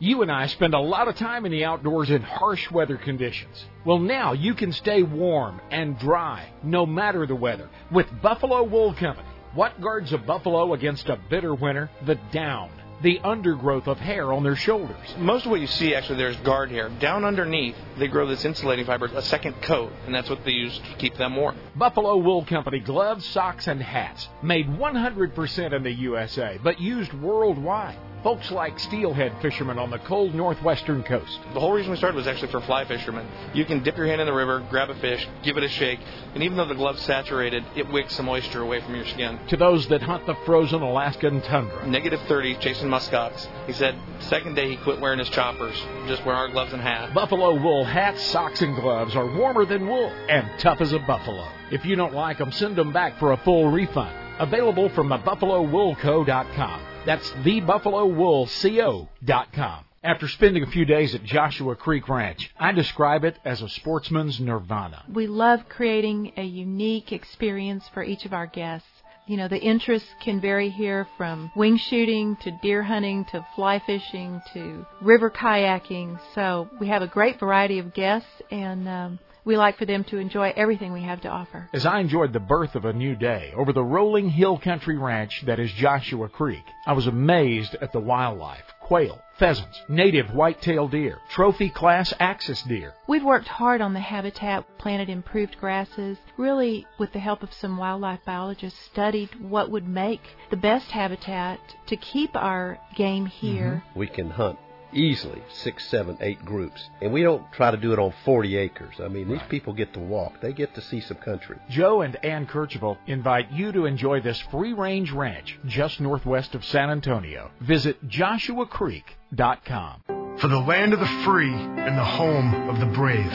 You 0.00 0.22
and 0.22 0.32
I 0.32 0.46
spend 0.46 0.72
a 0.72 0.80
lot 0.80 1.08
of 1.08 1.16
time 1.16 1.44
in 1.44 1.52
the 1.52 1.66
outdoors 1.66 2.10
in 2.10 2.22
harsh 2.22 2.70
weather 2.70 2.96
conditions. 2.96 3.62
Well, 3.84 3.98
now 3.98 4.32
you 4.32 4.54
can 4.54 4.72
stay 4.72 5.02
warm 5.02 5.60
and 5.70 5.98
dry 5.98 6.48
no 6.62 6.86
matter 6.86 7.26
the 7.26 7.34
weather 7.34 7.68
with 7.92 8.06
Buffalo 8.22 8.62
Wool 8.62 8.94
Company. 8.94 9.28
What 9.54 9.80
guards 9.80 10.12
a 10.12 10.18
buffalo 10.18 10.72
against 10.72 11.10
a 11.10 11.18
bitter 11.28 11.54
winter? 11.54 11.90
The 12.06 12.14
down 12.32 12.70
the 13.02 13.18
undergrowth 13.20 13.86
of 13.86 13.98
hair 13.98 14.32
on 14.32 14.42
their 14.42 14.56
shoulders. 14.56 14.96
Most 15.18 15.46
of 15.46 15.50
what 15.50 15.60
you 15.60 15.66
see 15.66 15.94
actually 15.94 16.18
there 16.18 16.28
is 16.28 16.36
guard 16.38 16.70
hair. 16.70 16.88
Down 16.88 17.24
underneath, 17.24 17.76
they 17.98 18.08
grow 18.08 18.26
this 18.26 18.44
insulating 18.44 18.84
fiber, 18.84 19.06
a 19.06 19.22
second 19.22 19.60
coat, 19.62 19.92
and 20.06 20.14
that's 20.14 20.28
what 20.28 20.44
they 20.44 20.52
use 20.52 20.78
to 20.78 20.94
keep 20.98 21.16
them 21.16 21.36
warm. 21.36 21.56
Buffalo 21.76 22.16
Wool 22.16 22.44
Company 22.44 22.80
gloves, 22.80 23.24
socks, 23.26 23.66
and 23.66 23.82
hats 23.82 24.28
made 24.42 24.66
100% 24.68 25.72
in 25.72 25.82
the 25.82 25.92
USA, 25.92 26.58
but 26.62 26.80
used 26.80 27.12
worldwide. 27.14 27.98
Folks 28.22 28.50
like 28.50 28.78
steelhead 28.78 29.32
fishermen 29.40 29.78
on 29.78 29.90
the 29.90 29.98
cold 30.00 30.34
northwestern 30.34 31.02
coast. 31.02 31.40
The 31.54 31.60
whole 31.60 31.72
reason 31.72 31.90
we 31.90 31.96
started 31.96 32.16
was 32.16 32.26
actually 32.26 32.50
for 32.50 32.60
fly 32.60 32.84
fishermen. 32.84 33.26
You 33.54 33.64
can 33.64 33.82
dip 33.82 33.96
your 33.96 34.06
hand 34.06 34.20
in 34.20 34.26
the 34.26 34.32
river, 34.34 34.62
grab 34.68 34.90
a 34.90 34.94
fish, 34.96 35.26
give 35.42 35.56
it 35.56 35.64
a 35.64 35.68
shake, 35.70 36.00
and 36.34 36.42
even 36.42 36.58
though 36.58 36.66
the 36.66 36.74
glove's 36.74 37.00
saturated, 37.00 37.64
it 37.76 37.90
wicks 37.90 38.14
some 38.14 38.26
moisture 38.26 38.60
away 38.60 38.80
from 38.82 38.94
your 38.94 39.06
skin. 39.06 39.38
To 39.48 39.56
those 39.56 39.88
that 39.88 40.02
hunt 40.02 40.26
the 40.26 40.34
frozen 40.44 40.82
Alaskan 40.82 41.40
tundra. 41.40 41.86
Negative 41.86 42.20
30, 42.28 42.56
chasing 42.56 42.88
muskox. 42.90 43.48
He 43.66 43.72
said 43.72 43.94
second 44.18 44.54
day 44.54 44.68
he 44.68 44.76
quit 44.76 45.00
wearing 45.00 45.18
his 45.18 45.30
choppers, 45.30 45.82
just 46.06 46.22
wear 46.26 46.36
our 46.36 46.48
gloves 46.48 46.74
and 46.74 46.82
hat. 46.82 47.14
Buffalo 47.14 47.54
wool 47.58 47.84
hats, 47.84 48.20
socks, 48.20 48.60
and 48.60 48.76
gloves 48.76 49.16
are 49.16 49.34
warmer 49.34 49.64
than 49.64 49.88
wool 49.88 50.12
and 50.28 50.46
tough 50.58 50.82
as 50.82 50.92
a 50.92 50.98
buffalo. 50.98 51.48
If 51.70 51.86
you 51.86 51.96
don't 51.96 52.12
like 52.12 52.36
them, 52.36 52.52
send 52.52 52.76
them 52.76 52.92
back 52.92 53.18
for 53.18 53.32
a 53.32 53.38
full 53.38 53.70
refund. 53.70 54.14
Available 54.38 54.90
from 54.90 55.08
thebuffalowoolco.com. 55.08 56.82
That's 57.04 57.30
thebuffalowoolco.com. 57.30 59.84
After 60.02 60.28
spending 60.28 60.62
a 60.62 60.70
few 60.70 60.86
days 60.86 61.14
at 61.14 61.24
Joshua 61.24 61.76
Creek 61.76 62.08
Ranch, 62.08 62.50
I 62.58 62.72
describe 62.72 63.22
it 63.24 63.38
as 63.44 63.60
a 63.60 63.68
sportsman's 63.68 64.40
nirvana. 64.40 65.04
We 65.12 65.26
love 65.26 65.68
creating 65.68 66.32
a 66.38 66.42
unique 66.42 67.12
experience 67.12 67.86
for 67.92 68.02
each 68.02 68.24
of 68.24 68.32
our 68.32 68.46
guests. 68.46 68.88
You 69.26 69.36
know, 69.36 69.46
the 69.46 69.60
interests 69.60 70.08
can 70.22 70.40
vary 70.40 70.70
here 70.70 71.06
from 71.18 71.52
wing 71.54 71.76
shooting 71.76 72.36
to 72.42 72.50
deer 72.62 72.82
hunting 72.82 73.26
to 73.26 73.46
fly 73.54 73.78
fishing 73.84 74.40
to 74.54 74.86
river 75.02 75.30
kayaking. 75.30 76.18
So 76.34 76.70
we 76.80 76.88
have 76.88 77.02
a 77.02 77.06
great 77.06 77.38
variety 77.38 77.78
of 77.78 77.92
guests 77.92 78.40
and 78.50 78.88
um, 78.88 79.18
we 79.50 79.56
like 79.56 79.78
for 79.78 79.84
them 79.84 80.04
to 80.04 80.18
enjoy 80.18 80.52
everything 80.54 80.92
we 80.92 81.02
have 81.02 81.22
to 81.22 81.28
offer. 81.28 81.68
As 81.72 81.84
I 81.84 81.98
enjoyed 81.98 82.32
the 82.32 82.38
birth 82.38 82.76
of 82.76 82.84
a 82.84 82.92
new 82.92 83.16
day 83.16 83.52
over 83.56 83.72
the 83.72 83.82
rolling 83.82 84.30
hill 84.30 84.56
country 84.56 84.96
ranch 84.96 85.42
that 85.46 85.58
is 85.58 85.72
Joshua 85.72 86.28
Creek, 86.28 86.62
I 86.86 86.92
was 86.92 87.08
amazed 87.08 87.74
at 87.82 87.92
the 87.92 87.98
wildlife 87.98 88.62
quail, 88.80 89.20
pheasants, 89.38 89.80
native 89.88 90.32
white-tailed 90.34 90.92
deer, 90.92 91.18
trophy 91.30 91.68
class 91.68 92.14
axis 92.20 92.62
deer. 92.62 92.94
We've 93.08 93.24
worked 93.24 93.48
hard 93.48 93.80
on 93.80 93.92
the 93.92 94.00
habitat, 94.00 94.66
planted 94.78 95.08
improved 95.08 95.56
grasses, 95.58 96.16
really 96.36 96.86
with 96.98 97.12
the 97.12 97.18
help 97.18 97.42
of 97.42 97.52
some 97.52 97.76
wildlife 97.76 98.20
biologists 98.24 98.78
studied 98.86 99.30
what 99.40 99.70
would 99.70 99.88
make 99.88 100.22
the 100.50 100.56
best 100.56 100.92
habitat 100.92 101.58
to 101.86 101.96
keep 101.96 102.36
our 102.36 102.78
game 102.96 103.26
here. 103.26 103.82
Mm-hmm. 103.84 103.98
We 103.98 104.06
can 104.06 104.30
hunt 104.30 104.58
easily 104.92 105.42
six, 105.52 105.86
seven, 105.88 106.16
eight 106.20 106.44
groups. 106.44 106.82
And 107.00 107.12
we 107.12 107.22
don't 107.22 107.44
try 107.52 107.70
to 107.70 107.76
do 107.76 107.92
it 107.92 107.98
on 107.98 108.12
40 108.24 108.56
acres. 108.56 108.94
I 109.02 109.08
mean, 109.08 109.28
these 109.28 109.42
people 109.48 109.72
get 109.72 109.92
to 109.94 110.00
walk. 110.00 110.40
They 110.40 110.52
get 110.52 110.74
to 110.74 110.80
see 110.80 111.00
some 111.00 111.18
country. 111.18 111.56
Joe 111.68 112.02
and 112.02 112.16
Ann 112.24 112.46
Kercheval 112.46 112.98
invite 113.06 113.50
you 113.52 113.72
to 113.72 113.86
enjoy 113.86 114.20
this 114.20 114.38
free-range 114.50 115.12
ranch 115.12 115.58
just 115.66 116.00
northwest 116.00 116.54
of 116.54 116.64
San 116.64 116.90
Antonio. 116.90 117.50
Visit 117.60 118.06
joshuacreek.com. 118.08 120.02
For 120.38 120.48
the 120.48 120.58
land 120.58 120.94
of 120.94 121.00
the 121.00 121.22
free 121.24 121.52
and 121.52 121.98
the 121.98 122.04
home 122.04 122.68
of 122.68 122.80
the 122.80 122.86
brave. 122.86 123.32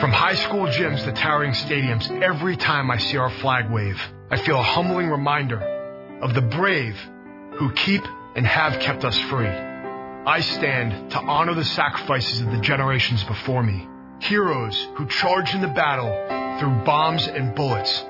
From 0.00 0.12
high 0.12 0.36
school 0.36 0.66
gyms 0.66 1.04
to 1.04 1.12
towering 1.12 1.52
stadiums, 1.52 2.08
every 2.22 2.56
time 2.56 2.90
I 2.90 2.98
see 2.98 3.16
our 3.16 3.30
flag 3.40 3.68
wave, 3.70 4.00
I 4.30 4.36
feel 4.36 4.60
a 4.60 4.62
humbling 4.62 5.10
reminder 5.10 5.60
of 6.22 6.34
the 6.34 6.42
brave 6.42 6.96
who 7.58 7.72
keep 7.72 8.04
and 8.36 8.46
have 8.46 8.78
kept 8.80 9.04
us 9.04 9.18
free. 9.22 9.67
I 10.28 10.40
stand 10.40 11.12
to 11.12 11.20
honor 11.20 11.54
the 11.54 11.64
sacrifices 11.64 12.42
of 12.42 12.50
the 12.50 12.60
generations 12.60 13.24
before 13.24 13.62
me. 13.62 13.88
Heroes 14.18 14.76
who 14.96 15.06
charged 15.06 15.54
in 15.54 15.62
the 15.62 15.68
battle 15.68 16.10
through 16.60 16.84
bombs 16.84 17.26
and 17.26 17.54
bullets, 17.54 18.04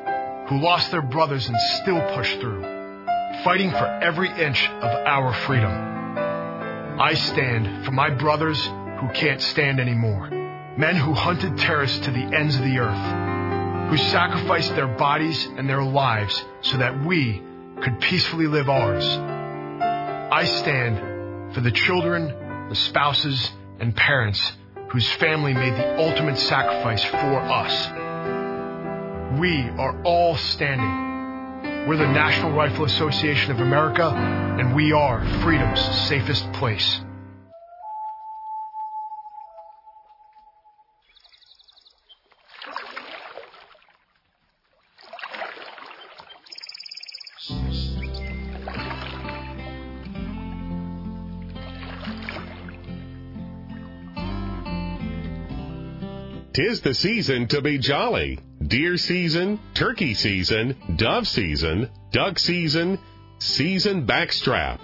who 0.48 0.58
lost 0.58 0.90
their 0.90 1.00
brothers 1.00 1.46
and 1.46 1.56
still 1.80 2.00
pushed 2.16 2.40
through, 2.40 2.62
fighting 3.44 3.70
for 3.70 3.86
every 4.02 4.30
inch 4.30 4.68
of 4.68 5.06
our 5.06 5.32
freedom. 5.32 5.70
I 6.98 7.14
stand 7.14 7.84
for 7.84 7.92
my 7.92 8.10
brothers 8.10 8.64
who 8.64 9.10
can't 9.14 9.40
stand 9.40 9.78
anymore. 9.78 10.28
Men 10.76 10.96
who 10.96 11.12
hunted 11.12 11.56
terrorists 11.56 12.00
to 12.00 12.10
the 12.10 12.36
ends 12.36 12.56
of 12.56 12.64
the 12.64 12.80
earth, 12.80 13.90
who 13.90 13.96
sacrificed 13.96 14.74
their 14.74 14.88
bodies 14.88 15.46
and 15.56 15.70
their 15.70 15.84
lives 15.84 16.44
so 16.62 16.78
that 16.78 17.04
we 17.06 17.40
could 17.80 18.00
peacefully 18.00 18.48
live 18.48 18.68
ours. 18.68 19.06
I 19.06 20.46
stand 20.46 21.07
for 21.52 21.60
the 21.60 21.70
children, 21.70 22.68
the 22.68 22.74
spouses, 22.74 23.52
and 23.80 23.94
parents 23.94 24.52
whose 24.90 25.08
family 25.12 25.54
made 25.54 25.74
the 25.74 25.98
ultimate 25.98 26.38
sacrifice 26.38 27.04
for 27.04 27.40
us. 27.40 27.88
We 29.38 29.62
are 29.62 30.02
all 30.02 30.36
standing. 30.36 31.86
We're 31.86 31.96
the 31.96 32.06
National 32.08 32.52
Rifle 32.52 32.84
Association 32.84 33.50
of 33.50 33.60
America, 33.60 34.08
and 34.08 34.74
we 34.74 34.92
are 34.92 35.24
freedom's 35.42 35.80
safest 36.08 36.50
place. 36.52 37.00
Tis 56.58 56.80
the 56.80 56.92
season 56.92 57.46
to 57.46 57.62
be 57.62 57.78
jolly. 57.78 58.36
Deer 58.66 58.96
season, 58.96 59.60
turkey 59.74 60.12
season, 60.12 60.74
dove 60.96 61.28
season, 61.28 61.88
duck 62.10 62.36
season, 62.36 62.98
season 63.38 64.04
backstrap. 64.08 64.80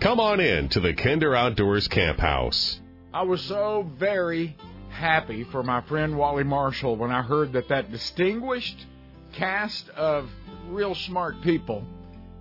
Come 0.00 0.18
on 0.18 0.40
in 0.40 0.70
to 0.70 0.80
the 0.80 0.94
Kinder 0.94 1.34
Outdoors 1.34 1.88
Camp 1.88 2.18
House. 2.18 2.80
I 3.12 3.20
was 3.24 3.42
so 3.42 3.86
very 3.98 4.56
happy 4.88 5.44
for 5.44 5.62
my 5.62 5.82
friend 5.82 6.16
Wally 6.16 6.42
Marshall 6.42 6.96
when 6.96 7.10
I 7.10 7.20
heard 7.20 7.52
that 7.52 7.68
that 7.68 7.90
distinguished 7.90 8.86
cast 9.34 9.86
of 9.90 10.30
real 10.68 10.94
smart 10.94 11.42
people 11.42 11.84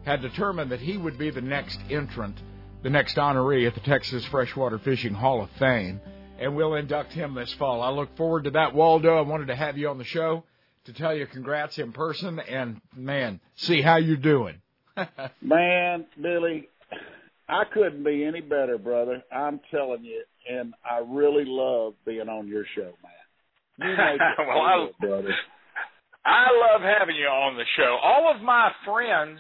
had 0.06 0.22
determined 0.22 0.72
that 0.72 0.80
he 0.80 0.96
would 0.96 1.18
be 1.18 1.32
the 1.32 1.42
next 1.42 1.82
entrant, 1.90 2.42
the 2.82 2.90
next 2.90 3.18
honoree 3.18 3.68
at 3.68 3.74
the 3.74 3.82
Texas 3.82 4.24
Freshwater 4.24 4.80
Fishing 4.80 5.16
Hall 5.16 5.42
of 5.42 5.50
Fame 5.60 6.00
and 6.40 6.56
we'll 6.56 6.76
induct 6.76 7.14
him 7.14 7.36
this 7.36 7.54
fall. 7.54 7.82
I 7.82 7.90
look 7.90 8.16
forward 8.18 8.46
to 8.46 8.52
that, 8.52 8.74
Waldo. 8.74 9.18
I 9.18 9.22
wanted 9.22 9.48
to 9.48 9.56
have 9.56 9.78
you 9.78 9.90
on 9.90 9.98
the 9.98 10.04
show 10.04 10.44
to 10.86 10.94
tell 10.94 11.16
you 11.16 11.26
congrats 11.28 11.78
in 11.78 11.92
person 11.92 12.40
and 12.40 12.82
man, 12.96 13.40
see 13.56 13.82
how 13.82 13.98
you're 13.98 14.18
doing. 14.18 14.62
man, 15.42 16.06
Billy, 16.22 16.70
I 17.48 17.64
couldn't 17.74 18.04
be 18.04 18.26
any 18.26 18.42
better, 18.42 18.78
brother. 18.78 19.24
I'm 19.32 19.60
telling 19.72 20.04
you, 20.04 20.24
and 20.50 20.74
I 20.84 21.00
really 21.06 21.46
love 21.46 21.94
being 22.06 22.30
on 22.30 22.48
your 22.48 22.66
show, 22.76 22.92
man. 23.02 23.24
You 23.80 23.98
make 23.98 24.16
it 24.16 24.22
well, 24.48 24.60
I, 24.60 24.90
brother. 25.00 25.34
I 26.26 26.48
love 26.52 26.82
having 26.82 27.16
you 27.16 27.28
on 27.28 27.58
the 27.58 27.66
show. 27.76 27.98
All 28.02 28.32
of 28.34 28.42
my 28.42 28.72
friends 28.86 29.40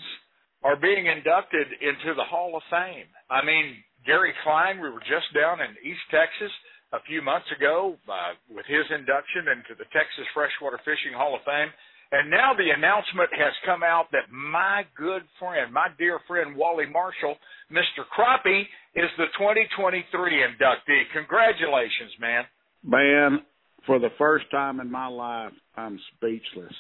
are 0.64 0.76
being 0.76 1.06
inducted 1.08 1.68
into 1.82 2.16
the 2.16 2.24
Hall 2.24 2.56
of 2.56 2.64
Fame. 2.70 3.08
I 3.30 3.46
mean, 3.46 3.76
Gary 4.06 4.34
Klein, 4.44 4.82
we 4.82 4.90
were 4.90 5.04
just 5.04 5.32
down 5.34 5.60
in 5.60 5.72
East 5.84 6.04
Texas 6.12 6.52
a 6.94 7.02
few 7.10 7.22
months 7.22 7.50
ago 7.56 7.98
uh, 8.08 8.38
with 8.54 8.66
his 8.70 8.86
induction 8.94 9.50
into 9.50 9.74
the 9.78 9.90
Texas 9.90 10.30
Freshwater 10.34 10.78
Fishing 10.86 11.18
Hall 11.18 11.36
of 11.36 11.42
Fame. 11.42 11.74
And 12.14 12.30
now 12.30 12.54
the 12.54 12.70
announcement 12.70 13.34
has 13.34 13.54
come 13.66 13.82
out 13.82 14.14
that 14.14 14.30
my 14.30 14.86
good 14.96 15.24
friend, 15.40 15.74
my 15.74 15.88
dear 15.98 16.20
friend 16.28 16.56
Wally 16.56 16.86
Marshall, 16.86 17.36
Mr. 17.74 18.06
Crappie, 18.14 18.70
is 18.94 19.10
the 19.18 19.26
2023 19.34 20.06
inductee. 20.06 21.04
Congratulations, 21.12 22.14
man. 22.22 22.44
Man, 22.86 23.42
for 23.88 23.98
the 23.98 24.14
first 24.20 24.46
time 24.52 24.80
in 24.80 24.92
my 24.92 25.08
life, 25.08 25.54
I'm 25.76 26.00
speechless. 26.16 26.76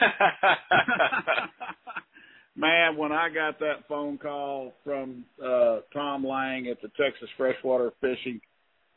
man, 2.55 2.99
when 2.99 3.13
I 3.13 3.31
got 3.31 3.59
that 3.61 3.89
phone 3.89 4.19
call 4.19 4.75
from 4.85 5.25
uh, 5.43 5.79
Tom 5.95 6.27
Lang 6.27 6.69
at 6.69 6.83
the 6.83 6.89
Texas 7.03 7.31
Freshwater 7.39 7.93
Fishing 8.03 8.43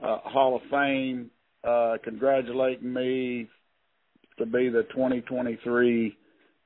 uh, 0.04 0.18
Hall 0.24 0.56
of 0.56 0.62
Fame, 0.70 1.32
uh, 1.64 1.98
congratulating 2.04 2.92
me 2.92 3.48
to 4.38 4.46
be 4.46 4.70
the 4.70 4.84
2023 4.92 6.18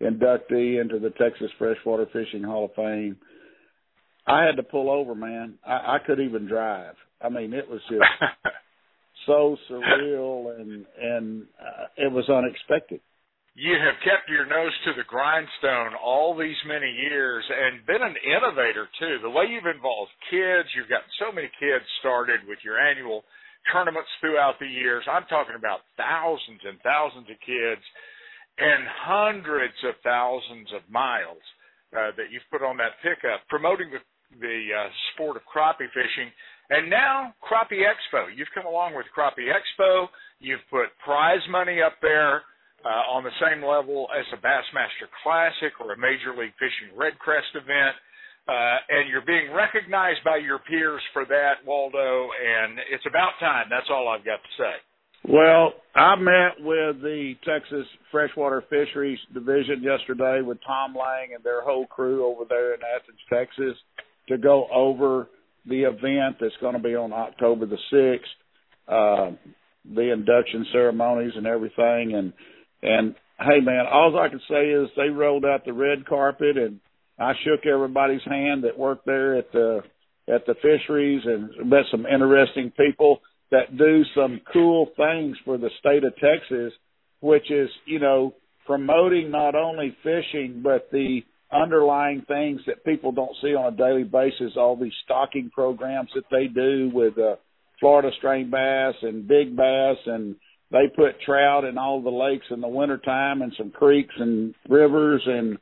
inductee 0.01 0.81
into 0.81 0.99
the 0.99 1.11
Texas 1.19 1.51
Freshwater 1.57 2.07
Fishing 2.11 2.43
Hall 2.43 2.65
of 2.65 2.75
Fame. 2.75 3.17
I 4.25 4.43
had 4.43 4.57
to 4.57 4.63
pull 4.63 4.89
over, 4.89 5.15
man. 5.15 5.55
I, 5.65 5.95
I 5.95 5.97
couldn't 6.05 6.25
even 6.25 6.47
drive. 6.47 6.95
I 7.21 7.29
mean, 7.29 7.53
it 7.53 7.69
was 7.69 7.81
just 7.89 8.03
so 9.25 9.57
surreal 9.69 10.59
and 10.59 10.85
and 11.01 11.45
uh, 11.59 11.85
it 11.95 12.11
was 12.11 12.29
unexpected. 12.29 13.01
You 13.57 13.73
have 13.73 13.97
kept 14.05 14.29
your 14.29 14.45
nose 14.45 14.69
to 14.85 14.93
the 14.93 15.09
grindstone 15.09 15.97
all 15.97 16.37
these 16.37 16.61
many 16.69 16.93
years 16.93 17.41
and 17.49 17.81
been 17.89 18.05
an 18.05 18.13
innovator 18.21 18.85
too. 19.01 19.17
The 19.25 19.33
way 19.33 19.49
you've 19.49 19.65
involved 19.65 20.13
kids, 20.29 20.69
you've 20.77 20.93
gotten 20.93 21.09
so 21.17 21.33
many 21.33 21.49
kids 21.57 21.81
started 21.97 22.45
with 22.45 22.61
your 22.61 22.77
annual 22.77 23.25
tournaments 23.73 24.13
throughout 24.21 24.61
the 24.61 24.69
years. 24.69 25.01
I'm 25.09 25.25
talking 25.25 25.57
about 25.57 25.89
thousands 25.97 26.61
and 26.69 26.77
thousands 26.85 27.33
of 27.33 27.37
kids 27.41 27.81
and 28.61 28.85
hundreds 28.85 29.81
of 29.89 29.97
thousands 30.05 30.69
of 30.77 30.85
miles 30.85 31.41
uh, 31.97 32.13
that 32.13 32.29
you've 32.29 32.45
put 32.53 32.61
on 32.61 32.77
that 32.77 33.01
pickup 33.01 33.41
promoting 33.49 33.89
the, 33.89 34.05
the 34.37 34.69
uh, 34.69 34.85
sport 35.17 35.33
of 35.33 35.41
crappie 35.49 35.89
fishing. 35.97 36.29
And 36.69 36.93
now 36.93 37.33
Crappie 37.41 37.81
Expo. 37.81 38.29
You've 38.29 38.53
come 38.53 38.69
along 38.69 38.93
with 38.93 39.09
Crappie 39.17 39.49
Expo. 39.49 40.13
You've 40.37 40.61
put 40.69 40.93
prize 41.01 41.41
money 41.49 41.81
up 41.81 41.97
there 42.05 42.45
uh, 42.85 43.13
on 43.13 43.23
the 43.23 43.33
same 43.41 43.65
level 43.65 44.07
as 44.13 44.25
a 44.33 44.39
Bassmaster 44.41 45.09
Classic 45.23 45.73
or 45.79 45.93
a 45.93 45.97
Major 45.97 46.35
League 46.37 46.53
Fishing 46.59 46.93
REDCREST 46.97 47.55
event. 47.55 47.95
Uh, 48.47 48.79
and 48.89 49.09
you're 49.09 49.25
being 49.27 49.51
recognized 49.51 50.23
by 50.23 50.37
your 50.37 50.59
peers 50.59 51.01
for 51.11 51.25
that, 51.25 51.59
Waldo, 51.65 52.29
and 52.31 52.79
it's 52.89 53.03
about 53.05 53.35
time. 53.41 53.67
That's 53.69 53.89
all 53.89 54.07
I've 54.07 54.23
got 54.23 54.39
to 54.39 54.53
say. 54.55 54.75
Well, 55.27 55.73
I 55.95 56.15
met 56.15 56.63
with 56.63 57.01
the 57.01 57.33
Texas 57.43 57.85
Freshwater 58.11 58.63
Fisheries 58.69 59.19
Division 59.33 59.83
yesterday 59.83 60.41
with 60.41 60.59
Tom 60.65 60.95
Lang 60.95 61.33
and 61.35 61.43
their 61.43 61.61
whole 61.61 61.87
crew 61.87 62.25
over 62.25 62.45
there 62.47 62.73
in 62.73 62.79
Athens, 62.81 63.19
Texas, 63.29 63.77
to 64.29 64.37
go 64.37 64.67
over 64.73 65.27
the 65.65 65.83
event 65.83 66.37
that's 66.39 66.55
going 66.61 66.75
to 66.75 66.81
be 66.81 66.95
on 66.95 67.11
October 67.11 67.65
the 67.65 67.77
6th, 67.91 68.21
uh, 68.87 69.35
the 69.93 70.13
induction 70.13 70.65
ceremonies 70.71 71.33
and 71.35 71.45
everything. 71.45 72.13
And 72.15 72.31
and 72.87 73.15
hey, 73.39 73.59
man, 73.61 73.85
all 73.91 74.17
I 74.19 74.29
can 74.29 74.41
say 74.49 74.69
is 74.69 74.89
they 74.95 75.09
rolled 75.09 75.45
out 75.45 75.65
the 75.65 75.73
red 75.73 76.05
carpet, 76.05 76.57
and 76.57 76.79
I 77.19 77.33
shook 77.43 77.65
everybody's 77.65 78.23
hand 78.25 78.63
that 78.63 78.77
worked 78.77 79.05
there 79.05 79.35
at 79.35 79.51
the 79.51 79.81
at 80.29 80.45
the 80.45 80.55
fisheries, 80.55 81.21
and 81.25 81.69
met 81.69 81.83
some 81.91 82.05
interesting 82.05 82.71
people 82.71 83.19
that 83.51 83.77
do 83.77 84.03
some 84.15 84.41
cool 84.51 84.89
things 84.97 85.37
for 85.45 85.57
the 85.57 85.69
state 85.79 86.03
of 86.03 86.13
Texas, 86.15 86.73
which 87.21 87.49
is 87.51 87.69
you 87.85 87.99
know 87.99 88.33
promoting 88.65 89.31
not 89.31 89.55
only 89.55 89.95
fishing 90.03 90.61
but 90.63 90.89
the 90.91 91.21
underlying 91.51 92.23
things 92.27 92.59
that 92.67 92.83
people 92.83 93.11
don't 93.11 93.35
see 93.41 93.55
on 93.55 93.73
a 93.73 93.77
daily 93.77 94.03
basis. 94.03 94.57
All 94.57 94.75
these 94.75 94.93
stocking 95.05 95.49
programs 95.53 96.09
that 96.13 96.25
they 96.29 96.47
do 96.47 96.91
with 96.93 97.17
uh, 97.17 97.35
Florida 97.79 98.09
strain 98.17 98.49
bass 98.49 98.95
and 99.01 99.27
big 99.27 99.55
bass 99.55 99.97
and 100.05 100.35
they 100.71 100.87
put 100.95 101.21
trout 101.25 101.63
in 101.63 101.77
all 101.77 102.01
the 102.01 102.09
lakes 102.09 102.45
in 102.51 102.61
the 102.61 102.67
wintertime 102.67 103.41
and 103.41 103.53
some 103.57 103.71
creeks 103.71 104.13
and 104.17 104.53
rivers 104.69 105.21
and 105.25 105.57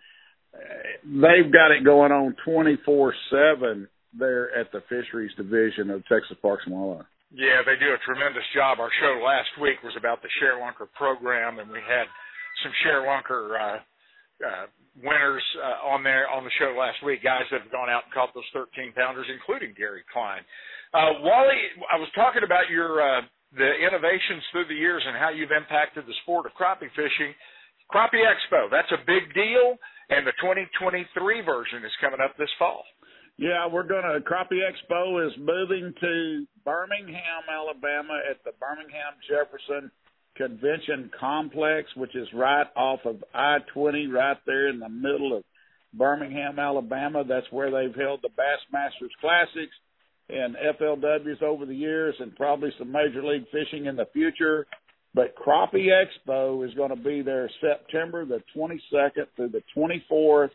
they've 1.04 1.52
got 1.52 1.72
it 1.72 1.84
going 1.84 2.12
on 2.12 2.36
24/7 2.46 3.88
there 4.18 4.56
at 4.56 4.72
the 4.72 4.82
fisheries 4.88 5.36
division 5.36 5.90
of 5.90 6.06
Texas 6.08 6.38
Parks 6.42 6.64
and 6.66 6.76
Wildlife. 6.76 7.06
Yeah, 7.32 7.62
they 7.68 7.76
do 7.76 7.92
a 7.92 8.00
tremendous 8.08 8.48
job. 8.56 8.80
Our 8.80 8.92
show 9.02 9.20
last 9.20 9.52
week 9.60 9.84
was 9.84 9.94
about 9.98 10.22
the 10.24 10.32
ShareLunker 10.40 10.88
program, 10.96 11.60
and 11.60 11.70
we 11.70 11.84
had 11.84 12.08
some 12.64 12.72
ShareLunker 12.86 13.44
uh, 13.60 13.80
uh, 14.40 14.66
winners 15.04 15.44
uh, 15.60 15.92
on 15.92 16.04
there 16.04 16.30
on 16.32 16.46
the 16.46 16.54
show 16.60 16.72
last 16.80 17.04
week. 17.04 17.24
Guys 17.24 17.44
that 17.52 17.62
have 17.62 17.72
gone 17.72 17.90
out 17.90 18.08
and 18.08 18.14
caught 18.14 18.32
those 18.34 18.48
13 18.54 18.94
pounders, 18.96 19.28
including 19.28 19.76
Gary 19.76 20.04
Klein. 20.14 20.48
Uh, 20.94 21.20
Wally, 21.20 21.60
I 21.92 22.00
was 22.00 22.08
talking 22.16 22.44
about 22.46 22.72
your 22.72 23.04
uh, 23.04 23.22
the 23.56 23.72
innovations 23.80 24.44
through 24.52 24.68
the 24.68 24.76
years 24.76 25.04
and 25.06 25.16
how 25.18 25.30
you've 25.30 25.56
impacted 25.56 26.06
the 26.06 26.18
sport 26.24 26.46
of 26.46 26.54
crappie 26.54 26.92
fishing. 26.96 27.34
Crappie 27.92 28.24
Expo, 28.24 28.68
that's 28.70 28.92
a 28.92 29.02
big 29.06 29.32
deal, 29.34 29.78
and 30.10 30.28
the 30.28 30.36
2023 30.42 31.08
version 31.42 31.86
is 31.86 31.92
coming 32.02 32.20
up 32.20 32.36
this 32.38 32.52
fall. 32.60 32.84
Yeah, 33.38 33.68
we're 33.68 33.88
going 33.88 34.04
to, 34.04 34.20
Crappie 34.24 34.64
Expo 34.64 35.26
is 35.28 35.34
moving 35.38 35.94
to 36.00 36.46
Birmingham, 36.64 37.44
Alabama 37.52 38.20
at 38.30 38.44
the 38.44 38.52
Birmingham 38.60 39.20
Jefferson 39.28 39.92
Convention 40.36 41.12
Complex, 41.20 41.88
which 41.96 42.16
is 42.16 42.28
right 42.34 42.68
off 42.76 43.00
of 43.06 43.24
I 43.34 43.58
20, 43.74 44.08
right 44.08 44.38
there 44.46 44.68
in 44.70 44.80
the 44.80 44.90
middle 44.90 45.38
of 45.38 45.44
Birmingham, 45.94 46.60
Alabama. 46.60 47.24
That's 47.28 47.50
where 47.52 47.72
they've 47.72 47.96
held 47.96 48.22
the 48.22 48.30
Bassmasters 48.30 49.16
Classics 49.20 49.76
and 50.30 50.56
FLWs 50.80 51.42
over 51.42 51.66
the 51.66 51.76
years 51.76 52.16
and 52.20 52.36
probably 52.36 52.72
some 52.80 52.92
Major 52.92 53.24
League 53.24 53.46
Fishing 53.52 53.86
in 53.86 53.96
the 53.96 54.08
future. 54.14 54.66
But 55.14 55.36
Crappie 55.36 55.88
Expo 55.88 56.68
is 56.68 56.74
going 56.74 56.90
to 56.90 57.02
be 57.02 57.22
there 57.22 57.50
September 57.62 58.26
the 58.26 58.42
22nd 58.56 59.28
through 59.36 59.50
the 59.50 59.64
24th. 59.76 60.50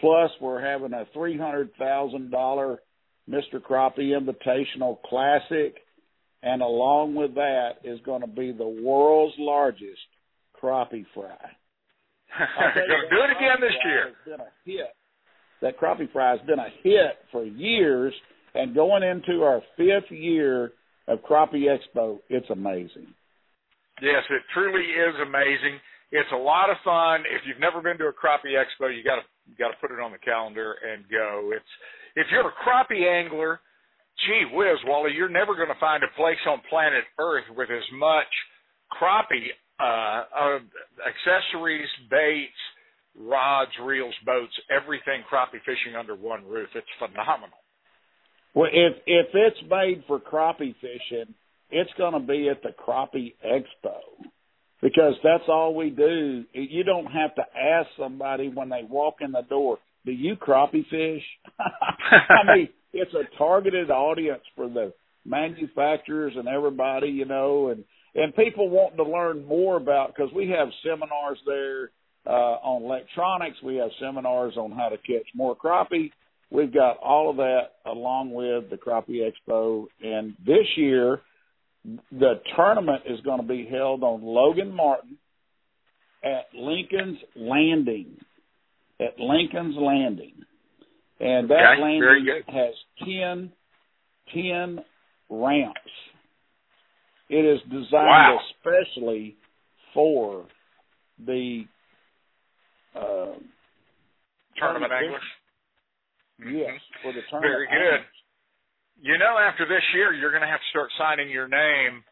Plus, 0.00 0.30
we're 0.40 0.60
having 0.60 0.92
a 0.92 1.06
$300,000 1.16 2.76
Mr. 3.28 3.60
Crappie 3.60 4.16
Invitational 4.16 5.02
Classic. 5.02 5.76
And 6.42 6.62
along 6.62 7.14
with 7.14 7.34
that 7.34 7.78
is 7.84 7.98
going 8.06 8.20
to 8.20 8.28
be 8.28 8.52
the 8.52 8.66
world's 8.66 9.34
largest 9.38 10.00
crappie 10.60 11.06
fry. 11.14 11.36
To 12.74 12.80
do 13.10 13.22
it 13.22 13.36
again 13.36 13.56
this 13.60 13.72
year. 13.84 14.06
Has 14.06 14.14
been 14.24 14.40
a 14.40 14.50
hit. 14.64 14.94
That 15.60 15.78
crappie 15.78 16.10
fry 16.12 16.30
has 16.36 16.46
been 16.46 16.58
a 16.58 16.68
hit 16.82 17.18
for 17.32 17.44
years, 17.44 18.14
and 18.58 18.74
going 18.74 19.02
into 19.02 19.44
our 19.44 19.62
fifth 19.76 20.10
year 20.10 20.72
of 21.06 21.20
Crappie 21.22 21.70
Expo, 21.70 22.18
it's 22.28 22.50
amazing. 22.50 23.06
Yes, 24.02 24.22
it 24.30 24.42
truly 24.54 24.82
is 24.82 25.14
amazing. 25.22 25.78
It's 26.10 26.30
a 26.32 26.36
lot 26.36 26.70
of 26.70 26.76
fun. 26.84 27.22
If 27.26 27.42
you've 27.46 27.60
never 27.60 27.82
been 27.82 27.98
to 27.98 28.06
a 28.06 28.12
crappie 28.12 28.56
expo, 28.56 28.94
you 28.94 29.02
got 29.04 29.20
to 29.20 29.26
got 29.58 29.68
to 29.68 29.78
put 29.80 29.90
it 29.90 30.00
on 30.00 30.12
the 30.12 30.18
calendar 30.18 30.76
and 30.80 31.04
go. 31.10 31.50
It's 31.52 31.72
if 32.16 32.26
you're 32.30 32.46
a 32.46 32.58
crappie 32.64 33.04
angler, 33.04 33.60
gee 34.26 34.44
whiz, 34.52 34.78
Wally, 34.86 35.12
you're 35.12 35.28
never 35.28 35.54
going 35.54 35.68
to 35.68 35.80
find 35.80 36.02
a 36.02 36.16
place 36.16 36.40
on 36.48 36.62
planet 36.70 37.04
Earth 37.18 37.44
with 37.56 37.70
as 37.70 37.84
much 37.92 38.30
crappie 38.94 39.50
uh, 39.80 40.24
uh, 40.32 40.58
accessories, 41.04 41.88
baits, 42.10 42.62
rods, 43.18 43.72
reels, 43.82 44.14
boats, 44.24 44.54
everything 44.70 45.22
crappie 45.30 45.60
fishing 45.66 45.96
under 45.98 46.14
one 46.14 46.46
roof. 46.46 46.68
It's 46.74 46.86
phenomenal. 46.98 47.58
Well, 48.54 48.70
if 48.72 48.96
if 49.06 49.26
it's 49.34 49.70
made 49.70 50.04
for 50.06 50.18
crappie 50.18 50.74
fishing, 50.80 51.34
it's 51.70 51.90
going 51.98 52.14
to 52.14 52.20
be 52.20 52.48
at 52.48 52.62
the 52.62 52.70
Crappie 52.70 53.34
Expo 53.44 53.98
because 54.82 55.14
that's 55.22 55.44
all 55.48 55.74
we 55.74 55.90
do. 55.90 56.44
You 56.52 56.84
don't 56.84 57.06
have 57.06 57.34
to 57.34 57.42
ask 57.42 57.88
somebody 57.98 58.48
when 58.48 58.68
they 58.68 58.82
walk 58.88 59.16
in 59.20 59.32
the 59.32 59.42
door, 59.42 59.78
"Do 60.06 60.12
you 60.12 60.36
crappie 60.36 60.88
fish?" 60.88 61.22
I 61.58 62.56
mean, 62.56 62.68
it's 62.92 63.14
a 63.14 63.36
targeted 63.36 63.90
audience 63.90 64.42
for 64.56 64.68
the 64.68 64.92
manufacturers 65.24 66.32
and 66.36 66.48
everybody, 66.48 67.08
you 67.08 67.26
know, 67.26 67.68
and 67.68 67.84
and 68.14 68.34
people 68.34 68.68
want 68.68 68.96
to 68.96 69.04
learn 69.04 69.44
more 69.46 69.76
about 69.76 70.14
because 70.14 70.32
we 70.32 70.48
have 70.48 70.68
seminars 70.82 71.38
there 71.46 71.90
uh, 72.26 72.56
on 72.62 72.82
electronics. 72.82 73.56
We 73.62 73.76
have 73.76 73.90
seminars 74.00 74.56
on 74.56 74.72
how 74.72 74.88
to 74.88 74.96
catch 74.96 75.26
more 75.34 75.54
crappie. 75.54 76.10
We've 76.50 76.72
got 76.72 76.96
all 76.98 77.30
of 77.30 77.36
that 77.36 77.72
along 77.84 78.32
with 78.32 78.70
the 78.70 78.76
Crappie 78.76 79.20
Expo, 79.20 79.86
and 80.02 80.34
this 80.46 80.66
year 80.76 81.20
the 82.10 82.34
tournament 82.56 83.02
is 83.06 83.20
going 83.20 83.40
to 83.40 83.46
be 83.46 83.66
held 83.70 84.02
on 84.02 84.22
Logan 84.22 84.74
Martin 84.74 85.18
at 86.24 86.46
Lincoln's 86.54 87.18
Landing. 87.36 88.16
At 89.00 89.18
Lincoln's 89.18 89.76
Landing. 89.78 90.32
And 91.20 91.48
that 91.50 91.74
Okay, 91.74 91.82
landing 91.82 92.42
has 92.48 92.74
10, 93.04 93.52
10 94.34 94.84
ramps. 95.30 95.78
It 97.28 97.44
is 97.44 97.60
designed 97.70 97.90
Wow. 97.92 98.38
especially 98.56 99.36
for 99.94 100.46
the 101.24 101.64
uh, 102.94 103.34
Tournament 104.58 104.92
anglers. 104.92 105.22
Yes, 106.40 106.50
mm-hmm. 106.50 107.02
for 107.02 107.12
the 107.12 107.22
tournament. 107.30 107.42
Very 107.42 107.66
good. 107.66 108.04
You 109.00 109.18
know, 109.18 109.38
after 109.38 109.64
this 109.66 109.82
year, 109.94 110.12
you're 110.12 110.30
going 110.30 110.42
to 110.42 110.48
have 110.48 110.58
to 110.60 110.70
start 110.70 110.90
signing 110.98 111.30
your 111.30 111.48
name, 111.48 112.02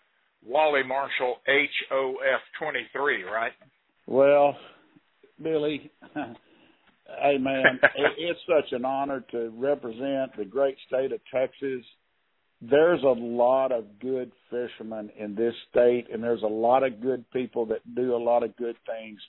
Wally 0.44 0.82
Marshall 0.84 1.36
HOF 1.46 2.40
23, 2.60 3.24
right? 3.24 3.52
Well, 4.06 4.56
Billy, 5.42 5.90
hey 6.14 7.38
man, 7.38 7.80
it, 7.82 8.12
it's 8.18 8.40
such 8.46 8.72
an 8.72 8.84
honor 8.84 9.24
to 9.32 9.52
represent 9.56 10.36
the 10.38 10.44
great 10.44 10.76
state 10.86 11.12
of 11.12 11.20
Texas. 11.32 11.84
There's 12.62 13.02
a 13.02 13.06
lot 13.06 13.70
of 13.70 13.98
good 14.00 14.32
fishermen 14.50 15.10
in 15.18 15.34
this 15.34 15.54
state, 15.70 16.06
and 16.12 16.22
there's 16.22 16.42
a 16.42 16.46
lot 16.46 16.84
of 16.84 17.02
good 17.02 17.28
people 17.32 17.66
that 17.66 17.80
do 17.94 18.14
a 18.14 18.22
lot 18.22 18.42
of 18.42 18.56
good 18.56 18.76
things 18.86 19.20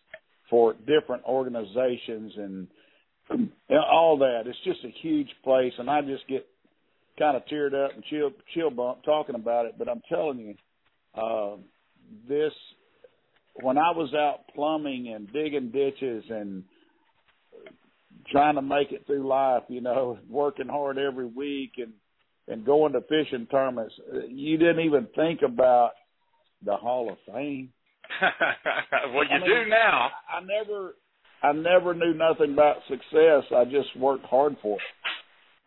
for 0.49 0.73
different 0.73 1.23
organizations 1.25 2.33
and 2.37 2.67
all 3.69 4.17
that. 4.19 4.43
It's 4.45 4.57
just 4.63 4.83
a 4.83 4.93
huge 5.01 5.29
place, 5.43 5.73
and 5.77 5.89
I 5.89 6.01
just 6.01 6.27
get 6.27 6.47
kind 7.19 7.35
of 7.35 7.43
teared 7.45 7.73
up 7.73 7.93
and 7.93 8.03
chill 8.09 8.31
chill 8.53 8.69
bump 8.69 9.03
talking 9.03 9.35
about 9.35 9.65
it. 9.65 9.75
But 9.77 9.89
I'm 9.89 10.01
telling 10.09 10.39
you, 10.39 10.55
uh, 11.21 11.57
this 12.27 12.53
when 13.61 13.77
I 13.77 13.91
was 13.91 14.13
out 14.13 14.53
plumbing 14.53 15.13
and 15.13 15.31
digging 15.31 15.71
ditches 15.71 16.23
and 16.29 16.63
trying 18.31 18.55
to 18.55 18.61
make 18.61 18.91
it 18.91 19.05
through 19.05 19.27
life, 19.27 19.63
you 19.67 19.81
know, 19.81 20.19
working 20.29 20.67
hard 20.67 20.97
every 20.97 21.27
week 21.27 21.73
and 21.77 21.93
and 22.49 22.65
going 22.65 22.93
to 22.93 23.01
fishing 23.01 23.45
tournaments, 23.51 23.93
you 24.29 24.57
didn't 24.57 24.79
even 24.79 25.07
think 25.15 25.41
about 25.41 25.91
the 26.63 26.75
Hall 26.75 27.11
of 27.11 27.17
Fame. 27.33 27.73
well, 29.13 29.25
you 29.25 29.35
I 29.35 29.39
mean, 29.39 29.49
do 29.49 29.69
now. 29.69 30.09
I 30.33 30.39
never, 30.39 30.95
I 31.43 31.51
never 31.53 31.93
knew 31.93 32.13
nothing 32.13 32.53
about 32.53 32.77
success. 32.87 33.43
I 33.55 33.65
just 33.65 33.95
worked 33.97 34.25
hard 34.25 34.55
for 34.61 34.77
it. 34.77 34.87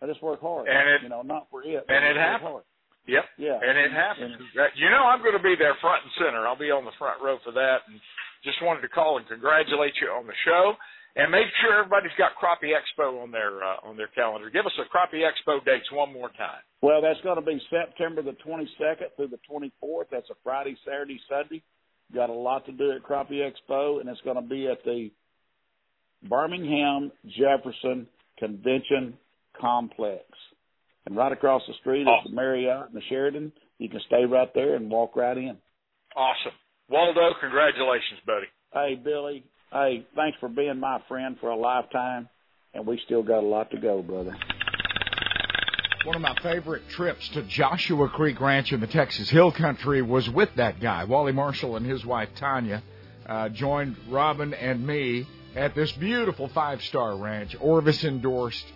I 0.02 0.06
just 0.06 0.22
worked 0.22 0.42
hard, 0.42 0.66
And 0.68 0.88
it- 0.88 1.02
you 1.02 1.08
know, 1.08 1.22
not 1.22 1.48
for 1.50 1.62
it. 1.62 1.84
and 1.88 2.04
it 2.04 2.16
happened. 2.16 2.62
Yep. 3.06 3.24
Yeah. 3.38 3.58
And 3.62 3.78
it 3.78 3.92
happens. 3.92 4.36
You 4.76 4.90
know, 4.90 5.04
I'm 5.04 5.20
going 5.22 5.36
to 5.36 5.42
be 5.42 5.56
there 5.56 5.74
front 5.80 6.02
and 6.04 6.12
center. 6.18 6.46
I'll 6.46 6.56
be 6.56 6.70
on 6.70 6.84
the 6.84 6.92
front 6.92 7.20
row 7.22 7.38
for 7.38 7.50
that. 7.52 7.82
And 7.88 8.00
just 8.44 8.60
wanted 8.62 8.82
to 8.82 8.88
call 8.88 9.18
and 9.18 9.26
congratulate 9.28 9.94
you 10.00 10.08
on 10.10 10.26
the 10.26 10.34
show. 10.44 10.76
And 11.16 11.30
make 11.32 11.46
sure 11.60 11.74
everybody's 11.80 12.12
got 12.16 12.36
Crappie 12.38 12.70
Expo 12.70 13.20
on 13.20 13.32
their 13.32 13.64
uh, 13.64 13.76
on 13.82 13.96
their 13.96 14.06
calendar. 14.14 14.48
Give 14.48 14.64
us 14.64 14.72
a 14.78 14.84
Crappie 14.84 15.26
Expo 15.26 15.58
dates 15.64 15.90
one 15.90 16.12
more 16.12 16.28
time. 16.38 16.62
Well, 16.82 17.02
that's 17.02 17.20
going 17.22 17.34
to 17.34 17.42
be 17.42 17.60
September 17.68 18.22
the 18.22 18.36
22nd 18.46 19.16
through 19.16 19.28
the 19.28 19.40
24th. 19.50 20.04
That's 20.12 20.30
a 20.30 20.34
Friday, 20.44 20.76
Saturday, 20.84 21.18
Sunday. 21.28 21.62
Got 22.14 22.30
a 22.30 22.32
lot 22.32 22.64
to 22.66 22.72
do 22.72 22.92
at 22.92 23.02
Crappie 23.02 23.42
Expo, 23.42 23.98
and 24.00 24.08
it's 24.08 24.20
going 24.20 24.36
to 24.36 24.42
be 24.42 24.68
at 24.68 24.84
the 24.84 25.10
Birmingham 26.28 27.12
Jefferson 27.26 28.06
Convention 28.38 29.16
Complex. 29.60 30.24
And 31.06 31.16
right 31.16 31.32
across 31.32 31.62
the 31.66 31.74
street 31.80 32.02
is 32.02 32.24
the 32.26 32.34
Marriott 32.34 32.88
and 32.88 32.94
the 32.94 33.02
Sheraton. 33.08 33.52
You 33.78 33.88
can 33.88 34.00
stay 34.06 34.24
right 34.24 34.52
there 34.54 34.76
and 34.76 34.90
walk 34.90 35.16
right 35.16 35.36
in. 35.36 35.56
Awesome. 36.14 36.52
Waldo, 36.88 37.30
congratulations, 37.40 38.20
buddy. 38.26 38.46
Hey, 38.72 39.00
Billy. 39.02 39.44
Hey, 39.72 40.06
thanks 40.16 40.36
for 40.40 40.48
being 40.48 40.78
my 40.78 41.00
friend 41.08 41.36
for 41.40 41.50
a 41.50 41.56
lifetime. 41.56 42.28
And 42.74 42.86
we 42.86 43.00
still 43.04 43.22
got 43.22 43.42
a 43.42 43.46
lot 43.46 43.70
to 43.70 43.78
go, 43.78 44.02
brother. 44.02 44.36
One 46.04 46.16
of 46.16 46.22
my 46.22 46.36
favorite 46.42 46.88
trips 46.88 47.28
to 47.34 47.42
Joshua 47.42 48.08
Creek 48.08 48.40
Ranch 48.40 48.72
in 48.72 48.80
the 48.80 48.86
Texas 48.86 49.28
Hill 49.28 49.52
Country 49.52 50.02
was 50.02 50.28
with 50.30 50.48
that 50.56 50.80
guy, 50.80 51.04
Wally 51.04 51.32
Marshall, 51.32 51.76
and 51.76 51.84
his 51.84 52.04
wife 52.04 52.30
Tanya. 52.36 52.82
Uh, 53.26 53.48
joined 53.48 53.96
Robin 54.08 54.54
and 54.54 54.84
me 54.86 55.26
at 55.56 55.74
this 55.74 55.92
beautiful 55.92 56.48
five-star 56.48 57.16
ranch. 57.16 57.56
Orvis 57.60 58.04
endorsed, 58.04 58.66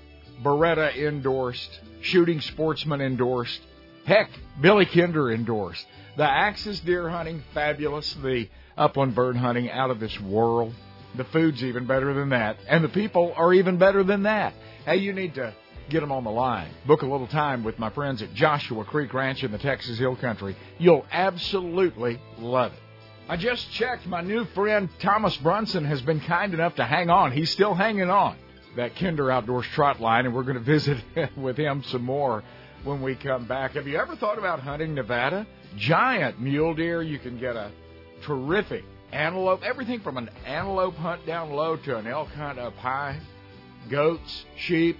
Beretta 0.42 0.94
endorsed, 0.96 1.80
Shooting 2.00 2.40
Sportsman 2.40 3.00
endorsed. 3.00 3.60
Heck, 4.04 4.30
Billy 4.60 4.84
Kinder 4.84 5.32
endorsed. 5.32 5.86
The 6.16 6.28
Axis 6.28 6.80
deer 6.80 7.08
hunting, 7.08 7.42
fabulous. 7.54 8.12
The 8.14 8.48
upland 8.76 9.14
bird 9.14 9.36
hunting, 9.36 9.70
out 9.70 9.90
of 9.90 10.00
this 10.00 10.20
world. 10.20 10.74
The 11.16 11.24
food's 11.24 11.64
even 11.64 11.86
better 11.86 12.12
than 12.12 12.30
that. 12.30 12.58
And 12.68 12.84
the 12.84 12.88
people 12.88 13.32
are 13.36 13.54
even 13.54 13.78
better 13.78 14.02
than 14.02 14.24
that. 14.24 14.52
Hey, 14.84 14.96
you 14.96 15.12
need 15.12 15.34
to 15.36 15.54
get 15.88 16.00
them 16.00 16.12
on 16.12 16.24
the 16.24 16.30
line. 16.30 16.70
Book 16.86 17.02
a 17.02 17.06
little 17.06 17.26
time 17.26 17.64
with 17.64 17.78
my 17.78 17.90
friends 17.90 18.20
at 18.20 18.34
Joshua 18.34 18.84
Creek 18.84 19.14
Ranch 19.14 19.44
in 19.44 19.52
the 19.52 19.58
Texas 19.58 19.98
Hill 19.98 20.16
Country. 20.16 20.56
You'll 20.78 21.06
absolutely 21.10 22.20
love 22.38 22.72
it. 22.72 22.78
I 23.26 23.38
just 23.38 23.72
checked. 23.72 24.06
My 24.06 24.20
new 24.20 24.44
friend 24.44 24.90
Thomas 24.98 25.34
Brunson 25.38 25.86
has 25.86 26.02
been 26.02 26.20
kind 26.20 26.52
enough 26.52 26.76
to 26.76 26.84
hang 26.84 27.08
on. 27.08 27.32
He's 27.32 27.50
still 27.50 27.72
hanging 27.72 28.10
on. 28.10 28.36
That 28.76 28.96
Kinder 28.96 29.30
Outdoors 29.30 29.64
Trot 29.72 29.98
line, 29.98 30.26
and 30.26 30.34
we're 30.34 30.42
going 30.42 30.58
to 30.58 30.60
visit 30.60 30.98
with 31.34 31.56
him 31.56 31.82
some 31.84 32.02
more 32.02 32.42
when 32.82 33.00
we 33.00 33.14
come 33.14 33.46
back. 33.46 33.72
Have 33.72 33.86
you 33.86 33.96
ever 33.96 34.14
thought 34.14 34.38
about 34.38 34.60
hunting 34.60 34.94
Nevada? 34.94 35.46
Giant 35.76 36.38
mule 36.38 36.74
deer, 36.74 37.00
you 37.00 37.18
can 37.18 37.38
get 37.38 37.56
a 37.56 37.70
terrific 38.26 38.84
antelope, 39.10 39.62
everything 39.62 40.00
from 40.00 40.18
an 40.18 40.28
antelope 40.44 40.96
hunt 40.96 41.24
down 41.24 41.50
low 41.50 41.76
to 41.76 41.96
an 41.96 42.06
elk 42.06 42.28
hunt 42.28 42.58
up 42.58 42.76
high, 42.76 43.18
goats, 43.88 44.44
sheep, 44.56 44.98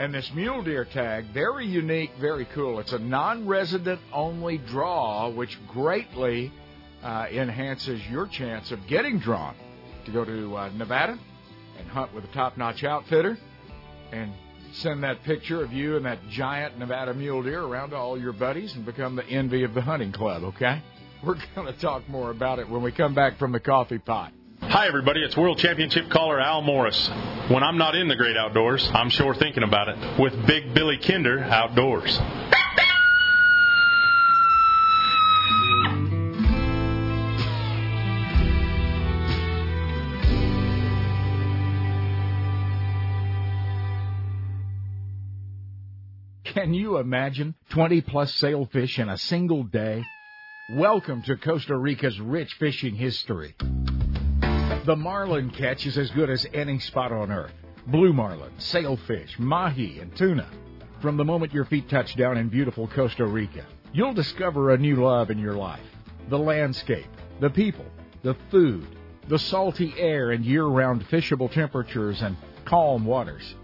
and 0.00 0.12
this 0.12 0.32
mule 0.34 0.62
deer 0.62 0.84
tag, 0.84 1.26
very 1.32 1.66
unique, 1.66 2.10
very 2.18 2.46
cool. 2.46 2.80
It's 2.80 2.92
a 2.92 2.98
non 2.98 3.46
resident 3.46 4.00
only 4.12 4.58
draw, 4.58 5.28
which 5.28 5.58
greatly 5.68 6.50
uh, 7.02 7.26
enhances 7.30 8.00
your 8.08 8.26
chance 8.26 8.70
of 8.70 8.86
getting 8.86 9.18
drawn 9.18 9.54
to 10.04 10.12
go 10.12 10.24
to 10.24 10.56
uh, 10.56 10.70
Nevada 10.70 11.18
and 11.78 11.88
hunt 11.88 12.14
with 12.14 12.24
a 12.24 12.28
top 12.28 12.56
notch 12.56 12.84
outfitter 12.84 13.38
and 14.12 14.32
send 14.72 15.02
that 15.04 15.22
picture 15.24 15.62
of 15.62 15.72
you 15.72 15.96
and 15.96 16.06
that 16.06 16.18
giant 16.30 16.78
Nevada 16.78 17.14
mule 17.14 17.42
deer 17.42 17.62
around 17.62 17.90
to 17.90 17.96
all 17.96 18.18
your 18.18 18.32
buddies 18.32 18.74
and 18.74 18.84
become 18.84 19.16
the 19.16 19.26
envy 19.26 19.64
of 19.64 19.74
the 19.74 19.82
hunting 19.82 20.12
club, 20.12 20.44
okay? 20.44 20.82
We're 21.24 21.36
going 21.54 21.72
to 21.72 21.78
talk 21.80 22.08
more 22.08 22.30
about 22.30 22.58
it 22.58 22.68
when 22.68 22.82
we 22.82 22.92
come 22.92 23.14
back 23.14 23.38
from 23.38 23.52
the 23.52 23.60
coffee 23.60 23.98
pot. 23.98 24.32
Hi, 24.60 24.86
everybody. 24.86 25.20
It's 25.20 25.36
World 25.36 25.58
Championship 25.58 26.08
caller 26.08 26.40
Al 26.40 26.62
Morris. 26.62 27.08
When 27.48 27.62
I'm 27.62 27.76
not 27.76 27.94
in 27.94 28.08
the 28.08 28.16
great 28.16 28.36
outdoors, 28.36 28.88
I'm 28.94 29.10
sure 29.10 29.34
thinking 29.34 29.64
about 29.64 29.88
it 29.88 30.20
with 30.20 30.46
Big 30.46 30.72
Billy 30.72 30.98
Kinder 30.98 31.40
Outdoors. 31.40 32.18
Can 46.52 46.74
you 46.74 46.98
imagine 46.98 47.54
20 47.70 48.02
plus 48.02 48.34
sailfish 48.34 48.98
in 48.98 49.08
a 49.08 49.16
single 49.16 49.62
day? 49.62 50.04
Welcome 50.74 51.22
to 51.22 51.34
Costa 51.38 51.74
Rica's 51.74 52.20
rich 52.20 52.52
fishing 52.58 52.94
history. 52.94 53.56
The 54.84 54.94
marlin 54.94 55.48
catch 55.48 55.86
is 55.86 55.96
as 55.96 56.10
good 56.10 56.28
as 56.28 56.46
any 56.52 56.78
spot 56.78 57.10
on 57.10 57.32
earth. 57.32 57.54
Blue 57.86 58.12
marlin, 58.12 58.52
sailfish, 58.58 59.38
mahi, 59.38 60.00
and 60.00 60.14
tuna. 60.14 60.46
From 61.00 61.16
the 61.16 61.24
moment 61.24 61.54
your 61.54 61.64
feet 61.64 61.88
touch 61.88 62.16
down 62.16 62.36
in 62.36 62.50
beautiful 62.50 62.86
Costa 62.86 63.24
Rica, 63.24 63.64
you'll 63.94 64.12
discover 64.12 64.72
a 64.72 64.78
new 64.78 64.96
love 64.96 65.30
in 65.30 65.38
your 65.38 65.54
life. 65.54 65.80
The 66.28 66.38
landscape, 66.38 67.08
the 67.40 67.48
people, 67.48 67.86
the 68.22 68.36
food, 68.50 68.86
the 69.26 69.38
salty 69.38 69.94
air 69.96 70.32
and 70.32 70.44
year-round 70.44 71.08
fishable 71.08 71.50
temperatures 71.50 72.20
and 72.20 72.36
calm 72.66 73.06
waters. 73.06 73.54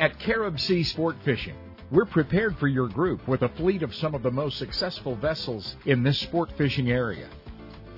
At 0.00 0.18
Carib 0.18 0.58
Sea 0.58 0.82
Sport 0.82 1.14
Fishing, 1.24 1.54
we're 1.92 2.06
prepared 2.06 2.56
for 2.56 2.68
your 2.68 2.88
group 2.88 3.28
with 3.28 3.42
a 3.42 3.50
fleet 3.50 3.82
of 3.82 3.94
some 3.94 4.14
of 4.14 4.22
the 4.22 4.30
most 4.30 4.56
successful 4.56 5.14
vessels 5.14 5.76
in 5.84 6.02
this 6.02 6.18
sport 6.18 6.50
fishing 6.56 6.90
area. 6.90 7.28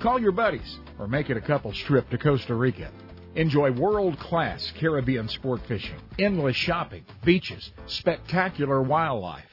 Call 0.00 0.20
your 0.20 0.32
buddies 0.32 0.80
or 0.98 1.06
make 1.06 1.30
it 1.30 1.36
a 1.36 1.40
couple's 1.40 1.78
trip 1.78 2.10
to 2.10 2.18
Costa 2.18 2.56
Rica. 2.56 2.90
Enjoy 3.36 3.70
world 3.70 4.18
class 4.18 4.72
Caribbean 4.78 5.28
sport 5.28 5.60
fishing, 5.66 5.94
endless 6.18 6.56
shopping, 6.56 7.04
beaches, 7.24 7.72
spectacular 7.86 8.82
wildlife. 8.82 9.48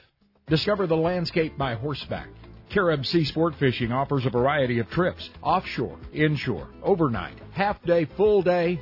Discover 0.48 0.88
the 0.88 0.96
landscape 0.96 1.56
by 1.56 1.74
horseback. 1.74 2.28
Carib 2.68 3.06
Sea 3.06 3.24
Sport 3.24 3.54
Fishing 3.56 3.92
offers 3.92 4.26
a 4.26 4.30
variety 4.30 4.78
of 4.78 4.90
trips 4.90 5.30
offshore, 5.42 5.98
inshore, 6.12 6.68
overnight, 6.82 7.38
half 7.52 7.80
day, 7.82 8.06
full 8.16 8.42
day, 8.42 8.80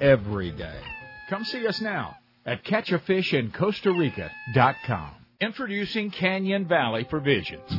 every 0.00 0.50
day. 0.50 0.80
Come 1.28 1.44
see 1.44 1.66
us 1.66 1.80
now 1.80 2.17
at 2.48 2.64
catchafishincostarica.com. 2.64 5.10
Introducing 5.40 6.10
Canyon 6.10 6.66
Valley 6.66 7.04
Provisions. 7.04 7.70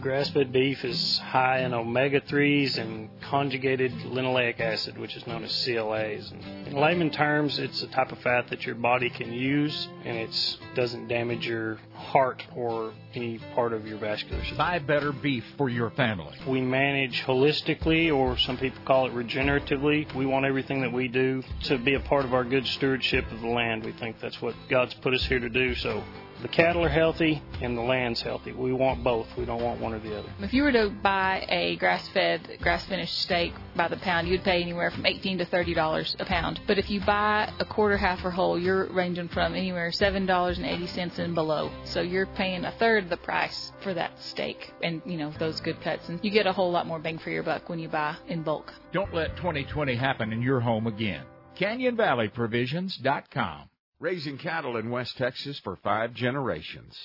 Grass 0.00 0.30
fed 0.30 0.52
beef 0.52 0.84
is 0.84 1.18
high 1.18 1.58
in 1.60 1.74
omega 1.74 2.20
3s 2.20 2.78
and 2.78 3.08
conjugated 3.22 3.90
linoleic 4.04 4.60
acid, 4.60 4.96
which 4.98 5.16
is 5.16 5.26
known 5.26 5.42
as 5.42 5.50
CLAs. 5.64 6.32
In 6.66 6.74
layman 6.74 7.10
terms, 7.10 7.58
it's 7.58 7.82
a 7.82 7.88
type 7.88 8.12
of 8.12 8.18
fat 8.18 8.48
that 8.50 8.64
your 8.64 8.76
body 8.76 9.10
can 9.10 9.32
use 9.32 9.88
and 10.04 10.16
it 10.16 10.58
doesn't 10.76 11.08
damage 11.08 11.44
your 11.46 11.78
heart 11.98 12.42
or 12.56 12.92
any 13.14 13.38
part 13.54 13.72
of 13.72 13.86
your 13.86 13.98
vascular 13.98 14.40
system. 14.40 14.58
Buy 14.58 14.78
better 14.78 15.12
beef 15.12 15.44
for 15.56 15.68
your 15.68 15.90
family. 15.90 16.34
We 16.46 16.60
manage 16.60 17.22
holistically, 17.22 18.14
or 18.14 18.38
some 18.38 18.56
people 18.56 18.80
call 18.84 19.06
it 19.06 19.12
regeneratively. 19.12 20.14
We 20.14 20.26
want 20.26 20.46
everything 20.46 20.80
that 20.82 20.92
we 20.92 21.08
do 21.08 21.42
to 21.64 21.78
be 21.78 21.94
a 21.94 22.00
part 22.00 22.24
of 22.24 22.32
our 22.32 22.44
good 22.44 22.66
stewardship 22.66 23.30
of 23.32 23.40
the 23.40 23.48
land. 23.48 23.84
We 23.84 23.92
think 23.92 24.20
that's 24.20 24.40
what 24.40 24.54
God's 24.70 24.94
put 24.94 25.12
us 25.12 25.24
here 25.24 25.40
to 25.40 25.48
do. 25.48 25.74
So 25.74 26.02
the 26.40 26.48
cattle 26.48 26.84
are 26.84 26.88
healthy 26.88 27.42
and 27.60 27.76
the 27.76 27.82
land's 27.82 28.22
healthy. 28.22 28.52
We 28.52 28.72
want 28.72 29.02
both. 29.02 29.26
We 29.36 29.44
don't 29.44 29.60
want 29.60 29.80
one 29.80 29.92
or 29.92 29.98
the 29.98 30.16
other. 30.16 30.28
If 30.38 30.52
you 30.54 30.62
were 30.62 30.70
to 30.70 30.88
buy 30.88 31.44
a 31.48 31.74
grass-fed, 31.76 32.58
grass-finished 32.60 33.18
steak 33.22 33.52
by 33.74 33.88
the 33.88 33.96
pound, 33.96 34.28
you'd 34.28 34.44
pay 34.44 34.62
anywhere 34.62 34.92
from 34.92 35.04
eighteen 35.04 35.38
to 35.38 35.44
thirty 35.44 35.74
dollars 35.74 36.14
a 36.20 36.24
pound. 36.24 36.60
But 36.68 36.78
if 36.78 36.90
you 36.90 37.00
buy 37.00 37.52
a 37.58 37.64
quarter, 37.64 37.96
half, 37.96 38.24
or 38.24 38.30
whole, 38.30 38.56
you're 38.56 38.86
ranging 38.92 39.28
from 39.28 39.54
anywhere 39.56 39.90
seven 39.90 40.26
dollars 40.26 40.58
and 40.58 40.66
eighty 40.66 40.86
cents 40.86 41.18
and 41.18 41.34
below. 41.34 41.72
So 41.88 42.02
you're 42.02 42.26
paying 42.26 42.66
a 42.66 42.72
third 42.72 43.04
of 43.04 43.10
the 43.10 43.16
price 43.16 43.72
for 43.82 43.94
that 43.94 44.10
steak, 44.20 44.74
and 44.82 45.00
you 45.06 45.16
know 45.16 45.32
those 45.38 45.60
good 45.60 45.80
cuts, 45.80 46.10
and 46.10 46.22
you 46.22 46.30
get 46.30 46.46
a 46.46 46.52
whole 46.52 46.70
lot 46.70 46.86
more 46.86 46.98
bang 46.98 47.16
for 47.18 47.30
your 47.30 47.42
buck 47.42 47.70
when 47.70 47.78
you 47.78 47.88
buy 47.88 48.16
in 48.28 48.42
bulk. 48.42 48.70
Don't 48.92 49.14
let 49.14 49.36
2020 49.36 49.96
happen 49.96 50.30
in 50.32 50.42
your 50.42 50.60
home 50.60 50.86
again. 50.86 51.24
CanyonValleyProvisions.com. 51.58 53.70
Raising 54.00 54.38
cattle 54.38 54.76
in 54.76 54.90
West 54.90 55.16
Texas 55.16 55.58
for 55.60 55.76
five 55.82 56.12
generations. 56.14 56.96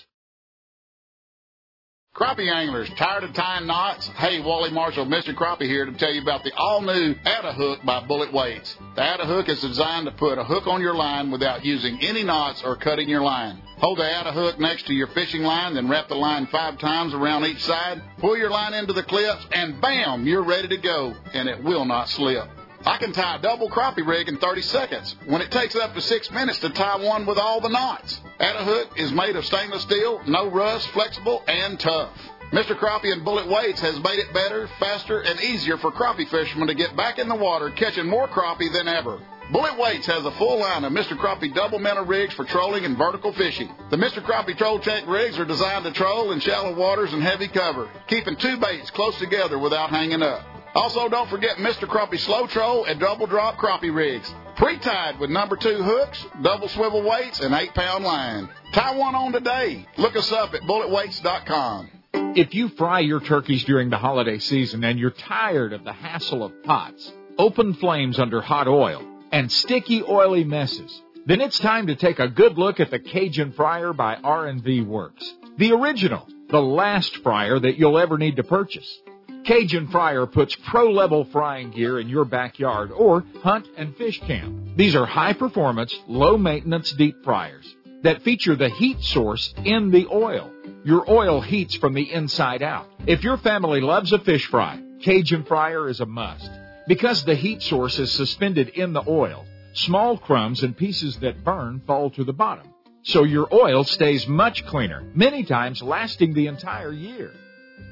Crappie 2.15 2.53
anglers, 2.53 2.87
tired 2.95 3.23
of 3.23 3.33
tying 3.33 3.65
knots? 3.65 4.05
Hey, 4.09 4.39
Wally 4.39 4.69
Marshall, 4.69 5.07
Mr. 5.07 5.33
Crappie 5.33 5.65
here 5.65 5.87
to 5.87 5.93
tell 5.93 6.13
you 6.13 6.21
about 6.21 6.43
the 6.43 6.53
all-new 6.55 7.15
Atta 7.25 7.53
Hook 7.53 7.79
by 7.83 8.05
Bullet 8.05 8.31
Weights. 8.31 8.77
The 8.95 9.01
Atta 9.01 9.25
Hook 9.25 9.49
is 9.49 9.59
designed 9.61 10.05
to 10.05 10.11
put 10.11 10.37
a 10.37 10.43
hook 10.43 10.67
on 10.67 10.79
your 10.79 10.93
line 10.93 11.31
without 11.31 11.65
using 11.65 11.97
any 12.01 12.23
knots 12.23 12.61
or 12.63 12.75
cutting 12.75 13.09
your 13.09 13.23
line. 13.23 13.62
Hold 13.77 13.97
the 13.97 14.09
Atta 14.09 14.31
Hook 14.31 14.59
next 14.59 14.87
to 14.87 14.93
your 14.93 15.07
fishing 15.07 15.43
line, 15.43 15.73
then 15.73 15.89
wrap 15.89 16.07
the 16.07 16.15
line 16.15 16.47
five 16.47 16.77
times 16.77 17.13
around 17.13 17.45
each 17.45 17.61
side. 17.63 18.01
Pull 18.19 18.37
your 18.37 18.49
line 18.49 18.73
into 18.73 18.93
the 18.93 19.03
clips, 19.03 19.45
and 19.51 19.81
bam, 19.81 20.25
you're 20.25 20.43
ready 20.43 20.67
to 20.69 20.77
go, 20.77 21.13
and 21.33 21.49
it 21.49 21.63
will 21.63 21.85
not 21.85 22.09
slip. 22.09 22.47
I 22.85 22.97
can 22.97 23.13
tie 23.13 23.37
a 23.37 23.41
double 23.41 23.69
crappie 23.69 24.05
rig 24.05 24.27
in 24.27 24.37
30 24.37 24.61
seconds 24.61 25.15
when 25.25 25.41
it 25.41 25.51
takes 25.51 25.75
up 25.75 25.93
to 25.95 26.01
six 26.01 26.29
minutes 26.31 26.59
to 26.59 26.69
tie 26.69 26.97
one 26.97 27.25
with 27.25 27.37
all 27.37 27.61
the 27.61 27.69
knots. 27.69 28.19
Atta 28.39 28.63
Hook 28.63 28.89
is 28.97 29.11
made 29.11 29.35
of 29.35 29.45
stainless 29.45 29.83
steel, 29.83 30.21
no 30.27 30.49
rust, 30.49 30.87
flexible, 30.89 31.43
and 31.47 31.79
tough. 31.79 32.11
Mr. 32.51 32.77
Crappie 32.77 33.11
and 33.11 33.25
Bullet 33.25 33.47
Weights 33.47 33.81
has 33.81 33.95
made 34.03 34.19
it 34.19 34.31
better, 34.33 34.67
faster, 34.79 35.21
and 35.21 35.39
easier 35.41 35.77
for 35.77 35.91
crappie 35.91 36.27
fishermen 36.29 36.67
to 36.67 36.75
get 36.75 36.95
back 36.95 37.17
in 37.19 37.27
the 37.27 37.35
water 37.35 37.71
catching 37.71 38.07
more 38.07 38.27
crappie 38.27 38.71
than 38.71 38.87
ever. 38.87 39.19
Bullet 39.51 39.77
Weights 39.77 40.07
has 40.07 40.25
a 40.25 40.31
full 40.31 40.59
line 40.59 40.83
of 40.83 40.93
Mr. 40.93 41.17
Crappie 41.17 41.53
double 41.53 41.77
minnow 41.79 42.05
rigs 42.05 42.33
for 42.33 42.45
trolling 42.45 42.85
and 42.85 42.97
vertical 42.97 43.33
fishing. 43.33 43.69
The 43.89 43.97
Mr. 43.97 44.23
Crappie 44.23 44.57
Troll 44.57 44.79
Check 44.79 45.05
rigs 45.07 45.37
are 45.37 45.45
designed 45.45 45.85
to 45.85 45.91
troll 45.91 46.31
in 46.31 46.39
shallow 46.39 46.73
waters 46.73 47.13
and 47.13 47.21
heavy 47.21 47.47
cover, 47.47 47.89
keeping 48.07 48.35
two 48.37 48.57
baits 48.57 48.89
close 48.91 49.17
together 49.19 49.59
without 49.59 49.89
hanging 49.89 50.21
up. 50.23 50.41
Also, 50.75 51.07
don't 51.07 51.29
forget 51.29 51.57
Mr. 51.57 51.87
Crappie 51.87 52.17
Slow 52.19 52.47
Troll 52.47 52.85
and 52.85 52.99
Double 52.99 53.27
Drop 53.27 53.57
Crappie 53.57 53.93
Rigs. 53.93 54.33
Pre-tied 54.55 55.19
with 55.19 55.29
number 55.29 55.55
two 55.55 55.83
hooks, 55.83 56.25
double 56.41 56.67
swivel 56.69 57.03
weights, 57.03 57.39
and 57.39 57.53
eight 57.53 57.73
pound 57.73 58.03
line. 58.03 58.49
Tie 58.71 58.97
one 58.97 59.13
on 59.13 59.33
today. 59.33 59.85
Look 59.97 60.15
us 60.15 60.31
up 60.31 60.53
at 60.53 60.61
bulletweights.com. 60.61 61.89
If 62.35 62.55
you 62.55 62.69
fry 62.69 63.01
your 63.01 63.19
turkeys 63.19 63.63
during 63.65 63.89
the 63.91 63.97
holiday 63.97 64.39
season 64.39 64.83
and 64.83 64.97
you're 64.97 65.11
tired 65.11 65.73
of 65.73 65.83
the 65.83 65.93
hassle 65.93 66.43
of 66.43 66.63
pots, 66.63 67.11
open 67.37 67.75
flames 67.75 68.17
under 68.17 68.41
hot 68.41 68.67
oil, 68.67 69.03
and 69.33 69.51
sticky 69.51 70.03
oily 70.03 70.43
messes, 70.43 71.01
then 71.25 71.41
it's 71.41 71.57
time 71.57 71.87
to 71.87 71.95
take 71.95 72.19
a 72.19 72.29
good 72.29 72.57
look 72.57 72.79
at 72.79 72.91
the 72.91 72.99
Cajun 72.99 73.51
Fryer 73.53 73.91
by 73.91 74.15
R&V 74.15 74.81
Works. 74.81 75.33
The 75.57 75.71
original, 75.71 76.27
the 76.49 76.61
last 76.61 77.17
fryer 77.17 77.59
that 77.59 77.77
you'll 77.77 77.97
ever 77.97 78.19
need 78.19 78.35
to 78.35 78.43
purchase. 78.43 79.01
Cajun 79.43 79.87
Fryer 79.87 80.27
puts 80.27 80.55
pro 80.67 80.91
level 80.91 81.25
frying 81.25 81.71
gear 81.71 81.99
in 81.99 82.07
your 82.07 82.25
backyard 82.25 82.91
or 82.91 83.25
hunt 83.41 83.67
and 83.75 83.97
fish 83.97 84.21
camp. 84.21 84.77
These 84.77 84.95
are 84.95 85.05
high 85.05 85.33
performance, 85.33 85.93
low 86.07 86.37
maintenance 86.37 86.93
deep 86.93 87.15
fryers 87.23 87.75
that 88.03 88.21
feature 88.21 88.55
the 88.55 88.69
heat 88.69 89.01
source 89.01 89.53
in 89.65 89.89
the 89.89 90.05
oil. 90.11 90.51
Your 90.83 91.09
oil 91.09 91.41
heats 91.41 91.75
from 91.75 91.93
the 91.93 92.11
inside 92.11 92.61
out. 92.61 92.87
If 93.07 93.23
your 93.23 93.37
family 93.37 93.81
loves 93.81 94.13
a 94.13 94.19
fish 94.19 94.45
fry, 94.45 94.79
Cajun 95.01 95.45
Fryer 95.45 95.89
is 95.89 96.01
a 96.01 96.05
must. 96.05 96.49
Because 96.87 97.23
the 97.23 97.35
heat 97.35 97.61
source 97.61 97.99
is 97.99 98.11
suspended 98.11 98.69
in 98.69 98.93
the 98.93 99.03
oil, 99.07 99.45
small 99.73 100.17
crumbs 100.17 100.63
and 100.63 100.75
pieces 100.75 101.17
that 101.19 101.43
burn 101.43 101.81
fall 101.87 102.09
to 102.11 102.23
the 102.23 102.33
bottom. 102.33 102.67
So 103.03 103.23
your 103.23 103.47
oil 103.53 103.83
stays 103.83 104.27
much 104.27 104.65
cleaner, 104.65 105.03
many 105.13 105.43
times 105.43 105.81
lasting 105.81 106.33
the 106.33 106.47
entire 106.47 106.91
year. 106.91 107.31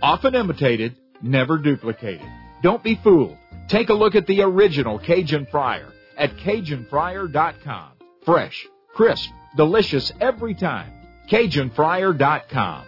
Often 0.01 0.35
imitated, 0.35 0.95
never 1.21 1.57
duplicated. 1.57 2.27
Don't 2.61 2.83
be 2.83 2.95
fooled. 2.95 3.37
Take 3.67 3.89
a 3.89 3.93
look 3.93 4.15
at 4.15 4.27
the 4.27 4.41
original 4.41 4.99
Cajun 4.99 5.47
Fryer 5.51 5.91
at 6.17 6.35
CajunFryer.com. 6.37 7.91
Fresh, 8.25 8.67
crisp, 8.93 9.29
delicious 9.55 10.11
every 10.19 10.53
time. 10.53 10.91
CajunFryer.com. 11.29 12.85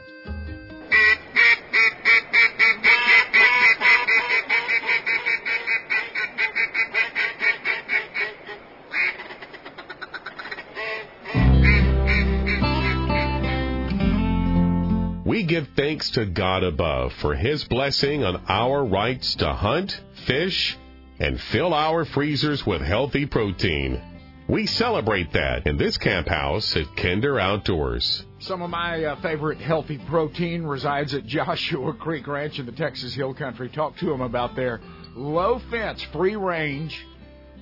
give 15.64 15.76
thanks 15.76 16.10
to 16.12 16.26
God 16.26 16.64
above 16.64 17.14
for 17.14 17.36
His 17.36 17.64
blessing 17.66 18.24
on 18.24 18.44
our 18.48 18.84
rights 18.84 19.36
to 19.36 19.54
hunt, 19.54 20.00
fish, 20.26 20.78
and 21.20 21.40
fill 21.40 21.74
our 21.74 22.06
freezers 22.06 22.66
with 22.66 22.82
healthy 22.82 23.26
protein. 23.26 24.02
We 24.48 24.66
celebrate 24.66 25.32
that 25.34 25.66
in 25.66 25.78
this 25.78 25.98
camp 25.98 26.28
house 26.28 26.76
at 26.76 26.98
Kinder 26.98 27.40
Outdoors. 27.40 28.26
Some 28.40 28.62
of 28.62 28.70
my 28.70 29.06
uh, 29.06 29.22
favorite 29.22 29.60
healthy 29.60 30.00
protein 30.00 30.64
resides 30.64 31.14
at 31.14 31.26
Joshua 31.28 31.94
Creek 31.94 32.28
Ranch 32.28 32.60
in 32.60 32.66
the 32.66 32.74
Texas 32.74 33.14
Hill 33.14 33.34
Country. 33.34 33.70
Talk 33.70 33.96
to 33.98 34.06
them 34.08 34.22
about 34.22 34.56
their 34.56 34.82
low 35.16 35.62
fence, 35.72 36.04
free 36.12 36.36
range, 36.36 37.06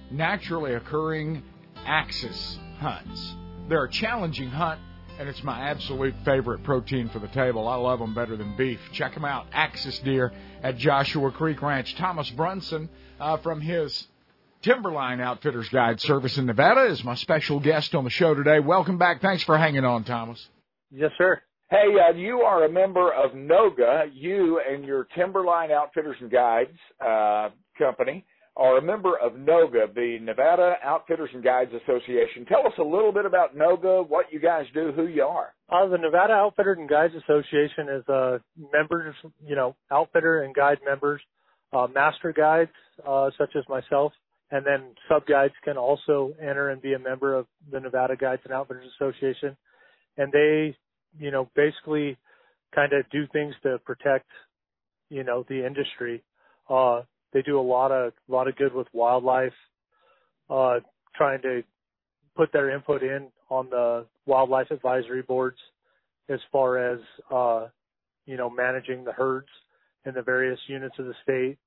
naturally 0.09 0.73
occurring 0.73 1.43
axis 1.85 2.57
hunts. 2.79 3.35
They're 3.69 3.85
a 3.85 3.91
challenging 3.91 4.49
hunt, 4.49 4.79
and 5.21 5.29
it's 5.29 5.43
my 5.43 5.69
absolute 5.69 6.15
favorite 6.25 6.63
protein 6.63 7.07
for 7.09 7.19
the 7.19 7.27
table. 7.27 7.67
I 7.67 7.75
love 7.75 7.99
them 7.99 8.15
better 8.15 8.35
than 8.35 8.57
beef. 8.57 8.79
Check 8.91 9.13
them 9.13 9.23
out, 9.23 9.45
Axis 9.53 9.99
Deer 9.99 10.33
at 10.63 10.77
Joshua 10.77 11.31
Creek 11.31 11.61
Ranch. 11.61 11.93
Thomas 11.95 12.27
Brunson 12.31 12.89
uh, 13.19 13.37
from 13.37 13.61
his 13.61 14.07
Timberline 14.63 15.21
Outfitters 15.21 15.69
Guide 15.69 16.01
service 16.01 16.39
in 16.39 16.47
Nevada 16.47 16.85
is 16.85 17.03
my 17.03 17.13
special 17.13 17.59
guest 17.59 17.93
on 17.93 18.03
the 18.03 18.09
show 18.09 18.33
today. 18.33 18.59
Welcome 18.59 18.97
back. 18.97 19.21
Thanks 19.21 19.43
for 19.43 19.55
hanging 19.59 19.85
on, 19.85 20.05
Thomas. 20.05 20.43
Yes, 20.89 21.11
sir. 21.19 21.39
Hey, 21.69 21.93
uh, 22.03 22.15
you 22.15 22.39
are 22.39 22.65
a 22.65 22.71
member 22.71 23.13
of 23.13 23.35
NOGA. 23.35 24.05
You 24.13 24.59
and 24.67 24.83
your 24.83 25.05
Timberline 25.15 25.69
Outfitters 25.69 26.17
and 26.19 26.31
Guides 26.31 26.75
uh, 26.99 27.49
company 27.77 28.25
are 28.57 28.77
a 28.77 28.81
member 28.81 29.17
of 29.17 29.33
NOGA, 29.33 29.93
the 29.95 30.17
Nevada 30.21 30.75
Outfitters 30.83 31.29
and 31.33 31.43
Guides 31.43 31.71
Association. 31.73 32.45
Tell 32.45 32.67
us 32.67 32.73
a 32.79 32.83
little 32.83 33.11
bit 33.11 33.25
about 33.25 33.55
NOGA, 33.55 34.07
what 34.07 34.25
you 34.31 34.39
guys 34.39 34.65
do, 34.73 34.91
who 34.93 35.07
you 35.07 35.23
are. 35.23 35.53
Uh, 35.69 35.87
the 35.87 35.97
Nevada 35.97 36.33
Outfitters 36.33 36.77
and 36.77 36.89
Guides 36.89 37.13
Association 37.15 37.87
is 37.97 38.09
uh, 38.09 38.39
members, 38.73 39.15
you 39.45 39.55
know, 39.55 39.75
outfitter 39.89 40.43
and 40.43 40.53
guide 40.53 40.79
members, 40.85 41.21
uh, 41.71 41.87
master 41.93 42.33
guides 42.33 42.71
uh, 43.07 43.29
such 43.37 43.55
as 43.55 43.63
myself, 43.69 44.11
and 44.51 44.65
then 44.65 44.95
sub 45.07 45.25
guides 45.25 45.53
can 45.63 45.77
also 45.77 46.33
enter 46.41 46.69
and 46.69 46.81
be 46.81 46.93
a 46.93 46.99
member 46.99 47.33
of 47.33 47.47
the 47.71 47.79
Nevada 47.79 48.17
Guides 48.17 48.41
and 48.43 48.53
Outfitters 48.53 48.91
Association. 48.99 49.55
And 50.17 50.31
they, 50.33 50.75
you 51.17 51.31
know, 51.31 51.49
basically 51.55 52.17
kind 52.75 52.91
of 52.91 53.09
do 53.11 53.27
things 53.31 53.55
to 53.63 53.79
protect, 53.85 54.27
you 55.09 55.23
know, 55.23 55.45
the 55.47 55.65
industry. 55.65 56.21
Uh, 56.69 57.03
they 57.33 57.41
do 57.41 57.59
a 57.59 57.61
lot 57.61 57.91
of 57.91 58.13
a 58.29 58.31
lot 58.31 58.47
of 58.47 58.55
good 58.55 58.73
with 58.73 58.87
wildlife, 58.93 59.53
uh, 60.49 60.79
trying 61.15 61.41
to 61.41 61.63
put 62.35 62.51
their 62.51 62.69
input 62.69 63.03
in 63.03 63.27
on 63.49 63.69
the 63.69 64.05
wildlife 64.25 64.71
advisory 64.71 65.21
boards 65.21 65.57
as 66.29 66.39
far 66.51 66.93
as 66.93 66.99
uh, 67.33 67.67
you 68.25 68.37
know 68.37 68.49
managing 68.49 69.03
the 69.03 69.11
herds 69.11 69.47
in 70.05 70.13
the 70.13 70.21
various 70.21 70.59
units 70.67 70.95
of 70.99 71.05
the 71.05 71.13
state, 71.23 71.57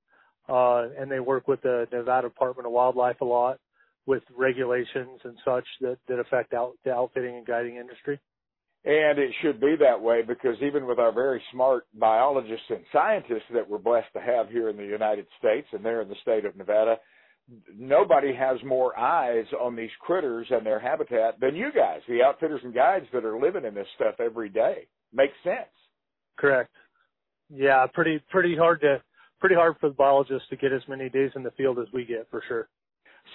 uh, 0.49 0.89
and 1.01 1.11
they 1.11 1.21
work 1.21 1.47
with 1.49 1.63
the 1.63 1.87
Nevada 1.93 2.29
Department 2.29 2.67
of 2.67 2.73
Wildlife 2.73 3.21
a 3.21 3.25
lot 3.25 3.59
with 4.07 4.23
regulations 4.37 5.21
and 5.25 5.37
such 5.45 5.65
that 5.81 5.99
that 6.09 6.19
affect 6.19 6.53
out, 6.53 6.75
the 6.85 6.93
outfitting 6.93 7.37
and 7.37 7.47
guiding 7.47 7.77
industry. 7.77 8.19
And 8.85 9.19
it 9.19 9.31
should 9.41 9.61
be 9.61 9.77
that 9.81 10.01
way 10.01 10.21
because 10.21 10.57
even 10.61 10.87
with 10.87 10.99
our 10.99 11.13
very 11.13 11.43
smart 11.53 11.87
biologists 11.95 12.67
and 12.69 12.85
scientists 12.93 13.49
that 13.55 13.69
we're 13.69 13.79
blessed 13.79 14.13
to 14.13 14.21
have 14.21 14.51
here 14.51 14.69
in 14.69 14.77
the 14.77 14.85
United 14.85 15.27
States 15.39 15.67
and 15.73 15.83
they're 15.83 16.03
in 16.03 16.09
the 16.09 16.15
state 16.21 16.45
of 16.45 16.55
Nevada, 16.55 16.97
nobody 17.75 18.35
has 18.35 18.59
more 18.63 18.99
eyes 18.99 19.47
on 19.59 19.75
these 19.75 19.91
critters 20.01 20.47
and 20.51 20.67
their 20.67 20.79
habitat 20.79 21.41
than 21.41 21.57
you 21.57 21.71
guys, 21.75 22.01
the 22.09 22.23
outfitters 22.23 22.61
and 22.63 22.75
guides 22.75 23.07
that 23.15 23.25
are 23.25 23.41
living 23.41 23.65
in 23.65 23.75
this 23.75 23.87
stuff 23.97 24.17
every 24.21 24.51
day. 24.51 24.87
Makes 25.15 25.35
sense. 25.43 25.71
Correct. 26.39 26.71
Yeah, 27.49 27.87
pretty 27.93 28.23
pretty 28.31 28.57
hard 28.57 28.81
to 28.81 29.03
pretty 29.41 29.55
hard 29.55 29.77
for 29.81 29.89
the 29.89 29.95
biologists 29.95 30.49
to 30.51 30.57
get 30.57 30.73
as 30.73 30.83
many 30.89 31.09
days 31.09 31.31
in 31.37 31.43
the 31.43 31.51
field 31.53 31.79
as 31.79 31.87
we 31.93 32.05
get 32.05 32.27
for 32.31 32.43
sure. 32.49 32.69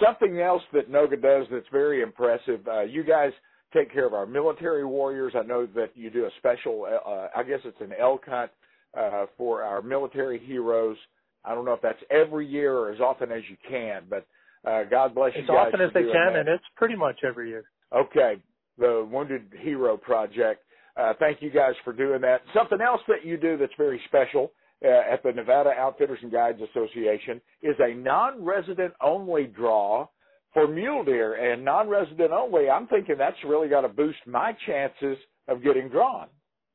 Something 0.03 0.41
else 0.41 0.63
that 0.73 0.91
Noga 0.91 1.21
does 1.21 1.47
that's 1.51 1.67
very 1.71 2.01
impressive. 2.01 2.67
Uh, 2.67 2.81
you 2.81 3.03
guys 3.03 3.31
take 3.74 3.91
care 3.94 4.06
of 4.06 4.14
our 4.14 4.26
military 4.26 4.86
warriors. 4.86 5.34
I 5.36 5.44
know 5.44 5.68
that 5.76 5.91
you 5.96 6.10
do 6.10 6.26
a 6.26 6.30
special, 6.38 6.86
uh, 6.86 7.28
I 7.36 7.44
guess 7.44 7.60
it's 7.66 7.80
an 7.82 7.94
elk 8.00 8.24
hunt 8.26 8.52
uh, 8.98 9.26
for 9.38 9.64
our 9.64 9.82
military 9.82 10.40
heroes. 10.40 10.98
I 11.46 11.54
don't 11.54 11.66
know 11.66 11.74
if 11.74 11.82
that's 11.82 12.02
every 12.10 12.48
year 12.48 12.76
or 12.76 12.91
as 12.91 13.00
often 13.00 13.32
as 13.32 13.41
you 13.50 13.58
can, 13.70 14.04
but 14.10 14.26
uh, 14.66 14.84
God 14.84 15.16
bless 15.16 15.34
you 15.36 15.44
as 15.44 15.48
guys. 15.48 15.68
As 15.68 15.74
often 15.74 15.82
as 15.82 15.94
they 15.94 16.02
can, 16.02 16.34
that. 16.34 16.40
and 16.40 16.50
it's 16.50 16.64
pretty 16.76 16.96
much 16.96 17.20
every 17.28 17.50
year. 17.50 17.66
Okay, 17.96 18.36
the 18.78 19.08
Wounded 19.10 19.54
Hero 19.60 19.98
Project. 19.98 20.64
Uh, 20.98 21.14
thank 21.20 21.41
you 21.41 21.50
guys 21.50 21.74
for 21.84 21.94
doing 21.94 22.22
that. 22.22 22.41
Something 22.54 22.82
else 22.82 23.02
that 23.08 23.26
you 23.26 23.38
do 23.38 23.58
that's 23.58 23.74
very 23.78 24.02
special 24.06 24.52
uh, 24.84 25.14
at 25.14 25.24
the 25.24 25.32
Nevada 25.32 25.72
Outfitters 25.72 26.20
and 26.22 26.32
Guides 26.32 26.60
Association 26.62 27.40
is 27.62 27.76
a 27.80 27.94
non-resident 27.94 28.94
only 29.02 29.46
draw 29.46 30.08
for 30.53 30.67
mule 30.67 31.03
deer 31.03 31.53
and 31.53 31.63
non-resident 31.63 32.31
only, 32.31 32.69
I'm 32.69 32.88
thinking 32.88 33.15
that's 33.17 33.38
really 33.45 33.69
got 33.69 33.81
to 33.81 33.89
boost 33.89 34.19
my 34.26 34.55
chances 34.65 35.17
of 35.47 35.63
getting 35.63 35.89
drawn. 35.89 36.27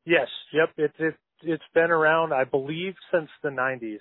Yes, 0.04 0.28
yep. 0.52 0.70
It's 0.76 0.94
it, 0.98 1.14
it's 1.42 1.62
been 1.74 1.90
around, 1.90 2.32
I 2.32 2.44
believe, 2.44 2.94
since 3.12 3.28
the 3.42 3.48
90s. 3.48 3.82
It 3.82 4.00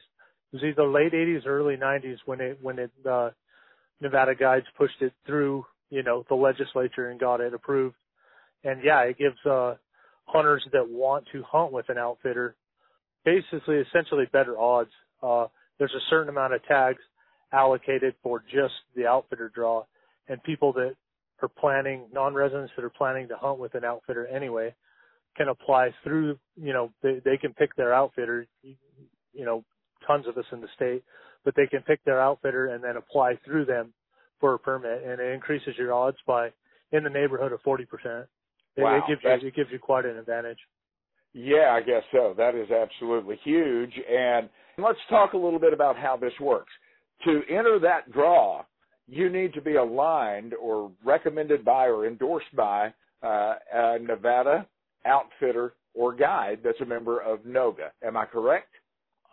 was 0.51 0.63
either 0.63 0.87
late 0.87 1.13
80s, 1.13 1.45
or 1.45 1.59
early 1.59 1.77
90s 1.77 2.17
when 2.25 2.41
it 2.41 2.59
when 2.61 2.79
it 2.79 2.91
uh, 3.09 3.29
Nevada 4.01 4.35
Guides 4.35 4.65
pushed 4.77 5.01
it 5.01 5.13
through, 5.25 5.65
you 5.89 6.03
know, 6.03 6.25
the 6.29 6.35
legislature 6.35 7.09
and 7.09 7.19
got 7.19 7.41
it 7.41 7.53
approved. 7.53 7.95
And 8.63 8.83
yeah, 8.83 9.01
it 9.01 9.17
gives 9.17 9.37
uh, 9.49 9.75
hunters 10.25 10.63
that 10.73 10.89
want 10.89 11.25
to 11.31 11.43
hunt 11.43 11.71
with 11.71 11.89
an 11.89 11.97
outfitter 11.97 12.55
basically 13.25 13.77
essentially 13.77 14.25
better 14.31 14.59
odds. 14.59 14.91
Uh, 15.21 15.47
there's 15.79 15.93
a 15.95 16.09
certain 16.09 16.29
amount 16.29 16.53
of 16.53 16.63
tags 16.65 17.01
allocated 17.53 18.15
for 18.23 18.39
just 18.39 18.73
the 18.95 19.05
outfitter 19.05 19.51
draw 19.53 19.83
and 20.27 20.41
people 20.43 20.73
that 20.73 20.95
are 21.41 21.47
planning 21.47 22.05
non-residents 22.13 22.71
that 22.75 22.85
are 22.85 22.89
planning 22.89 23.27
to 23.27 23.35
hunt 23.35 23.59
with 23.59 23.75
an 23.75 23.83
outfitter 23.83 24.25
anyway 24.27 24.73
can 25.35 25.49
apply 25.49 25.89
through 26.03 26.37
you 26.55 26.73
know 26.73 26.91
they 27.01 27.21
they 27.25 27.37
can 27.37 27.53
pick 27.53 27.75
their 27.75 27.93
outfitter 27.93 28.45
you 28.61 29.45
know 29.45 29.63
tons 30.07 30.25
of 30.27 30.37
us 30.37 30.45
in 30.51 30.61
the 30.61 30.67
state 30.75 31.03
but 31.43 31.53
they 31.55 31.67
can 31.67 31.81
pick 31.81 32.03
their 32.05 32.21
outfitter 32.21 32.67
and 32.67 32.83
then 32.83 32.95
apply 32.95 33.37
through 33.45 33.65
them 33.65 33.93
for 34.39 34.53
a 34.53 34.59
permit 34.59 35.03
and 35.03 35.19
it 35.19 35.33
increases 35.33 35.73
your 35.77 35.93
odds 35.93 36.17
by 36.25 36.49
in 36.91 37.03
the 37.03 37.09
neighborhood 37.09 37.51
of 37.51 37.61
40%. 37.63 37.87
Wow, 38.77 38.97
it 38.97 39.03
gives 39.07 39.21
you 39.23 39.47
it 39.47 39.55
gives 39.55 39.71
you 39.71 39.79
quite 39.79 40.05
an 40.05 40.17
advantage. 40.17 40.57
Yeah, 41.33 41.75
I 41.75 41.81
guess 41.81 42.03
so. 42.11 42.33
That 42.37 42.55
is 42.55 42.69
absolutely 42.71 43.39
huge 43.43 43.93
and 44.09 44.49
let's 44.77 44.99
talk 45.09 45.33
a 45.33 45.37
little 45.37 45.59
bit 45.59 45.73
about 45.73 45.97
how 45.97 46.17
this 46.17 46.33
works 46.39 46.71
to 47.25 47.41
enter 47.49 47.79
that 47.79 48.11
draw, 48.11 48.63
you 49.07 49.29
need 49.29 49.53
to 49.53 49.61
be 49.61 49.75
aligned 49.75 50.53
or 50.53 50.91
recommended 51.03 51.63
by 51.65 51.85
or 51.85 52.07
endorsed 52.07 52.53
by 52.55 52.93
uh, 53.21 53.55
a 53.73 53.99
Nevada 53.99 54.67
outfitter 55.05 55.73
or 55.93 56.13
guide 56.13 56.59
that's 56.63 56.79
a 56.81 56.85
member 56.85 57.19
of 57.19 57.45
NOGA. 57.45 57.91
Am 58.05 58.17
I 58.17 58.25
correct? 58.25 58.69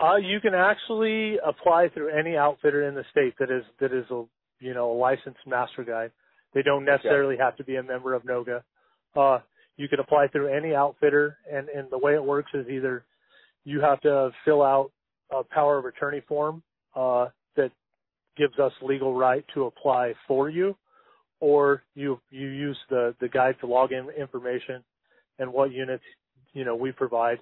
Uh, 0.01 0.17
you 0.17 0.41
can 0.41 0.55
actually 0.55 1.37
apply 1.47 1.89
through 1.93 2.09
any 2.17 2.37
outfitter 2.37 2.89
in 2.89 2.95
the 2.95 3.05
state 3.11 3.35
that 3.39 3.51
is 3.51 3.65
that 3.81 3.93
is 3.93 4.05
a 4.11 4.25
you 4.59 4.75
know 4.75 4.93
a 4.93 4.97
licensed 4.97 5.47
master 5.47 5.85
guide. 5.85 6.11
They 6.55 6.63
don't 6.63 6.85
necessarily 6.85 7.35
okay. 7.35 7.45
have 7.45 7.57
to 7.59 7.65
be 7.65 7.77
a 7.77 7.83
member 7.83 8.15
of 8.15 8.25
NOGA. 8.25 8.63
Uh, 9.15 9.39
you 9.77 9.89
can 9.89 10.01
apply 10.01 10.29
through 10.29 10.49
any 10.49 10.75
outfitter, 10.75 11.37
and 11.51 11.69
and 11.69 11.89
the 11.91 11.99
way 11.99 12.15
it 12.15 12.25
works 12.25 12.51
is 12.55 12.67
either 12.69 13.05
you 13.65 13.81
have 13.81 14.01
to 14.01 14.31
fill 14.45 14.63
out 14.63 14.91
a 15.31 15.45
power 15.45 15.79
of 15.79 15.85
attorney 15.85 16.23
form 16.27 16.63
uh, 16.97 17.27
gives 18.37 18.59
us 18.59 18.73
legal 18.83 19.15
right 19.15 19.45
to 19.55 19.65
apply 19.65 20.15
for 20.27 20.49
you, 20.49 20.77
or 21.41 21.83
you 21.95 22.21
you 22.31 22.49
use 22.49 22.79
the 22.89 23.15
the 23.21 23.29
guide 23.29 23.57
to 23.61 23.67
log 23.67 23.93
in 23.93 24.09
information 24.11 24.83
and 25.39 25.53
what 25.53 25.73
units 25.73 26.05
you 26.53 26.65
know 26.65 26.77
we 26.77 26.93
provide, 26.93 27.41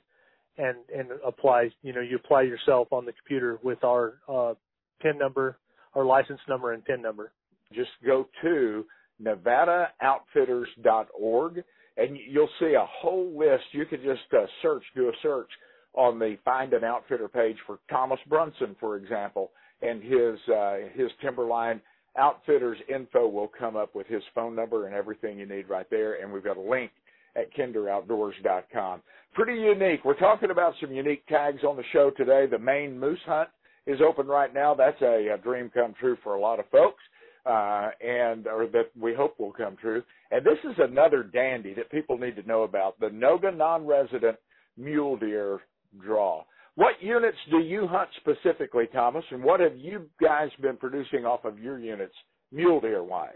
and 0.56 0.76
and 0.94 1.10
apply 1.26 1.70
you 1.82 1.92
know 1.92 2.00
you 2.00 2.16
apply 2.16 2.42
yourself 2.42 2.88
on 2.92 3.04
the 3.04 3.12
computer 3.12 3.58
with 3.62 3.82
our 3.84 4.14
uh, 4.28 4.54
PIN 5.00 5.18
number, 5.18 5.58
our 5.94 6.04
license 6.04 6.40
number 6.48 6.72
and 6.72 6.84
PIN 6.84 7.02
number. 7.02 7.32
Just 7.72 7.90
go 8.04 8.26
to 8.42 8.84
NevadaOutfitters.org 9.22 11.64
and 11.98 12.16
you'll 12.28 12.48
see 12.60 12.74
a 12.74 12.86
whole 12.86 13.36
list. 13.36 13.64
You 13.72 13.84
can 13.84 14.00
just 14.02 14.32
uh, 14.32 14.46
search, 14.62 14.84
do 14.94 15.08
a 15.08 15.12
search 15.22 15.50
on 15.94 16.18
the 16.18 16.36
Find 16.44 16.72
an 16.72 16.84
Outfitter 16.84 17.28
page 17.28 17.56
for 17.66 17.80
Thomas 17.90 18.20
Brunson, 18.28 18.76
for 18.78 18.96
example, 18.96 19.50
and 19.82 20.02
his 20.02 20.38
uh, 20.54 20.76
his 20.94 21.10
Timberline 21.22 21.80
Outfitters 22.16 22.78
info 22.88 23.28
will 23.28 23.50
come 23.58 23.76
up 23.76 23.94
with 23.94 24.06
his 24.08 24.22
phone 24.34 24.56
number 24.56 24.86
and 24.86 24.94
everything 24.94 25.38
you 25.38 25.46
need 25.46 25.68
right 25.68 25.88
there. 25.88 26.20
And 26.20 26.32
we've 26.32 26.42
got 26.42 26.56
a 26.56 26.60
link 26.60 26.90
at 27.36 27.54
kinderoutdoors.com. 27.54 29.02
Pretty 29.34 29.60
unique. 29.60 30.04
We're 30.04 30.18
talking 30.18 30.50
about 30.50 30.74
some 30.80 30.92
unique 30.92 31.24
tags 31.28 31.62
on 31.62 31.76
the 31.76 31.84
show 31.92 32.10
today. 32.16 32.46
The 32.50 32.58
Maine 32.58 32.98
Moose 32.98 33.20
Hunt 33.24 33.48
is 33.86 34.00
open 34.06 34.26
right 34.26 34.52
now. 34.52 34.74
That's 34.74 35.00
a, 35.00 35.28
a 35.34 35.38
dream 35.38 35.70
come 35.72 35.94
true 36.00 36.16
for 36.24 36.34
a 36.34 36.40
lot 36.40 36.58
of 36.58 36.66
folks. 36.70 37.02
Uh, 37.46 37.90
and 38.04 38.46
or 38.46 38.66
that 38.66 38.90
we 39.00 39.14
hope 39.14 39.38
will 39.38 39.52
come 39.52 39.76
true. 39.80 40.02
And 40.30 40.44
this 40.44 40.58
is 40.64 40.76
another 40.78 41.22
dandy 41.22 41.72
that 41.74 41.90
people 41.90 42.18
need 42.18 42.36
to 42.36 42.46
know 42.46 42.64
about. 42.64 42.98
The 43.00 43.06
Noga 43.06 43.56
non-resident 43.56 44.36
mule 44.76 45.16
deer 45.16 45.60
draw. 46.04 46.42
What 46.78 47.02
units 47.02 47.36
do 47.50 47.58
you 47.58 47.88
hunt 47.88 48.08
specifically, 48.18 48.86
Thomas, 48.92 49.24
and 49.32 49.42
what 49.42 49.58
have 49.58 49.76
you 49.76 50.08
guys 50.22 50.50
been 50.62 50.76
producing 50.76 51.26
off 51.26 51.44
of 51.44 51.58
your 51.58 51.76
units, 51.76 52.14
mule 52.52 52.80
deer 52.80 53.02
wise? 53.02 53.32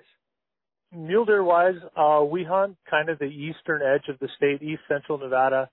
Mule 0.92 1.24
deer 1.24 1.42
wise, 1.42 1.74
uh, 1.96 2.22
we 2.24 2.44
hunt 2.44 2.76
kind 2.88 3.08
of 3.08 3.18
the 3.18 3.24
eastern 3.24 3.82
edge 3.82 4.08
of 4.08 4.16
the 4.20 4.28
state, 4.36 4.62
east 4.62 4.82
central 4.86 5.18
Nevada, 5.18 5.68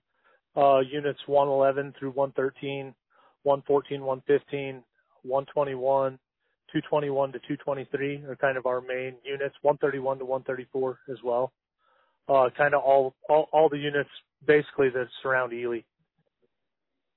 uh, 0.56 0.80
units 0.80 1.20
111 1.28 1.94
through 1.96 2.10
113, 2.10 2.92
114, 3.44 4.00
115, 4.00 4.82
121, 5.22 6.18
221 6.72 7.32
to 7.32 7.38
223 7.38 8.24
are 8.24 8.34
kind 8.34 8.58
of 8.58 8.66
our 8.66 8.80
main 8.80 9.14
units, 9.22 9.54
131 9.62 10.18
to 10.18 10.24
134 10.24 10.98
as 11.08 11.18
well. 11.22 11.52
Uh, 12.28 12.48
kind 12.58 12.74
of 12.74 12.82
all, 12.82 13.14
all, 13.28 13.48
all 13.52 13.68
the 13.68 13.78
units 13.78 14.10
basically 14.44 14.90
that 14.90 15.06
surround 15.22 15.52
Ely. 15.52 15.82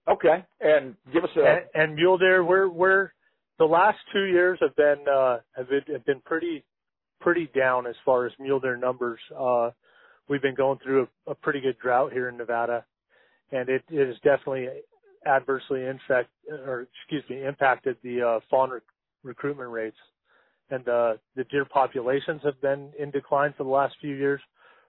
Okay, 0.08 0.44
and 0.60 0.96
give 1.14 1.24
us 1.24 1.30
a 1.38 1.40
and, 1.40 1.62
and 1.74 1.96
mule 1.96 2.18
deer. 2.18 2.44
We're 2.44 2.70
we're 2.70 3.12
the 3.58 3.66
last 3.66 4.00
two 4.12 4.26
years 4.26 4.60
have 4.62 4.76
been 4.76 5.06
uh, 5.08 5.38
have 5.56 5.70
been, 5.70 5.84
have 5.94 6.06
been 6.06 6.22
pretty 6.22 6.66
pretty 7.22 7.50
down 7.56 7.88
as 7.88 7.96
far 8.04 8.26
as 8.26 8.34
mule 8.40 8.60
deer 8.60 8.76
numbers. 8.76 9.20
Uh, 9.38 9.70
we've 10.28 10.42
been 10.42 10.56
going 10.56 10.80
through 10.84 11.08
a, 11.28 11.32
a 11.32 11.36
pretty 11.36 11.62
good 11.62 11.78
drought 11.80 12.12
here 12.12 12.28
in 12.28 12.36
Nevada, 12.36 12.84
and 13.52 13.70
it, 13.70 13.82
it 13.90 14.08
has 14.08 14.16
definitely 14.18 14.68
adversely 15.26 15.86
infect 15.86 16.30
or 16.50 16.88
excuse 17.00 17.24
me 17.30 17.46
impacted 17.46 17.96
the 18.04 18.22
uh, 18.22 18.40
fawn 18.50 18.72
rec- 18.72 18.84
recruitment 19.24 19.70
rates. 19.70 19.98
And 20.70 20.88
uh, 20.88 21.14
the 21.36 21.44
deer 21.46 21.66
populations 21.66 22.42
have 22.44 22.60
been 22.62 22.92
in 22.98 23.12
decline 23.12 23.54
for 23.58 23.64
the 23.64 23.70
last 23.70 23.96
few 24.02 24.16
years, 24.16 24.42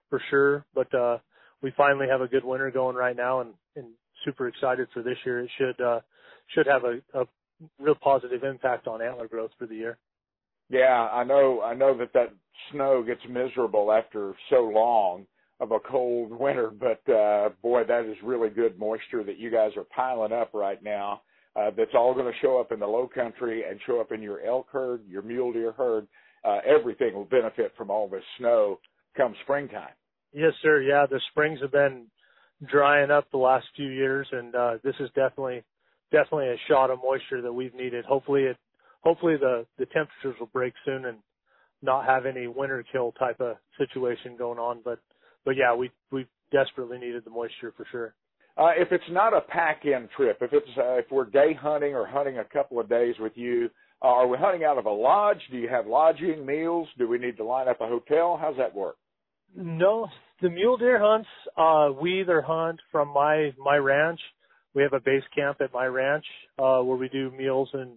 for 0.09 0.21
sure. 0.29 0.65
But 0.73 0.93
uh, 0.93 1.19
we 1.61 1.71
finally 1.77 2.07
have 2.09 2.21
a 2.21 2.27
good 2.27 2.43
winter 2.43 2.71
going 2.71 2.95
right 2.95 3.15
now, 3.15 3.41
and, 3.41 3.53
and 3.75 3.87
super 4.25 4.47
excited 4.47 4.87
for 4.93 5.03
this 5.03 5.17
year. 5.25 5.41
It 5.41 5.49
should 5.57 5.79
uh, 5.81 6.01
should 6.53 6.67
have 6.67 6.83
a, 6.83 6.99
a 7.19 7.25
real 7.79 7.95
positive 7.95 8.43
impact 8.43 8.87
on 8.87 9.01
antler 9.01 9.27
growth 9.27 9.51
for 9.57 9.65
the 9.65 9.75
year. 9.75 9.97
Yeah, 10.69 11.07
I 11.11 11.23
know. 11.23 11.61
I 11.61 11.75
know 11.75 11.97
that 11.97 12.13
that 12.13 12.33
snow 12.71 13.03
gets 13.03 13.21
miserable 13.29 13.91
after 13.91 14.33
so 14.49 14.63
long 14.63 15.25
of 15.59 15.71
a 15.71 15.79
cold 15.79 16.31
winter, 16.31 16.69
but 16.69 17.11
uh, 17.11 17.49
boy, 17.61 17.83
that 17.87 18.05
is 18.05 18.17
really 18.23 18.49
good 18.49 18.77
moisture 18.77 19.23
that 19.23 19.37
you 19.37 19.49
guys 19.49 19.71
are 19.77 19.85
piling 19.95 20.33
up 20.33 20.51
right 20.53 20.83
now. 20.83 21.21
Uh, 21.55 21.71
that's 21.77 21.93
all 21.93 22.13
going 22.13 22.25
to 22.25 22.39
show 22.41 22.59
up 22.59 22.73
in 22.73 22.79
the 22.79 22.85
low 22.85 23.07
country 23.07 23.63
and 23.69 23.79
show 23.85 24.01
up 24.01 24.11
in 24.11 24.21
your 24.21 24.45
elk 24.45 24.67
herd, 24.71 25.01
your 25.07 25.21
mule 25.21 25.53
deer 25.53 25.71
herd. 25.71 26.07
Uh, 26.43 26.59
everything 26.65 27.13
will 27.13 27.25
benefit 27.25 27.71
from 27.77 27.89
all 27.89 28.09
this 28.09 28.23
snow 28.37 28.79
come 29.15 29.33
springtime. 29.43 29.93
Yes, 30.33 30.51
sir. 30.61 30.81
Yeah, 30.81 31.05
the 31.09 31.21
springs 31.31 31.61
have 31.61 31.71
been 31.71 32.07
drying 32.63 33.11
up 33.11 33.29
the 33.31 33.37
last 33.37 33.65
few 33.75 33.89
years, 33.89 34.27
and 34.31 34.55
uh, 34.55 34.77
this 34.83 34.95
is 34.99 35.09
definitely 35.15 35.63
definitely 36.11 36.47
a 36.47 36.61
shot 36.69 36.89
of 36.89 36.99
moisture 37.03 37.41
that 37.41 37.51
we've 37.51 37.73
needed. 37.73 38.05
Hopefully, 38.05 38.43
it 38.43 38.57
hopefully 39.01 39.35
the 39.37 39.65
the 39.77 39.85
temperatures 39.87 40.35
will 40.39 40.49
break 40.53 40.73
soon 40.85 41.05
and 41.05 41.17
not 41.81 42.05
have 42.05 42.25
any 42.25 42.47
winter 42.47 42.83
kill 42.91 43.11
type 43.13 43.39
of 43.39 43.57
situation 43.77 44.35
going 44.37 44.59
on. 44.59 44.81
But 44.83 44.99
but 45.43 45.55
yeah, 45.55 45.75
we 45.75 45.91
we 46.11 46.25
desperately 46.51 46.97
needed 46.97 47.23
the 47.25 47.31
moisture 47.31 47.73
for 47.75 47.85
sure. 47.91 48.15
Uh, 48.57 48.71
if 48.77 48.91
it's 48.91 49.03
not 49.11 49.33
a 49.33 49.41
pack-in 49.41 50.07
trip, 50.15 50.37
if 50.41 50.53
it's 50.53 50.77
uh, 50.77 50.93
if 50.95 51.05
we're 51.11 51.25
day 51.25 51.53
hunting 51.53 51.93
or 51.93 52.07
hunting 52.07 52.37
a 52.37 52.45
couple 52.45 52.79
of 52.79 52.87
days 52.87 53.15
with 53.19 53.33
you, 53.35 53.69
uh, 54.01 54.07
are 54.07 54.27
we 54.27 54.37
hunting 54.37 54.63
out 54.63 54.77
of 54.77 54.85
a 54.85 54.91
lodge? 54.91 55.39
Do 55.51 55.57
you 55.57 55.67
have 55.67 55.87
lodging, 55.87 56.45
meals? 56.45 56.87
Do 56.97 57.07
we 57.07 57.17
need 57.17 57.35
to 57.37 57.43
line 57.43 57.67
up 57.67 57.81
a 57.81 57.87
hotel? 57.87 58.37
How's 58.39 58.57
that 58.57 58.73
work? 58.73 58.95
No, 59.55 60.07
the 60.41 60.49
mule 60.49 60.77
deer 60.77 60.99
hunts, 60.99 61.29
uh, 61.57 61.89
we 61.99 62.21
either 62.21 62.41
hunt 62.41 62.79
from 62.91 63.09
my 63.09 63.53
my 63.57 63.77
ranch. 63.77 64.19
We 64.73 64.83
have 64.83 64.93
a 64.93 64.99
base 64.99 65.23
camp 65.33 65.61
at 65.61 65.73
my 65.73 65.85
ranch 65.85 66.25
uh, 66.59 66.81
where 66.81 66.97
we 66.97 67.07
do 67.09 67.31
meals 67.31 67.69
and 67.73 67.91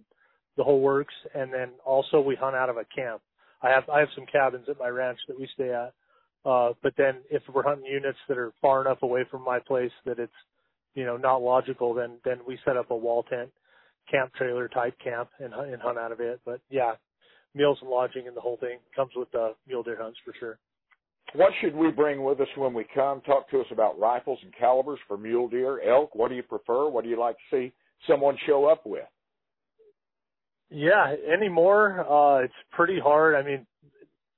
the 0.55 0.63
whole 0.63 0.79
works, 0.81 1.13
and 1.33 1.51
then 1.51 1.69
also 1.85 2.21
we 2.21 2.35
hunt 2.35 2.55
out 2.55 2.69
of 2.69 2.77
a 2.77 2.85
camp. 2.95 3.21
I 3.61 3.69
have 3.69 3.89
I 3.89 3.99
have 3.99 4.09
some 4.15 4.25
cabins 4.25 4.67
at 4.69 4.79
my 4.79 4.87
ranch 4.87 5.19
that 5.27 5.39
we 5.39 5.47
stay 5.53 5.73
at. 5.73 5.93
Uh, 6.45 6.73
but 6.81 6.93
then 6.97 7.15
if 7.29 7.43
we're 7.53 7.63
hunting 7.63 7.85
units 7.85 8.17
that 8.27 8.37
are 8.37 8.53
far 8.61 8.81
enough 8.81 9.01
away 9.01 9.25
from 9.29 9.43
my 9.43 9.59
place 9.59 9.91
that 10.05 10.19
it's, 10.19 10.31
you 10.95 11.05
know, 11.05 11.17
not 11.17 11.41
logical, 11.41 11.93
then, 11.93 12.17
then 12.23 12.39
we 12.47 12.57
set 12.65 12.77
up 12.77 12.91
a 12.91 12.95
wall 12.95 13.23
tent, 13.23 13.49
camp 14.09 14.33
trailer 14.35 14.67
type 14.67 14.95
camp 15.03 15.29
and, 15.39 15.53
and 15.53 15.81
hunt 15.81 15.97
out 15.97 16.11
of 16.11 16.19
it. 16.19 16.39
But 16.45 16.61
yeah, 16.69 16.93
meals 17.53 17.77
and 17.81 17.89
lodging 17.89 18.27
and 18.27 18.35
the 18.35 18.41
whole 18.41 18.57
thing 18.57 18.79
comes 18.95 19.11
with 19.15 19.29
the 19.31 19.53
mule 19.67 19.83
deer 19.83 19.97
hunts 19.99 20.17
for 20.23 20.33
sure. 20.39 20.57
What 21.35 21.51
should 21.61 21.75
we 21.75 21.91
bring 21.91 22.23
with 22.23 22.39
us 22.41 22.47
when 22.55 22.73
we 22.73 22.85
come? 22.93 23.21
Talk 23.21 23.49
to 23.51 23.59
us 23.59 23.67
about 23.71 23.99
rifles 23.99 24.39
and 24.43 24.53
calibers 24.55 24.99
for 25.07 25.17
mule 25.17 25.47
deer, 25.47 25.81
elk. 25.81 26.15
What 26.15 26.29
do 26.29 26.35
you 26.35 26.43
prefer? 26.43 26.89
What 26.89 27.03
do 27.03 27.09
you 27.09 27.19
like 27.19 27.35
to 27.35 27.55
see 27.55 27.73
someone 28.07 28.37
show 28.45 28.65
up 28.65 28.85
with? 28.85 29.03
Yeah, 30.71 31.15
anymore, 31.31 32.05
uh, 32.09 32.43
it's 32.43 32.53
pretty 32.71 32.99
hard. 32.99 33.35
I 33.35 33.43
mean, 33.43 33.65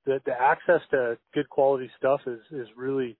the 0.06 0.20
the 0.24 0.32
access 0.32 0.80
to 0.90 1.18
good 1.34 1.48
quality 1.48 1.90
stuff 1.98 2.20
is 2.26 2.40
is 2.50 2.68
really 2.76 3.16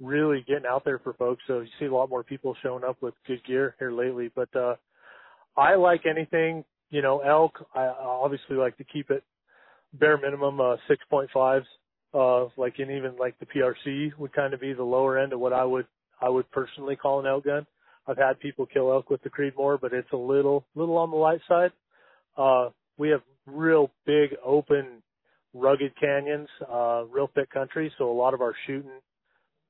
really 0.00 0.44
getting 0.46 0.66
out 0.68 0.84
there 0.84 0.98
for 0.98 1.14
folks. 1.14 1.42
So 1.46 1.60
you 1.60 1.68
see 1.78 1.86
a 1.86 1.94
lot 1.94 2.10
more 2.10 2.24
people 2.24 2.56
showing 2.62 2.84
up 2.84 2.96
with 3.00 3.14
good 3.26 3.44
gear 3.44 3.74
here 3.78 3.92
lately. 3.92 4.30
But 4.34 4.54
uh 4.54 4.76
I 5.56 5.74
like 5.74 6.06
anything, 6.06 6.64
you 6.90 7.02
know, 7.02 7.20
elk. 7.20 7.64
I 7.74 7.86
obviously 7.86 8.56
like 8.56 8.76
to 8.78 8.84
keep 8.84 9.10
it 9.10 9.22
bare 9.94 10.18
minimum 10.18 10.60
uh 10.60 10.76
6.5s. 10.90 11.64
Uh 12.14 12.46
like 12.56 12.78
and 12.78 12.90
even 12.90 13.16
like 13.18 13.38
the 13.38 13.46
PRC 13.46 14.16
would 14.18 14.32
kind 14.32 14.54
of 14.54 14.60
be 14.60 14.72
the 14.72 14.82
lower 14.82 15.18
end 15.18 15.32
of 15.32 15.40
what 15.40 15.52
I 15.52 15.64
would 15.64 15.86
I 16.20 16.28
would 16.28 16.50
personally 16.50 16.96
call 16.96 17.20
an 17.20 17.26
elk 17.26 17.44
gun. 17.44 17.66
I've 18.06 18.18
had 18.18 18.40
people 18.40 18.66
kill 18.66 18.92
elk 18.92 19.10
with 19.10 19.22
the 19.22 19.30
Creedmoor, 19.30 19.80
but 19.80 19.92
it's 19.92 20.12
a 20.12 20.16
little 20.16 20.64
little 20.74 20.98
on 20.98 21.10
the 21.10 21.16
light 21.16 21.40
side. 21.48 21.72
Uh 22.36 22.70
we 22.98 23.08
have 23.10 23.22
real 23.46 23.90
big 24.06 24.30
open 24.44 25.02
rugged 25.54 25.92
canyons, 26.00 26.48
uh, 26.70 27.04
real 27.10 27.30
thick 27.34 27.50
country. 27.50 27.92
So 27.98 28.10
a 28.10 28.12
lot 28.12 28.34
of 28.34 28.40
our 28.40 28.54
shooting, 28.66 28.90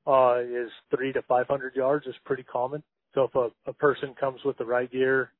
uh, 0.06 0.40
is 0.40 0.70
three 0.94 1.12
to 1.12 1.22
500 1.22 1.76
yards 1.76 2.06
is 2.06 2.14
pretty 2.24 2.42
common. 2.42 2.82
So 3.14 3.24
if 3.24 3.34
a, 3.34 3.48
a 3.70 3.72
person 3.74 4.14
comes 4.18 4.40
with 4.44 4.58
the 4.58 4.64
right 4.64 4.90
gear, 4.90 5.30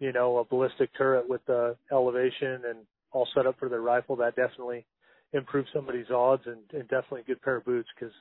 you 0.00 0.12
know, 0.12 0.38
a 0.38 0.44
ballistic 0.44 0.90
turret 0.96 1.28
with 1.28 1.44
the 1.46 1.76
elevation 1.92 2.62
and 2.68 2.78
all 3.12 3.28
set 3.34 3.46
up 3.46 3.58
for 3.58 3.68
their 3.68 3.80
rifle, 3.80 4.16
that 4.16 4.36
definitely 4.36 4.84
improves 5.34 5.68
somebody's 5.74 6.10
odds 6.10 6.42
and, 6.46 6.60
and 6.72 6.88
definitely 6.88 7.20
a 7.20 7.24
good 7.24 7.42
pair 7.42 7.56
of 7.56 7.64
boots 7.64 7.88
because 7.94 8.14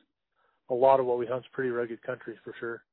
a 0.69 0.73
lot 0.73 0.99
of 0.99 1.05
what 1.05 1.19
we 1.19 1.27
hunt 1.27 1.45
is 1.45 1.51
pretty 1.53 1.69
rugged 1.69 2.01
country 2.01 2.35
for 2.43 2.53
sure. 2.59 2.83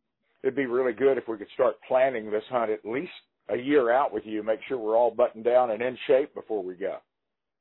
It'd 0.43 0.57
be 0.57 0.67
really 0.67 0.93
good 0.93 1.19
if 1.19 1.27
we 1.27 1.37
could 1.37 1.49
start 1.55 1.77
planning 1.89 2.31
this 2.31 2.45
hunt 2.49 2.71
at 2.71 2.85
least 2.85 3.11
a 3.49 3.57
year 3.57 3.91
out 3.91 4.13
with 4.13 4.25
you, 4.25 4.43
make 4.43 4.61
sure 4.69 4.79
we're 4.79 4.97
all 4.97 5.11
buttoned 5.11 5.45
down 5.45 5.71
and 5.71 5.83
in 5.83 5.99
shape 6.07 6.35
before 6.35 6.63
we 6.63 6.75
go. 6.75 6.99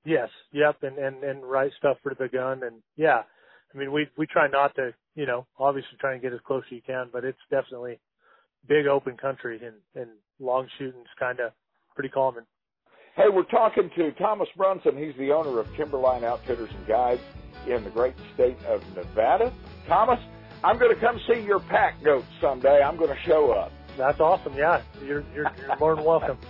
Yes, 0.05 0.29
yep, 0.53 0.77
and 0.81 0.97
and 0.97 1.23
and 1.23 1.43
right 1.43 1.71
stuff 1.77 1.97
for 2.01 2.15
the 2.17 2.29
gun, 2.29 2.63
and 2.63 2.77
yeah, 2.95 3.23
I 3.73 3.77
mean 3.77 3.91
we 3.91 4.07
we 4.17 4.27
try 4.27 4.47
not 4.47 4.73
to, 4.75 4.93
you 5.15 5.25
know, 5.25 5.45
obviously 5.57 5.97
try 5.99 6.13
and 6.13 6.21
get 6.21 6.31
as 6.31 6.39
close 6.47 6.63
as 6.67 6.71
you 6.71 6.81
can, 6.85 7.09
but 7.11 7.25
it's 7.25 7.39
definitely 7.51 7.99
big 8.67 8.87
open 8.87 9.17
country 9.17 9.59
and 9.63 9.75
and 9.95 10.11
long 10.39 10.67
shooting's 10.77 11.09
kind 11.19 11.39
of 11.41 11.51
pretty 11.95 12.09
common. 12.09 12.45
Hey, 13.15 13.29
we're 13.31 13.43
talking 13.43 13.89
to 13.97 14.11
Thomas 14.13 14.47
Brunson. 14.55 14.97
He's 14.97 15.15
the 15.17 15.31
owner 15.31 15.59
of 15.59 15.67
Timberline 15.75 16.23
Outfitters 16.23 16.69
and 16.73 16.87
Guides 16.87 17.21
in 17.67 17.83
the 17.83 17.89
great 17.89 18.15
state 18.33 18.57
of 18.65 18.81
Nevada. 18.95 19.51
Thomas, 19.87 20.19
I'm 20.63 20.77
going 20.77 20.93
to 20.93 21.01
come 21.01 21.19
see 21.27 21.41
your 21.41 21.59
pack 21.59 22.01
goats 22.03 22.27
someday. 22.39 22.81
I'm 22.81 22.97
going 22.97 23.09
to 23.09 23.21
show 23.23 23.51
up. 23.51 23.71
That's 23.97 24.19
awesome. 24.19 24.55
Yeah, 24.55 24.81
you're 25.03 25.23
you're, 25.35 25.51
you're 25.57 25.77
more 25.79 25.95
than 25.95 26.05
welcome. 26.05 26.37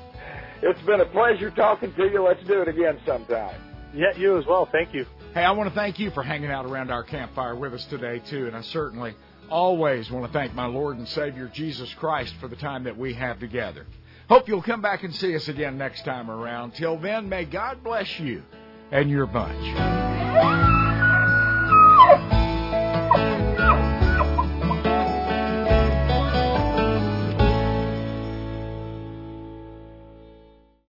It's 0.61 0.81
been 0.81 0.99
a 0.99 1.05
pleasure 1.05 1.51
talking 1.51 1.93
to 1.93 2.09
you. 2.11 2.21
Let's 2.21 2.43
do 2.43 2.61
it 2.61 2.67
again 2.67 2.99
sometime. 3.05 3.55
Yeah, 3.93 4.11
you 4.17 4.37
as 4.37 4.45
well. 4.45 4.67
Thank 4.69 4.93
you. 4.93 5.05
Hey, 5.33 5.41
I 5.45 5.51
want 5.51 5.69
to 5.69 5.73
thank 5.75 5.99
you 5.99 6.11
for 6.11 6.21
hanging 6.21 6.51
out 6.51 6.65
around 6.65 6.91
our 6.91 7.01
campfire 7.01 7.55
with 7.55 7.73
us 7.73 7.85
today, 7.85 8.19
too. 8.19 8.45
And 8.45 8.53
I 8.57 8.61
certainly 8.61 9.15
always 9.49 10.11
want 10.11 10.25
to 10.25 10.33
thank 10.33 10.53
my 10.53 10.65
Lord 10.65 10.97
and 10.97 11.07
Savior 11.07 11.49
Jesus 11.53 11.93
Christ 11.93 12.33
for 12.41 12.49
the 12.49 12.57
time 12.57 12.83
that 12.83 12.97
we 12.97 13.13
have 13.13 13.39
together. 13.39 13.85
Hope 14.29 14.47
you'll 14.47 14.61
come 14.61 14.81
back 14.81 15.03
and 15.03 15.13
see 15.15 15.35
us 15.35 15.47
again 15.47 15.77
next 15.77 16.05
time 16.05 16.29
around. 16.29 16.75
Till 16.75 16.97
then, 16.97 17.29
may 17.29 17.45
God 17.45 17.83
bless 17.83 18.19
you 18.19 18.43
and 18.91 19.09
your 19.09 19.25
bunch. 19.25 20.78